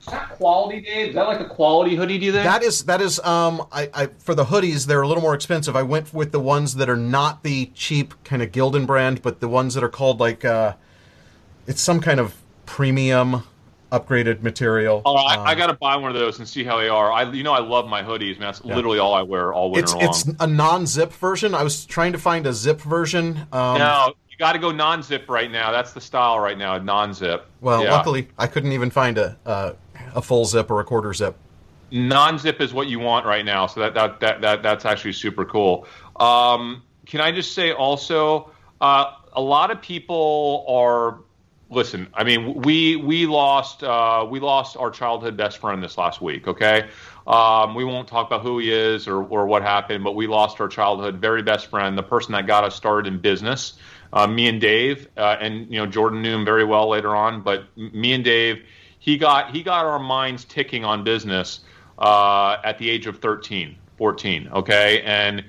Is 0.00 0.06
that 0.06 0.30
quality, 0.30 0.80
Dave? 0.80 1.08
Is 1.10 1.14
that 1.14 1.26
like 1.28 1.40
a 1.40 1.48
quality 1.48 1.94
hoodie? 1.94 2.18
Do 2.18 2.24
you 2.26 2.32
think? 2.32 2.44
that 2.44 2.62
is 2.62 2.84
that 2.84 3.00
is 3.02 3.20
um 3.20 3.66
I, 3.70 3.90
I 3.92 4.06
for 4.18 4.34
the 4.34 4.46
hoodies 4.46 4.86
they're 4.86 5.02
a 5.02 5.08
little 5.08 5.22
more 5.22 5.34
expensive. 5.34 5.76
I 5.76 5.82
went 5.82 6.12
with 6.14 6.32
the 6.32 6.40
ones 6.40 6.76
that 6.76 6.88
are 6.88 6.96
not 6.96 7.42
the 7.42 7.66
cheap 7.74 8.14
kind 8.24 8.42
of 8.42 8.50
Gildan 8.50 8.86
brand, 8.86 9.20
but 9.22 9.40
the 9.40 9.48
ones 9.48 9.74
that 9.74 9.84
are 9.84 9.90
called 9.90 10.20
like 10.20 10.44
uh, 10.44 10.74
it's 11.66 11.80
some 11.82 12.00
kind 12.00 12.18
of 12.18 12.34
premium 12.66 13.42
upgraded 13.92 14.42
material. 14.42 15.02
Oh, 15.04 15.14
I, 15.16 15.34
Um, 15.36 15.46
I 15.48 15.54
got 15.54 15.66
to 15.66 15.74
buy 15.74 15.96
one 15.96 16.10
of 16.10 16.16
those 16.16 16.38
and 16.38 16.48
see 16.48 16.64
how 16.64 16.78
they 16.78 16.88
are. 16.88 17.12
I, 17.12 17.30
you 17.30 17.42
know, 17.42 17.52
I 17.52 17.60
love 17.60 17.86
my 17.86 18.02
hoodies, 18.02 18.38
man. 18.38 18.48
That's 18.48 18.62
Yeah. 18.64 18.74
literally 18.74 18.98
all 18.98 19.12
I 19.12 19.20
wear 19.20 19.52
all 19.52 19.70
winter 19.70 19.86
it's 19.86 19.92
long. 19.94 20.04
it's 20.04 20.24
a 20.40 20.46
non-zip 20.46 21.12
version. 21.12 21.54
I 21.54 21.62
was 21.62 21.84
trying 21.84 22.12
to 22.12 22.18
find 22.18 22.46
a 22.46 22.54
zip 22.54 22.80
version. 22.80 23.46
Um, 23.52 23.78
no, 23.78 24.14
you 24.32 24.38
got 24.38 24.54
to 24.54 24.58
go 24.58 24.72
non-zip 24.72 25.28
right 25.28 25.50
now. 25.50 25.70
That's 25.70 25.92
the 25.92 26.00
style 26.00 26.40
right 26.40 26.56
now, 26.56 26.78
non-zip. 26.78 27.46
Well, 27.60 27.84
Yeah. 27.84 27.92
luckily 27.92 28.28
I 28.38 28.46
couldn't 28.46 28.72
even 28.72 28.90
find 28.90 29.18
a 29.18 29.36
uh, 29.44 29.72
a 30.14 30.22
full 30.22 30.46
zip 30.46 30.70
or 30.70 30.80
a 30.80 30.84
quarter 30.84 31.12
zip. 31.12 31.36
non-zip 31.90 32.60
is 32.60 32.72
what 32.72 32.86
you 32.88 32.98
want 32.98 33.26
right 33.26 33.44
now. 33.44 33.66
So 33.66 33.80
that 33.80 33.94
that 33.94 34.20
that, 34.20 34.40
that 34.40 34.62
that's 34.62 34.84
actually 34.86 35.12
super 35.12 35.44
cool. 35.44 35.86
Um, 36.18 36.82
can 37.06 37.20
I 37.20 37.30
just 37.32 37.52
say 37.54 37.72
also, 37.72 38.50
uh, 38.80 39.12
a 39.34 39.40
lot 39.40 39.70
of 39.70 39.80
people 39.82 40.64
are. 40.68 41.18
Listen, 41.68 42.06
I 42.12 42.22
mean, 42.22 42.60
we 42.62 42.96
we 42.96 43.24
lost 43.24 43.82
uh, 43.82 44.26
we 44.28 44.40
lost 44.40 44.76
our 44.76 44.90
childhood 44.90 45.38
best 45.38 45.56
friend 45.56 45.82
this 45.82 45.96
last 45.96 46.20
week. 46.20 46.46
Okay, 46.46 46.86
um, 47.26 47.74
we 47.74 47.82
won't 47.82 48.06
talk 48.06 48.26
about 48.26 48.42
who 48.42 48.58
he 48.58 48.70
is 48.70 49.08
or 49.08 49.22
or 49.24 49.46
what 49.46 49.62
happened, 49.62 50.04
but 50.04 50.14
we 50.14 50.26
lost 50.26 50.60
our 50.60 50.68
childhood 50.68 51.16
very 51.16 51.42
best 51.42 51.68
friend, 51.68 51.96
the 51.96 52.02
person 52.02 52.32
that 52.32 52.46
got 52.46 52.64
us 52.64 52.74
started 52.76 53.10
in 53.10 53.18
business. 53.20 53.78
Uh, 54.12 54.26
me 54.26 54.46
and 54.46 54.60
Dave, 54.60 55.08
uh, 55.16 55.36
and 55.40 55.70
you 55.72 55.78
know 55.78 55.86
Jordan 55.86 56.20
knew 56.22 56.34
him 56.34 56.44
very 56.44 56.64
well 56.64 56.88
later 56.88 57.16
on, 57.16 57.42
but 57.42 57.64
me 57.76 58.12
and 58.12 58.22
Dave, 58.22 58.62
he 58.98 59.16
got 59.16 59.54
he 59.54 59.62
got 59.62 59.86
our 59.86 59.98
minds 59.98 60.44
ticking 60.44 60.84
on 60.84 61.02
business 61.02 61.60
uh, 61.98 62.58
at 62.62 62.78
the 62.78 62.90
age 62.90 63.06
of 63.06 63.18
13, 63.18 63.76
14. 63.96 64.48
Okay, 64.52 65.02
and 65.02 65.44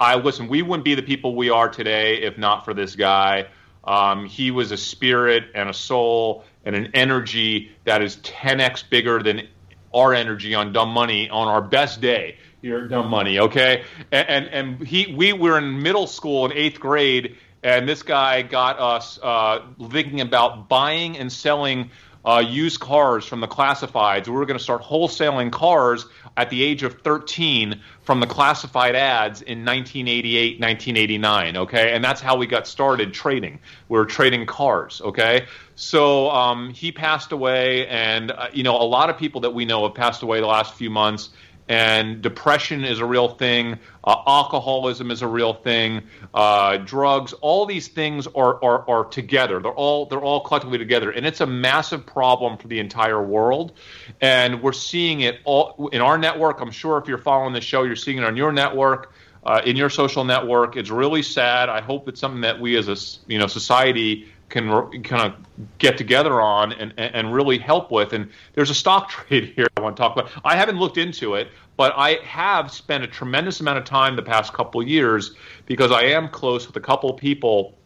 I 0.00 0.16
listen. 0.16 0.48
We 0.48 0.62
wouldn't 0.62 0.84
be 0.84 0.94
the 0.94 1.02
people 1.02 1.36
we 1.36 1.50
are 1.50 1.68
today 1.68 2.22
if 2.22 2.36
not 2.38 2.64
for 2.64 2.74
this 2.74 2.96
guy. 2.96 3.46
Um, 3.84 4.26
he 4.26 4.50
was 4.50 4.72
a 4.72 4.76
spirit 4.76 5.44
and 5.54 5.70
a 5.70 5.74
soul 5.74 6.44
and 6.64 6.76
an 6.76 6.90
energy 6.94 7.70
that 7.84 8.02
is 8.02 8.16
10x 8.18 8.90
bigger 8.90 9.22
than 9.22 9.48
our 9.94 10.12
energy 10.12 10.54
on 10.54 10.72
dumb 10.72 10.90
money 10.90 11.30
on 11.30 11.48
our 11.48 11.62
best 11.62 12.00
day 12.00 12.36
here 12.60 12.84
at 12.84 12.90
dumb 12.90 13.08
money 13.08 13.38
okay 13.38 13.84
and 14.12 14.28
and, 14.28 14.46
and 14.48 14.86
he 14.86 15.14
we 15.14 15.32
were 15.32 15.56
in 15.56 15.82
middle 15.82 16.06
school 16.06 16.44
in 16.44 16.52
eighth 16.52 16.78
grade 16.78 17.36
and 17.76 17.88
this 17.88 18.02
guy 18.02 18.42
got 18.42 18.78
us 18.78 19.18
uh, 19.22 19.60
thinking 19.90 20.20
about 20.20 20.68
buying 20.68 21.18
and 21.18 21.32
selling 21.32 21.90
uh, 22.24 22.40
used 22.40 22.80
cars 22.80 23.24
from 23.24 23.40
the 23.40 23.48
classifieds. 23.48 24.26
We 24.26 24.34
were 24.34 24.46
going 24.46 24.58
to 24.58 24.62
start 24.62 24.82
wholesaling 24.82 25.50
cars 25.50 26.06
at 26.36 26.50
the 26.50 26.62
age 26.62 26.82
of 26.82 27.00
13 27.02 27.80
from 28.02 28.20
the 28.20 28.26
classified 28.26 28.94
ads 28.94 29.40
in 29.42 29.64
1988, 29.64 30.60
1989. 30.60 31.56
Okay, 31.56 31.92
and 31.94 32.04
that's 32.04 32.20
how 32.20 32.36
we 32.36 32.46
got 32.46 32.66
started 32.66 33.14
trading. 33.14 33.58
We 33.88 33.98
were 33.98 34.04
trading 34.04 34.46
cars. 34.46 35.00
Okay, 35.02 35.46
so 35.74 36.30
um, 36.30 36.70
he 36.70 36.92
passed 36.92 37.32
away, 37.32 37.86
and 37.86 38.30
uh, 38.30 38.48
you 38.52 38.62
know 38.62 38.76
a 38.76 38.84
lot 38.84 39.10
of 39.10 39.16
people 39.16 39.40
that 39.42 39.54
we 39.54 39.64
know 39.64 39.84
have 39.84 39.94
passed 39.94 40.22
away 40.22 40.40
the 40.40 40.46
last 40.46 40.74
few 40.74 40.90
months 40.90 41.30
and 41.68 42.22
depression 42.22 42.84
is 42.84 42.98
a 42.98 43.04
real 43.04 43.28
thing. 43.28 43.78
Uh, 44.04 44.22
alcoholism 44.26 45.10
is 45.10 45.22
a 45.22 45.26
real 45.26 45.52
thing. 45.52 46.02
Uh, 46.32 46.78
drugs, 46.78 47.34
all 47.34 47.66
these 47.66 47.88
things 47.88 48.26
are, 48.28 48.62
are 48.64 48.88
are 48.88 49.04
together. 49.04 49.60
They're 49.60 49.72
all 49.72 50.06
they're 50.06 50.20
all 50.20 50.40
collectively 50.40 50.78
together, 50.78 51.10
and 51.10 51.26
it's 51.26 51.40
a 51.40 51.46
massive 51.46 52.06
problem 52.06 52.56
for 52.56 52.68
the 52.68 52.78
entire 52.78 53.22
world. 53.22 53.72
And 54.20 54.62
we're 54.62 54.72
seeing 54.72 55.20
it 55.20 55.40
all 55.44 55.88
in 55.92 56.00
our 56.00 56.16
network. 56.16 56.60
I'm 56.60 56.70
sure 56.70 56.98
if 56.98 57.06
you're 57.06 57.18
following 57.18 57.52
the 57.52 57.60
show, 57.60 57.82
you're 57.82 57.96
seeing 57.96 58.18
it 58.18 58.24
on 58.24 58.36
your 58.36 58.52
network. 58.52 59.12
Uh, 59.44 59.62
in 59.64 59.76
your 59.76 59.88
social 59.88 60.24
network, 60.24 60.76
it's 60.76 60.90
really 60.90 61.22
sad. 61.22 61.68
I 61.68 61.80
hope 61.80 62.08
it's 62.08 62.20
something 62.20 62.40
that 62.42 62.60
we 62.60 62.76
as 62.76 62.88
a 62.88 63.30
you 63.30 63.38
know 63.38 63.46
society 63.46 64.26
can 64.48 65.02
kind 65.02 65.32
of 65.32 65.68
get 65.78 65.98
together 65.98 66.40
on 66.40 66.72
and, 66.72 66.94
and 66.96 67.32
really 67.32 67.58
help 67.58 67.90
with. 67.90 68.12
And 68.12 68.30
there's 68.54 68.70
a 68.70 68.74
stock 68.74 69.08
trade 69.10 69.52
here 69.54 69.66
I 69.76 69.80
want 69.80 69.96
to 69.96 70.00
talk 70.00 70.16
about. 70.16 70.30
I 70.44 70.56
haven't 70.56 70.78
looked 70.78 70.98
into 70.98 71.34
it, 71.34 71.48
but 71.76 71.92
I 71.96 72.18
have 72.24 72.70
spent 72.70 73.04
a 73.04 73.06
tremendous 73.06 73.60
amount 73.60 73.78
of 73.78 73.84
time 73.84 74.16
the 74.16 74.22
past 74.22 74.52
couple 74.52 74.82
years 74.82 75.34
because 75.66 75.92
I 75.92 76.02
am 76.02 76.28
close 76.28 76.66
with 76.66 76.76
a 76.76 76.80
couple 76.80 77.12
people 77.14 77.78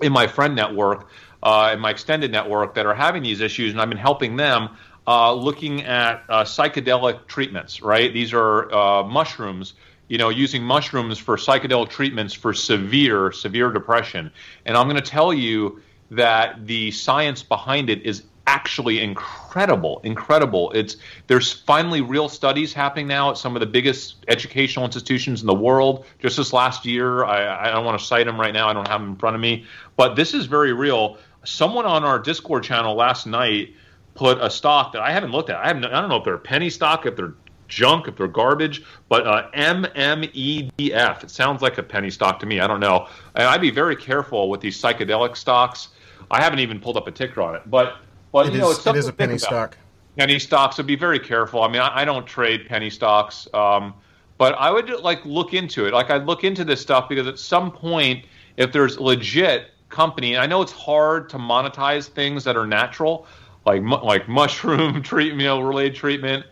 in 0.00 0.12
my 0.12 0.26
friend 0.26 0.54
network, 0.54 1.08
uh, 1.42 1.70
in 1.74 1.80
my 1.80 1.90
extended 1.90 2.30
network 2.30 2.74
that 2.74 2.86
are 2.86 2.94
having 2.94 3.22
these 3.22 3.40
issues, 3.40 3.72
and 3.72 3.80
I've 3.80 3.88
been 3.88 3.98
helping 3.98 4.36
them. 4.36 4.70
Uh, 5.06 5.34
looking 5.34 5.82
at 5.82 6.24
uh, 6.30 6.44
psychedelic 6.44 7.26
treatments, 7.26 7.82
right? 7.82 8.14
These 8.14 8.32
are 8.32 8.74
uh, 8.74 9.02
mushrooms, 9.02 9.74
you 10.08 10.16
know, 10.16 10.30
using 10.30 10.62
mushrooms 10.62 11.18
for 11.18 11.36
psychedelic 11.36 11.90
treatments 11.90 12.32
for 12.32 12.54
severe, 12.54 13.30
severe 13.30 13.70
depression. 13.70 14.32
And 14.64 14.78
I'm 14.78 14.88
going 14.88 14.96
to 14.96 15.02
tell 15.02 15.34
you 15.34 15.82
that 16.10 16.66
the 16.66 16.90
science 16.90 17.42
behind 17.42 17.90
it 17.90 18.02
is 18.02 18.24
actually 18.46 19.00
incredible 19.00 20.00
incredible. 20.04 20.70
It's 20.72 20.96
there's 21.28 21.52
finally 21.52 22.00
real 22.00 22.28
studies 22.28 22.72
happening 22.72 23.06
now 23.06 23.30
at 23.30 23.38
some 23.38 23.56
of 23.56 23.60
the 23.60 23.66
biggest 23.66 24.16
educational 24.28 24.84
institutions 24.84 25.40
in 25.40 25.46
the 25.46 25.54
world. 25.54 26.04
Just 26.20 26.36
this 26.36 26.52
last 26.52 26.84
year 26.84 27.24
i, 27.24 27.68
I 27.68 27.70
don't 27.70 27.84
want 27.84 27.98
to 27.98 28.04
cite 28.04 28.26
them 28.26 28.38
right 28.38 28.52
now. 28.52 28.68
I 28.68 28.72
don't 28.72 28.88
have 28.88 29.00
them 29.00 29.10
in 29.10 29.16
front 29.16 29.34
of 29.34 29.40
me. 29.40 29.64
But 29.96 30.14
this 30.14 30.34
is 30.34 30.46
very 30.46 30.72
real. 30.72 31.18
Someone 31.44 31.86
on 31.86 32.04
our 32.04 32.18
discord 32.18 32.64
channel 32.64 32.94
last 32.94 33.26
night 33.26 33.74
put 34.14 34.38
a 34.40 34.50
stock 34.50 34.92
that 34.92 35.02
i 35.02 35.10
haven't 35.10 35.32
looked 35.32 35.50
at. 35.50 35.56
I 35.56 35.68
haven't 35.68 35.86
i 35.86 36.00
don't 36.00 36.10
know 36.10 36.16
if 36.16 36.24
they're 36.24 36.38
penny 36.38 36.70
stock 36.70 37.06
if 37.06 37.16
they're 37.16 37.34
junk 37.68 38.08
if 38.08 38.16
they're 38.16 38.28
garbage 38.28 38.84
but 39.08 39.26
uh, 39.26 39.50
mmedf 39.52 41.22
it 41.24 41.30
sounds 41.30 41.62
like 41.62 41.78
a 41.78 41.82
penny 41.82 42.10
stock 42.10 42.38
to 42.40 42.46
me. 42.46 42.60
I 42.60 42.66
don't 42.66 42.80
know. 42.80 43.08
And 43.34 43.46
i'd 43.48 43.60
be 43.60 43.70
very 43.70 43.96
careful 43.96 44.48
with 44.50 44.60
these 44.60 44.80
psychedelic 44.80 45.36
stocks. 45.36 45.88
I 46.30 46.42
haven't 46.42 46.60
even 46.60 46.80
pulled 46.80 46.96
up 46.96 47.06
a 47.06 47.10
ticker 47.10 47.42
on 47.42 47.54
it 47.54 47.62
but 47.66 47.96
but 48.32 48.46
It 48.46 48.52
you 48.54 48.58
know 48.58 48.70
is 48.70 48.78
it's 48.78 48.86
it 48.86 48.96
is 48.96 49.08
a 49.08 49.12
penny 49.12 49.38
stock. 49.38 49.76
penny 50.18 50.38
stocks 50.38 50.76
so 50.76 50.82
be 50.82 50.96
very 50.96 51.18
careful. 51.18 51.62
I 51.62 51.68
mean 51.68 51.80
i, 51.80 52.02
I 52.02 52.04
don't 52.04 52.26
trade 52.26 52.66
penny 52.66 52.90
stocks 52.90 53.48
um, 53.54 53.94
but 54.38 54.54
i 54.54 54.70
would 54.70 54.88
like 55.00 55.24
look 55.24 55.54
into 55.54 55.86
it. 55.86 55.92
Like 55.92 56.10
i'd 56.10 56.26
look 56.26 56.44
into 56.44 56.64
this 56.64 56.80
stuff 56.80 57.08
because 57.08 57.26
at 57.26 57.38
some 57.38 57.70
point 57.70 58.24
if 58.56 58.72
there's 58.72 58.98
legit 59.00 59.70
company 59.88 60.34
and 60.34 60.42
i 60.42 60.46
know 60.46 60.60
it's 60.60 60.72
hard 60.72 61.28
to 61.28 61.38
monetize 61.38 62.08
things 62.08 62.42
that 62.44 62.56
are 62.56 62.66
natural 62.66 63.26
like 63.64 63.80
like 63.82 64.28
mushroom 64.28 65.02
treatment 65.10 65.40
you 65.40 65.46
know 65.46 65.60
related 65.60 65.94
treatment 65.94 66.44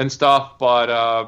and 0.00 0.10
stuff 0.10 0.58
but 0.58 0.88
uh, 0.90 1.26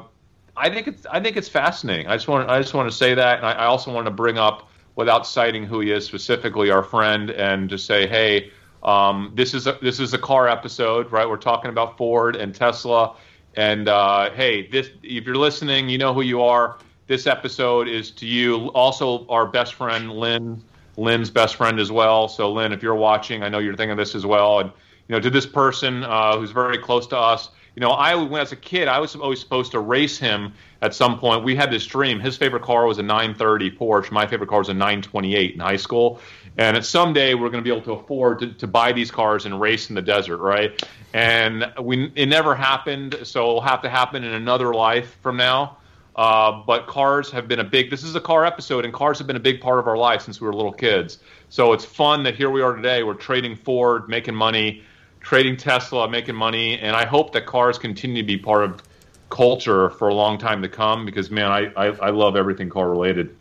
I 0.55 0.69
think 0.69 0.87
it's 0.87 1.05
I 1.07 1.19
think 1.19 1.35
it's 1.35 1.49
fascinating. 1.49 2.07
I 2.07 2.15
just 2.15 2.27
want 2.27 2.49
I 2.49 2.59
just 2.59 2.73
want 2.73 2.89
to 2.89 2.95
say 2.95 3.13
that, 3.15 3.37
and 3.37 3.45
I, 3.45 3.53
I 3.53 3.65
also 3.65 3.91
want 3.91 4.05
to 4.05 4.11
bring 4.11 4.37
up, 4.37 4.69
without 4.95 5.25
citing 5.25 5.65
who 5.65 5.79
he 5.79 5.91
is 5.91 6.05
specifically, 6.05 6.69
our 6.69 6.83
friend, 6.83 7.31
and 7.31 7.69
just 7.69 7.85
say, 7.85 8.07
hey, 8.07 8.51
um, 8.83 9.31
this 9.35 9.53
is 9.53 9.65
a 9.67 9.77
this 9.81 9.99
is 9.99 10.13
a 10.13 10.17
car 10.17 10.47
episode, 10.47 11.11
right? 11.11 11.27
We're 11.27 11.37
talking 11.37 11.69
about 11.69 11.97
Ford 11.97 12.35
and 12.35 12.53
Tesla, 12.53 13.15
and 13.55 13.87
uh, 13.87 14.29
hey, 14.31 14.67
this 14.67 14.89
if 15.01 15.25
you're 15.25 15.35
listening, 15.35 15.89
you 15.89 15.97
know 15.97 16.13
who 16.13 16.21
you 16.21 16.41
are. 16.41 16.77
This 17.07 17.27
episode 17.27 17.87
is 17.87 18.11
to 18.11 18.25
you. 18.25 18.67
Also, 18.69 19.27
our 19.27 19.45
best 19.45 19.73
friend 19.73 20.11
Lynn, 20.11 20.63
Lynn's 20.97 21.29
best 21.29 21.55
friend 21.55 21.79
as 21.79 21.91
well. 21.91 22.27
So, 22.27 22.51
Lynn, 22.51 22.71
if 22.71 22.83
you're 22.83 22.95
watching, 22.95 23.43
I 23.43 23.49
know 23.49 23.59
you're 23.59 23.75
thinking 23.75 23.91
of 23.91 23.97
this 23.97 24.13
as 24.13 24.25
well, 24.25 24.59
and 24.59 24.71
you 25.07 25.15
know, 25.15 25.19
to 25.19 25.29
this 25.31 25.47
person 25.47 26.03
uh, 26.03 26.37
who's 26.37 26.51
very 26.51 26.77
close 26.77 27.07
to 27.07 27.17
us. 27.17 27.49
You 27.75 27.79
know, 27.79 27.91
I 27.91 28.13
when 28.15 28.39
as 28.39 28.51
a 28.51 28.55
kid, 28.55 28.87
I 28.87 28.99
was 28.99 29.15
always 29.15 29.39
supposed 29.39 29.71
to 29.71 29.79
race 29.79 30.19
him 30.19 30.53
at 30.81 30.93
some 30.93 31.17
point. 31.17 31.43
We 31.43 31.55
had 31.55 31.71
this 31.71 31.85
dream. 31.85 32.19
His 32.19 32.37
favorite 32.37 32.61
car 32.61 32.85
was 32.85 32.99
a 32.99 33.03
930 33.03 33.71
Porsche. 33.71 34.11
My 34.11 34.27
favorite 34.27 34.49
car 34.49 34.59
was 34.59 34.69
a 34.69 34.73
928 34.73 35.55
in 35.55 35.59
high 35.59 35.77
school. 35.77 36.19
And 36.57 36.85
someday 36.85 37.33
we're 37.33 37.49
going 37.49 37.63
to 37.63 37.67
be 37.67 37.75
able 37.75 37.85
to 37.85 37.93
afford 37.93 38.39
to, 38.39 38.53
to 38.53 38.67
buy 38.67 38.91
these 38.91 39.09
cars 39.09 39.47
and 39.47 39.59
race 39.59 39.89
in 39.89 39.95
the 39.95 40.03
desert, 40.03 40.37
right? 40.37 40.83
And 41.13 41.65
we 41.81 42.11
it 42.15 42.27
never 42.27 42.53
happened, 42.53 43.17
so 43.23 43.41
it'll 43.41 43.61
have 43.61 43.81
to 43.81 43.89
happen 43.89 44.23
in 44.23 44.33
another 44.33 44.73
life 44.73 45.17
from 45.21 45.37
now. 45.37 45.77
Uh, 46.15 46.63
but 46.67 46.85
cars 46.85 47.31
have 47.31 47.47
been 47.47 47.59
a 47.59 47.63
big. 47.63 47.89
This 47.89 48.03
is 48.03 48.15
a 48.15 48.21
car 48.21 48.45
episode, 48.45 48.85
and 48.85 48.93
cars 48.93 49.17
have 49.17 49.25
been 49.25 49.35
a 49.35 49.39
big 49.39 49.61
part 49.61 49.79
of 49.79 49.87
our 49.87 49.97
life 49.97 50.21
since 50.21 50.39
we 50.39 50.45
were 50.45 50.53
little 50.53 50.73
kids. 50.73 51.17
So 51.49 51.73
it's 51.73 51.85
fun 51.85 52.21
that 52.23 52.35
here 52.35 52.51
we 52.51 52.61
are 52.61 52.75
today. 52.75 53.01
We're 53.01 53.15
trading 53.15 53.55
Ford, 53.55 54.07
making 54.07 54.35
money, 54.35 54.83
trading 55.23 55.57
Tesla, 55.57 56.07
making 56.07 56.35
money, 56.35 56.77
and 56.77 56.95
I 56.95 57.05
hope 57.05 57.31
that 57.33 57.47
cars 57.47 57.79
continue 57.79 58.21
to 58.21 58.27
be 58.27 58.37
part 58.37 58.63
of 58.63 58.83
culture 59.29 59.89
for 59.91 60.09
a 60.09 60.13
long 60.13 60.37
time 60.37 60.61
to 60.61 60.69
come. 60.69 61.05
Because 61.05 61.31
man, 61.31 61.51
I 61.51 61.71
I, 61.75 61.85
I 61.87 62.09
love 62.11 62.35
everything 62.35 62.69
car 62.69 62.89
related. 62.89 63.35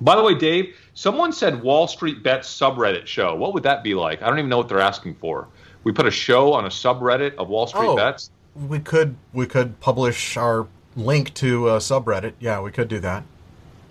By 0.00 0.16
the 0.16 0.22
way, 0.22 0.34
Dave, 0.34 0.74
someone 0.94 1.32
said 1.32 1.62
Wall 1.62 1.86
Street 1.86 2.22
Bets 2.22 2.48
subreddit 2.48 3.06
show. 3.06 3.36
What 3.36 3.52
would 3.54 3.62
that 3.62 3.84
be 3.84 3.94
like? 3.94 4.22
I 4.22 4.28
don't 4.28 4.38
even 4.38 4.48
know 4.48 4.56
what 4.56 4.68
they're 4.68 4.80
asking 4.80 5.14
for. 5.16 5.46
We 5.84 5.92
put 5.92 6.06
a 6.06 6.10
show 6.10 6.52
on 6.54 6.64
a 6.64 6.68
subreddit 6.68 7.34
of 7.36 7.48
Wall 7.48 7.66
Street 7.66 7.86
Oh. 7.88 7.96
Bets. 7.96 8.30
We 8.54 8.80
could 8.80 9.14
we 9.32 9.46
could 9.46 9.78
publish 9.80 10.36
our 10.36 10.66
link 10.96 11.32
to 11.34 11.68
a 11.70 11.76
subreddit. 11.78 12.32
Yeah, 12.40 12.60
we 12.60 12.70
could 12.70 12.88
do 12.88 13.00
that. 13.00 13.22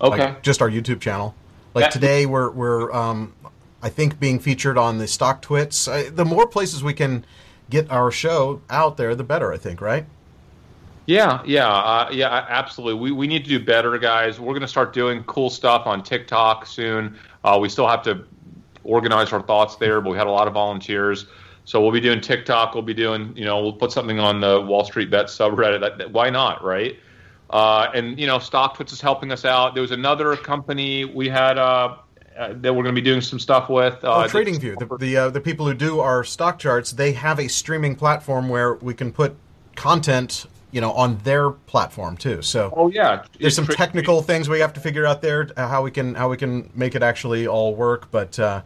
Okay. 0.00 0.18
Like 0.26 0.42
just 0.42 0.60
our 0.60 0.68
YouTube 0.70 1.00
channel. 1.00 1.34
Like 1.74 1.84
That- 1.86 1.92
today, 1.92 2.26
we're 2.26 2.50
we're 2.50 2.92
um, 2.92 3.32
I 3.82 3.88
think 3.88 4.20
being 4.20 4.38
featured 4.38 4.78
on 4.78 4.98
the 4.98 5.04
StockTwits. 5.06 5.90
I, 5.92 6.08
the 6.10 6.24
more 6.24 6.46
places 6.46 6.84
we 6.84 6.94
can 6.94 7.24
get 7.68 7.90
our 7.90 8.10
show 8.10 8.62
out 8.70 8.96
there, 8.96 9.14
the 9.14 9.24
better. 9.24 9.52
I 9.52 9.56
think, 9.58 9.80
right? 9.80 10.06
Yeah, 11.06 11.42
yeah, 11.44 11.68
uh, 11.68 12.08
yeah, 12.12 12.46
absolutely. 12.48 13.00
We, 13.00 13.10
we 13.10 13.26
need 13.26 13.42
to 13.44 13.48
do 13.48 13.64
better, 13.64 13.98
guys. 13.98 14.38
We're 14.38 14.52
going 14.52 14.60
to 14.60 14.68
start 14.68 14.92
doing 14.92 15.24
cool 15.24 15.50
stuff 15.50 15.86
on 15.86 16.04
TikTok 16.04 16.64
soon. 16.64 17.18
Uh, 17.42 17.58
we 17.60 17.68
still 17.68 17.88
have 17.88 18.02
to 18.04 18.24
organize 18.84 19.32
our 19.32 19.42
thoughts 19.42 19.74
there, 19.76 20.00
but 20.00 20.10
we 20.10 20.16
had 20.16 20.28
a 20.28 20.30
lot 20.30 20.46
of 20.46 20.54
volunteers. 20.54 21.26
So 21.64 21.80
we'll 21.82 21.90
be 21.90 22.00
doing 22.00 22.20
TikTok. 22.20 22.74
We'll 22.74 22.84
be 22.84 22.94
doing, 22.94 23.36
you 23.36 23.44
know, 23.44 23.60
we'll 23.60 23.72
put 23.72 23.90
something 23.90 24.20
on 24.20 24.40
the 24.40 24.60
Wall 24.60 24.84
Street 24.84 25.10
Bet 25.10 25.26
subreddit. 25.26 25.80
That, 25.80 25.98
that- 25.98 26.10
why 26.12 26.30
not, 26.30 26.62
right? 26.62 26.96
Uh, 27.50 27.90
and 27.94 28.18
you 28.18 28.26
know, 28.26 28.38
StockTwits 28.38 28.92
is 28.92 29.00
helping 29.00 29.30
us 29.30 29.44
out. 29.44 29.74
There 29.74 29.82
was 29.82 29.90
another 29.90 30.36
company 30.36 31.04
we 31.04 31.28
had 31.28 31.58
uh, 31.58 31.96
uh, 32.36 32.54
that 32.56 32.74
we're 32.74 32.82
going 32.82 32.94
to 32.94 33.00
be 33.00 33.04
doing 33.04 33.20
some 33.20 33.38
stuff 33.38 33.68
with. 33.68 34.02
Uh, 34.04 34.24
oh, 34.24 34.28
TradingView, 34.28 34.78
the 34.78 34.96
the, 34.98 35.16
uh, 35.16 35.30
the 35.30 35.40
people 35.40 35.66
who 35.66 35.74
do 35.74 36.00
our 36.00 36.24
stock 36.24 36.58
charts, 36.58 36.92
they 36.92 37.12
have 37.12 37.38
a 37.38 37.48
streaming 37.48 37.94
platform 37.94 38.48
where 38.48 38.74
we 38.74 38.94
can 38.94 39.12
put 39.12 39.36
content, 39.76 40.46
you 40.70 40.80
know, 40.80 40.92
on 40.92 41.18
their 41.18 41.50
platform 41.50 42.16
too. 42.16 42.42
So 42.42 42.72
oh 42.76 42.88
yeah, 42.88 43.24
there's 43.38 43.54
some 43.54 43.66
Tra- 43.66 43.74
technical 43.74 44.22
things 44.22 44.48
we 44.48 44.60
have 44.60 44.72
to 44.74 44.80
figure 44.80 45.06
out 45.06 45.22
there 45.22 45.50
uh, 45.56 45.68
how 45.68 45.82
we 45.82 45.90
can 45.90 46.14
how 46.14 46.28
we 46.28 46.36
can 46.36 46.70
make 46.74 46.94
it 46.94 47.02
actually 47.02 47.46
all 47.46 47.74
work 47.74 48.10
but 48.10 48.38
uh, 48.38 48.62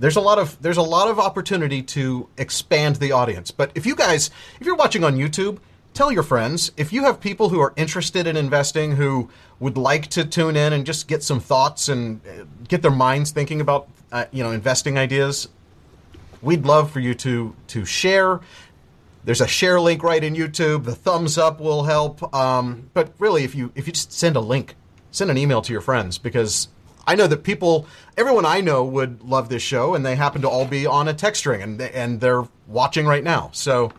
there's 0.00 0.16
a 0.16 0.20
lot 0.20 0.38
of 0.38 0.60
there's 0.62 0.76
a 0.76 0.82
lot 0.82 1.08
of 1.08 1.18
opportunity 1.18 1.82
to 1.82 2.28
expand 2.36 2.96
the 2.96 3.12
audience 3.12 3.50
but 3.50 3.70
if 3.74 3.86
you 3.86 3.94
guys 3.94 4.30
if 4.60 4.66
you're 4.66 4.76
watching 4.76 5.04
on 5.04 5.16
youtube 5.16 5.58
tell 5.94 6.12
your 6.12 6.22
friends 6.22 6.70
if 6.76 6.92
you 6.92 7.02
have 7.04 7.20
people 7.20 7.48
who 7.48 7.60
are 7.60 7.72
interested 7.76 8.26
in 8.26 8.36
investing 8.36 8.92
who 8.92 9.28
would 9.60 9.76
like 9.76 10.06
to 10.08 10.24
tune 10.24 10.56
in 10.56 10.72
and 10.72 10.86
just 10.86 11.08
get 11.08 11.22
some 11.22 11.40
thoughts 11.40 11.88
and 11.88 12.20
uh, 12.26 12.44
get 12.68 12.82
their 12.82 12.90
minds 12.90 13.30
thinking 13.30 13.60
about 13.60 13.88
uh, 14.12 14.24
you 14.30 14.42
know 14.42 14.52
investing 14.52 14.96
ideas 14.96 15.48
we'd 16.42 16.64
love 16.64 16.90
for 16.90 17.00
you 17.00 17.14
to 17.14 17.54
to 17.66 17.84
share 17.84 18.40
there's 19.24 19.42
a 19.42 19.46
share 19.46 19.78
link 19.78 20.02
right 20.02 20.24
in 20.24 20.34
YouTube. 20.34 20.84
The 20.84 20.94
thumbs 20.94 21.36
up 21.36 21.60
will 21.60 21.82
help. 21.82 22.34
Um, 22.34 22.88
but 22.94 23.12
really, 23.18 23.44
if 23.44 23.54
you 23.54 23.70
if 23.74 23.86
you 23.86 23.92
just 23.92 24.10
send 24.10 24.36
a 24.36 24.40
link, 24.40 24.74
send 25.10 25.30
an 25.30 25.36
email 25.36 25.60
to 25.60 25.70
your 25.70 25.82
friends 25.82 26.16
because 26.16 26.68
I 27.06 27.14
know 27.14 27.26
that 27.26 27.42
people, 27.42 27.86
everyone 28.16 28.46
I 28.46 28.62
know 28.62 28.84
would 28.84 29.22
love 29.22 29.50
this 29.50 29.62
show, 29.62 29.94
and 29.94 30.04
they 30.04 30.16
happen 30.16 30.40
to 30.42 30.48
all 30.48 30.64
be 30.64 30.86
on 30.86 31.08
a 31.08 31.12
text 31.12 31.40
string 31.40 31.60
and 31.60 31.78
and 31.80 32.20
they're 32.20 32.44
watching 32.66 33.06
right 33.06 33.22
now. 33.22 33.50
So 33.52 33.92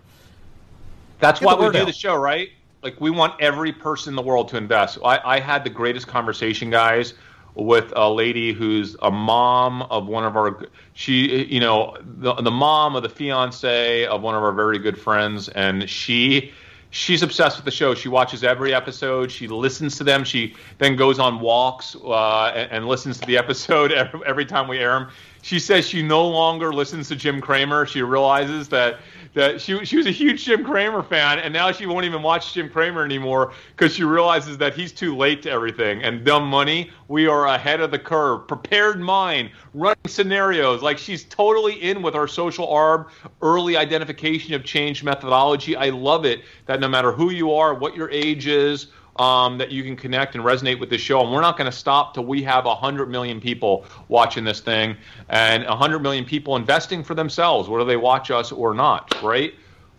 That's 1.19 1.39
Get 1.39 1.45
why 1.45 1.53
we 1.55 1.71
do 1.71 1.79
out. 1.79 1.85
the 1.87 1.93
show, 1.93 2.15
right? 2.15 2.49
Like 2.81 2.99
we 3.01 3.09
want 3.09 3.39
every 3.41 3.73
person 3.73 4.11
in 4.11 4.15
the 4.15 4.21
world 4.21 4.47
to 4.49 4.57
invest. 4.57 4.97
I, 5.03 5.19
I 5.23 5.39
had 5.39 5.63
the 5.63 5.69
greatest 5.69 6.07
conversation, 6.07 6.69
guys, 6.69 7.13
with 7.55 7.91
a 7.95 8.09
lady 8.09 8.53
who's 8.53 8.95
a 9.01 9.11
mom 9.11 9.81
of 9.83 10.07
one 10.07 10.23
of 10.23 10.37
our. 10.37 10.65
She, 10.93 11.45
you 11.45 11.59
know, 11.59 11.97
the 12.01 12.35
the 12.35 12.51
mom 12.51 12.95
of 12.95 13.03
the 13.03 13.09
fiance 13.09 14.05
of 14.05 14.21
one 14.21 14.35
of 14.35 14.43
our 14.43 14.53
very 14.53 14.79
good 14.79 14.97
friends, 14.99 15.49
and 15.49 15.89
she. 15.89 16.51
She's 16.91 17.21
obsessed 17.21 17.55
with 17.55 17.65
the 17.65 17.71
show. 17.71 17.93
She 17.93 18.09
watches 18.09 18.43
every 18.43 18.73
episode. 18.73 19.31
She 19.31 19.47
listens 19.47 19.95
to 19.99 20.03
them. 20.03 20.23
She 20.23 20.55
then 20.79 20.95
goes 20.95 21.19
on 21.19 21.39
walks 21.39 21.95
uh, 22.03 22.45
and, 22.47 22.71
and 22.71 22.87
listens 22.87 23.19
to 23.19 23.27
the 23.27 23.37
episode 23.37 23.91
every, 23.91 24.19
every 24.25 24.43
time 24.43 24.67
we 24.67 24.79
air 24.79 24.97
them. 24.97 25.11
She 25.43 25.59
says 25.59 25.87
she 25.87 26.01
no 26.01 26.27
longer 26.27 26.73
listens 26.73 27.07
to 27.09 27.15
Jim 27.15 27.41
Cramer. 27.41 27.85
She 27.85 28.01
realizes 28.01 28.69
that 28.69 28.97
that 29.39 29.61
she 29.61 29.85
she 29.85 29.95
was 29.95 30.05
a 30.05 30.11
huge 30.11 30.43
Jim 30.43 30.65
Cramer 30.65 31.01
fan, 31.01 31.39
and 31.39 31.53
now 31.53 31.71
she 31.71 31.85
won't 31.85 32.05
even 32.05 32.21
watch 32.21 32.53
Jim 32.53 32.69
Cramer 32.69 33.05
anymore 33.05 33.53
because 33.75 33.95
she 33.95 34.03
realizes 34.03 34.57
that 34.57 34.73
he's 34.73 34.91
too 34.91 35.15
late 35.15 35.41
to 35.43 35.49
everything. 35.49 36.03
And 36.03 36.25
dumb 36.25 36.45
money, 36.45 36.91
we 37.07 37.25
are 37.25 37.47
ahead 37.47 37.79
of 37.79 37.89
the 37.89 37.99
curve. 37.99 38.47
Prepared 38.47 38.99
mind, 38.99 39.51
running 39.73 39.97
scenarios. 40.07 40.81
Like 40.81 40.97
she's 40.97 41.23
totally 41.23 41.81
in 41.81 42.01
with 42.01 42.15
our 42.15 42.27
social 42.27 42.67
arb, 42.67 43.07
early 43.41 43.77
identification 43.77 44.53
of 44.53 44.65
change 44.65 45.03
methodology. 45.03 45.75
I 45.75 45.89
love 45.89 46.25
it 46.25 46.41
that 46.65 46.81
no 46.81 46.89
matter 46.89 47.13
who 47.13 47.31
you 47.31 47.53
are, 47.53 47.73
what 47.73 47.95
your 47.95 48.09
age 48.11 48.45
is. 48.45 48.87
Um, 49.19 49.57
that 49.57 49.69
you 49.69 49.83
can 49.83 49.97
connect 49.97 50.35
and 50.35 50.45
resonate 50.45 50.79
with 50.79 50.89
the 50.89 50.97
show, 50.97 51.21
and 51.21 51.29
we're 51.29 51.41
not 51.41 51.57
going 51.57 51.69
to 51.69 51.77
stop 51.77 52.13
till 52.13 52.23
we 52.23 52.41
have 52.43 52.63
hundred 52.63 53.09
million 53.09 53.41
people 53.41 53.83
watching 54.07 54.45
this 54.45 54.61
thing, 54.61 54.95
and 55.27 55.65
hundred 55.65 55.99
million 55.99 56.23
people 56.23 56.55
investing 56.55 57.03
for 57.03 57.15
themselves, 57.15 57.67
whether 57.67 57.83
they 57.83 57.97
watch 57.97 58.31
us 58.31 58.53
or 58.53 58.73
not, 58.73 59.21
right? 59.21 59.53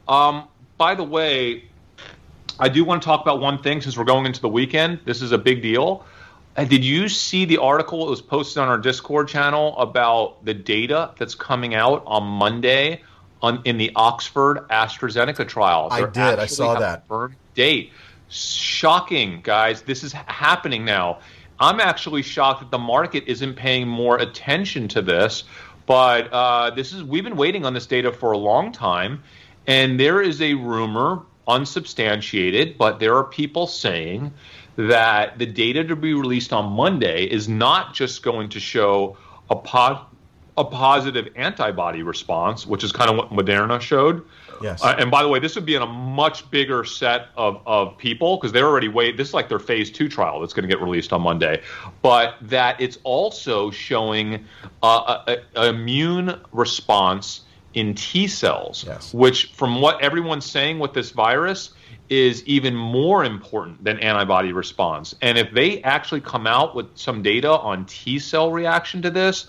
Um, 0.09 0.48
by 0.78 0.94
the 0.94 1.05
way, 1.05 1.64
I 2.59 2.70
do 2.70 2.82
want 2.82 3.02
to 3.02 3.06
talk 3.06 3.20
about 3.20 3.40
one 3.40 3.62
thing 3.62 3.82
since 3.82 3.98
we're 3.98 4.05
going 4.05 4.24
into 4.24 4.40
the 4.40 4.48
weekend. 4.48 5.01
This 5.05 5.20
is 5.20 5.32
a 5.32 5.38
big 5.38 5.60
deal. 5.60 6.06
Uh, 6.56 6.64
did 6.64 6.84
you 6.84 7.09
see 7.09 7.44
the 7.44 7.59
article 7.59 8.05
that 8.05 8.10
was 8.10 8.20
posted 8.22 8.59
on 8.59 8.68
our 8.68 8.78
Discord 8.78 9.28
channel 9.28 9.76
about 9.78 10.44
the 10.44 10.55
data 10.55 11.12
that's 11.18 11.34
coming 11.34 11.74
out 11.74 12.02
on 12.06 12.24
Monday 12.24 13.02
on 13.40 13.62
in 13.64 13.78
the 13.78 13.92
Oxford 13.94 14.66
AstraZeneca 14.68 15.47
trial? 15.47 15.88
I 15.90 16.01
They're 16.01 16.09
did. 16.09 16.38
I 16.38 16.47
saw 16.47 16.78
that. 16.78 17.05
Date. 17.55 17.92
Shocking, 18.31 19.40
guys. 19.43 19.82
This 19.82 20.02
is 20.05 20.12
happening 20.12 20.85
now. 20.85 21.19
I'm 21.59 21.81
actually 21.81 22.23
shocked 22.23 22.61
that 22.61 22.70
the 22.70 22.78
market 22.78 23.24
isn't 23.27 23.55
paying 23.55 23.86
more 23.86 24.16
attention 24.16 24.89
to 24.89 25.02
this. 25.02 25.44
But 25.86 26.32
uh, 26.32 26.70
this 26.70 26.93
is 26.93 27.02
we've 27.02 27.24
been 27.24 27.36
waiting 27.36 27.66
on 27.66 27.74
this 27.74 27.86
data 27.86 28.12
for 28.12 28.31
a 28.31 28.39
long 28.39 28.70
time, 28.70 29.24
and 29.66 29.98
there 29.98 30.23
is 30.23 30.40
a 30.40 30.55
rumor, 30.55 31.23
unsubstantiated, 31.48 32.78
but 32.78 33.01
there 33.01 33.16
are 33.16 33.24
people 33.24 33.66
saying 33.66 34.32
that 34.77 35.39
the 35.39 35.47
data 35.47 35.82
to 35.82 35.97
be 35.97 36.15
released 36.15 36.52
on 36.52 36.70
Monday 36.73 37.24
is 37.24 37.48
not 37.48 37.93
just 37.93 38.23
going 38.23 38.48
to 38.51 38.61
show 38.61 39.16
a 39.51 39.57
po- 39.57 40.07
a 40.57 40.65
positive 40.65 41.28
antibody 41.35 42.05
response, 42.05 42.66
which 42.66 42.85
is 42.85 42.93
kind 42.93 43.11
of 43.11 43.16
what 43.16 43.31
Moderna 43.31 43.81
showed. 43.81 44.24
Yes. 44.61 44.82
Uh, 44.82 44.97
and 44.99 45.11
by 45.11 45.23
the 45.23 45.28
way, 45.28 45.39
this 45.39 45.55
would 45.55 45.66
be 45.66 45.74
in 45.74 45.82
a 45.82 45.87
much 45.87 46.51
bigger 46.51 46.85
set 46.85 47.28
of, 47.37 47.61
of 47.66 47.97
people 47.99 48.37
because 48.37 48.53
they're 48.53 48.66
already 48.66 48.89
wait. 48.89 49.16
This 49.16 49.28
is 49.28 49.35
like 49.35 49.49
their 49.49 49.59
phase 49.59 49.91
two 49.91 50.09
trial 50.09 50.41
that's 50.41 50.53
going 50.53 50.69
to 50.69 50.74
get 50.74 50.82
released 50.82 51.12
on 51.12 51.23
Monday, 51.23 51.62
but 52.03 52.37
that 52.43 52.81
it's 52.81 52.99
also 53.05 53.70
showing 53.70 54.45
uh, 54.82 55.23
a, 55.27 55.32
a, 55.32 55.62
a 55.62 55.69
immune 55.69 56.39
response 56.53 57.43
in 57.74 57.95
T 57.95 58.27
cells, 58.27 58.85
Yes. 58.87 59.15
which, 59.15 59.53
from 59.53 59.81
what 59.81 60.01
everyone's 60.03 60.45
saying 60.45 60.78
with 60.81 60.93
this 60.93 61.11
virus, 61.11 61.70
is 62.09 62.45
even 62.45 62.74
more 62.74 63.24
important 63.24 63.85
than 63.85 63.99
antibody 64.01 64.53
response. 64.53 65.15
And 65.23 65.39
if 65.39 65.53
they 65.53 65.81
actually 65.82 66.20
come 66.20 66.49
out 66.49 66.74
with 66.74 66.87
some 66.97 67.23
data 67.23 67.51
on 67.51 67.85
T 67.87 68.19
cell 68.19 68.51
reaction 68.51 69.01
to 69.03 69.11
this, 69.11 69.47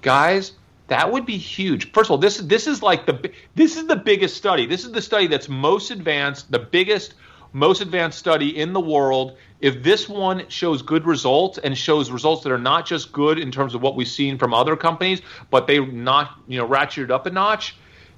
guys, 0.00 0.52
that 0.88 1.12
would 1.12 1.26
be 1.26 1.36
huge. 1.36 1.92
First 1.92 2.08
of 2.08 2.12
all, 2.12 2.18
this 2.18 2.38
this 2.38 2.66
is 2.66 2.82
like 2.82 3.06
the 3.06 3.30
this 3.54 3.76
is 3.76 3.86
the 3.86 3.96
biggest 3.96 4.36
study. 4.36 4.66
This 4.66 4.84
is 4.84 4.92
the 4.92 5.02
study 5.02 5.26
that's 5.26 5.48
most 5.48 5.90
advanced, 5.90 6.50
the 6.50 6.58
biggest, 6.58 7.14
most 7.52 7.82
advanced 7.82 8.18
study 8.18 8.58
in 8.58 8.72
the 8.72 8.80
world. 8.80 9.36
If 9.60 9.82
this 9.82 10.08
one 10.08 10.48
shows 10.48 10.80
good 10.80 11.04
results 11.04 11.58
and 11.58 11.76
shows 11.76 12.10
results 12.10 12.42
that 12.44 12.52
are 12.52 12.58
not 12.58 12.86
just 12.86 13.12
good 13.12 13.38
in 13.38 13.50
terms 13.50 13.74
of 13.74 13.82
what 13.82 13.96
we've 13.96 14.08
seen 14.08 14.38
from 14.38 14.54
other 14.54 14.76
companies, 14.76 15.20
but 15.50 15.66
they 15.66 15.78
not 15.78 16.40
you 16.48 16.58
know 16.58 16.66
ratcheted 16.66 17.10
up 17.10 17.26
a 17.26 17.30
notch, 17.30 17.76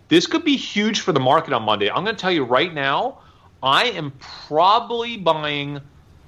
this 0.09 0.29
could 0.29 0.45
be 0.45 0.57
huge 0.57 1.01
for 1.01 1.13
the 1.13 1.21
market 1.21 1.53
on 1.53 1.65
Monday. 1.65 1.91
I'm 1.91 2.05
going 2.05 2.17
to 2.17 2.21
tell 2.21 2.33
you 2.33 2.45
right 2.45 2.73
now, 2.73 3.19
I 3.65 3.87
am 3.87 4.13
probably 4.21 5.17
buying 5.17 5.81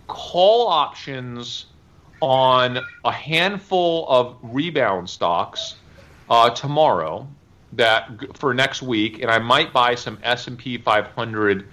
call 0.09 0.66
options 0.66 1.66
on 2.20 2.78
a 3.05 3.12
handful 3.12 4.09
of 4.09 4.36
rebound 4.43 5.09
stocks 5.09 5.77
uh, 6.28 6.51
tomorrow 6.51 7.27
that 7.73 8.36
for 8.36 8.53
next 8.55 8.82
week, 8.82 9.23
and 9.23 9.31
I 9.31 9.39
might 9.39 9.73
buy 9.73 9.94
some 9.94 10.19
S 10.23 10.47
and 10.47 10.59
P 10.59 10.78
500 10.78 11.66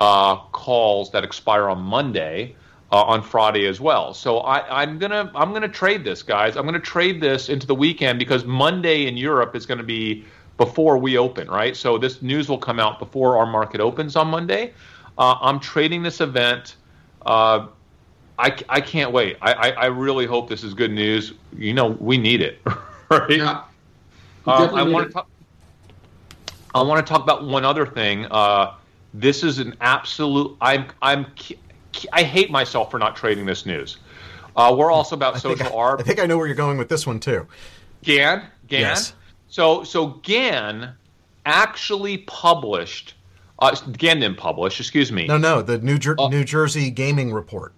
uh, 0.00 0.36
calls 0.36 1.10
that 1.12 1.24
expire 1.24 1.68
on 1.68 1.80
Monday. 1.80 2.56
Uh, 2.92 3.02
on 3.02 3.22
Friday 3.22 3.68
as 3.68 3.80
well, 3.80 4.12
so 4.12 4.38
I, 4.38 4.82
I'm 4.82 4.98
gonna 4.98 5.30
I'm 5.36 5.52
gonna 5.52 5.68
trade 5.68 6.02
this, 6.02 6.24
guys. 6.24 6.56
I'm 6.56 6.64
gonna 6.64 6.80
trade 6.80 7.20
this 7.20 7.48
into 7.48 7.64
the 7.64 7.74
weekend 7.76 8.18
because 8.18 8.44
Monday 8.44 9.06
in 9.06 9.16
Europe 9.16 9.54
is 9.54 9.64
to 9.64 9.84
be 9.84 10.24
before 10.60 10.98
we 10.98 11.16
open, 11.16 11.48
right? 11.48 11.74
So 11.74 11.96
this 11.96 12.20
news 12.20 12.48
will 12.48 12.58
come 12.58 12.78
out 12.78 12.98
before 12.98 13.38
our 13.38 13.46
market 13.46 13.80
opens 13.80 14.14
on 14.14 14.26
Monday. 14.28 14.74
Uh, 15.16 15.36
I'm 15.40 15.58
trading 15.58 16.02
this 16.02 16.20
event. 16.20 16.76
Uh, 17.24 17.68
I, 18.38 18.56
I 18.68 18.80
can't 18.82 19.10
wait. 19.10 19.38
I, 19.40 19.52
I, 19.52 19.68
I 19.70 19.86
really 19.86 20.26
hope 20.26 20.50
this 20.50 20.62
is 20.62 20.74
good 20.74 20.92
news. 20.92 21.32
You 21.56 21.72
know, 21.72 21.96
we 21.98 22.18
need 22.18 22.42
it, 22.42 22.60
right? 23.10 23.30
Yeah. 23.30 23.64
You 24.46 24.52
Um, 24.52 24.74
I 24.74 24.82
want 24.82 25.08
to 25.08 25.12
talk. 25.12 25.28
I 26.74 26.82
want 26.82 27.04
to 27.04 27.12
talk 27.12 27.22
about 27.22 27.44
one 27.44 27.64
other 27.64 27.86
thing. 27.86 28.26
Uh, 28.26 28.74
this 29.12 29.42
is 29.42 29.58
an 29.58 29.76
absolute. 29.80 30.56
I'm. 30.60 30.86
I'm. 31.02 31.26
I 32.12 32.22
hate 32.22 32.50
myself 32.50 32.90
for 32.90 32.98
not 32.98 33.16
trading 33.16 33.46
this 33.46 33.66
news. 33.66 33.98
Uh, 34.56 34.74
we're 34.76 34.90
also 34.90 35.16
about 35.16 35.36
I 35.36 35.38
social 35.38 35.66
I, 35.66 35.70
arb. 35.70 36.00
I 36.00 36.02
think 36.02 36.20
I 36.20 36.26
know 36.26 36.36
where 36.38 36.46
you're 36.46 36.56
going 36.56 36.78
with 36.78 36.88
this 36.88 37.06
one 37.06 37.20
too. 37.20 37.46
GAN. 38.02 38.44
GAN. 38.68 38.80
Yes. 38.80 39.14
So 39.48 39.84
so 39.84 40.06
GAN 40.22 40.94
actually 41.46 42.18
published. 42.18 43.14
Uh, 43.58 43.74
GAN 43.92 44.20
didn't 44.20 44.38
publish. 44.38 44.80
Excuse 44.80 45.12
me. 45.12 45.26
No, 45.26 45.36
no, 45.36 45.60
the 45.60 45.78
New 45.78 45.98
Jer- 45.98 46.16
Uh, 46.18 46.28
New 46.28 46.44
Jersey 46.44 46.90
gaming 46.90 47.32
report. 47.32 47.74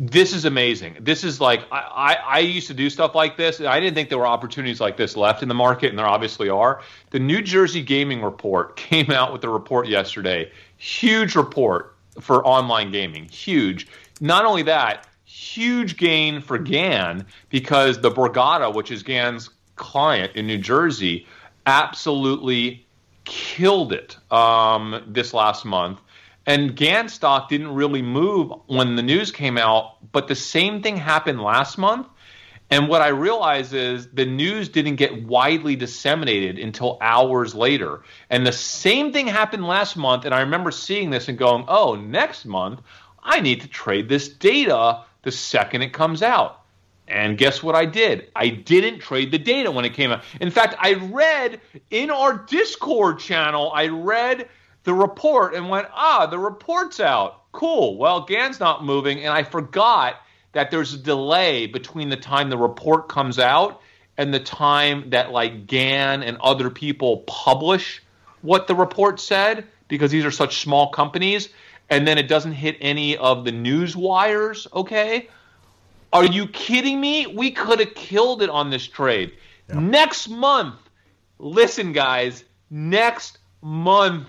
This 0.00 0.32
is 0.32 0.44
amazing. 0.44 0.96
This 1.00 1.24
is 1.24 1.40
like 1.40 1.66
I, 1.72 1.78
I, 1.78 2.14
I 2.14 2.38
used 2.38 2.68
to 2.68 2.74
do 2.74 2.88
stuff 2.88 3.14
like 3.14 3.36
this. 3.36 3.60
I 3.60 3.80
didn't 3.80 3.94
think 3.94 4.08
there 4.08 4.18
were 4.18 4.26
opportunities 4.26 4.80
like 4.80 4.96
this 4.96 5.16
left 5.16 5.42
in 5.42 5.48
the 5.48 5.54
market, 5.54 5.90
and 5.90 5.98
there 5.98 6.06
obviously 6.06 6.48
are. 6.48 6.82
The 7.10 7.18
New 7.18 7.42
Jersey 7.42 7.82
Gaming 7.82 8.22
Report 8.22 8.76
came 8.76 9.10
out 9.10 9.32
with 9.32 9.42
a 9.44 9.48
report 9.48 9.88
yesterday. 9.88 10.50
Huge 10.76 11.34
report 11.34 11.96
for 12.20 12.46
online 12.46 12.92
gaming. 12.92 13.24
Huge. 13.24 13.88
Not 14.20 14.44
only 14.44 14.62
that, 14.62 15.06
huge 15.24 15.96
gain 15.96 16.40
for 16.40 16.58
GAN 16.58 17.26
because 17.50 18.00
the 18.00 18.10
Borgata, 18.10 18.72
which 18.72 18.90
is 18.90 19.02
GAN's 19.02 19.50
client 19.76 20.34
in 20.36 20.46
New 20.46 20.58
Jersey, 20.58 21.26
absolutely 21.66 22.86
killed 23.24 23.92
it 23.92 24.16
um, 24.32 25.02
this 25.06 25.34
last 25.34 25.64
month. 25.64 26.00
And 26.48 26.74
GAN 26.74 27.10
stock 27.10 27.50
didn't 27.50 27.74
really 27.74 28.00
move 28.00 28.50
when 28.68 28.96
the 28.96 29.02
news 29.02 29.30
came 29.30 29.58
out, 29.58 30.10
but 30.12 30.28
the 30.28 30.34
same 30.34 30.80
thing 30.82 30.96
happened 30.96 31.42
last 31.42 31.76
month. 31.76 32.06
And 32.70 32.88
what 32.88 33.02
I 33.02 33.08
realize 33.08 33.74
is 33.74 34.08
the 34.08 34.24
news 34.24 34.70
didn't 34.70 34.96
get 34.96 35.26
widely 35.26 35.76
disseminated 35.76 36.58
until 36.58 36.96
hours 37.02 37.54
later. 37.54 38.00
And 38.30 38.46
the 38.46 38.52
same 38.52 39.12
thing 39.12 39.26
happened 39.26 39.66
last 39.66 39.94
month. 39.94 40.24
And 40.24 40.34
I 40.34 40.40
remember 40.40 40.70
seeing 40.70 41.10
this 41.10 41.28
and 41.28 41.36
going, 41.36 41.66
oh, 41.68 41.96
next 41.96 42.46
month, 42.46 42.80
I 43.22 43.40
need 43.40 43.60
to 43.60 43.68
trade 43.68 44.08
this 44.08 44.28
data 44.30 45.04
the 45.24 45.30
second 45.30 45.82
it 45.82 45.92
comes 45.92 46.22
out. 46.22 46.62
And 47.08 47.36
guess 47.36 47.62
what 47.62 47.74
I 47.74 47.84
did? 47.84 48.30
I 48.34 48.48
didn't 48.48 49.00
trade 49.00 49.32
the 49.32 49.38
data 49.38 49.70
when 49.70 49.84
it 49.84 49.92
came 49.92 50.12
out. 50.12 50.22
In 50.40 50.50
fact, 50.50 50.76
I 50.78 50.94
read 50.94 51.60
in 51.90 52.10
our 52.10 52.38
Discord 52.38 53.18
channel, 53.18 53.70
I 53.74 53.88
read 53.88 54.48
the 54.88 54.94
report 54.94 55.54
and 55.54 55.68
went, 55.68 55.86
ah, 55.92 56.24
the 56.24 56.38
report's 56.38 56.98
out. 56.98 57.42
Cool. 57.52 57.98
Well, 57.98 58.22
GAN's 58.22 58.58
not 58.58 58.86
moving. 58.86 59.18
And 59.18 59.28
I 59.28 59.42
forgot 59.42 60.22
that 60.52 60.70
there's 60.70 60.94
a 60.94 60.98
delay 60.98 61.66
between 61.66 62.08
the 62.08 62.16
time 62.16 62.48
the 62.48 62.56
report 62.56 63.06
comes 63.06 63.38
out 63.38 63.82
and 64.16 64.32
the 64.32 64.40
time 64.40 65.10
that 65.10 65.30
like 65.30 65.66
GAN 65.66 66.22
and 66.22 66.38
other 66.38 66.70
people 66.70 67.18
publish 67.26 68.02
what 68.40 68.66
the 68.66 68.74
report 68.74 69.20
said 69.20 69.66
because 69.88 70.10
these 70.10 70.24
are 70.24 70.30
such 70.30 70.62
small 70.62 70.88
companies 70.88 71.50
and 71.90 72.08
then 72.08 72.16
it 72.16 72.26
doesn't 72.26 72.52
hit 72.52 72.78
any 72.80 73.14
of 73.18 73.44
the 73.44 73.52
news 73.52 73.94
wires, 73.94 74.66
okay? 74.72 75.28
Are 76.14 76.24
you 76.24 76.48
kidding 76.48 76.98
me? 76.98 77.26
We 77.26 77.50
could 77.50 77.80
have 77.80 77.94
killed 77.94 78.40
it 78.40 78.48
on 78.48 78.70
this 78.70 78.86
trade. 78.86 79.34
Next 79.68 80.28
month, 80.28 80.76
listen, 81.38 81.92
guys, 81.92 82.44
next 82.70 83.36
month, 83.60 84.28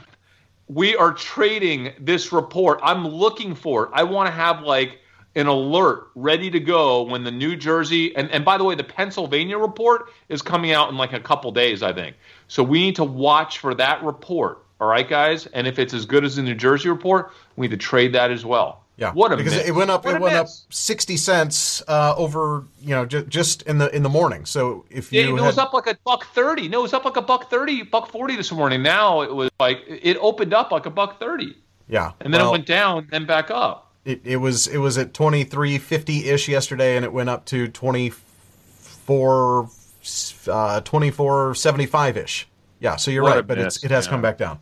we 0.70 0.96
are 0.96 1.12
trading 1.12 1.94
this 2.00 2.32
report. 2.32 2.80
I'm 2.84 3.06
looking 3.06 3.56
for 3.56 3.86
it. 3.86 3.90
I 3.94 4.04
want 4.04 4.28
to 4.28 4.32
have 4.32 4.62
like 4.62 5.00
an 5.36 5.48
alert 5.48 6.10
ready 6.16 6.50
to 6.52 6.60
go 6.60 7.02
when 7.02 7.24
the 7.24 7.32
New 7.32 7.56
Jersey 7.56 8.16
and, 8.16 8.30
and 8.32 8.46
by 8.46 8.58
the 8.58 8.64
way, 8.64 8.76
the 8.76 8.84
Pennsylvania 8.84 9.58
report 9.58 10.12
is 10.30 10.42
coming 10.42 10.72
out 10.72 10.90
in 10.90 10.98
like 10.98 11.14
a 11.14 11.20
couple 11.20 11.52
days, 11.52 11.82
I 11.82 11.92
think. 11.92 12.16
So 12.48 12.64
we 12.64 12.80
need 12.80 12.96
to 12.98 13.04
watch 13.04 13.58
for 13.58 13.74
that 13.76 14.04
report. 14.04 14.64
All 14.80 14.88
right, 14.88 15.10
guys. 15.10 15.48
And 15.48 15.68
if 15.68 15.80
it's 15.80 15.94
as 15.94 16.06
good 16.06 16.24
as 16.24 16.36
the 16.36 16.44
New 16.44 16.56
Jersey 16.56 16.88
report, 16.88 17.32
we 17.56 17.68
need 17.68 17.72
to 17.72 17.78
trade 17.78 18.14
that 18.14 18.32
as 18.32 18.46
well. 18.46 18.84
Yeah, 19.00 19.14
What 19.14 19.32
a 19.32 19.38
because 19.38 19.54
miss. 19.56 19.68
it 19.70 19.72
went 19.72 19.90
up. 19.92 20.04
What 20.04 20.16
it 20.16 20.18
a 20.18 20.22
went 20.22 20.36
up 20.36 20.48
sixty 20.70 21.16
cents 21.16 21.82
uh, 21.88 22.14
over 22.18 22.66
you 22.82 22.90
know 22.90 23.06
ju- 23.06 23.24
just 23.26 23.62
in 23.64 23.78
the 23.78 23.94
in 23.96 24.04
the 24.04 24.10
morning. 24.10 24.46
So 24.46 24.86
if 24.90 25.14
Yeah, 25.14 25.22
you 25.24 25.38
it 25.38 25.40
had, 25.40 25.48
was 25.48 25.58
up 25.58 25.72
like 25.74 25.88
a 25.88 25.98
buck 26.06 26.26
thirty. 26.34 26.68
No, 26.68 26.80
it 26.80 26.84
was 26.84 26.94
up 26.94 27.06
like 27.06 27.16
a 27.16 27.22
buck 27.22 27.50
thirty, 27.50 27.84
buck 27.84 28.12
forty 28.12 28.36
this 28.36 28.52
morning. 28.52 28.84
Now 28.84 29.22
it 29.22 29.34
was 29.34 29.50
like 29.60 29.84
it 29.88 30.18
opened 30.20 30.54
up 30.54 30.72
like 30.72 30.86
a 30.86 30.90
buck 30.90 31.18
thirty, 31.20 31.56
yeah, 31.88 32.12
and 32.20 32.34
then 32.34 32.42
well, 32.42 32.50
it 32.50 32.52
went 32.52 32.66
down, 32.66 33.08
then 33.10 33.26
back 33.26 33.50
up. 33.50 33.86
It, 34.04 34.22
it 34.26 34.38
was 34.38 34.68
it 34.68 34.78
was 34.80 34.98
at 34.98 35.14
twenty 35.14 35.46
three 35.46 35.78
fifty 35.78 36.28
ish 36.30 36.50
yesterday, 36.50 36.98
and 36.98 37.06
it 37.06 37.14
went 37.14 37.30
up 37.30 37.46
to 37.46 37.68
twenty 37.70 38.10
four 38.10 39.70
uh, 40.48 40.82
twenty 40.82 41.12
four 41.12 41.56
seventy 41.56 41.86
five 41.86 42.18
ish. 42.18 42.48
Yeah, 42.80 42.96
so 42.96 43.12
you're 43.12 43.24
What 43.24 43.36
right, 43.36 43.48
but 43.48 43.58
it's 43.58 43.84
it 43.84 43.92
has 43.92 44.06
yeah. 44.06 44.12
come 44.12 44.22
back 44.22 44.38
down. 44.38 44.60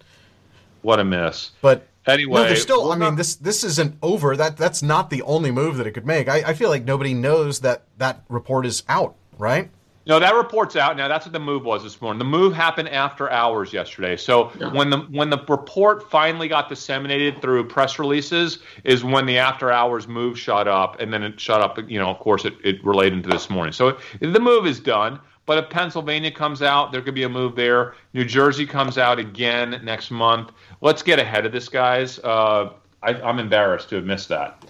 What 0.81 0.99
a 0.99 1.03
miss. 1.03 1.51
But 1.61 1.87
Anyway, 2.07 2.41
no, 2.41 2.47
there's 2.47 2.61
still. 2.61 2.85
we're 2.87 2.91
I 2.93 2.95
mean, 2.95 3.09
not- 3.09 3.17
this 3.17 3.35
this 3.35 3.63
isn't 3.63 3.97
over. 4.01 4.35
That 4.37 4.57
that's 4.57 4.81
not 4.81 5.09
the 5.09 5.21
only 5.23 5.51
move 5.51 5.77
that 5.77 5.87
it 5.87 5.91
could 5.91 6.05
make. 6.05 6.27
I, 6.29 6.37
I 6.47 6.53
feel 6.53 6.69
like 6.69 6.85
nobody 6.85 7.13
knows 7.13 7.59
that 7.61 7.83
that 7.97 8.23
report 8.29 8.65
is 8.65 8.83
out, 8.87 9.15
right? 9.37 9.69
No, 10.05 10.19
that 10.21 10.35
report's 10.35 10.77
out 10.77 10.95
now. 10.95 11.09
That's 11.09 11.25
what 11.25 11.33
the 11.33 11.39
move 11.39 11.65
was 11.65 11.83
this 11.83 11.99
morning. 12.01 12.17
The 12.17 12.23
move 12.23 12.53
happened 12.53 12.87
after 12.87 13.29
hours 13.29 13.73
yesterday. 13.73 14.15
So 14.15 14.53
Yeah. 14.57 14.71
when 14.71 14.89
the 14.89 14.99
when 15.11 15.29
the 15.29 15.37
report 15.49 16.09
finally 16.09 16.47
got 16.47 16.69
disseminated 16.69 17.41
through 17.41 17.65
press 17.67 17.99
releases, 17.99 18.59
is 18.85 19.03
when 19.03 19.25
the 19.25 19.37
after 19.37 19.69
hours 19.69 20.07
move 20.07 20.39
shot 20.39 20.65
up, 20.65 21.01
and 21.01 21.11
then 21.11 21.23
it 21.23 21.37
shot 21.41 21.59
up. 21.59 21.77
You 21.89 21.99
know, 21.99 22.07
of 22.07 22.19
course, 22.19 22.45
it, 22.45 22.53
it 22.63 22.81
related 22.85 23.23
to 23.25 23.29
this 23.29 23.49
morning. 23.49 23.73
So 23.73 23.97
it, 24.21 24.31
the 24.31 24.39
move 24.39 24.65
is 24.65 24.79
done. 24.79 25.19
But 25.47 25.63
if 25.63 25.69
Pennsylvania 25.71 26.29
comes 26.29 26.61
out, 26.61 26.91
there 26.91 27.01
could 27.01 27.15
be 27.15 27.23
a 27.23 27.29
move 27.29 27.55
there. 27.55 27.95
New 28.13 28.25
Jersey 28.25 28.67
comes 28.67 28.97
out 28.97 29.17
again 29.17 29.81
next 29.83 30.11
month. 30.11 30.51
Let's 30.81 31.01
get 31.01 31.17
ahead 31.19 31.45
of 31.45 31.53
this, 31.53 31.69
guys. 31.69 32.19
Uh, 32.19 32.73
I, 33.01 33.13
I'm 33.13 33.39
embarrassed 33.39 33.89
to 33.89 33.95
have 33.95 34.05
missed 34.05 34.27
that. 34.27 34.63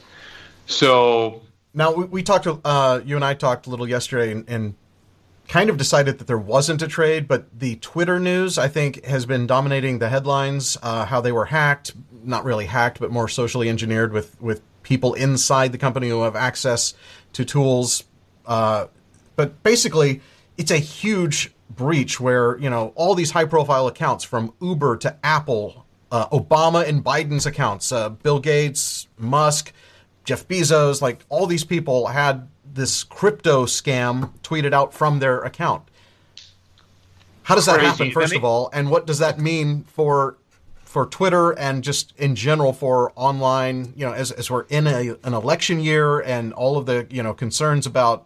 So 0.68 1.41
Now 1.74 1.91
we, 1.94 2.06
we 2.06 2.24
talked. 2.24 2.48
Uh, 2.64 3.02
you 3.04 3.16
and 3.16 3.26
I 3.26 3.34
talked 3.34 3.68
a 3.68 3.70
little 3.70 3.90
yesterday, 3.90 4.32
and, 4.32 4.48
and 4.48 4.76
kind 5.48 5.70
of 5.70 5.78
decided 5.78 6.20
that 6.20 6.28
there 6.28 6.38
wasn't 6.38 6.82
a 6.82 6.88
trade. 6.88 7.28
But 7.28 7.60
the 7.60 7.78
Twitter 7.78 8.20
news, 8.20 8.58
I 8.58 8.68
think, 8.68 9.04
has 9.06 9.26
been 9.26 9.48
dominating 9.48 9.99
the 9.99 10.10
headlines. 10.10 10.78
Uh, 10.84 11.06
how 11.06 11.22
they 11.22 11.32
were 11.32 11.45
hacked, 11.45 11.94
not 12.24 12.44
really 12.44 12.66
hacked, 12.68 12.99
but 12.99 13.10
more 13.10 13.28
socially 13.28 13.68
engineered 13.68 14.14
with 14.14 14.40
with 14.40 14.62
people 14.84 15.16
inside 15.16 15.72
the 15.72 15.78
company 15.78 16.10
who 16.10 16.22
have 16.22 16.36
access 16.36 16.94
to 17.34 17.44
tools. 17.44 18.04
Uh, 18.45 18.88
but 19.36 19.62
basically, 19.64 20.22
it's 20.58 20.72
a 20.72 20.78
huge 20.78 21.54
breach 21.70 22.20
where 22.20 22.58
you 22.58 22.70
know 22.70 22.94
all 22.96 23.16
these 23.16 23.32
high 23.32 23.46
profile 23.46 23.88
accounts 23.88 24.24
from 24.24 24.54
Uber 24.62 24.98
to 24.98 25.18
Apple, 25.24 25.86
uh, 26.12 26.28
Obama 26.30 26.88
and 26.88 27.04
Biden's 27.04 27.46
accounts, 27.46 27.92
uh, 27.92 28.10
Bill 28.10 28.40
Gates, 28.40 29.08
Musk. 29.18 29.74
Jeff 30.28 30.46
Bezos, 30.46 31.02
like 31.02 31.26
all 31.30 31.48
these 31.48 31.64
people 31.64 32.08
had 32.08 32.50
this 32.74 33.06
crypto 33.06 33.66
scam 33.66 34.34
tweeted 34.42 34.74
out 34.74 34.94
from 34.94 35.20
their 35.20 35.40
account. 35.40 35.84
How 37.44 37.56
does 37.56 37.66
that 37.66 37.76
Crazy. 37.76 37.88
happen, 37.88 38.12
first 38.12 38.34
And 38.34 38.40
of 38.40 38.44
all? 38.44 38.70
And 38.74 38.92
what 38.92 39.08
does 39.08 39.20
that 39.20 39.40
mean 39.40 39.86
for 39.86 40.38
for 40.84 41.06
Twitter 41.06 41.52
and 41.52 41.82
just 41.82 42.14
in 42.18 42.36
general 42.36 42.74
for 42.74 43.14
online, 43.16 43.94
you 43.96 44.06
know, 44.06 44.12
as, 44.12 44.32
as 44.32 44.52
we're 44.52 44.64
in 44.64 44.86
a, 44.86 45.16
an 45.24 45.34
election 45.34 45.80
year 45.80 46.20
and 46.20 46.52
all 46.52 46.78
of 46.78 46.86
the, 46.86 47.08
you 47.10 47.24
know, 47.24 47.34
concerns 47.34 47.86
about 47.86 48.26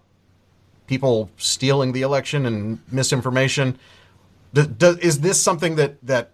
people 0.91 1.30
stealing 1.38 1.93
the 1.93 2.01
election 2.01 2.45
and 2.45 2.77
misinformation. 2.91 3.80
Do, 4.53 4.68
do, 4.68 4.97
is 5.01 5.22
this 5.22 5.39
something 5.39 5.77
that, 5.77 6.05
that 6.05 6.31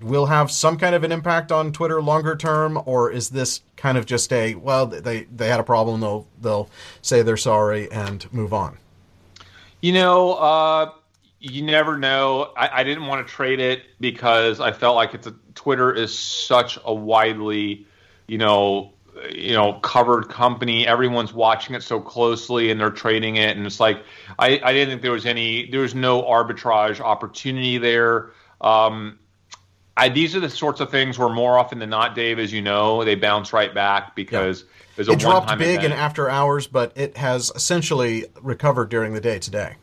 will 0.00 0.26
have 0.26 0.50
some 0.50 0.76
kind 0.76 0.96
of 0.96 1.04
an 1.04 1.12
impact 1.12 1.52
on 1.52 1.70
Twitter 1.70 2.02
longer 2.02 2.34
term, 2.34 2.82
or 2.84 3.12
is 3.12 3.30
this 3.30 3.60
kind 3.76 3.96
of 3.96 4.04
just 4.04 4.32
a 4.32 4.56
well, 4.56 4.86
they 4.86 5.22
they 5.36 5.46
had 5.46 5.60
a 5.60 5.62
problem, 5.62 6.00
they'll 6.00 6.26
they'll 6.40 6.68
say 7.00 7.22
they're 7.22 7.36
sorry 7.36 7.88
and 7.92 8.26
move 8.32 8.52
on? 8.52 8.76
You 9.80 9.92
know, 9.92 10.32
uh, 10.32 10.90
you 11.38 11.62
never 11.62 11.96
know. 11.96 12.52
I, 12.56 12.80
I 12.80 12.82
didn't 12.82 13.06
want 13.06 13.24
to 13.24 13.32
trade 13.32 13.60
it 13.60 13.82
because 14.00 14.58
I 14.58 14.72
felt 14.72 14.96
like 14.96 15.14
it's 15.14 15.28
a, 15.28 15.34
Twitter 15.54 15.94
is 15.94 16.16
such 16.18 16.76
a 16.84 16.92
widely, 16.92 17.86
you 18.26 18.38
know, 18.38 18.94
you 19.30 19.52
know 19.52 19.74
covered 19.80 20.28
company. 20.28 20.86
Everyone's 20.86 21.32
watching 21.32 21.74
it 21.74 21.82
so 21.82 22.00
closely, 22.00 22.70
and 22.70 22.80
they're 22.80 22.90
trading 22.90 23.36
it, 23.36 23.56
and 23.56 23.66
it's 23.66 23.80
like 23.80 24.02
I, 24.38 24.60
I 24.62 24.72
didn't 24.72 24.90
think 24.90 25.02
there 25.02 25.12
was 25.12 25.26
any 25.26 25.70
there 25.70 25.80
was 25.80 25.94
no 25.94 26.22
arbitrage 26.22 27.00
opportunity 27.00 27.78
there. 27.78 28.30
Um, 28.60 29.18
I, 29.96 30.08
these 30.08 30.34
are 30.34 30.40
the 30.40 30.48
sorts 30.48 30.80
of 30.80 30.90
things 30.90 31.18
where 31.18 31.28
more 31.28 31.58
often 31.58 31.78
than 31.78 31.90
not, 31.90 32.14
Dave, 32.14 32.38
as 32.38 32.52
you 32.52 32.62
know, 32.62 33.04
they 33.04 33.14
bounce 33.14 33.52
right 33.52 33.74
back 33.74 34.16
because 34.16 34.64
there's 34.96 35.08
a 35.08 35.12
It 35.12 35.18
dropped 35.18 35.48
big 35.58 35.80
event. 35.80 35.92
in 35.92 35.92
after 35.92 36.30
hours, 36.30 36.66
but 36.66 36.92
it 36.96 37.16
has 37.18 37.52
essentially 37.54 38.24
recovered 38.40 38.88
during 38.88 39.12
the 39.12 39.20
day 39.20 39.38
today. 39.38 39.74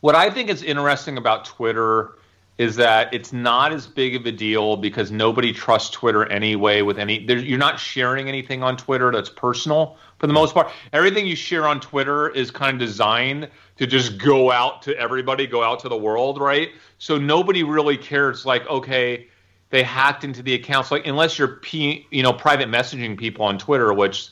What 0.00 0.14
I 0.14 0.30
think 0.30 0.48
is 0.48 0.62
interesting 0.62 1.18
about 1.18 1.44
Twitter 1.44 2.12
is 2.56 2.76
that 2.76 3.12
it's 3.12 3.32
not 3.32 3.72
as 3.72 3.86
big 3.86 4.14
of 4.14 4.26
a 4.26 4.32
deal 4.32 4.76
because 4.76 5.10
nobody 5.10 5.52
trusts 5.52 5.90
Twitter 5.90 6.24
anyway. 6.26 6.82
With 6.82 6.98
any, 6.98 7.26
there, 7.26 7.38
you're 7.38 7.58
not 7.58 7.80
sharing 7.80 8.28
anything 8.28 8.62
on 8.62 8.76
Twitter 8.76 9.10
that's 9.10 9.28
personal 9.28 9.96
for 10.18 10.28
the 10.28 10.32
most 10.32 10.54
part. 10.54 10.70
Everything 10.92 11.26
you 11.26 11.34
share 11.34 11.66
on 11.66 11.80
Twitter 11.80 12.28
is 12.30 12.52
kind 12.52 12.80
of 12.80 12.86
designed 12.86 13.48
to 13.76 13.86
just 13.86 14.18
go 14.18 14.52
out 14.52 14.82
to 14.82 14.96
everybody, 14.96 15.48
go 15.48 15.64
out 15.64 15.80
to 15.80 15.88
the 15.88 15.96
world, 15.96 16.40
right? 16.40 16.70
So 16.98 17.18
nobody 17.18 17.64
really 17.64 17.96
cares. 17.96 18.46
Like, 18.46 18.64
okay, 18.68 19.26
they 19.70 19.82
hacked 19.82 20.22
into 20.22 20.40
the 20.40 20.54
accounts. 20.54 20.92
Like, 20.92 21.08
unless 21.08 21.36
you're, 21.36 21.56
P, 21.56 22.06
you 22.12 22.22
know, 22.22 22.32
private 22.32 22.68
messaging 22.68 23.18
people 23.18 23.44
on 23.44 23.58
Twitter, 23.58 23.92
which, 23.92 24.30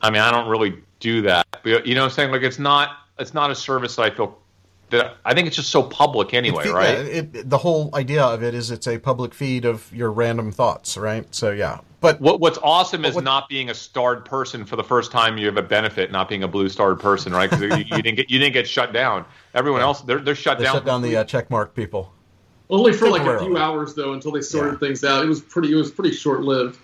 I 0.00 0.10
mean, 0.10 0.20
I 0.20 0.32
don't 0.32 0.48
really 0.48 0.82
do 0.98 1.22
that. 1.22 1.46
But, 1.62 1.86
you 1.86 1.94
know, 1.94 2.00
what 2.00 2.06
I'm 2.06 2.14
saying 2.14 2.32
like 2.32 2.42
it's 2.42 2.58
not, 2.58 2.96
it's 3.20 3.34
not 3.34 3.52
a 3.52 3.54
service 3.54 3.94
that 3.96 4.02
I 4.02 4.10
feel 4.10 4.36
I 4.92 5.34
think 5.34 5.48
it's 5.48 5.56
just 5.56 5.70
so 5.70 5.82
public 5.82 6.32
anyway, 6.32 6.64
Fe- 6.64 6.70
right? 6.70 6.88
yeah, 6.98 7.04
it, 7.04 7.50
the 7.50 7.58
whole 7.58 7.90
idea 7.94 8.22
of 8.24 8.42
it 8.44 8.54
is 8.54 8.70
it's 8.70 8.86
a 8.86 8.98
public 8.98 9.34
feed 9.34 9.64
of 9.64 9.92
your 9.92 10.12
random 10.12 10.52
thoughts, 10.52 10.96
right? 10.96 11.26
So 11.34 11.50
yeah, 11.50 11.80
but 12.00 12.20
What 12.20 12.38
What's 12.38 12.58
awesome 12.62 13.04
is 13.04 13.14
what- 13.16 13.24
not 13.24 13.48
being 13.48 13.68
a 13.70 13.74
starred 13.74 14.24
person 14.24 14.64
for 14.64 14.76
the 14.76 14.84
first 14.84 15.10
time. 15.10 15.38
You 15.38 15.46
have 15.46 15.56
a 15.56 15.62
benefit 15.62 16.12
not 16.12 16.28
being 16.28 16.44
a 16.44 16.48
blue 16.48 16.68
starred 16.68 17.00
person, 17.00 17.32
right? 17.32 17.50
Because 17.50 17.78
you, 17.78 17.84
you 17.96 18.02
didn't 18.02 18.14
get 18.16 18.30
you 18.30 18.38
didn't 18.38 18.52
get 18.54 18.68
shut 18.68 18.92
down. 18.92 19.24
Everyone 19.54 19.80
else 19.80 20.02
they're 20.02 20.20
they're 20.20 20.34
shut 20.36 20.58
they 20.58 20.64
down. 20.64 20.74
shut 20.74 20.84
down 20.86 21.02
the 21.02 21.16
uh, 21.16 21.24
checkmark 21.24 21.74
people. 21.74 22.12
Only 22.70 22.92
for 22.92 23.08
like 23.08 23.22
a 23.22 23.40
few 23.40 23.56
hours 23.56 23.94
though, 23.94 24.12
until 24.12 24.30
they 24.32 24.40
sorted 24.40 24.74
Yeah. 24.74 24.78
things 24.88 25.02
out. 25.04 25.24
It 25.24 25.28
was 25.28 25.40
pretty. 25.40 25.72
It 25.72 25.76
was 25.76 25.90
pretty 25.90 26.12
short 26.14 26.42
lived. 26.42 26.78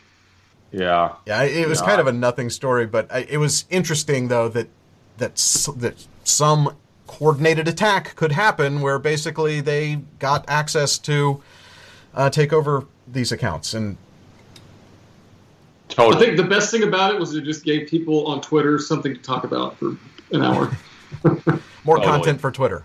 yeah. 0.73 1.13
Yeah, 1.27 1.43
it 1.45 1.69
was 1.69 1.81
Yeah. 1.81 1.87
kind 1.87 2.01
of 2.01 2.07
a 2.09 2.13
nothing 2.13 2.51
story, 2.51 2.87
but 2.87 3.13
I, 3.13 3.21
it 3.29 3.39
was 3.39 3.65
interesting 3.71 4.27
though 4.29 4.49
that 4.49 4.69
that 5.19 5.37
that 5.77 6.07
some 6.25 6.75
coordinated 7.13 7.69
attack 7.69 8.17
could 8.17 8.33
happen 8.33 8.81
where 8.81 8.99
basically 8.99 9.61
they 9.61 9.97
got 10.19 10.45
access 10.49 10.99
to 10.99 11.43
uh, 12.15 12.31
take 12.31 12.53
over 12.55 12.87
these 13.07 13.31
accounts 13.33 13.75
and 13.75 13.99
I 15.99 16.19
think 16.19 16.39
the 16.39 16.45
best 16.45 16.71
thing 16.71 16.85
about 16.85 17.15
it 17.15 17.21
was 17.21 17.35
it 17.35 17.45
just 17.45 17.65
gave 17.67 17.87
people 17.87 18.27
on 18.27 18.41
Twitter 18.41 18.79
something 18.79 19.15
to 19.15 19.21
talk 19.21 19.45
about 19.45 19.77
for 19.77 19.95
an 20.31 20.43
hour. 20.43 20.75
more 21.85 21.99
Totally. 21.99 22.03
content 22.03 22.41
for 22.41 22.51
Twitter. 22.51 22.85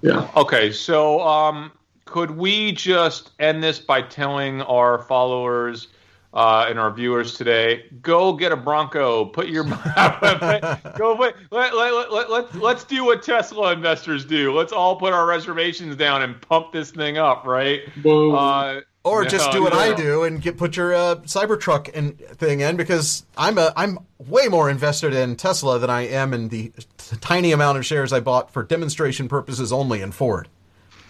Yeah. 0.00 0.30
Okay, 0.34 0.72
so 0.72 1.20
um, 1.20 1.70
could 2.06 2.30
we 2.30 2.72
just 2.72 3.32
end 3.38 3.62
this 3.62 3.78
by 3.78 4.00
telling 4.00 4.62
our 4.62 5.00
followers 5.02 5.88
uh, 6.34 6.66
and 6.68 6.78
our 6.78 6.90
viewers 6.90 7.34
today, 7.34 7.84
go 8.00 8.32
get 8.32 8.52
a 8.52 8.56
Bronco, 8.56 9.26
put 9.26 9.48
your 9.48 9.64
go 10.96 11.14
wait, 11.16 11.34
let, 11.50 11.74
let, 11.74 12.12
let, 12.12 12.30
let, 12.30 12.54
let's 12.54 12.84
do 12.84 13.04
what 13.04 13.22
Tesla 13.22 13.72
investors 13.72 14.24
do. 14.24 14.52
Let's 14.52 14.72
all 14.72 14.96
put 14.96 15.12
our 15.12 15.26
reservations 15.26 15.96
down 15.96 16.22
and 16.22 16.40
pump 16.40 16.72
this 16.72 16.90
thing 16.90 17.18
up, 17.18 17.44
right? 17.44 17.80
Whoa. 18.02 18.34
Uh, 18.34 18.80
Or 19.04 19.24
just 19.24 19.50
do 19.50 19.62
what 19.62 19.72
I 19.74 19.92
do 19.94 20.22
and 20.22 20.40
get 20.40 20.56
put 20.56 20.76
your 20.76 20.94
uh, 20.94 21.16
Cybertruck 21.16 21.88
in, 21.90 22.12
thing 22.12 22.60
in 22.60 22.76
because 22.76 23.24
I'm 23.36 23.58
a 23.58 23.72
I'm 23.76 23.98
way 24.18 24.46
more 24.48 24.70
invested 24.70 25.12
in 25.12 25.36
Tesla 25.36 25.78
than 25.80 25.90
I 25.90 26.02
am 26.02 26.32
in 26.32 26.48
the 26.48 26.72
t- 26.98 27.16
tiny 27.20 27.52
amount 27.52 27.78
of 27.78 27.84
shares 27.84 28.12
I 28.12 28.20
bought 28.20 28.50
for 28.52 28.62
demonstration 28.62 29.28
purposes 29.28 29.72
only 29.72 30.00
in 30.00 30.12
Ford. 30.12 30.48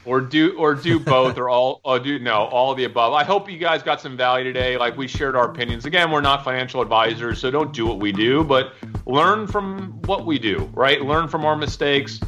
Or 0.05 0.21
do 0.21 0.57
or 0.57 0.75
do 0.75 0.99
both 0.99 1.39
or 1.39 1.49
all 1.49 1.81
or 1.85 1.99
do 1.99 2.19
no 2.19 2.45
all 2.47 2.75
the 2.75 2.85
above. 2.85 3.13
I 3.13 3.25
hope 3.25 3.51
you 3.51 3.59
guys 3.59 3.83
got 3.83 4.01
some 4.01 4.17
value 4.17 4.45
today. 4.45 4.77
Like 4.77 4.97
we 4.97 5.07
shared 5.09 5.37
our 5.37 5.51
opinions. 5.51 5.85
Again 5.85 6.11
we're 6.11 6.21
not 6.21 6.45
financial 6.45 6.81
advisors 6.81 7.41
so 7.41 7.51
don't 7.51 7.73
do 7.73 7.87
what 7.87 7.99
we 7.99 8.13
do 8.13 8.45
but 8.45 8.75
learn 9.07 9.47
from 9.47 10.01
what 10.07 10.27
we 10.27 10.39
do 10.39 10.71
right? 10.75 11.03
Learn 11.03 11.29
from 11.29 11.45
our 11.45 11.57
mistakes 11.57 12.21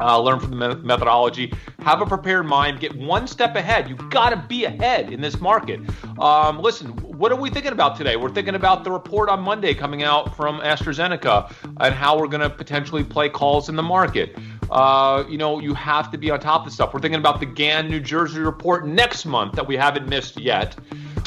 uh, 0.00 0.20
learn 0.20 0.40
from 0.40 0.58
the 0.58 0.74
me- 0.74 0.82
methodology. 0.82 1.52
Have 1.80 2.00
a 2.00 2.06
prepared 2.06 2.46
mind. 2.46 2.80
Get 2.80 2.96
one 2.96 3.26
step 3.26 3.54
ahead. 3.54 3.88
You've 3.88 4.10
got 4.10 4.30
to 4.30 4.36
be 4.48 4.64
ahead 4.64 5.12
in 5.12 5.20
this 5.20 5.40
market. 5.40 5.80
Um, 6.18 6.60
listen 6.60 6.98
what 7.18 7.30
are 7.30 7.36
we 7.36 7.48
thinking 7.48 7.72
about 7.72 7.96
today? 7.96 8.16
We're 8.16 8.30
thinking 8.30 8.54
about 8.54 8.84
the 8.84 8.90
report 8.90 9.28
on 9.28 9.40
monday 9.40 9.72
coming 9.72 10.02
out 10.02 10.36
from 10.36 10.60
astrazeneca 10.60 11.52
and 11.80 11.94
how 11.94 12.18
we're 12.18 12.26
going 12.26 12.40
to 12.40 12.50
potentially 12.50 13.04
play 13.04 13.28
calls 13.28 13.68
in 13.68 13.76
the 13.76 13.82
market 13.82 14.36
uh, 14.74 15.24
you 15.28 15.38
know, 15.38 15.60
you 15.60 15.72
have 15.74 16.10
to 16.10 16.18
be 16.18 16.30
on 16.30 16.40
top 16.40 16.66
of 16.66 16.72
stuff. 16.72 16.92
We're 16.92 17.00
thinking 17.00 17.20
about 17.20 17.38
the 17.38 17.46
GAN 17.46 17.88
New 17.88 18.00
Jersey 18.00 18.40
report 18.40 18.86
next 18.86 19.24
month 19.24 19.54
that 19.54 19.66
we 19.66 19.76
haven't 19.76 20.08
missed 20.08 20.38
yet. 20.38 20.76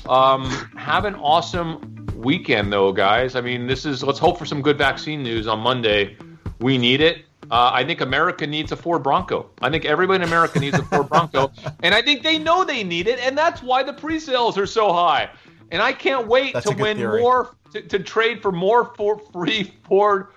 Um, 0.08 0.46
have 0.78 1.06
an 1.06 1.16
awesome 1.16 2.08
weekend, 2.18 2.74
though, 2.74 2.92
guys. 2.92 3.36
I 3.36 3.42
mean, 3.42 3.66
this 3.66 3.86
is 3.86 4.04
let's 4.04 4.20
hope 4.20 4.38
for 4.38 4.46
some 4.46 4.62
good 4.62 4.78
vaccine 4.78 5.24
news 5.24 5.48
on 5.48 5.60
Monday. 5.60 6.18
We 6.60 6.78
need 6.78 7.00
it. 7.00 7.24
Uh, 7.50 7.72
I 7.74 7.86
think 7.86 8.02
America 8.02 8.46
needs 8.46 8.74
a 8.74 8.76
Ford 8.76 9.02
Bronco. 9.04 9.50
I 9.62 9.70
think 9.70 9.86
everybody 9.86 10.22
in 10.22 10.28
America 10.28 10.60
needs 10.60 10.78
a 10.78 10.84
Ford 10.84 11.08
Bronco, 11.10 11.52
and 11.82 11.96
I 11.96 12.02
think 12.02 12.24
they 12.24 12.38
know 12.38 12.66
they 12.66 12.84
need 12.84 13.08
it, 13.08 13.20
and 13.20 13.38
that's 13.38 13.64
why 13.64 13.84
the 13.84 13.94
pre-sales 13.94 14.58
are 14.58 14.66
so 14.66 14.92
high. 14.92 15.30
And 15.72 15.82
I 15.82 15.94
can't 15.94 16.28
wait 16.28 16.54
That's 16.54 16.70
to 16.70 16.76
win 16.76 16.98
theory. 16.98 17.22
more 17.22 17.56
to, 17.72 17.82
to 17.82 18.00
trade 18.00 18.42
for 18.42 18.52
more 18.52 18.94
for 18.96 19.20
free 19.32 19.74
Ford 19.84 20.28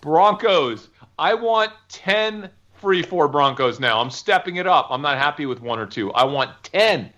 Broncos. 0.00 0.88
I 1.22 1.34
want 1.34 1.70
10 1.88 2.50
free 2.74 3.00
Ford 3.00 3.30
Broncos 3.30 3.78
now. 3.78 4.00
I'm 4.00 4.10
stepping 4.10 4.56
it 4.56 4.66
up. 4.66 4.88
I'm 4.90 5.02
not 5.02 5.18
happy 5.18 5.46
with 5.46 5.60
one 5.62 5.78
or 5.78 5.86
two. 5.86 6.10
I 6.14 6.24
want 6.24 6.50
10. 6.64 7.12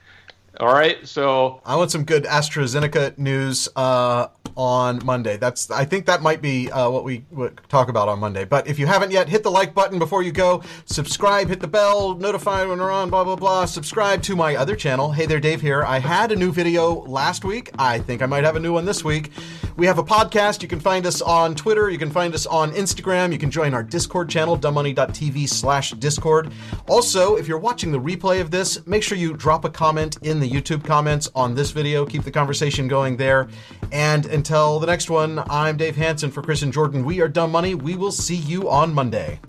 All 0.60 0.74
right. 0.74 1.08
So, 1.08 1.62
I 1.64 1.74
want 1.76 1.90
some 1.90 2.04
good 2.04 2.24
AstraZeneca 2.24 3.16
news 3.16 3.66
uh, 3.74 4.26
on 4.56 5.04
Monday. 5.04 5.36
That's 5.36 5.70
I 5.70 5.84
think 5.84 6.06
that 6.06 6.22
might 6.22 6.42
be 6.42 6.70
uh, 6.70 6.88
what 6.90 7.04
we 7.04 7.24
would 7.30 7.60
talk 7.68 7.88
about 7.88 8.08
on 8.08 8.18
Monday. 8.18 8.44
But 8.44 8.66
if 8.66 8.78
you 8.78 8.86
haven't 8.86 9.10
yet, 9.10 9.28
hit 9.28 9.42
the 9.42 9.50
like 9.50 9.74
button 9.74 9.98
before 9.98 10.22
you 10.22 10.32
go. 10.32 10.62
Subscribe, 10.86 11.48
hit 11.48 11.60
the 11.60 11.68
bell, 11.68 12.14
notify 12.14 12.64
when 12.64 12.78
we're 12.78 12.90
on. 12.90 13.10
Blah 13.10 13.24
blah 13.24 13.36
blah. 13.36 13.64
Subscribe 13.64 14.22
to 14.22 14.36
my 14.36 14.56
other 14.56 14.76
channel. 14.76 15.12
Hey 15.12 15.26
there, 15.26 15.40
Dave 15.40 15.60
here. 15.60 15.84
I 15.84 15.98
had 15.98 16.32
a 16.32 16.36
new 16.36 16.52
video 16.52 17.02
last 17.06 17.44
week. 17.44 17.70
I 17.78 17.98
think 17.98 18.22
I 18.22 18.26
might 18.26 18.44
have 18.44 18.56
a 18.56 18.60
new 18.60 18.72
one 18.72 18.84
this 18.84 19.04
week. 19.04 19.30
We 19.76 19.86
have 19.86 19.98
a 19.98 20.04
podcast. 20.04 20.62
You 20.62 20.68
can 20.68 20.78
find 20.78 21.04
us 21.04 21.20
on 21.20 21.56
Twitter. 21.56 21.90
You 21.90 21.98
can 21.98 22.10
find 22.10 22.32
us 22.32 22.46
on 22.46 22.70
Instagram. 22.72 23.32
You 23.32 23.38
can 23.38 23.50
join 23.50 23.74
our 23.74 23.82
Discord 23.82 24.28
channel, 24.28 24.56
dumbmoney.tv 24.56 25.48
slash 25.48 25.90
Discord. 25.92 26.52
Also, 26.86 27.34
if 27.36 27.48
you're 27.48 27.58
watching 27.58 27.90
the 27.90 28.00
replay 28.00 28.40
of 28.40 28.52
this, 28.52 28.86
make 28.86 29.02
sure 29.02 29.18
you 29.18 29.34
drop 29.34 29.64
a 29.64 29.70
comment 29.70 30.18
in 30.22 30.38
the 30.38 30.48
YouTube 30.48 30.84
comments 30.84 31.28
on 31.34 31.56
this 31.56 31.72
video. 31.72 32.06
Keep 32.06 32.22
the 32.22 32.30
conversation 32.30 32.86
going 32.86 33.16
there. 33.16 33.48
And 33.90 34.26
until 34.26 34.43
the 34.78 34.86
next 34.86 35.08
one, 35.08 35.42
I'm 35.48 35.78
Dave 35.78 35.96
Hanson 35.96 36.30
for 36.30 36.42
Chris 36.42 36.60
and 36.60 36.70
Jordan. 36.70 37.04
We 37.06 37.22
are 37.22 37.28
Dumb 37.28 37.50
Money. 37.50 37.74
We 37.74 37.96
will 37.96 38.12
see 38.12 38.36
you 38.36 38.68
on 38.68 38.92
Monday. 38.92 39.40